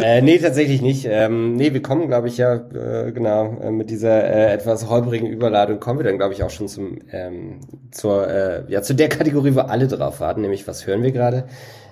äh, 0.01 0.21
nee, 0.21 0.37
tatsächlich 0.39 0.81
nicht. 0.81 1.05
Ähm, 1.09 1.55
nee, 1.55 1.73
wir 1.73 1.81
kommen, 1.81 2.07
glaube 2.07 2.27
ich, 2.27 2.37
ja, 2.37 2.55
äh, 2.55 3.11
genau, 3.11 3.57
äh, 3.61 3.71
mit 3.71 3.89
dieser 3.89 4.23
äh, 4.23 4.53
etwas 4.53 4.89
holprigen 4.89 5.27
Überladung 5.27 5.79
kommen 5.79 5.99
wir 5.99 6.05
dann, 6.05 6.17
glaube 6.17 6.33
ich, 6.33 6.43
auch 6.43 6.49
schon 6.49 6.67
zum, 6.67 6.99
ähm, 7.11 7.59
zur, 7.91 8.27
äh, 8.27 8.63
ja, 8.67 8.81
zu 8.81 8.95
der 8.95 9.09
Kategorie, 9.09 9.55
wo 9.55 9.61
alle 9.61 9.87
drauf 9.87 10.19
warten, 10.19 10.41
nämlich 10.41 10.67
was 10.67 10.87
hören 10.87 11.03
wir 11.03 11.11
gerade. 11.11 11.45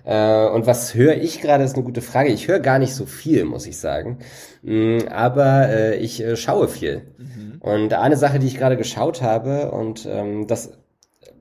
Äh, 0.04 0.47
und 0.47 0.66
was 0.66 0.95
höre 0.95 1.16
ich 1.16 1.41
gerade, 1.41 1.64
ist 1.64 1.76
eine 1.76 1.84
gute 1.84 2.02
Frage. 2.02 2.30
Ich 2.30 2.47
höre 2.47 2.60
gar 2.60 2.80
nicht 2.80 2.93
so 2.93 3.06
viel, 3.06 3.45
muss 3.45 3.68
ich 3.68 3.78
sagen. 3.78 4.18
Mm, 4.64 4.99
aber 5.10 5.70
äh, 5.70 5.95
ich 5.97 6.24
äh, 6.24 6.36
schaue 6.36 6.68
viel. 6.68 7.04
Mhm. 7.18 7.62
Und 7.62 7.93
eine 7.93 8.18
Sache, 8.18 8.39
die 8.39 8.47
ich 8.47 8.58
gerade 8.58 8.78
geschaut 8.78 9.22
habe, 9.22 9.72
und 9.72 10.08
ähm, 10.10 10.47
das, 10.47 10.72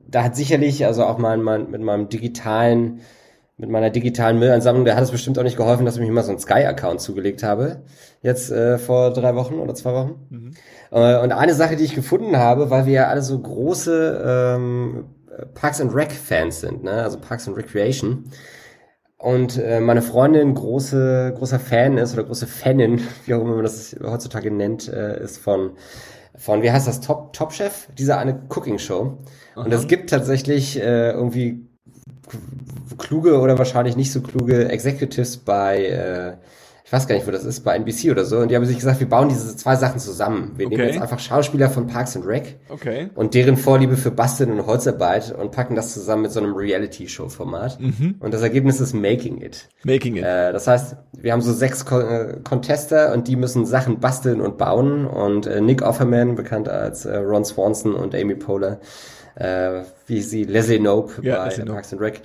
da 0.06 0.24
hat 0.24 0.36
sicherlich, 0.36 0.84
also 0.84 1.04
auch 1.04 1.18
mal 1.18 1.38
mein, 1.38 1.70
mit 1.70 1.80
meinem 1.80 2.08
digitalen 2.08 3.00
mit 3.60 3.68
meiner 3.68 3.90
digitalen 3.90 4.38
Müllansammlung, 4.38 4.86
da 4.86 4.96
hat 4.96 5.04
es 5.04 5.10
bestimmt 5.10 5.38
auch 5.38 5.42
nicht 5.42 5.58
geholfen, 5.58 5.84
dass 5.84 5.96
ich 5.96 6.00
mich 6.00 6.10
mal 6.10 6.22
so 6.22 6.30
einen 6.30 6.40
Sky-Account 6.40 7.00
zugelegt 7.00 7.42
habe. 7.42 7.82
Jetzt 8.22 8.50
äh, 8.50 8.78
vor 8.78 9.12
drei 9.12 9.34
Wochen 9.34 9.54
oder 9.54 9.74
zwei 9.74 9.92
Wochen. 9.92 10.14
Mhm. 10.30 10.50
Äh, 10.90 11.18
und 11.18 11.32
eine 11.32 11.52
Sache, 11.52 11.76
die 11.76 11.84
ich 11.84 11.94
gefunden 11.94 12.38
habe, 12.38 12.70
weil 12.70 12.86
wir 12.86 12.92
ja 12.92 13.08
alle 13.08 13.20
so 13.20 13.38
große 13.38 14.56
ähm, 14.56 15.04
Parks 15.54 15.80
and 15.80 15.94
Rec-Fans 15.94 16.60
sind, 16.60 16.84
ne? 16.84 17.02
also 17.02 17.18
Parks 17.20 17.46
and 17.48 17.56
Recreation. 17.56 18.30
Und 19.18 19.58
äh, 19.58 19.80
meine 19.80 20.00
Freundin 20.00 20.54
große, 20.54 21.34
großer 21.36 21.60
Fan 21.60 21.98
ist 21.98 22.14
oder 22.14 22.24
große 22.24 22.46
Fanin, 22.46 23.02
wie 23.26 23.34
auch 23.34 23.42
immer 23.42 23.56
man 23.56 23.64
das 23.64 23.94
heutzutage 24.02 24.50
nennt, 24.50 24.88
äh, 24.88 25.22
ist 25.22 25.36
von 25.36 25.72
von, 26.36 26.62
wie 26.62 26.70
heißt 26.70 26.88
das, 26.88 27.02
Top, 27.02 27.34
Top 27.34 27.52
Chef? 27.52 27.88
Diese 27.98 28.16
eine 28.16 28.40
Cooking 28.48 28.78
Show. 28.78 29.18
Und 29.56 29.74
es 29.74 29.88
gibt 29.88 30.08
tatsächlich 30.08 30.78
äh, 30.80 31.10
irgendwie 31.10 31.69
kluge 32.98 33.38
oder 33.38 33.58
wahrscheinlich 33.58 33.96
nicht 33.96 34.12
so 34.12 34.20
kluge 34.20 34.68
Executives 34.68 35.36
bei, 35.36 35.84
äh, 35.86 36.32
ich 36.84 36.92
weiß 36.92 37.06
gar 37.06 37.14
nicht, 37.14 37.26
wo 37.26 37.30
das 37.30 37.44
ist, 37.44 37.60
bei 37.60 37.76
NBC 37.76 38.10
oder 38.10 38.24
so. 38.24 38.38
Und 38.38 38.50
die 38.50 38.56
haben 38.56 38.64
sich 38.64 38.76
gesagt, 38.76 38.98
wir 38.98 39.08
bauen 39.08 39.28
diese 39.28 39.56
zwei 39.56 39.76
Sachen 39.76 40.00
zusammen. 40.00 40.52
Wir 40.56 40.66
okay. 40.66 40.76
nehmen 40.76 40.88
jetzt 40.88 41.00
einfach 41.00 41.20
Schauspieler 41.20 41.70
von 41.70 41.86
Parks 41.86 42.16
and 42.16 42.26
Rec 42.26 42.58
okay. 42.68 43.10
und 43.14 43.34
deren 43.34 43.56
Vorliebe 43.56 43.96
für 43.96 44.10
Basteln 44.10 44.50
und 44.50 44.66
Holzarbeit 44.66 45.32
und 45.32 45.52
packen 45.52 45.76
das 45.76 45.94
zusammen 45.94 46.22
mit 46.22 46.32
so 46.32 46.40
einem 46.40 46.52
Reality-Show-Format. 46.52 47.80
Mhm. 47.80 48.16
Und 48.18 48.34
das 48.34 48.42
Ergebnis 48.42 48.80
ist 48.80 48.92
Making 48.92 49.40
It. 49.40 49.68
Making 49.84 50.16
It. 50.16 50.24
Äh, 50.24 50.52
das 50.52 50.66
heißt, 50.66 50.96
wir 51.12 51.32
haben 51.32 51.42
so 51.42 51.52
sechs 51.52 51.84
Con 51.84 52.00
äh, 52.02 52.36
Contester 52.42 53.12
und 53.12 53.28
die 53.28 53.36
müssen 53.36 53.66
Sachen 53.66 54.00
basteln 54.00 54.40
und 54.40 54.58
bauen. 54.58 55.06
Und 55.06 55.46
äh, 55.46 55.60
Nick 55.60 55.82
Offerman, 55.82 56.34
bekannt 56.34 56.68
als 56.68 57.04
äh, 57.04 57.16
Ron 57.18 57.44
Swanson 57.44 57.94
und 57.94 58.16
Amy 58.16 58.34
Poehler, 58.34 58.80
äh, 59.40 59.82
wie 60.06 60.22
sie 60.22 60.44
Leslie 60.44 60.78
Nope 60.78 61.14
ja, 61.22 61.38
bei 61.38 61.44
Leslie 61.46 61.64
Parks 61.64 61.92
and 61.92 62.02
Rec 62.02 62.20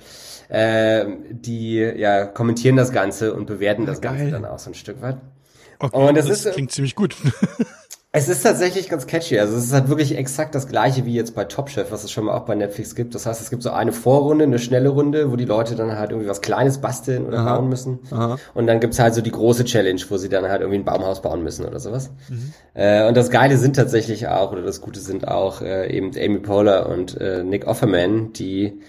äh, 0.48 1.04
die 1.30 1.76
ja 1.78 2.26
kommentieren 2.26 2.76
das 2.76 2.92
Ganze 2.92 3.34
und 3.34 3.46
bewerten 3.46 3.86
das 3.86 4.00
Geil. 4.00 4.16
Ganze 4.16 4.30
dann 4.32 4.44
auch 4.44 4.58
so 4.58 4.70
ein 4.70 4.74
Stück 4.74 5.00
weit. 5.02 5.16
Okay, 5.78 5.96
und 5.96 6.16
das, 6.16 6.26
das 6.26 6.46
ist, 6.46 6.54
klingt 6.54 6.72
ziemlich 6.72 6.94
gut. 6.94 7.16
Es 8.16 8.28
ist 8.28 8.42
tatsächlich 8.42 8.88
ganz 8.88 9.06
catchy. 9.06 9.38
Also 9.38 9.56
es 9.56 9.64
ist 9.64 9.72
halt 9.74 9.90
wirklich 9.90 10.16
exakt 10.16 10.54
das 10.54 10.68
gleiche 10.68 11.04
wie 11.04 11.14
jetzt 11.14 11.34
bei 11.34 11.44
Top 11.44 11.68
Chef, 11.68 11.92
was 11.92 12.02
es 12.02 12.10
schon 12.10 12.24
mal 12.24 12.34
auch 12.34 12.46
bei 12.46 12.54
Netflix 12.54 12.94
gibt. 12.94 13.14
Das 13.14 13.26
heißt, 13.26 13.42
es 13.42 13.50
gibt 13.50 13.62
so 13.62 13.70
eine 13.70 13.92
Vorrunde, 13.92 14.44
eine 14.44 14.58
schnelle 14.58 14.88
Runde, 14.88 15.30
wo 15.30 15.36
die 15.36 15.44
Leute 15.44 15.76
dann 15.76 15.98
halt 15.98 16.12
irgendwie 16.12 16.28
was 16.28 16.40
Kleines 16.40 16.78
basteln 16.78 17.26
oder 17.26 17.40
Aha. 17.40 17.56
bauen 17.56 17.68
müssen. 17.68 17.98
Aha. 18.10 18.38
Und 18.54 18.66
dann 18.68 18.80
gibt's 18.80 18.98
halt 18.98 19.12
so 19.14 19.20
die 19.20 19.30
große 19.30 19.66
Challenge, 19.66 20.00
wo 20.08 20.16
sie 20.16 20.30
dann 20.30 20.48
halt 20.48 20.62
irgendwie 20.62 20.78
ein 20.78 20.84
Baumhaus 20.86 21.20
bauen 21.20 21.42
müssen 21.42 21.66
oder 21.66 21.78
sowas. 21.78 22.10
Mhm. 22.30 22.54
Äh, 22.72 23.06
und 23.06 23.18
das 23.18 23.30
Geile 23.30 23.58
sind 23.58 23.76
tatsächlich 23.76 24.28
auch, 24.28 24.50
oder 24.50 24.62
das 24.62 24.80
Gute 24.80 25.00
sind 25.00 25.28
auch 25.28 25.60
äh, 25.60 25.94
eben 25.94 26.12
Amy 26.16 26.38
Poehler 26.38 26.88
und 26.88 27.20
äh, 27.20 27.44
Nick 27.44 27.66
Offerman, 27.66 28.32
die 28.32 28.80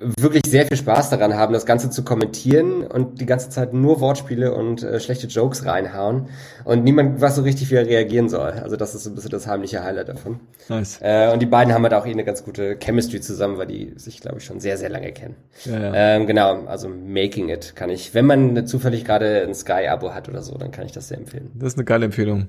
wirklich 0.00 0.42
sehr 0.46 0.66
viel 0.66 0.76
Spaß 0.76 1.10
daran 1.10 1.34
haben, 1.34 1.52
das 1.52 1.66
Ganze 1.66 1.90
zu 1.90 2.04
kommentieren 2.04 2.82
und 2.86 3.20
die 3.20 3.26
ganze 3.26 3.50
Zeit 3.50 3.72
nur 3.72 4.00
Wortspiele 4.00 4.54
und 4.54 4.82
äh, 4.82 5.00
schlechte 5.00 5.26
Jokes 5.26 5.66
reinhauen 5.66 6.28
und 6.64 6.84
niemand 6.84 7.20
was 7.20 7.34
so 7.34 7.42
richtig 7.42 7.70
wie 7.70 7.76
reagieren 7.76 8.28
soll. 8.28 8.50
Also 8.50 8.76
das 8.76 8.94
ist 8.94 9.04
so 9.04 9.10
ein 9.10 9.16
bisschen 9.16 9.30
das 9.30 9.48
heimliche 9.48 9.82
Highlight 9.82 10.08
davon. 10.08 10.38
Nice. 10.68 11.00
Äh, 11.02 11.32
und 11.32 11.40
die 11.42 11.46
beiden 11.46 11.74
haben 11.74 11.82
halt 11.82 11.94
auch 11.94 12.06
eh 12.06 12.12
eine 12.12 12.24
ganz 12.24 12.44
gute 12.44 12.78
Chemistry 12.78 13.20
zusammen, 13.20 13.58
weil 13.58 13.66
die 13.66 13.92
sich, 13.96 14.20
glaube 14.20 14.38
ich, 14.38 14.44
schon 14.44 14.60
sehr, 14.60 14.76
sehr 14.78 14.88
lange 14.88 15.10
kennen. 15.12 15.34
Ja, 15.64 15.80
ja. 15.80 15.92
Ähm, 15.94 16.26
genau, 16.26 16.64
also 16.66 16.88
Making 16.88 17.48
It 17.48 17.74
kann 17.74 17.90
ich, 17.90 18.14
wenn 18.14 18.26
man 18.26 18.66
zufällig 18.66 19.04
gerade 19.04 19.42
ein 19.42 19.54
Sky-Abo 19.54 20.14
hat 20.14 20.28
oder 20.28 20.42
so, 20.42 20.56
dann 20.56 20.70
kann 20.70 20.86
ich 20.86 20.92
das 20.92 21.08
sehr 21.08 21.18
empfehlen. 21.18 21.50
Das 21.54 21.72
ist 21.72 21.78
eine 21.78 21.84
geile 21.84 22.04
Empfehlung. 22.04 22.48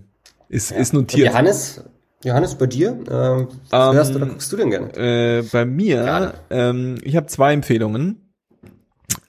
Ist, 0.49 0.69
ja. 0.71 0.77
ist 0.77 0.93
notiert. 0.93 1.27
Und 1.27 1.33
Johannes, 1.33 1.83
Johannes, 2.23 2.55
bei 2.55 2.67
dir? 2.67 2.89
Ähm, 3.09 3.47
was 3.69 3.89
um, 3.89 3.95
hörst 3.95 4.15
oder 4.15 4.25
guckst 4.25 4.51
du 4.51 4.57
denn 4.57 4.69
gerne? 4.69 4.93
Äh, 4.95 5.43
bei 5.51 5.65
mir, 5.65 6.33
ähm, 6.49 6.97
ich 7.03 7.15
habe 7.15 7.27
zwei 7.27 7.53
Empfehlungen. 7.53 8.29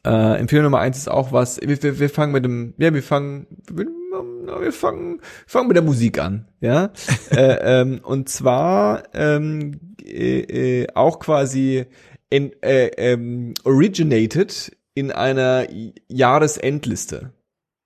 Äh, 0.04 0.38
Empfehlung 0.38 0.64
Nummer 0.64 0.80
eins 0.80 0.98
ist 0.98 1.08
auch 1.08 1.30
was, 1.30 1.60
wir, 1.60 1.82
wir, 1.82 2.00
wir 2.00 2.10
fangen 2.10 2.32
mit 2.32 2.44
dem, 2.44 2.74
ja, 2.78 2.92
wir 2.92 3.02
fangen, 3.02 3.46
wir, 3.70 3.86
wir 3.86 4.72
fangen, 4.72 5.20
fangen 5.46 5.68
mit 5.68 5.76
der 5.76 5.84
Musik 5.84 6.18
an, 6.18 6.48
ja. 6.60 6.90
äh, 7.30 7.80
ähm, 7.80 8.00
und 8.02 8.28
zwar 8.28 9.04
ähm, 9.14 9.94
äh, 10.04 10.82
äh, 10.82 10.86
auch 10.94 11.20
quasi 11.20 11.84
in, 12.30 12.52
äh, 12.62 12.86
ähm, 12.96 13.54
originated 13.64 14.76
in 14.94 15.12
einer 15.12 15.66
Jahresendliste. 16.08 17.32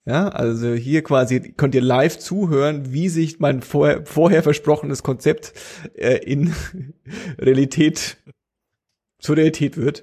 Ja, 0.07 0.29
also 0.29 0.75
hier 0.75 1.03
quasi 1.03 1.55
könnt 1.57 1.75
ihr 1.75 1.81
live 1.81 2.19
zuhören, 2.19 2.93
wie 2.93 3.09
sich 3.09 3.41
mein 3.41 3.63
vorher, 3.63 4.05
vorher 4.05 4.43
versprochenes 4.43 5.03
Konzept 5.03 5.55
äh, 5.95 6.19
in 6.19 6.55
Realität 7.39 8.19
zur 9.19 9.39
Realität 9.39 9.79
wird. 9.79 10.03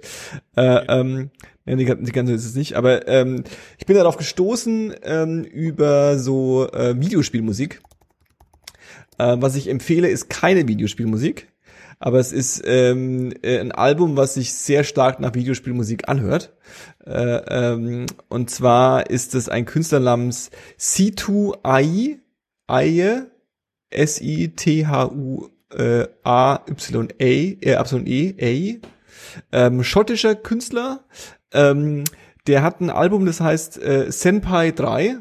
Äh, 0.56 0.86
ähm, 0.88 1.30
ja, 1.66 1.76
die, 1.76 1.86
die 1.86 2.12
ganze 2.12 2.34
ist 2.34 2.46
es 2.46 2.56
nicht, 2.56 2.74
aber 2.74 3.08
ähm, 3.08 3.44
ich 3.78 3.86
bin 3.86 3.96
darauf 3.96 4.18
gestoßen 4.18 4.96
ähm, 5.04 5.44
über 5.44 6.18
so 6.18 6.68
äh, 6.72 7.00
Videospielmusik. 7.00 7.82
Äh, 9.20 9.38
was 9.40 9.56
ich 9.56 9.70
empfehle, 9.70 10.10
ist 10.10 10.32
keine 10.32 10.68
Videospielmusik, 10.68 11.48
aber 12.02 12.20
es 12.20 12.32
ist 12.32 12.64
ähm, 12.66 13.32
äh, 13.44 13.60
ein 13.60 13.72
Album, 13.72 14.18
was 14.18 14.34
sich 14.34 14.54
sehr 14.54 14.84
stark 14.84 15.20
nach 15.20 15.36
Videospielmusik 15.36 16.10
anhört. 16.10 16.52
Äh, 17.06 17.12
ähm, 17.12 18.08
und 18.28 18.50
zwar 18.50 19.12
ist 19.12 19.36
es 19.36 19.50
ein 19.50 19.66
Künstler 19.66 20.00
namens 20.00 20.50
C2I, 20.80 22.18
Aye, 22.66 23.28
S-I-T-H-U-A-Y-A, 23.92 25.46
äh, 27.20 27.70
Y-E, 27.70 28.80
A, 28.82 28.88
ähm, 29.52 29.84
schottischer 29.84 30.34
Künstler. 30.34 31.06
Ähm, 31.54 32.04
der 32.48 32.64
hat 32.64 32.82
ein 32.82 32.90
Album, 32.90 33.28
das 33.28 33.42
heißt 33.42 33.80
äh, 33.80 34.12
Senpai 34.12 34.72
3. 34.72 35.18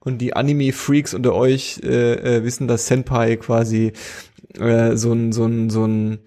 Und 0.00 0.18
die 0.18 0.34
Anime-Freaks 0.34 1.14
unter 1.14 1.34
euch 1.34 1.80
äh, 1.82 2.36
äh, 2.36 2.44
wissen, 2.44 2.68
dass 2.68 2.86
Senpai 2.86 3.36
quasi 3.36 3.92
äh, 4.58 4.96
so 4.96 5.12
ein, 5.12 5.32
so 5.32 5.44
ein, 5.44 5.70
so 5.70 5.84
ein, 5.84 6.18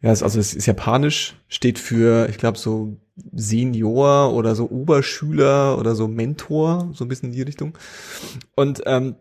ja, 0.00 0.10
also 0.10 0.38
es 0.38 0.54
ist 0.54 0.66
japanisch, 0.66 1.36
steht 1.48 1.78
für, 1.78 2.28
ich 2.28 2.38
glaube, 2.38 2.58
so 2.58 2.96
Senior 3.32 4.32
oder 4.32 4.54
so 4.54 4.70
Oberschüler 4.70 5.78
oder 5.78 5.94
so 5.94 6.08
Mentor, 6.08 6.90
so 6.94 7.04
ein 7.04 7.08
bisschen 7.08 7.30
in 7.30 7.34
die 7.34 7.42
Richtung. 7.42 7.76
Und 8.54 8.82
ähm, 8.86 9.16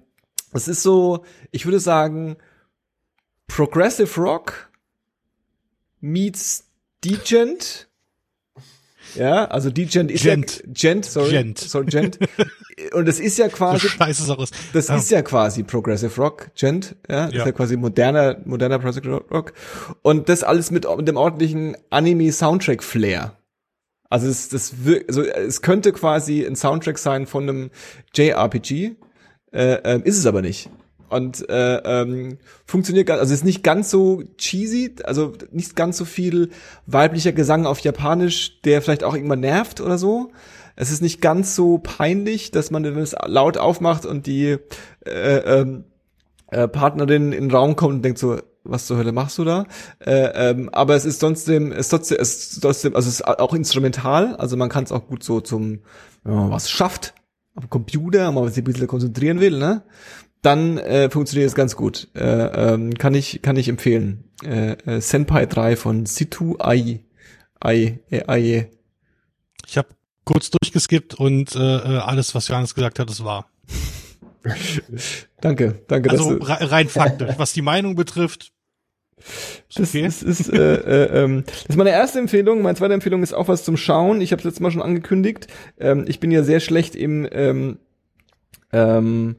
es 0.54 0.68
ist 0.68 0.84
so, 0.84 1.24
ich 1.52 1.66
würde 1.66 1.80
sagen, 1.80 2.38
Progressive 3.48 4.20
Rock 4.20 4.70
meets 6.00 6.70
Degent 7.04 7.88
ja, 9.16 9.46
also 9.46 9.70
die 9.70 9.86
Gent 9.86 10.12
ist 10.12 10.24
Gent. 10.24 10.64
ja 10.66 10.72
Gent, 10.74 11.06
sorry, 11.06 11.32
Gent. 11.32 11.60
sorry, 11.60 11.86
Gent. 11.86 12.20
Und 12.94 13.08
das 13.08 13.20
ist 13.20 13.38
ja 13.38 13.48
quasi, 13.48 13.88
so 14.14 14.36
aus. 14.36 14.52
das 14.74 14.88
ja. 14.88 14.98
ist 14.98 15.10
ja 15.12 15.22
quasi 15.22 15.64
Progressive 15.64 16.16
Rock, 16.22 16.52
Gent, 16.56 16.96
ja, 17.10 17.26
das 17.26 17.34
ja. 17.34 17.40
ist 17.40 17.46
ja 17.48 17.52
quasi 17.52 17.78
moderner, 17.78 18.38
moderner 18.46 18.80
Progressive 18.80 19.24
Rock. 19.32 19.54
Und 20.02 20.30
das 20.30 20.44
alles 20.44 20.72
mit, 20.72 20.86
mit 20.98 21.08
dem 21.08 21.18
ordentlichen 21.18 21.76
Anime-Soundtrack-Flair. 21.90 23.34
Also 24.10 24.28
es, 24.28 24.50
das, 24.50 24.74
also 25.08 25.24
es 25.24 25.62
könnte 25.62 25.92
quasi 25.92 26.46
ein 26.46 26.56
Soundtrack 26.56 26.98
sein 26.98 27.26
von 27.26 27.44
einem 27.44 27.72
JRPG, 28.16 28.96
äh, 29.52 29.74
äh, 29.74 30.02
ist 30.04 30.18
es 30.18 30.26
aber 30.26 30.42
nicht 30.42 30.70
und 31.10 31.50
äh, 31.50 31.78
ähm, 31.78 32.38
funktioniert 32.66 33.10
also 33.10 33.34
ist 33.34 33.46
nicht 33.46 33.64
ganz 33.64 33.90
so 33.90 34.24
cheesy, 34.38 34.96
also 35.04 35.34
nicht 35.52 35.76
ganz 35.76 35.98
so 35.98 36.06
viel 36.06 36.50
weiblicher 36.86 37.32
Gesang 37.32 37.66
auf 37.66 37.80
Japanisch, 37.80 38.62
der 38.62 38.82
vielleicht 38.82 39.04
auch 39.04 39.16
irgendwann 39.16 39.40
nervt 39.40 39.82
oder 39.82 39.98
so. 39.98 40.32
Es 40.76 40.92
ist 40.92 41.02
nicht 41.02 41.22
ganz 41.22 41.56
so 41.56 41.80
peinlich, 41.80 42.52
dass 42.52 42.72
man 42.72 42.84
wenn 42.84 42.98
es 42.98 43.16
laut 43.26 43.58
aufmacht 43.58 44.06
und 44.06 44.28
die 44.28 44.58
äh, 45.06 45.38
ähm, 45.38 45.86
äh, 46.52 46.68
Partnerin 46.68 47.32
in 47.32 47.46
den 47.46 47.52
Raum 47.52 47.76
kommt 47.76 47.96
und 47.96 48.02
denkt 48.04 48.20
so, 48.20 48.38
was 48.64 48.86
zur 48.86 48.98
Hölle 48.98 49.12
machst 49.12 49.38
du 49.38 49.44
da? 49.44 49.66
Äh, 50.00 50.52
ähm, 50.52 50.70
aber 50.72 50.96
es 50.96 51.06
ist 51.06 51.20
trotzdem, 51.20 51.72
es 51.72 51.80
ist 51.80 51.90
trotzdem, 51.90 52.18
es 52.20 52.52
ist 52.54 52.62
trotzdem, 52.62 52.96
also 52.96 53.08
es 53.08 53.16
ist 53.16 53.28
auch 53.28 53.54
instrumental, 53.54 54.36
also 54.36 54.58
man 54.58 54.70
kann 54.70 54.84
es 54.84 54.92
auch 54.92 55.08
gut 55.08 55.24
so 55.24 55.42
zum, 55.42 55.80
wenn 56.24 56.36
man 56.36 56.52
was 56.52 56.70
schafft, 56.70 57.14
am 57.56 57.70
Computer, 57.70 58.28
wenn 58.28 58.34
man 58.34 58.50
sich 58.50 58.60
ein 58.60 58.64
bisschen 58.66 58.88
konzentrieren 58.88 59.40
will, 59.40 59.58
ne? 59.58 59.84
Dann 60.42 60.78
äh, 60.78 61.10
funktioniert 61.10 61.50
es 61.50 61.56
ganz 61.56 61.76
gut. 61.76 62.08
Äh, 62.16 62.22
ähm, 62.24 62.94
kann 62.94 63.16
ich 63.16 63.42
kann 63.42 63.56
ich 63.56 63.70
empfehlen. 63.70 64.26
Äh, 64.44 64.74
äh, 64.86 65.02
Senpai 65.02 65.46
3 65.46 65.76
von 65.76 66.06
Situ 66.06 66.56
Ai. 66.60 67.02
Ai, 67.60 68.00
äh, 68.10 68.24
Ai. 68.28 68.70
Ich 69.66 69.78
habe 69.78 69.90
kurz 70.24 70.52
durchgeskippt 70.52 71.16
und 71.16 71.56
äh, 71.56 71.60
äh, 71.60 71.98
alles, 72.00 72.36
was 72.36 72.48
Johannes 72.48 72.76
gesagt 72.76 73.00
hat, 73.00 73.10
ist 73.10 73.24
wahr. 73.24 73.50
danke, 75.42 75.82
danke. 75.88 76.10
Also 76.10 76.38
rein 76.40 76.88
faktisch, 76.88 77.36
was 77.38 77.54
die 77.54 77.62
Meinung 77.62 77.96
betrifft, 77.96 78.52
Das 79.74 79.90
okay. 79.90 80.06
ist, 80.06 80.22
ist, 80.22 80.50
äh, 80.50 80.76
äh, 80.76 81.24
ähm, 81.24 81.44
das 81.46 81.66
ist 81.70 81.76
meine 81.76 81.90
erste 81.90 82.20
Empfehlung. 82.20 82.62
Meine 82.62 82.78
zweite 82.78 82.94
Empfehlung 82.94 83.24
ist 83.24 83.34
auch 83.34 83.48
was 83.48 83.64
zum 83.64 83.78
Schauen. 83.78 84.22
Ich 84.22 84.32
habe 84.32 84.40
es 84.40 84.46
letztes 84.46 84.62
Mal 84.62 84.72
schon 84.72 84.82
angekündigt. 84.82 85.48
Ähm, 85.80 86.06
ich 86.08 86.20
bin 86.20 86.32
ja 86.32 86.44
sehr 86.44 86.60
schlecht 86.60 86.96
im 86.96 87.28
ähm, 87.32 87.80
ähm, 88.72 89.38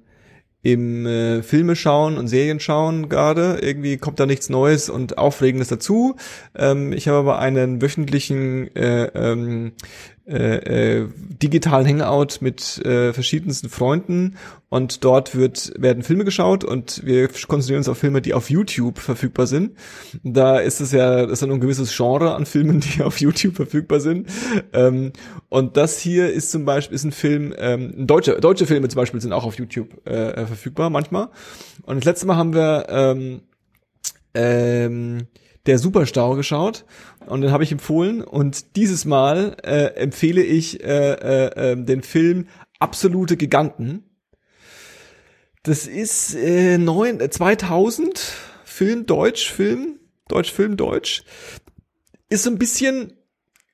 im 0.62 1.06
äh, 1.06 1.42
Filme 1.42 1.76
schauen 1.76 2.18
und 2.18 2.28
Serien 2.28 2.60
schauen 2.60 3.08
gerade. 3.08 3.58
Irgendwie 3.62 3.96
kommt 3.96 4.18
da 4.18 4.26
nichts 4.26 4.48
Neues 4.48 4.90
und 4.90 5.18
Aufregendes 5.18 5.68
dazu. 5.68 6.16
Ähm, 6.56 6.92
ich 6.92 7.08
habe 7.08 7.18
aber 7.18 7.38
einen 7.38 7.80
wöchentlichen 7.80 8.74
äh, 8.74 9.04
ähm, 9.14 9.72
äh, 10.28 10.98
äh, 10.98 11.08
digitalen 11.42 11.86
Hangout 11.86 12.40
mit 12.40 12.84
äh, 12.84 13.14
verschiedensten 13.14 13.70
Freunden 13.70 14.36
und 14.68 15.02
dort 15.02 15.34
wird 15.34 15.72
werden 15.80 16.02
Filme 16.02 16.24
geschaut 16.24 16.64
und 16.64 17.02
wir 17.04 17.28
konzentrieren 17.28 17.78
uns 17.78 17.88
auf 17.88 17.96
Filme, 17.96 18.20
die 18.20 18.34
auf 18.34 18.50
YouTube 18.50 18.98
verfügbar 18.98 19.46
sind. 19.46 19.72
Da 20.22 20.58
ist 20.58 20.80
es 20.80 20.92
ja, 20.92 21.22
das 21.22 21.32
ist 21.32 21.42
dann 21.42 21.50
ein 21.50 21.60
gewisses 21.60 21.96
Genre 21.96 22.34
an 22.34 22.44
Filmen, 22.44 22.80
die 22.96 23.02
auf 23.02 23.20
YouTube 23.20 23.56
verfügbar 23.56 24.00
sind. 24.00 24.28
Ähm, 24.74 25.12
und 25.48 25.78
das 25.78 25.98
hier 25.98 26.30
ist 26.30 26.50
zum 26.50 26.66
Beispiel 26.66 26.94
ist 26.94 27.04
ein 27.04 27.12
Film, 27.12 27.54
ähm, 27.56 28.06
deutsche 28.06 28.38
deutsche 28.38 28.66
Filme 28.66 28.88
zum 28.88 29.00
Beispiel 29.00 29.20
sind 29.22 29.32
auch 29.32 29.44
auf 29.44 29.56
YouTube 29.58 30.06
äh, 30.06 30.44
verfügbar 30.44 30.90
manchmal. 30.90 31.28
Und 31.84 31.96
das 31.96 32.04
letzte 32.04 32.26
Mal 32.26 32.36
haben 32.36 32.54
wir 32.54 32.86
ähm, 32.90 33.40
ähm, 34.34 35.26
der 35.66 35.78
Superstau 35.78 36.34
geschaut 36.34 36.84
und 37.26 37.42
den 37.42 37.52
habe 37.52 37.64
ich 37.64 37.72
empfohlen 37.72 38.22
und 38.22 38.76
dieses 38.76 39.04
Mal 39.04 39.56
äh, 39.62 39.94
empfehle 39.94 40.42
ich 40.42 40.82
äh, 40.82 41.12
äh, 41.12 41.72
äh, 41.72 41.76
den 41.76 42.02
Film 42.02 42.46
Absolute 42.78 43.36
Giganten. 43.36 44.04
Das 45.64 45.86
ist 45.86 46.34
äh, 46.34 46.78
neun, 46.78 47.20
2000 47.20 48.18
Film 48.64 49.06
Deutsch 49.06 49.50
Film 49.50 49.98
Deutsch 50.28 50.52
Film 50.52 50.76
Deutsch 50.76 51.24
ist 52.28 52.44
so 52.44 52.50
ein 52.50 52.58
bisschen 52.58 53.14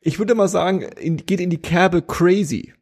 ich 0.04 0.18
würde 0.18 0.34
mal 0.34 0.48
sagen 0.48 0.82
in, 0.82 1.16
geht 1.16 1.40
in 1.40 1.50
die 1.50 1.60
Kerbe 1.60 2.02
crazy. 2.02 2.72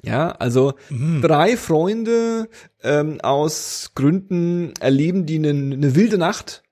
Ja, 0.00 0.30
also 0.30 0.74
mhm. 0.90 1.20
drei 1.22 1.56
Freunde 1.56 2.48
ähm, 2.84 3.20
aus 3.20 3.90
Gründen 3.96 4.72
erleben 4.78 5.26
die 5.26 5.36
eine, 5.36 5.50
eine 5.50 5.96
wilde 5.96 6.18
Nacht 6.18 6.62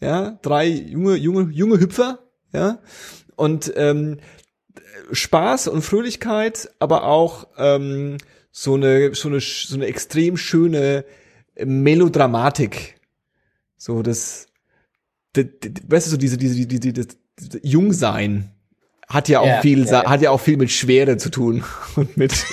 ja, 0.00 0.38
drei 0.42 0.66
junge, 0.66 1.16
junge, 1.16 1.52
junge 1.52 1.80
Hüpfer, 1.80 2.20
ja, 2.52 2.78
und 3.36 3.72
ähm, 3.76 4.18
Spaß 5.12 5.68
und 5.68 5.82
Fröhlichkeit, 5.82 6.70
aber 6.78 7.04
auch 7.04 7.48
ähm, 7.58 8.18
so 8.50 8.74
eine 8.74 9.14
so 9.14 9.28
eine 9.28 9.40
so 9.40 9.74
eine 9.74 9.86
extrem 9.86 10.36
schöne 10.36 11.04
Melodramatik, 11.56 13.00
so 13.76 14.02
das, 14.02 14.46
das, 15.32 15.46
das 15.60 15.72
weißt 15.88 16.06
du 16.06 16.10
so 16.12 16.16
diese 16.16 16.36
diese 16.36 16.66
diese, 16.66 16.92
diese 16.92 17.08
Jungsein 17.62 18.50
hat 19.08 19.28
ja 19.28 19.40
auch 19.40 19.46
yeah, 19.46 19.60
viel 19.60 19.86
yeah, 19.86 20.08
hat 20.08 20.22
ja 20.22 20.30
auch 20.30 20.40
viel 20.40 20.56
mit 20.56 20.70
Schwere 20.70 21.16
zu 21.16 21.30
tun 21.30 21.64
und 21.96 22.16
mit 22.16 22.32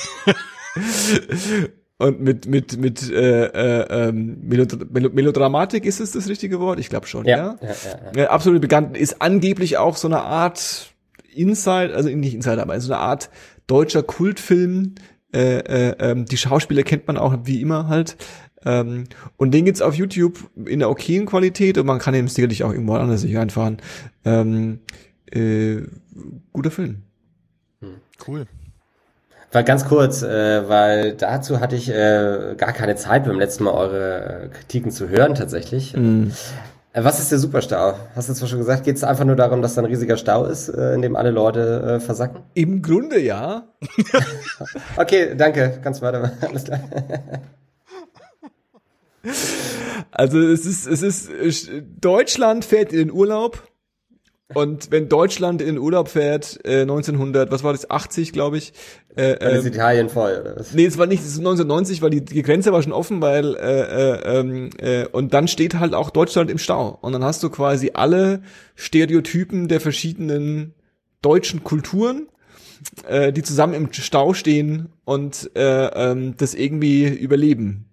und 2.02 2.22
mit 2.22 2.48
mit 2.48 2.78
mit 2.78 3.10
äh, 3.12 3.46
äh, 3.46 4.10
ähm, 4.10 4.38
Melodramatik 4.48 5.86
ist 5.86 6.00
es 6.00 6.12
das 6.12 6.28
richtige 6.28 6.60
Wort? 6.60 6.80
Ich 6.80 6.90
glaube 6.90 7.08
schon, 7.08 7.26
ja. 7.26 7.38
Ja, 7.38 7.58
ja, 7.62 7.76
ja, 8.14 8.22
ja. 8.24 8.30
Absolut 8.30 8.62
bekannt 8.62 8.98
ist 8.98 9.22
angeblich 9.22 9.78
auch 9.78 9.96
so 9.98 10.08
eine 10.08 10.22
Art 10.22 10.94
Inside, 11.34 11.94
also 11.96 12.10
nicht 12.10 12.34
Inside, 12.34 12.62
aber 12.62 12.80
so 12.82 12.92
eine 12.94 13.02
Art 13.02 13.30
deutscher 13.68 14.04
Kultfilm. 14.04 14.96
Äh, 15.34 15.60
äh, 15.60 15.96
ähm, 16.00 16.26
die 16.26 16.38
Schauspieler 16.38 16.84
kennt 16.84 17.08
man 17.08 17.18
auch 17.18 17.36
wie 17.46 17.62
immer 17.62 17.88
halt. 17.88 18.18
Ähm, 18.66 19.06
und 19.38 19.54
den 19.54 19.66
gibt's 19.66 19.82
auf 19.82 19.96
YouTube 19.96 20.50
in 20.66 20.80
der 20.80 20.90
okayen 20.90 21.26
Qualität 21.26 21.78
und 21.78 21.86
man 21.86 22.00
kann 22.00 22.14
ihn 22.14 22.28
sicherlich 22.28 22.64
auch 22.64 22.72
irgendwo 22.72 22.96
anders 22.96 23.22
sich 23.22 23.38
einfahren. 23.38 23.78
Ähm, 24.26 24.80
äh, 25.32 25.82
guter 26.52 26.72
Film. 26.72 27.04
Hm. 27.80 27.96
Cool. 28.28 28.46
War 29.52 29.64
ganz 29.64 29.86
kurz, 29.86 30.22
äh, 30.22 30.70
weil 30.70 31.14
dazu 31.14 31.60
hatte 31.60 31.76
ich 31.76 31.90
äh, 31.90 32.56
gar 32.56 32.72
keine 32.72 32.96
Zeit 32.96 33.26
beim 33.26 33.38
letzten 33.38 33.66
Mal 33.66 33.74
eure 33.74 34.46
äh, 34.46 34.48
Kritiken 34.48 34.92
zu 34.92 35.10
hören 35.10 35.36
tatsächlich. 35.36 35.94
Mm. 35.94 36.30
Äh, 36.94 37.04
was 37.04 37.20
ist 37.20 37.32
der 37.32 37.40
Superstau? 37.40 37.96
Hast 38.16 38.30
du 38.30 38.34
zwar 38.34 38.48
schon 38.48 38.60
gesagt, 38.60 38.86
geht 38.86 38.96
es 38.96 39.04
einfach 39.04 39.26
nur 39.26 39.36
darum, 39.36 39.62
dass 39.62 39.76
da 39.76 39.82
ein 39.82 39.86
riesiger 39.86 40.16
Stau 40.16 40.46
ist, 40.46 40.70
äh, 40.70 40.94
in 40.94 41.02
dem 41.02 41.18
alle 41.18 41.32
Leute 41.32 41.98
äh, 41.98 42.00
versacken? 42.00 42.44
Im 42.54 42.82
Grunde 42.82 43.20
ja. 43.20 43.68
okay, 44.96 45.36
danke. 45.36 45.80
Kannst 45.84 46.02
weitermachen. 46.02 46.38
Alles 46.42 46.64
klar. 46.64 46.80
Also 50.12 50.40
es 50.40 50.66
ist, 50.66 50.88
es 50.88 51.02
ist, 51.04 51.70
Deutschland 52.00 52.66
fährt 52.66 52.92
in 52.92 53.00
den 53.00 53.12
Urlaub 53.12 53.64
und 54.54 54.92
wenn 54.92 55.10
Deutschland 55.10 55.62
in 55.62 55.78
Urlaub 55.78 56.10
fährt, 56.10 56.60
äh, 56.66 56.82
1900, 56.82 57.52
was 57.52 57.64
war 57.64 57.72
das, 57.72 57.90
80, 57.90 58.34
glaube 58.34 58.58
ich. 58.58 58.74
Äh, 59.16 59.38
dann 59.38 59.56
ist 59.56 59.66
ähm, 59.66 59.74
Italien 59.74 60.10
voll, 60.10 60.40
oder 60.42 60.56
was? 60.58 60.74
Nee, 60.74 60.86
es 60.86 60.98
war 60.98 61.08
nicht, 61.08 61.22
es 61.22 61.30
ist 61.30 61.40
1990, 61.40 62.02
weil 62.02 62.10
die, 62.10 62.24
die 62.24 62.42
Grenze 62.42 62.72
war 62.72 62.82
schon 62.82 62.94
offen, 62.94 63.22
weil, 63.22 63.56
äh, 63.56 63.60
äh, 63.60 64.40
ähm, 64.40 64.70
äh, 64.80 65.06
und 65.08 65.34
dann 65.34 65.48
steht 65.48 65.76
halt 65.76 65.94
auch 65.94 66.10
Deutschland 66.10 66.50
im 66.50 66.58
Stau. 66.58 66.98
Und 67.02 67.14
dann 67.14 67.24
hast 67.24 67.44
du 67.44 67.50
quasi 67.50 67.92
alle 67.94 68.42
Stereotypen 68.76 69.68
der 69.68 69.82
verschiedenen 69.82 70.74
deutschen 71.22 71.64
Kulturen, 71.64 72.28
äh, 73.08 73.32
die 73.32 73.44
zusammen 73.44 73.74
im 73.74 73.94
Stau 73.94 74.34
stehen 74.34 74.90
und 75.06 75.52
äh, 75.56 75.88
ähm, 75.88 76.36
das 76.38 76.54
irgendwie 76.54 77.08
überleben. 77.08 77.91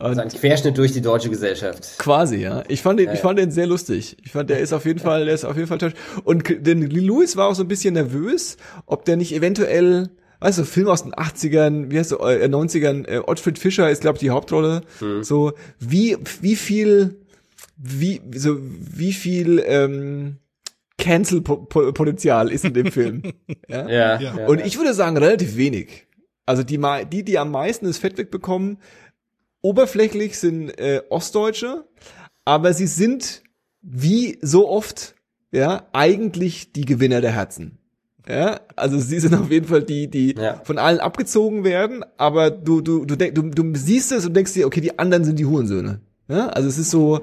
Und 0.00 0.06
also 0.06 0.20
ein 0.22 0.28
Querschnitt 0.28 0.78
durch 0.78 0.92
die 0.92 1.02
deutsche 1.02 1.28
Gesellschaft. 1.28 1.98
Quasi, 1.98 2.36
ja. 2.36 2.64
Ich 2.68 2.80
fand 2.80 2.98
den, 2.98 3.06
ja, 3.06 3.12
ich 3.12 3.20
fand 3.20 3.38
den 3.38 3.50
sehr 3.50 3.66
lustig. 3.66 4.16
Ich 4.24 4.32
fand, 4.32 4.48
der 4.48 4.58
ist 4.58 4.72
auf 4.72 4.86
jeden 4.86 4.98
Fall, 4.98 5.26
der 5.26 5.34
ist 5.34 5.44
auf 5.44 5.56
jeden 5.56 5.68
Fall 5.68 5.76
toll. 5.76 5.92
Und 6.24 6.44
denn 6.48 6.88
Louis 6.88 7.36
war 7.36 7.48
auch 7.48 7.54
so 7.54 7.62
ein 7.62 7.68
bisschen 7.68 7.92
nervös, 7.92 8.56
ob 8.86 9.04
der 9.04 9.18
nicht 9.18 9.34
eventuell, 9.34 10.08
weißt 10.40 10.58
du, 10.58 10.64
Film 10.64 10.88
aus 10.88 11.02
den 11.02 11.12
80ern, 11.12 11.90
wie 11.90 11.98
heißt 11.98 12.12
du, 12.12 12.16
äh, 12.16 12.48
90ern, 12.48 13.06
äh, 13.06 13.18
Ottfried 13.18 13.58
Fischer 13.58 13.90
ist, 13.90 14.00
glaube 14.00 14.16
ich, 14.16 14.20
die 14.20 14.30
Hauptrolle. 14.30 14.80
Hm. 15.00 15.22
So, 15.22 15.52
wie, 15.78 16.16
wie 16.40 16.56
viel, 16.56 17.16
wie, 17.76 18.22
so, 18.34 18.56
wie 18.58 19.12
viel, 19.12 19.62
ähm, 19.66 20.36
Cancel-Potenzial 20.96 22.50
ist 22.50 22.64
in 22.64 22.72
dem 22.74 22.86
Film. 22.92 23.22
ja? 23.68 23.88
Ja, 23.88 24.20
ja. 24.20 24.46
Und 24.46 24.64
ich 24.64 24.78
würde 24.78 24.94
sagen, 24.94 25.16
relativ 25.18 25.56
wenig. 25.56 26.06
Also 26.46 26.62
die, 26.62 26.80
die, 27.12 27.22
die 27.22 27.38
am 27.38 27.50
meisten 27.50 27.86
das 27.86 27.98
Fett 27.98 28.18
wegbekommen, 28.18 28.78
oberflächlich 29.62 30.38
sind 30.38 30.70
äh, 30.78 31.02
Ostdeutsche, 31.08 31.84
aber 32.44 32.72
sie 32.74 32.86
sind 32.86 33.42
wie 33.82 34.38
so 34.42 34.68
oft 34.68 35.14
ja 35.52 35.86
eigentlich 35.92 36.72
die 36.72 36.84
Gewinner 36.84 37.20
der 37.20 37.32
Herzen. 37.32 37.78
Ja, 38.28 38.60
also 38.76 38.98
sie 38.98 39.18
sind 39.18 39.34
auf 39.34 39.50
jeden 39.50 39.66
Fall 39.66 39.82
die, 39.82 40.08
die 40.08 40.34
ja. 40.36 40.60
von 40.62 40.78
allen 40.78 41.00
abgezogen 41.00 41.64
werden, 41.64 42.04
aber 42.16 42.50
du, 42.50 42.80
du, 42.80 43.04
du, 43.04 43.16
denk, 43.16 43.34
du, 43.34 43.42
du 43.42 43.74
siehst 43.74 44.12
es 44.12 44.26
und 44.26 44.34
denkst 44.34 44.52
dir, 44.52 44.66
okay, 44.66 44.80
die 44.80 44.98
anderen 44.98 45.24
sind 45.24 45.38
die 45.38 45.46
Hurensöhne. 45.46 46.00
Ja, 46.28 46.48
also 46.48 46.68
es 46.68 46.78
ist 46.78 46.90
so, 46.90 47.22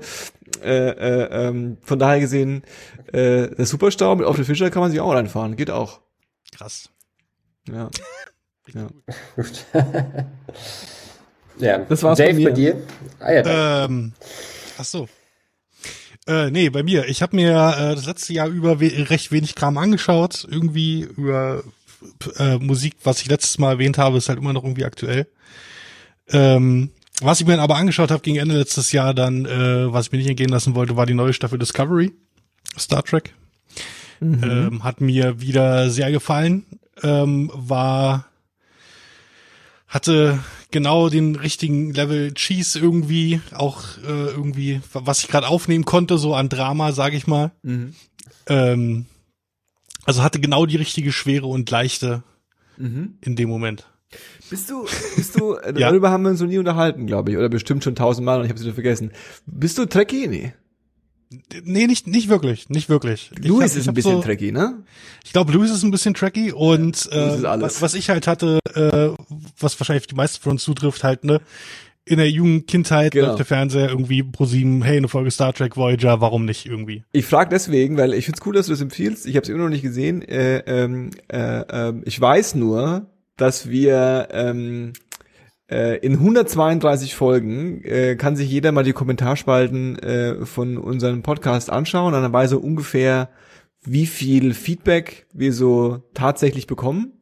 äh, 0.61 0.89
äh, 0.89 1.47
ähm, 1.47 1.77
von 1.81 1.97
daher 1.97 2.19
gesehen, 2.19 2.63
äh, 3.13 3.47
der 3.47 3.65
Superstar 3.65 4.15
mit 4.15 4.25
Otto 4.25 4.43
Fischer 4.43 4.69
kann 4.69 4.81
man 4.81 4.91
sich 4.91 4.99
auch 4.99 5.13
reinfahren, 5.13 5.55
geht 5.55 5.71
auch. 5.71 6.01
Krass. 6.53 6.89
Ja. 7.71 7.89
ja. 8.73 8.87
Ja, 11.59 11.79
das 11.79 12.03
war's 12.03 12.17
Dave, 12.17 12.37
bei, 12.37 12.45
bei 12.45 12.51
dir. 12.51 12.81
Ah, 13.19 13.31
ja, 13.31 13.85
ähm, 13.85 14.13
ach 14.77 14.85
so. 14.85 15.07
Äh, 16.27 16.51
nee, 16.51 16.69
bei 16.69 16.83
mir. 16.83 17.07
Ich 17.07 17.21
habe 17.21 17.35
mir 17.35 17.51
äh, 17.51 17.95
das 17.95 18.05
letzte 18.05 18.33
Jahr 18.33 18.47
über 18.47 18.79
we 18.79 19.09
recht 19.09 19.31
wenig 19.31 19.55
Kram 19.55 19.77
angeschaut. 19.77 20.45
Irgendwie 20.49 21.01
über 21.01 21.63
äh, 22.37 22.57
Musik, 22.57 22.95
was 23.03 23.21
ich 23.21 23.29
letztes 23.29 23.57
Mal 23.57 23.73
erwähnt 23.73 23.97
habe, 23.97 24.17
ist 24.17 24.29
halt 24.29 24.39
immer 24.39 24.53
noch 24.53 24.63
irgendwie 24.63 24.85
aktuell. 24.85 25.27
Ähm, 26.29 26.91
was 27.21 27.39
ich 27.39 27.47
mir 27.47 27.59
aber 27.59 27.77
angeschaut 27.77 28.11
habe 28.11 28.21
gegen 28.21 28.37
Ende 28.37 28.57
letztes 28.57 28.91
Jahr 28.91 29.13
dann, 29.13 29.45
äh, 29.45 29.91
was 29.91 30.07
ich 30.07 30.11
mir 30.11 30.19
nicht 30.19 30.29
entgehen 30.29 30.49
lassen 30.49 30.75
wollte, 30.75 30.97
war 30.97 31.05
die 31.05 31.13
neue 31.13 31.33
Staffel 31.33 31.57
Discovery, 31.57 32.11
Star 32.77 33.03
Trek. 33.03 33.33
Mhm. 34.19 34.43
Ähm, 34.43 34.83
hat 34.83 35.01
mir 35.01 35.41
wieder 35.41 35.89
sehr 35.89 36.11
gefallen. 36.11 36.65
Ähm, 37.03 37.49
war 37.53 38.25
hatte 39.87 40.39
genau 40.77 41.09
den 41.09 41.35
richtigen 41.35 41.91
Level 41.91 42.35
Cheese 42.35 42.77
irgendwie, 42.77 43.41
auch 43.51 43.83
äh, 44.07 44.27
irgendwie, 44.27 44.79
was 44.93 45.21
ich 45.21 45.27
gerade 45.27 45.47
aufnehmen 45.47 45.85
konnte, 45.85 46.19
so 46.19 46.35
an 46.35 46.49
Drama, 46.49 46.91
sage 46.91 47.17
ich 47.17 47.25
mal. 47.25 47.51
Mhm. 47.63 47.95
Ähm, 48.45 49.05
also 50.05 50.21
hatte 50.21 50.39
genau 50.39 50.67
die 50.67 50.75
richtige 50.75 51.11
Schwere 51.11 51.47
und 51.47 51.67
Leichte 51.71 52.21
mhm. 52.77 53.17
in 53.21 53.35
dem 53.35 53.49
Moment. 53.49 53.87
Bist 54.51 54.69
du, 54.69 54.85
bist 55.15 55.39
du, 55.39 55.55
ja. 55.65 55.71
darüber 55.71 56.11
haben 56.11 56.21
wir 56.21 56.29
uns 56.29 56.41
noch 56.41 56.47
nie 56.47 56.59
unterhalten, 56.59 57.07
glaube 57.07 57.31
ich, 57.31 57.37
oder 57.37 57.49
bestimmt 57.49 57.83
schon 57.83 57.95
tausendmal 57.95 58.37
und 58.37 58.45
ich 58.45 58.51
habe 58.51 58.59
es 58.59 58.63
wieder 58.63 58.75
vergessen. 58.75 59.11
Bist 59.47 59.79
du 59.79 59.87
Trekkie? 59.87 60.53
Nee. 61.63 61.87
Nicht, 61.87 62.07
nicht 62.07 62.29
wirklich, 62.29 62.69
nicht 62.69 62.87
wirklich. 62.89 63.31
Louis 63.43 63.71
hab, 63.71 63.77
ist 63.79 63.87
ein 63.87 63.93
bisschen 63.93 64.15
so, 64.17 64.21
tracky, 64.21 64.51
ne? 64.51 64.83
Ich 65.25 65.33
glaube, 65.33 65.51
Louis 65.51 65.69
ist 65.71 65.83
ein 65.83 65.91
bisschen 65.91 66.13
tracky 66.13 66.51
und 66.53 67.09
äh, 67.11 67.43
was, 67.43 67.81
was 67.81 67.93
ich 67.95 68.09
halt 68.09 68.27
hatte, 68.27 68.59
äh, 68.73 69.09
was 69.59 69.79
wahrscheinlich 69.79 70.07
die 70.07 70.15
meisten 70.15 70.41
von 70.41 70.53
uns 70.53 70.63
zutrifft, 70.63 71.03
halt, 71.03 71.25
ne, 71.25 71.41
in 72.05 72.17
der 72.17 72.29
jungen 72.29 72.65
Kindheit 72.65 73.11
Genau. 73.11 73.27
läuft 73.27 73.39
der 73.39 73.45
Fernseher 73.45 73.89
irgendwie 73.89 74.23
pro 74.23 74.45
sieben, 74.45 74.81
hey, 74.81 74.97
eine 74.97 75.09
Folge 75.09 75.29
Star 75.29 75.53
Trek 75.53 75.75
Voyager, 75.75 76.21
warum 76.21 76.45
nicht 76.45 76.65
irgendwie? 76.65 77.03
Ich 77.11 77.25
frage 77.25 77.49
deswegen, 77.49 77.97
weil 77.97 78.13
ich 78.13 78.25
find's 78.25 78.39
cool, 78.45 78.53
dass 78.53 78.67
du 78.67 78.71
das 78.71 78.81
empfiehlst. 78.81 79.25
Ich 79.25 79.35
habe 79.35 79.43
es 79.43 79.49
immer 79.49 79.63
noch 79.63 79.69
nicht 79.69 79.81
gesehen. 79.81 80.21
Äh, 80.21 80.59
ähm, 80.59 81.09
äh, 81.27 81.63
ähm, 81.69 82.03
ich 82.05 82.19
weiß 82.19 82.55
nur, 82.55 83.07
dass 83.35 83.69
wir 83.69 84.29
ähm, 84.31 84.93
äh, 84.93 85.06
in 85.97 86.13
132 86.13 87.15
Folgen 87.15 87.83
äh, 87.83 88.15
kann 88.15 88.35
sich 88.35 88.49
jeder 88.49 88.71
mal 88.71 88.83
die 88.83 88.93
Kommentarspalten 88.93 89.99
äh, 89.99 90.45
von 90.45 90.77
unserem 90.77 91.23
Podcast 91.23 91.69
anschauen 91.69 92.13
und 92.13 92.21
dann 92.21 92.31
weiß 92.31 92.53
er 92.53 92.63
ungefähr, 92.63 93.29
wie 93.83 94.05
viel 94.05 94.53
Feedback 94.53 95.27
wir 95.33 95.53
so 95.53 96.03
tatsächlich 96.13 96.67
bekommen. 96.67 97.16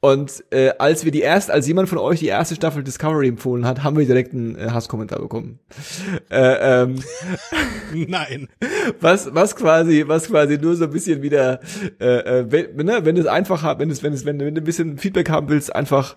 Und 0.00 0.44
äh, 0.50 0.72
als 0.78 1.04
wir 1.04 1.12
die 1.12 1.20
erste, 1.20 1.52
als 1.52 1.66
jemand 1.66 1.88
von 1.88 1.98
euch 1.98 2.20
die 2.20 2.26
erste 2.26 2.54
Staffel 2.54 2.82
Discovery 2.82 3.28
empfohlen 3.28 3.66
hat, 3.66 3.82
haben 3.82 3.96
wir 3.96 4.06
direkt 4.06 4.32
einen 4.32 4.56
äh, 4.56 4.70
Hasskommentar 4.70 5.20
bekommen. 5.20 5.58
Äh, 6.30 6.82
ähm, 6.82 6.96
Nein. 8.08 8.48
was 9.00 9.34
was 9.34 9.56
quasi 9.56 10.04
was 10.06 10.28
quasi 10.28 10.58
nur 10.58 10.76
so 10.76 10.84
ein 10.84 10.90
bisschen 10.90 11.22
wieder 11.22 11.60
äh, 12.00 12.40
äh, 12.40 12.46
wenn, 12.50 12.86
ne, 12.86 13.04
wenn 13.04 13.16
es 13.16 13.26
einfach 13.26 13.62
hat 13.62 13.78
wenn 13.78 13.90
es 13.90 14.02
wenn 14.02 14.12
es 14.12 14.24
wenn, 14.24 14.38
wenn 14.38 14.54
du 14.54 14.60
ein 14.60 14.64
bisschen 14.64 14.98
Feedback 14.98 15.30
haben 15.30 15.48
willst 15.48 15.74
einfach 15.74 16.16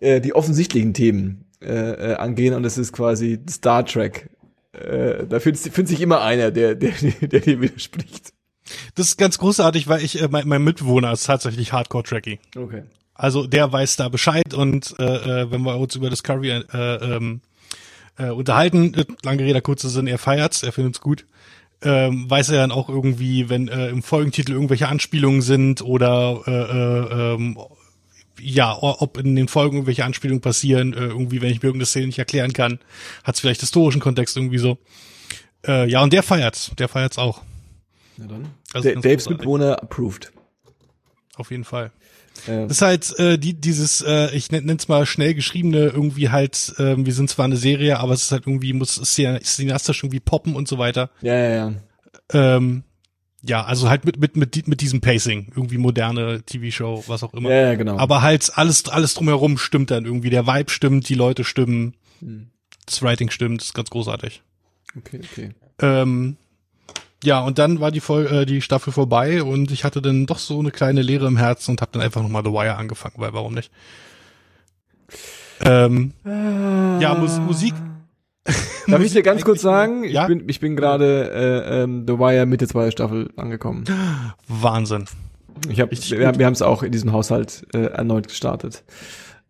äh, 0.00 0.20
die 0.20 0.34
offensichtlichen 0.34 0.94
Themen 0.94 1.44
äh, 1.62 2.12
äh, 2.12 2.14
angehen 2.14 2.54
und 2.54 2.62
das 2.62 2.78
ist 2.78 2.92
quasi 2.92 3.40
Star 3.48 3.84
Trek 3.84 4.30
äh, 4.72 5.26
da 5.26 5.40
findet, 5.40 5.62
findet 5.62 5.88
sich 5.88 6.00
immer 6.00 6.22
einer 6.22 6.50
der 6.50 6.74
der 6.74 6.92
der 7.20 7.40
dir 7.40 7.60
widerspricht 7.60 8.32
Das 8.94 9.08
ist 9.08 9.16
ganz 9.16 9.38
großartig, 9.38 9.88
weil 9.88 10.02
ich, 10.02 10.20
äh, 10.20 10.28
mein, 10.30 10.48
mein 10.48 10.62
Mitbewohner 10.62 11.12
ist 11.12 11.24
tatsächlich 11.24 11.72
Hardcore-Tracky. 11.72 12.38
okay 12.56 12.82
Also 13.14 13.46
der 13.46 13.72
weiß 13.72 13.96
da 13.96 14.08
Bescheid 14.08 14.54
und 14.54 14.94
äh, 14.98 15.42
äh, 15.42 15.50
wenn 15.50 15.62
wir 15.62 15.76
uns 15.76 15.94
über 15.94 16.10
Discovery 16.10 16.62
äh, 16.72 16.94
ähm, 16.96 17.40
äh, 18.18 18.30
unterhalten, 18.30 18.94
lange 19.22 19.42
Rede, 19.44 19.60
kurzer 19.60 19.88
Sinn, 19.88 20.06
er 20.06 20.18
feiert's, 20.18 20.62
er 20.62 20.72
findet's 20.72 21.00
gut, 21.00 21.26
ähm, 21.82 22.28
weiß 22.30 22.50
er 22.50 22.58
dann 22.58 22.72
auch 22.72 22.88
irgendwie, 22.88 23.48
wenn 23.48 23.68
äh, 23.68 23.88
im 23.88 24.02
Folgentitel 24.02 24.52
irgendwelche 24.52 24.88
Anspielungen 24.88 25.42
sind 25.42 25.82
oder 25.82 26.42
äh, 26.46 26.50
äh, 26.50 27.34
ähm, 27.34 27.58
ja, 28.38 28.76
ob 28.80 29.16
in 29.18 29.34
den 29.34 29.48
Folgen 29.48 29.76
irgendwelche 29.76 30.04
Anspielungen 30.04 30.40
passieren, 30.40 30.92
äh, 30.92 31.06
irgendwie, 31.06 31.40
wenn 31.40 31.50
ich 31.50 31.62
mir 31.62 31.68
irgendeine 31.68 31.86
Szene 31.86 32.06
nicht 32.06 32.18
erklären 32.18 32.52
kann, 32.52 32.78
hat's 33.24 33.40
vielleicht 33.40 33.60
historischen 33.60 34.00
Kontext 34.00 34.36
irgendwie 34.36 34.58
so. 34.58 34.78
Äh, 35.66 35.88
ja, 35.88 36.02
und 36.02 36.12
der 36.12 36.22
feiert's, 36.22 36.70
der 36.78 36.88
feiert's 36.88 37.18
auch. 37.18 37.42
Na 38.18 38.26
dann 38.26 38.46
Also 38.72 38.88
Daves 38.88 39.02
großartig. 39.04 39.30
Mitbewohner 39.30 39.82
approved 39.82 40.32
Auf 41.36 41.50
jeden 41.50 41.64
Fall. 41.64 41.92
äh, 42.46 42.62
Das 42.62 42.72
ist 42.72 42.82
halt 42.82 43.18
äh, 43.18 43.38
die, 43.38 43.54
dieses, 43.54 44.00
äh, 44.02 44.34
ich 44.34 44.50
nenne 44.50 44.72
es 44.78 44.88
mal 44.88 45.06
schnell 45.06 45.34
geschriebene, 45.34 45.86
irgendwie 45.86 46.28
halt, 46.30 46.74
ähm, 46.78 47.06
wir 47.06 47.12
sind 47.14 47.30
zwar 47.30 47.44
eine 47.46 47.56
Serie, 47.56 47.98
aber 47.98 48.12
es 48.14 48.22
ist 48.24 48.32
halt 48.32 48.46
irgendwie, 48.46 48.72
muss 48.72 48.94
cineastisch 49.02 50.02
irgendwie 50.02 50.20
poppen 50.20 50.54
und 50.56 50.68
so 50.68 50.78
weiter. 50.78 51.10
ja 51.20 51.34
ja 51.34 51.50
ja 51.50 51.72
Ähm, 52.32 52.82
ja, 53.42 53.64
also 53.64 53.88
halt 53.88 54.04
mit, 54.04 54.18
mit, 54.18 54.36
mit, 54.36 54.66
mit 54.66 54.80
diesem 54.80 55.00
Pacing, 55.00 55.52
irgendwie 55.54 55.78
moderne 55.78 56.42
TV-Show, 56.42 57.04
was 57.06 57.22
auch 57.22 57.32
immer. 57.34 57.50
ja, 57.50 57.56
ja 57.68 57.74
genau 57.76 57.96
Aber 57.96 58.20
halt 58.22 58.50
alles, 58.56 58.88
alles 58.88 59.14
drumherum 59.14 59.56
stimmt 59.58 59.92
dann 59.92 60.04
irgendwie. 60.04 60.30
Der 60.30 60.46
Vibe 60.48 60.70
stimmt, 60.70 61.08
die 61.08 61.14
Leute 61.14 61.44
stimmen, 61.44 61.94
Hm. 62.20 62.48
das 62.86 63.02
Writing 63.02 63.30
stimmt, 63.30 63.60
das 63.60 63.68
ist 63.68 63.74
ganz 63.74 63.90
großartig. 63.90 64.42
okay 64.96 65.20
okay 65.22 65.50
Ähm, 65.80 66.36
ja, 67.24 67.40
und 67.40 67.58
dann 67.58 67.80
war 67.80 67.90
die, 67.90 68.00
Vol 68.00 68.26
äh, 68.26 68.46
die 68.46 68.60
Staffel 68.62 68.92
vorbei 68.92 69.42
und 69.42 69.70
ich 69.70 69.84
hatte 69.84 70.02
dann 70.02 70.26
doch 70.26 70.38
so 70.38 70.58
eine 70.58 70.70
kleine 70.70 71.02
Leere 71.02 71.26
im 71.26 71.36
Herzen 71.36 71.72
und 71.72 71.80
habe 71.80 71.92
dann 71.92 72.02
einfach 72.02 72.22
nochmal 72.22 72.44
The 72.44 72.52
Wire 72.52 72.76
angefangen, 72.76 73.14
weil 73.18 73.32
warum 73.32 73.54
nicht? 73.54 73.70
Ähm, 75.60 76.12
ja, 76.24 77.14
Mus 77.14 77.38
Musik. 77.38 77.74
Darf 78.86 79.02
ich 79.02 79.12
dir 79.12 79.22
ganz 79.22 79.44
kurz 79.44 79.62
sagen, 79.62 80.04
ich 80.04 80.12
Ja? 80.12 80.26
bin 80.26 80.48
ich 80.48 80.60
bin 80.60 80.76
gerade 80.76 81.30
äh, 81.32 81.82
ähm, 81.82 82.04
The 82.06 82.18
Wire 82.18 82.46
Mitte 82.46 82.68
zweiter 82.68 82.92
Staffel 82.92 83.30
angekommen. 83.36 83.84
Wahnsinn. 84.46 85.06
Ich 85.68 85.80
hab, 85.80 85.90
Richtig 85.90 86.10
wir, 86.12 86.38
wir 86.38 86.46
haben 86.46 86.52
es 86.52 86.62
auch 86.62 86.82
in 86.82 86.92
diesem 86.92 87.12
Haushalt 87.12 87.66
äh, 87.74 87.86
erneut 87.86 88.28
gestartet. 88.28 88.84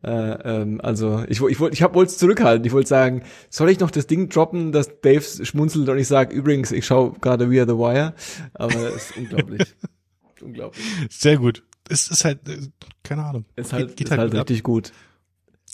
Äh, 0.05 0.10
ähm, 0.10 0.81
also 0.82 1.24
ich, 1.28 1.40
ich 1.43 1.59
wollte, 1.60 1.74
ich 1.74 1.82
hab 1.82 1.94
wollte 1.94 2.10
es 2.12 2.18
zurückhalten. 2.18 2.64
Ich 2.64 2.73
wollte 2.73 2.89
sagen, 2.89 3.23
soll 3.51 3.70
ich 3.70 3.81
noch 3.81 3.90
das 3.90 4.06
Ding 4.06 4.28
droppen, 4.28 4.70
dass 4.73 5.01
Dave 5.01 5.23
schmunzelt 5.44 5.89
und 5.89 5.98
ich 5.98 6.06
sage, 6.06 6.35
übrigens, 6.35 6.70
ich 6.70 6.86
schaue 6.86 7.14
gerade 7.20 7.51
We 7.51 7.60
Are 7.60 7.66
the 7.68 7.77
Wire, 7.77 8.14
aber 8.55 8.74
es 8.94 9.10
ist 9.10 9.16
unglaublich, 9.16 9.74
unglaublich. 10.43 10.85
Sehr 11.10 11.39
gut. 11.39 11.62
Es 11.89 12.09
ist 12.10 12.24
halt, 12.24 12.48
äh, 12.48 12.59
keine 13.02 13.24
Ahnung. 13.24 13.44
Ist 13.56 13.73
halt, 13.73 13.89
Geht- 13.89 13.97
geht 13.97 14.06
ist 14.06 14.10
halt 14.10 14.20
halt 14.20 14.31
gut 14.32 14.40
ab. 14.40 14.48
richtig 14.48 14.62
gut. 14.62 14.93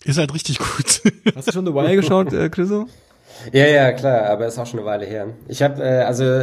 Ist 0.05 0.19
halt 0.19 0.35
richtig 0.35 0.59
gut. 0.59 1.03
Hast 1.37 1.49
du 1.49 1.53
schon 1.53 1.67
The 1.67 1.75
Wire 1.75 1.97
geschaut, 1.97 2.33
äh, 2.33 2.49
Chriso? 2.49 2.87
Ja, 3.53 3.67
ja, 3.67 3.93
klar, 3.93 4.27
aber 4.27 4.47
ist 4.47 4.59
auch 4.59 4.67
schon 4.67 4.79
eine 4.81 4.87
Weile 4.87 5.07
her. 5.07 5.29
Ich 5.49 5.63
habe, 5.63 5.83
äh, 5.83 6.03
also, 6.03 6.43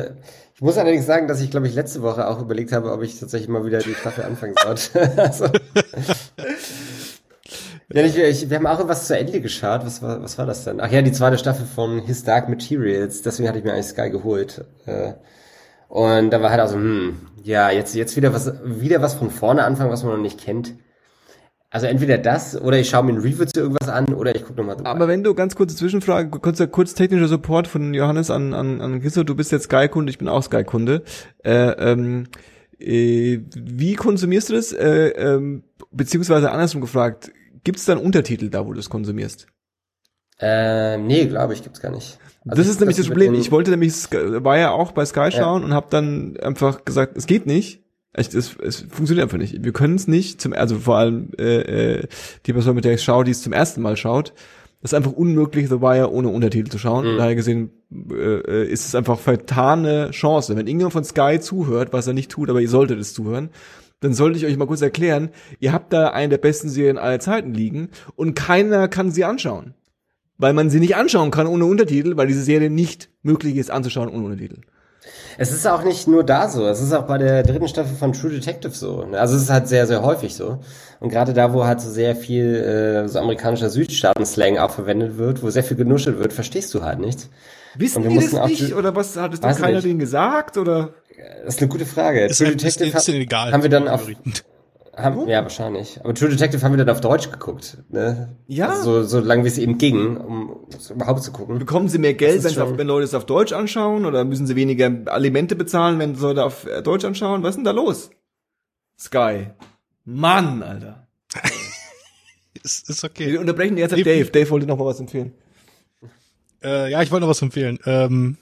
ich 0.55 0.61
muss 0.61 0.77
allerdings 0.77 1.05
sagen, 1.05 1.27
dass 1.27 1.39
ich, 1.41 1.49
glaube 1.51 1.67
ich, 1.67 1.75
letzte 1.75 2.01
Woche 2.01 2.27
auch 2.27 2.41
überlegt 2.41 2.71
habe, 2.71 2.91
ob 2.91 3.01
ich 3.03 3.17
tatsächlich 3.19 3.47
mal 3.49 3.65
wieder 3.65 3.79
die 3.79 3.93
Staffel 3.93 4.23
anfangen 4.25 4.55
sollte. 4.61 5.17
also, 5.17 5.45
ja, 7.91 8.03
ich, 8.03 8.17
ich, 8.17 8.49
wir 8.49 8.57
haben 8.57 8.67
auch 8.67 8.87
was 8.87 9.07
zu 9.07 9.17
Ende 9.17 9.41
geschaut. 9.41 9.85
Was 9.85 10.01
war, 10.01 10.21
was 10.21 10.37
war 10.37 10.45
das 10.45 10.63
denn? 10.63 10.79
Ach 10.79 10.91
ja, 10.91 11.01
die 11.01 11.11
zweite 11.11 11.37
Staffel 11.37 11.65
von 11.65 11.99
His 11.99 12.23
Dark 12.23 12.49
Materials. 12.49 13.21
Deswegen 13.21 13.47
hatte 13.49 13.59
ich 13.59 13.65
mir 13.65 13.73
eigentlich 13.73 13.87
Sky 13.87 14.09
geholt. 14.09 14.65
Äh, 14.85 15.13
und 15.87 16.29
da 16.29 16.41
war 16.41 16.51
halt 16.51 16.61
auch 16.61 16.67
so, 16.67 16.75
hm, 16.75 17.17
ja, 17.43 17.71
jetzt, 17.71 17.95
jetzt 17.95 18.15
wieder 18.15 18.33
was, 18.33 18.53
wieder 18.63 19.01
was 19.01 19.15
von 19.15 19.31
vorne 19.31 19.63
anfangen, 19.63 19.91
was 19.91 20.03
man 20.03 20.13
noch 20.13 20.21
nicht 20.21 20.39
kennt. 20.39 20.75
Also 21.71 21.85
entweder 21.85 22.17
das 22.17 22.59
oder 22.59 22.79
ich 22.79 22.89
schaue 22.89 23.03
mir 23.03 23.13
ein 23.13 23.19
Review 23.19 23.45
zu 23.45 23.59
irgendwas 23.59 23.89
an 23.89 24.13
oder 24.15 24.35
ich 24.35 24.43
gucke 24.43 24.59
nochmal 24.59 24.75
drüber. 24.75 24.89
Aber 24.89 25.07
wenn 25.07 25.23
du 25.23 25.35
ganz 25.35 25.55
kurze 25.55 25.75
Zwischenfrage, 25.75 26.29
kurzer 26.39 26.65
kurz 26.65 26.95
technischer 26.95 27.27
Support 27.27 27.67
von 27.67 27.93
Johannes 27.93 28.31
an 28.31 28.55
an 28.55 28.81
an 28.81 29.01
Chriso, 29.01 29.23
du 29.23 29.35
bist 29.35 29.51
jetzt 29.51 29.65
Sky-Kunde, 29.65 30.09
ich 30.09 30.17
bin 30.17 30.27
auch 30.27 30.41
Sky-Kunde. 30.41 31.03
Äh, 31.43 31.69
ähm, 31.91 32.27
äh, 32.79 33.41
wie 33.53 33.93
konsumierst 33.93 34.49
du 34.49 34.53
das? 34.53 34.73
Äh, 34.73 35.09
ähm, 35.09 35.63
beziehungsweise 35.91 36.51
andersrum 36.51 36.81
gefragt, 36.81 37.31
gibt 37.63 37.79
es 37.79 37.85
da 37.85 37.93
einen 37.93 38.01
Untertitel 38.01 38.49
da, 38.49 38.65
wo 38.65 38.73
du 38.73 38.79
es 38.79 38.89
konsumierst? 38.89 39.47
Ähm, 40.39 41.07
nee, 41.07 41.25
glaube 41.25 41.53
ich, 41.53 41.63
gibt's 41.63 41.81
gar 41.81 41.91
nicht. 41.91 42.17
Also 42.47 42.61
das 42.61 42.67
ist 42.67 42.79
nämlich 42.79 42.97
das 42.97 43.07
Problem. 43.07 43.33
Ich 43.33 43.51
wollte 43.51 43.71
nämlich, 43.71 43.93
war 44.11 44.57
ja 44.57 44.71
auch 44.71 44.91
bei 44.93 45.05
Sky 45.05 45.29
schauen 45.31 45.63
und 45.63 45.73
habe 45.73 45.87
dann 45.89 46.37
einfach 46.37 46.85
gesagt, 46.85 47.17
es 47.17 47.25
geht 47.25 47.45
nicht. 47.45 47.83
Echt, 48.13 48.33
es, 48.33 48.57
es 48.57 48.81
funktioniert 48.89 49.23
einfach 49.23 49.37
nicht. 49.37 49.63
Wir 49.63 49.71
können 49.71 49.95
es 49.95 50.07
nicht, 50.07 50.41
zum, 50.41 50.53
also 50.53 50.79
vor 50.79 50.97
allem 50.97 51.29
äh, 51.37 51.97
äh, 51.99 52.07
die 52.45 52.53
Person, 52.53 52.75
mit 52.75 52.85
der 52.85 52.93
ich 52.93 53.03
schaue, 53.03 53.23
die 53.23 53.31
es 53.31 53.43
zum 53.43 53.53
ersten 53.53 53.81
Mal 53.81 53.97
schaut, 53.97 54.33
ist 54.81 54.93
einfach 54.93 55.11
unmöglich, 55.11 55.67
The 55.67 55.81
Wire 55.81 56.11
ohne 56.11 56.29
Untertitel 56.29 56.71
zu 56.71 56.79
schauen. 56.79 57.13
Mhm. 57.13 57.17
Daher 57.17 57.35
gesehen 57.35 57.71
äh, 57.91 58.13
äh, 58.15 58.65
ist 58.67 58.87
es 58.87 58.95
einfach 58.95 59.19
vertane 59.19 60.11
Chance. 60.11 60.55
Wenn 60.55 60.67
irgendjemand 60.67 60.93
von 60.93 61.03
Sky 61.03 61.39
zuhört, 61.39 61.93
was 61.93 62.07
er 62.07 62.13
nicht 62.13 62.31
tut, 62.31 62.49
aber 62.49 62.61
ihr 62.61 62.69
solltet 62.69 62.99
es 62.99 63.13
zuhören, 63.13 63.49
dann 64.01 64.13
sollte 64.13 64.37
ich 64.37 64.45
euch 64.45 64.57
mal 64.57 64.67
kurz 64.67 64.81
erklären, 64.81 65.29
ihr 65.59 65.73
habt 65.73 65.91
da 65.93 66.09
eine 66.09 66.29
der 66.29 66.37
besten 66.37 66.69
Serien 66.69 66.97
aller 66.97 67.19
Zeiten 67.19 67.53
liegen 67.53 67.89
und 68.15 68.33
keiner 68.35 68.87
kann 68.87 69.11
sie 69.11 69.25
anschauen. 69.25 69.73
Weil 70.37 70.53
man 70.53 70.69
sie 70.69 70.79
nicht 70.79 70.95
anschauen 70.95 71.31
kann 71.31 71.47
ohne 71.47 71.65
Untertitel, 71.65 72.15
weil 72.15 72.27
diese 72.27 72.43
Serie 72.43 72.69
nicht 72.69 73.09
möglich 73.23 73.57
ist 73.57 73.71
anzuschauen 73.71 74.09
ohne 74.09 74.23
Untertitel. 74.23 74.61
Es 75.37 75.51
ist 75.51 75.65
auch 75.67 75.83
nicht 75.83 76.07
nur 76.07 76.23
da 76.23 76.49
so, 76.49 76.65
es 76.67 76.81
ist 76.81 76.93
auch 76.93 77.07
bei 77.07 77.17
der 77.17 77.43
dritten 77.43 77.67
Staffel 77.67 77.95
von 77.95 78.13
True 78.13 78.31
Detective 78.31 78.73
so. 78.73 79.05
Also 79.13 79.35
es 79.35 79.43
ist 79.43 79.49
halt 79.49 79.67
sehr, 79.67 79.87
sehr 79.87 80.01
häufig 80.01 80.35
so. 80.35 80.59
Und 80.99 81.09
gerade 81.09 81.33
da, 81.33 81.53
wo 81.53 81.65
halt 81.65 81.79
so 81.81 81.89
sehr 81.89 82.15
viel 82.15 82.55
äh, 82.55 83.07
so 83.07 83.19
amerikanischer 83.19 83.69
Südstaaten-Slang 83.69 84.57
auch 84.57 84.71
verwendet 84.71 85.17
wird, 85.17 85.41
wo 85.41 85.49
sehr 85.49 85.63
viel 85.63 85.77
genuschelt 85.77 86.19
wird, 86.19 86.33
verstehst 86.33 86.73
du 86.73 86.83
halt 86.83 86.99
nichts. 86.99 87.29
Wissen 87.75 88.07
die 88.07 88.15
das 88.15 88.47
nicht? 88.47 88.75
Oder 88.75 88.95
was 88.95 89.15
hat 89.15 89.33
es 89.33 89.41
Weiß 89.41 89.57
keiner 89.57 89.75
nicht. 89.75 89.85
denen 89.85 89.99
gesagt? 89.99 90.57
Oder? 90.57 90.93
Das 91.45 91.55
ist 91.55 91.61
eine 91.61 91.69
gute 91.69 91.85
Frage. 91.85 92.25
ist, 92.25 92.37
True 92.37 92.49
ist, 92.49 92.61
Detective 92.63 92.97
ist 92.97 93.07
ha- 93.07 93.13
egal. 93.13 93.51
haben 93.51 93.63
wir 93.63 93.69
dann 93.69 93.87
auf, 93.87 94.07
haben, 94.95 95.27
ja, 95.27 95.41
wahrscheinlich. 95.43 95.99
Aber 96.03 96.13
True 96.13 96.29
Detective 96.29 96.61
haben 96.61 96.73
wir 96.73 96.83
dann 96.83 96.89
auf 96.93 97.01
Deutsch 97.01 97.31
geguckt. 97.31 97.77
Ne? 97.89 98.35
Ja. 98.47 98.69
Also 98.69 99.03
so, 99.03 99.19
so 99.21 99.25
lange 99.25 99.43
wie 99.43 99.47
es 99.47 99.57
eben 99.57 99.77
ging, 99.77 100.17
um 100.17 100.65
es 100.75 100.89
überhaupt 100.89 101.23
zu 101.23 101.31
gucken. 101.31 101.57
Bekommen 101.59 101.87
sie 101.89 101.97
mehr 101.99 102.13
Geld, 102.13 102.37
ist 102.37 102.43
wenn's 102.43 102.57
auf, 102.57 102.77
wenn 102.77 102.87
Leute 102.87 103.05
es 103.05 103.13
auf 103.13 103.25
Deutsch 103.25 103.53
anschauen? 103.53 104.05
Oder 104.05 104.25
müssen 104.25 104.45
sie 104.47 104.55
weniger 104.55 104.91
Alimente 105.05 105.55
bezahlen, 105.55 105.99
wenn 105.99 106.15
Leute 106.15 106.43
auf 106.43 106.65
äh, 106.65 106.81
Deutsch 106.81 107.05
anschauen? 107.05 107.43
Was 107.43 107.51
ist 107.51 107.55
denn 107.57 107.63
da 107.65 107.71
los? 107.71 108.09
Sky. 108.99 109.47
Mann, 110.05 110.61
Alter. 110.63 111.07
Ist, 112.63 112.89
ist 112.89 113.03
Wir 113.03 113.09
okay. 113.09 113.37
unterbrechen 113.37 113.77
jetzt 113.77 113.91
Dave- 113.93 114.03
Dave. 114.03 114.31
Dave 114.31 114.49
wollte 114.49 114.65
noch 114.65 114.77
mal 114.77 114.85
was 114.85 114.99
empfehlen. 114.99 115.33
Äh, 116.61 116.91
ja, 116.91 117.01
ich 117.01 117.09
wollte 117.09 117.21
noch 117.21 117.29
was 117.29 117.41
empfehlen. 117.41 117.79
Ähm, 117.85 118.37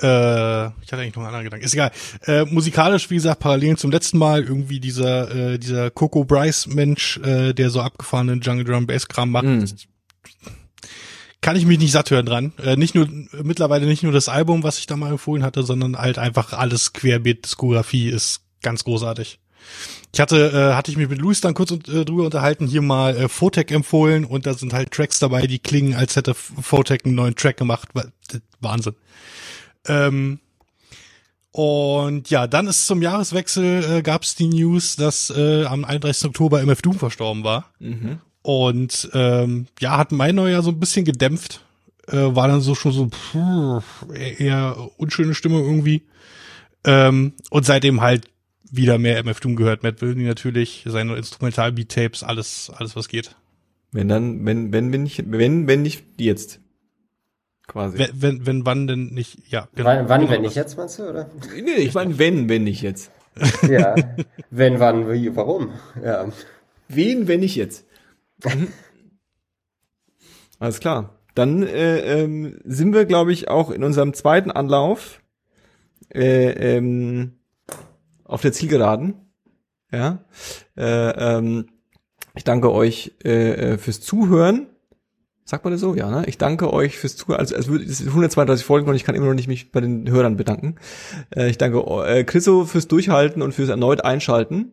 äh, 0.00 0.66
ich 0.66 0.92
hatte 0.92 1.02
eigentlich 1.02 1.16
noch 1.16 1.22
einen 1.22 1.26
anderen 1.26 1.44
Gedanken. 1.44 1.66
Ist 1.66 1.74
egal. 1.74 1.90
Äh, 2.24 2.44
musikalisch, 2.44 3.10
wie 3.10 3.16
gesagt, 3.16 3.40
parallel 3.40 3.76
zum 3.76 3.90
letzten 3.90 4.18
Mal 4.18 4.44
irgendwie 4.44 4.80
dieser 4.80 5.34
äh, 5.34 5.58
dieser 5.58 5.90
Coco 5.90 6.24
Bryce 6.24 6.68
Mensch, 6.68 7.18
äh, 7.18 7.52
der 7.52 7.70
so 7.70 7.80
abgefahrenen 7.80 8.40
Jungle 8.40 8.64
Drum 8.64 8.86
Bass 8.86 9.08
Kram 9.08 9.30
macht. 9.30 9.44
Mhm. 9.44 9.66
Kann 11.40 11.56
ich 11.56 11.66
mich 11.66 11.78
nicht 11.78 11.92
satt 11.92 12.10
hören 12.10 12.26
dran. 12.26 12.52
Äh, 12.62 12.76
nicht 12.76 12.94
nur 12.94 13.08
mittlerweile 13.42 13.86
nicht 13.86 14.02
nur 14.02 14.12
das 14.12 14.28
Album, 14.28 14.62
was 14.62 14.78
ich 14.78 14.86
da 14.86 14.96
mal 14.96 15.10
empfohlen 15.10 15.42
hatte, 15.42 15.62
sondern 15.62 15.96
halt 15.96 16.18
einfach 16.18 16.52
alles 16.52 16.92
querbeet 16.92 17.44
Diskografie 17.44 18.08
ist 18.08 18.42
ganz 18.62 18.84
großartig. 18.84 19.40
Ich 20.12 20.20
hatte, 20.20 20.50
äh, 20.52 20.74
hatte 20.74 20.90
ich 20.90 20.96
mich 20.96 21.08
mit 21.08 21.18
Luis 21.18 21.40
dann 21.40 21.54
kurz 21.54 21.70
äh, 21.70 22.04
drüber 22.04 22.24
unterhalten, 22.24 22.66
hier 22.66 22.82
mal 22.82 23.16
äh, 23.16 23.28
Fotec 23.28 23.70
empfohlen 23.70 24.24
und 24.24 24.46
da 24.46 24.54
sind 24.54 24.72
halt 24.72 24.90
Tracks 24.90 25.18
dabei, 25.18 25.46
die 25.46 25.58
klingen, 25.58 25.94
als 25.94 26.16
hätte 26.16 26.34
Fotec 26.34 27.04
einen 27.04 27.14
neuen 27.14 27.36
Track 27.36 27.56
gemacht. 27.56 27.90
Wahnsinn. 28.60 28.94
Ähm, 29.88 30.38
und 31.50 32.30
ja, 32.30 32.46
dann 32.46 32.66
ist 32.66 32.86
zum 32.86 33.02
Jahreswechsel 33.02 33.98
äh, 33.98 34.02
gab 34.02 34.22
es 34.22 34.36
die 34.36 34.46
News, 34.46 34.96
dass 34.96 35.30
äh, 35.30 35.64
am 35.64 35.84
31. 35.84 36.28
Oktober 36.28 36.60
MF 36.62 36.82
Doom 36.82 36.98
verstorben 36.98 37.42
war. 37.42 37.72
Mhm. 37.80 38.20
Und 38.42 39.10
ähm, 39.12 39.66
ja, 39.80 39.96
hat 39.96 40.12
mein 40.12 40.34
Neujahr 40.36 40.62
so 40.62 40.70
ein 40.70 40.78
bisschen 40.78 41.04
gedämpft. 41.04 41.62
Äh, 42.06 42.16
war 42.16 42.48
dann 42.48 42.60
so 42.60 42.74
schon 42.74 42.92
so 42.92 43.08
pff, 43.08 44.06
eher 44.14 44.76
unschöne 44.98 45.34
Stimme 45.34 45.60
irgendwie. 45.60 46.02
Ähm, 46.84 47.32
und 47.50 47.66
seitdem 47.66 48.00
halt 48.00 48.28
wieder 48.70 48.98
mehr 48.98 49.18
MF 49.18 49.40
Doom 49.40 49.56
gehört. 49.56 49.82
Matt 49.82 50.00
Wilney 50.00 50.24
natürlich, 50.24 50.84
seine 50.86 51.16
Instrumental-Beat-Tapes, 51.16 52.22
alles, 52.22 52.70
alles 52.76 52.94
was 52.96 53.08
geht. 53.08 53.34
Wenn 53.92 54.08
dann, 54.08 54.44
wenn, 54.44 54.72
wenn, 54.72 54.92
wenn 54.92 55.02
nicht, 55.02 55.22
wenn, 55.26 55.66
wenn 55.66 55.82
nicht 55.82 56.04
jetzt. 56.18 56.60
Quasi. 57.68 57.98
Wenn, 57.98 58.10
wenn, 58.14 58.46
wenn 58.46 58.66
wann 58.66 58.86
denn 58.86 59.06
nicht, 59.08 59.52
ja. 59.52 59.68
Genau, 59.74 59.88
wann, 59.88 60.08
wann 60.08 60.20
genau 60.22 60.32
wenn 60.32 60.42
das. 60.42 60.50
nicht 60.50 60.56
jetzt, 60.56 60.76
meinst 60.76 60.98
du, 60.98 61.08
oder? 61.08 61.30
Nee, 61.54 61.74
ich 61.76 61.94
meine, 61.94 62.18
wenn, 62.18 62.48
wenn 62.48 62.64
nicht 62.64 62.82
jetzt. 62.82 63.12
Ja. 63.68 63.94
wenn, 64.50 64.80
wann, 64.80 65.12
wie, 65.12 65.36
warum? 65.36 65.70
Ja. 66.02 66.26
Wen, 66.88 67.28
wenn 67.28 67.40
nicht 67.40 67.54
jetzt? 67.54 67.86
Alles 70.58 70.80
klar. 70.80 71.20
Dann 71.34 71.62
äh, 71.62 72.22
ähm, 72.22 72.58
sind 72.64 72.94
wir, 72.94 73.04
glaube 73.04 73.32
ich, 73.32 73.48
auch 73.48 73.70
in 73.70 73.84
unserem 73.84 74.12
zweiten 74.12 74.50
Anlauf 74.50 75.22
äh, 76.12 76.76
ähm, 76.76 77.38
auf 78.24 78.40
der 78.40 78.52
Zielgeraden. 78.52 79.14
Ja. 79.92 80.24
Äh, 80.76 81.10
ähm, 81.36 81.66
ich 82.34 82.44
danke 82.44 82.72
euch 82.72 83.12
äh, 83.24 83.74
äh, 83.74 83.78
fürs 83.78 84.00
Zuhören. 84.00 84.66
Sagt 85.48 85.64
man 85.64 85.72
das 85.72 85.80
so? 85.80 85.94
Ja, 85.94 86.10
ne? 86.10 86.24
Ich 86.26 86.36
danke 86.36 86.70
euch 86.74 86.98
fürs 86.98 87.16
Zuhören. 87.16 87.40
Also 87.40 87.54
es 87.56 87.98
sind 87.98 88.08
132 88.08 88.66
Folgen 88.66 88.86
und 88.86 88.96
ich 88.96 89.04
kann 89.04 89.14
immer 89.14 89.24
noch 89.24 89.32
nicht 89.32 89.48
mich 89.48 89.72
bei 89.72 89.80
den 89.80 90.06
Hörern 90.10 90.36
bedanken. 90.36 90.76
Äh, 91.34 91.48
ich 91.48 91.56
danke 91.56 91.78
äh, 92.06 92.22
Chriso 92.24 92.66
fürs 92.66 92.86
Durchhalten 92.86 93.40
und 93.40 93.54
fürs 93.54 93.70
erneut 93.70 94.04
Einschalten. 94.04 94.72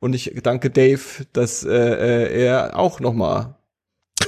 Und 0.00 0.14
ich 0.14 0.32
danke 0.42 0.70
Dave, 0.70 1.02
dass 1.34 1.64
äh, 1.64 1.68
äh, 1.70 2.44
er 2.44 2.78
auch 2.78 2.98
nochmal 3.00 3.56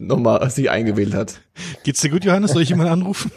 noch 0.00 0.18
mal 0.18 0.50
sich 0.50 0.70
eingewählt 0.70 1.14
hat. 1.14 1.40
Geht's 1.84 2.00
dir 2.00 2.10
gut, 2.10 2.24
Johannes? 2.24 2.50
Soll 2.50 2.62
ich 2.62 2.70
jemanden 2.70 2.94
anrufen? 2.94 3.30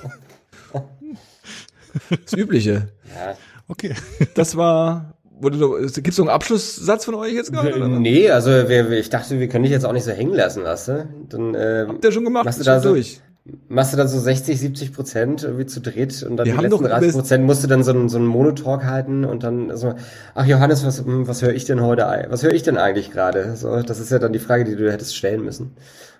Das 2.09 2.33
Übliche. 2.33 2.91
ja. 3.13 3.37
Okay. 3.67 3.93
Das 4.33 4.57
war. 4.57 5.18
Gibt 5.41 6.07
es 6.07 6.17
noch 6.17 6.25
einen 6.25 6.29
Abschlusssatz 6.35 7.05
von 7.05 7.15
euch 7.15 7.33
jetzt 7.33 7.51
gerade? 7.53 7.75
oder? 7.75 7.87
Nee, 7.87 8.29
also 8.29 8.49
wir, 8.51 8.89
ich 8.91 9.09
dachte, 9.09 9.39
wir 9.39 9.47
können 9.47 9.63
dich 9.63 9.71
jetzt 9.71 9.85
auch 9.85 9.93
nicht 9.93 10.03
so 10.03 10.11
hängen 10.11 10.33
lassen, 10.33 10.63
weißt 10.63 10.87
du? 10.89 11.07
Dann 11.29 11.55
ähm, 11.57 11.87
Habt 11.89 12.03
ihr 12.05 12.11
schon 12.11 12.25
gemacht? 12.25 12.45
Machst 12.45 12.59
du 12.59 12.63
da 12.63 12.79
so- 12.79 12.89
durch. 12.89 13.21
machst 13.67 13.93
du 13.93 13.97
dann 13.97 14.07
so 14.07 14.19
60, 14.19 14.59
70 14.59 14.93
Prozent 14.93 15.43
irgendwie 15.43 15.65
zu 15.65 15.79
dritt 15.81 16.21
und 16.23 16.37
dann 16.37 16.45
Wir 16.45 16.53
die 16.55 16.61
letzten 16.61 16.83
doch 16.83 16.89
30 16.89 17.09
über- 17.09 17.19
Prozent 17.19 17.45
musst 17.45 17.63
du 17.63 17.67
dann 17.67 17.83
so 17.83 17.91
einen, 17.91 18.09
so 18.09 18.17
einen 18.17 18.27
Monotalk 18.27 18.83
halten 18.85 19.25
und 19.25 19.43
dann 19.43 19.75
so, 19.77 19.93
ach 20.35 20.45
Johannes, 20.45 20.85
was, 20.85 21.03
was 21.05 21.41
höre 21.41 21.53
ich 21.53 21.65
denn 21.65 21.81
heute, 21.81 22.05
was 22.29 22.43
höre 22.43 22.53
ich 22.53 22.63
denn 22.63 22.77
eigentlich 22.77 23.11
gerade? 23.11 23.55
So, 23.55 23.81
das 23.81 23.99
ist 23.99 24.11
ja 24.11 24.19
dann 24.19 24.33
die 24.33 24.39
Frage, 24.39 24.65
die 24.65 24.75
du 24.75 24.91
hättest 24.91 25.15
stellen 25.15 25.43
müssen. 25.43 25.71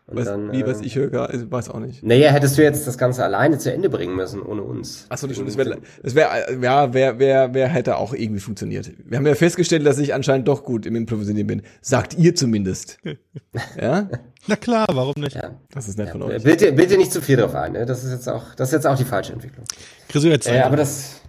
Und 0.09 0.17
Was, 0.17 0.25
dann, 0.25 0.51
wie, 0.51 0.65
was 0.65 0.81
ich 0.81 0.95
höre, 0.95 1.09
gar- 1.09 1.29
also, 1.29 1.51
weiß 1.51 1.69
auch 1.69 1.79
nicht. 1.79 2.01
Naja, 2.03 2.31
hättest 2.31 2.57
du 2.57 2.63
jetzt 2.63 2.87
das 2.87 2.97
Ganze 2.97 3.23
alleine 3.23 3.59
zu 3.59 3.71
Ende 3.71 3.89
bringen 3.89 4.15
müssen, 4.15 4.41
ohne 4.41 4.63
uns. 4.63 5.05
Achso, 5.09 5.27
das 5.27 5.35
stimmt. 5.35 5.49
Das 5.49 5.57
wäre, 5.57 5.77
das 6.01 6.15
wär, 6.15 6.29
ja, 6.61 6.93
wer, 6.93 7.19
wer, 7.19 7.53
wer 7.53 7.67
hätte 7.67 7.97
auch 7.97 8.13
irgendwie 8.13 8.39
funktioniert. 8.39 8.91
Wir 9.05 9.17
haben 9.19 9.27
ja 9.27 9.35
festgestellt, 9.35 9.85
dass 9.85 9.99
ich 9.99 10.13
anscheinend 10.15 10.47
doch 10.47 10.63
gut 10.63 10.85
im 10.87 10.95
Improvisieren 10.95 11.45
bin. 11.45 11.61
Sagt 11.81 12.17
ihr 12.17 12.33
zumindest. 12.33 12.97
ja? 13.79 14.09
Na 14.47 14.55
klar, 14.55 14.87
warum 14.91 15.13
nicht? 15.17 15.35
Ja. 15.35 15.51
Das 15.71 15.87
ist 15.87 15.97
nett 15.99 16.07
Ja, 16.07 16.13
von 16.13 16.23
euch. 16.23 16.41
bitte, 16.43 16.71
bitte 16.71 16.97
nicht 16.97 17.11
zu 17.11 17.21
viel 17.21 17.37
drauf 17.37 17.53
ein, 17.53 17.73
ne? 17.73 17.85
Das 17.85 18.03
ist 18.03 18.11
jetzt 18.11 18.27
auch, 18.27 18.55
das 18.55 18.69
ist 18.69 18.73
jetzt 18.73 18.87
auch 18.87 18.97
die 18.97 19.05
falsche 19.05 19.33
Entwicklung. 19.33 19.65
Chris, 20.07 20.23
jetzt 20.23 20.47
Äh, 20.47 20.61
aber 20.61 20.77
das, 20.77 21.21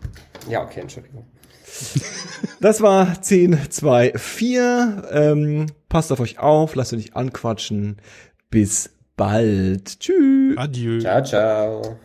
ja, 0.49 0.63
okay, 0.65 0.81
Entschuldigung. 0.81 1.27
Das 2.61 2.81
war 2.83 3.21
10, 3.23 3.59
2, 3.71 4.13
4. 4.17 5.05
Ähm, 5.13 5.67
passt 5.89 6.13
auf 6.13 6.21
euch 6.21 6.39
auf, 6.39 6.75
lasst 6.75 6.93
euch 6.93 6.99
nicht 6.99 7.17
anquatschen. 7.17 7.97
Bis 8.51 8.91
bald. 9.17 10.01
Tschüss. 10.01 10.57
Adieu. 10.59 10.99
Ciao, 11.01 11.23
ciao. 11.23 11.99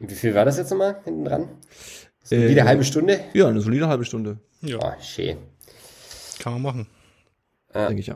Und 0.00 0.10
Wie 0.10 0.14
viel 0.14 0.34
war 0.34 0.44
das 0.44 0.56
jetzt 0.58 0.70
nochmal 0.70 0.96
hinten 1.04 1.24
dran? 1.24 1.48
So 2.22 2.34
Äh, 2.36 2.48
Jede 2.48 2.64
halbe 2.64 2.84
Stunde? 2.84 3.20
Ja, 3.32 3.48
eine 3.48 3.60
solide 3.60 3.88
halbe 3.88 4.04
Stunde, 4.04 4.38
Ja, 4.60 4.78
Oh, 4.78 4.92
schön. 5.02 5.38
kann 6.40 6.52
man 6.54 6.62
machen. 6.62 6.86
denke 7.74 8.00
ich 8.00 8.06
ja. 8.06 8.12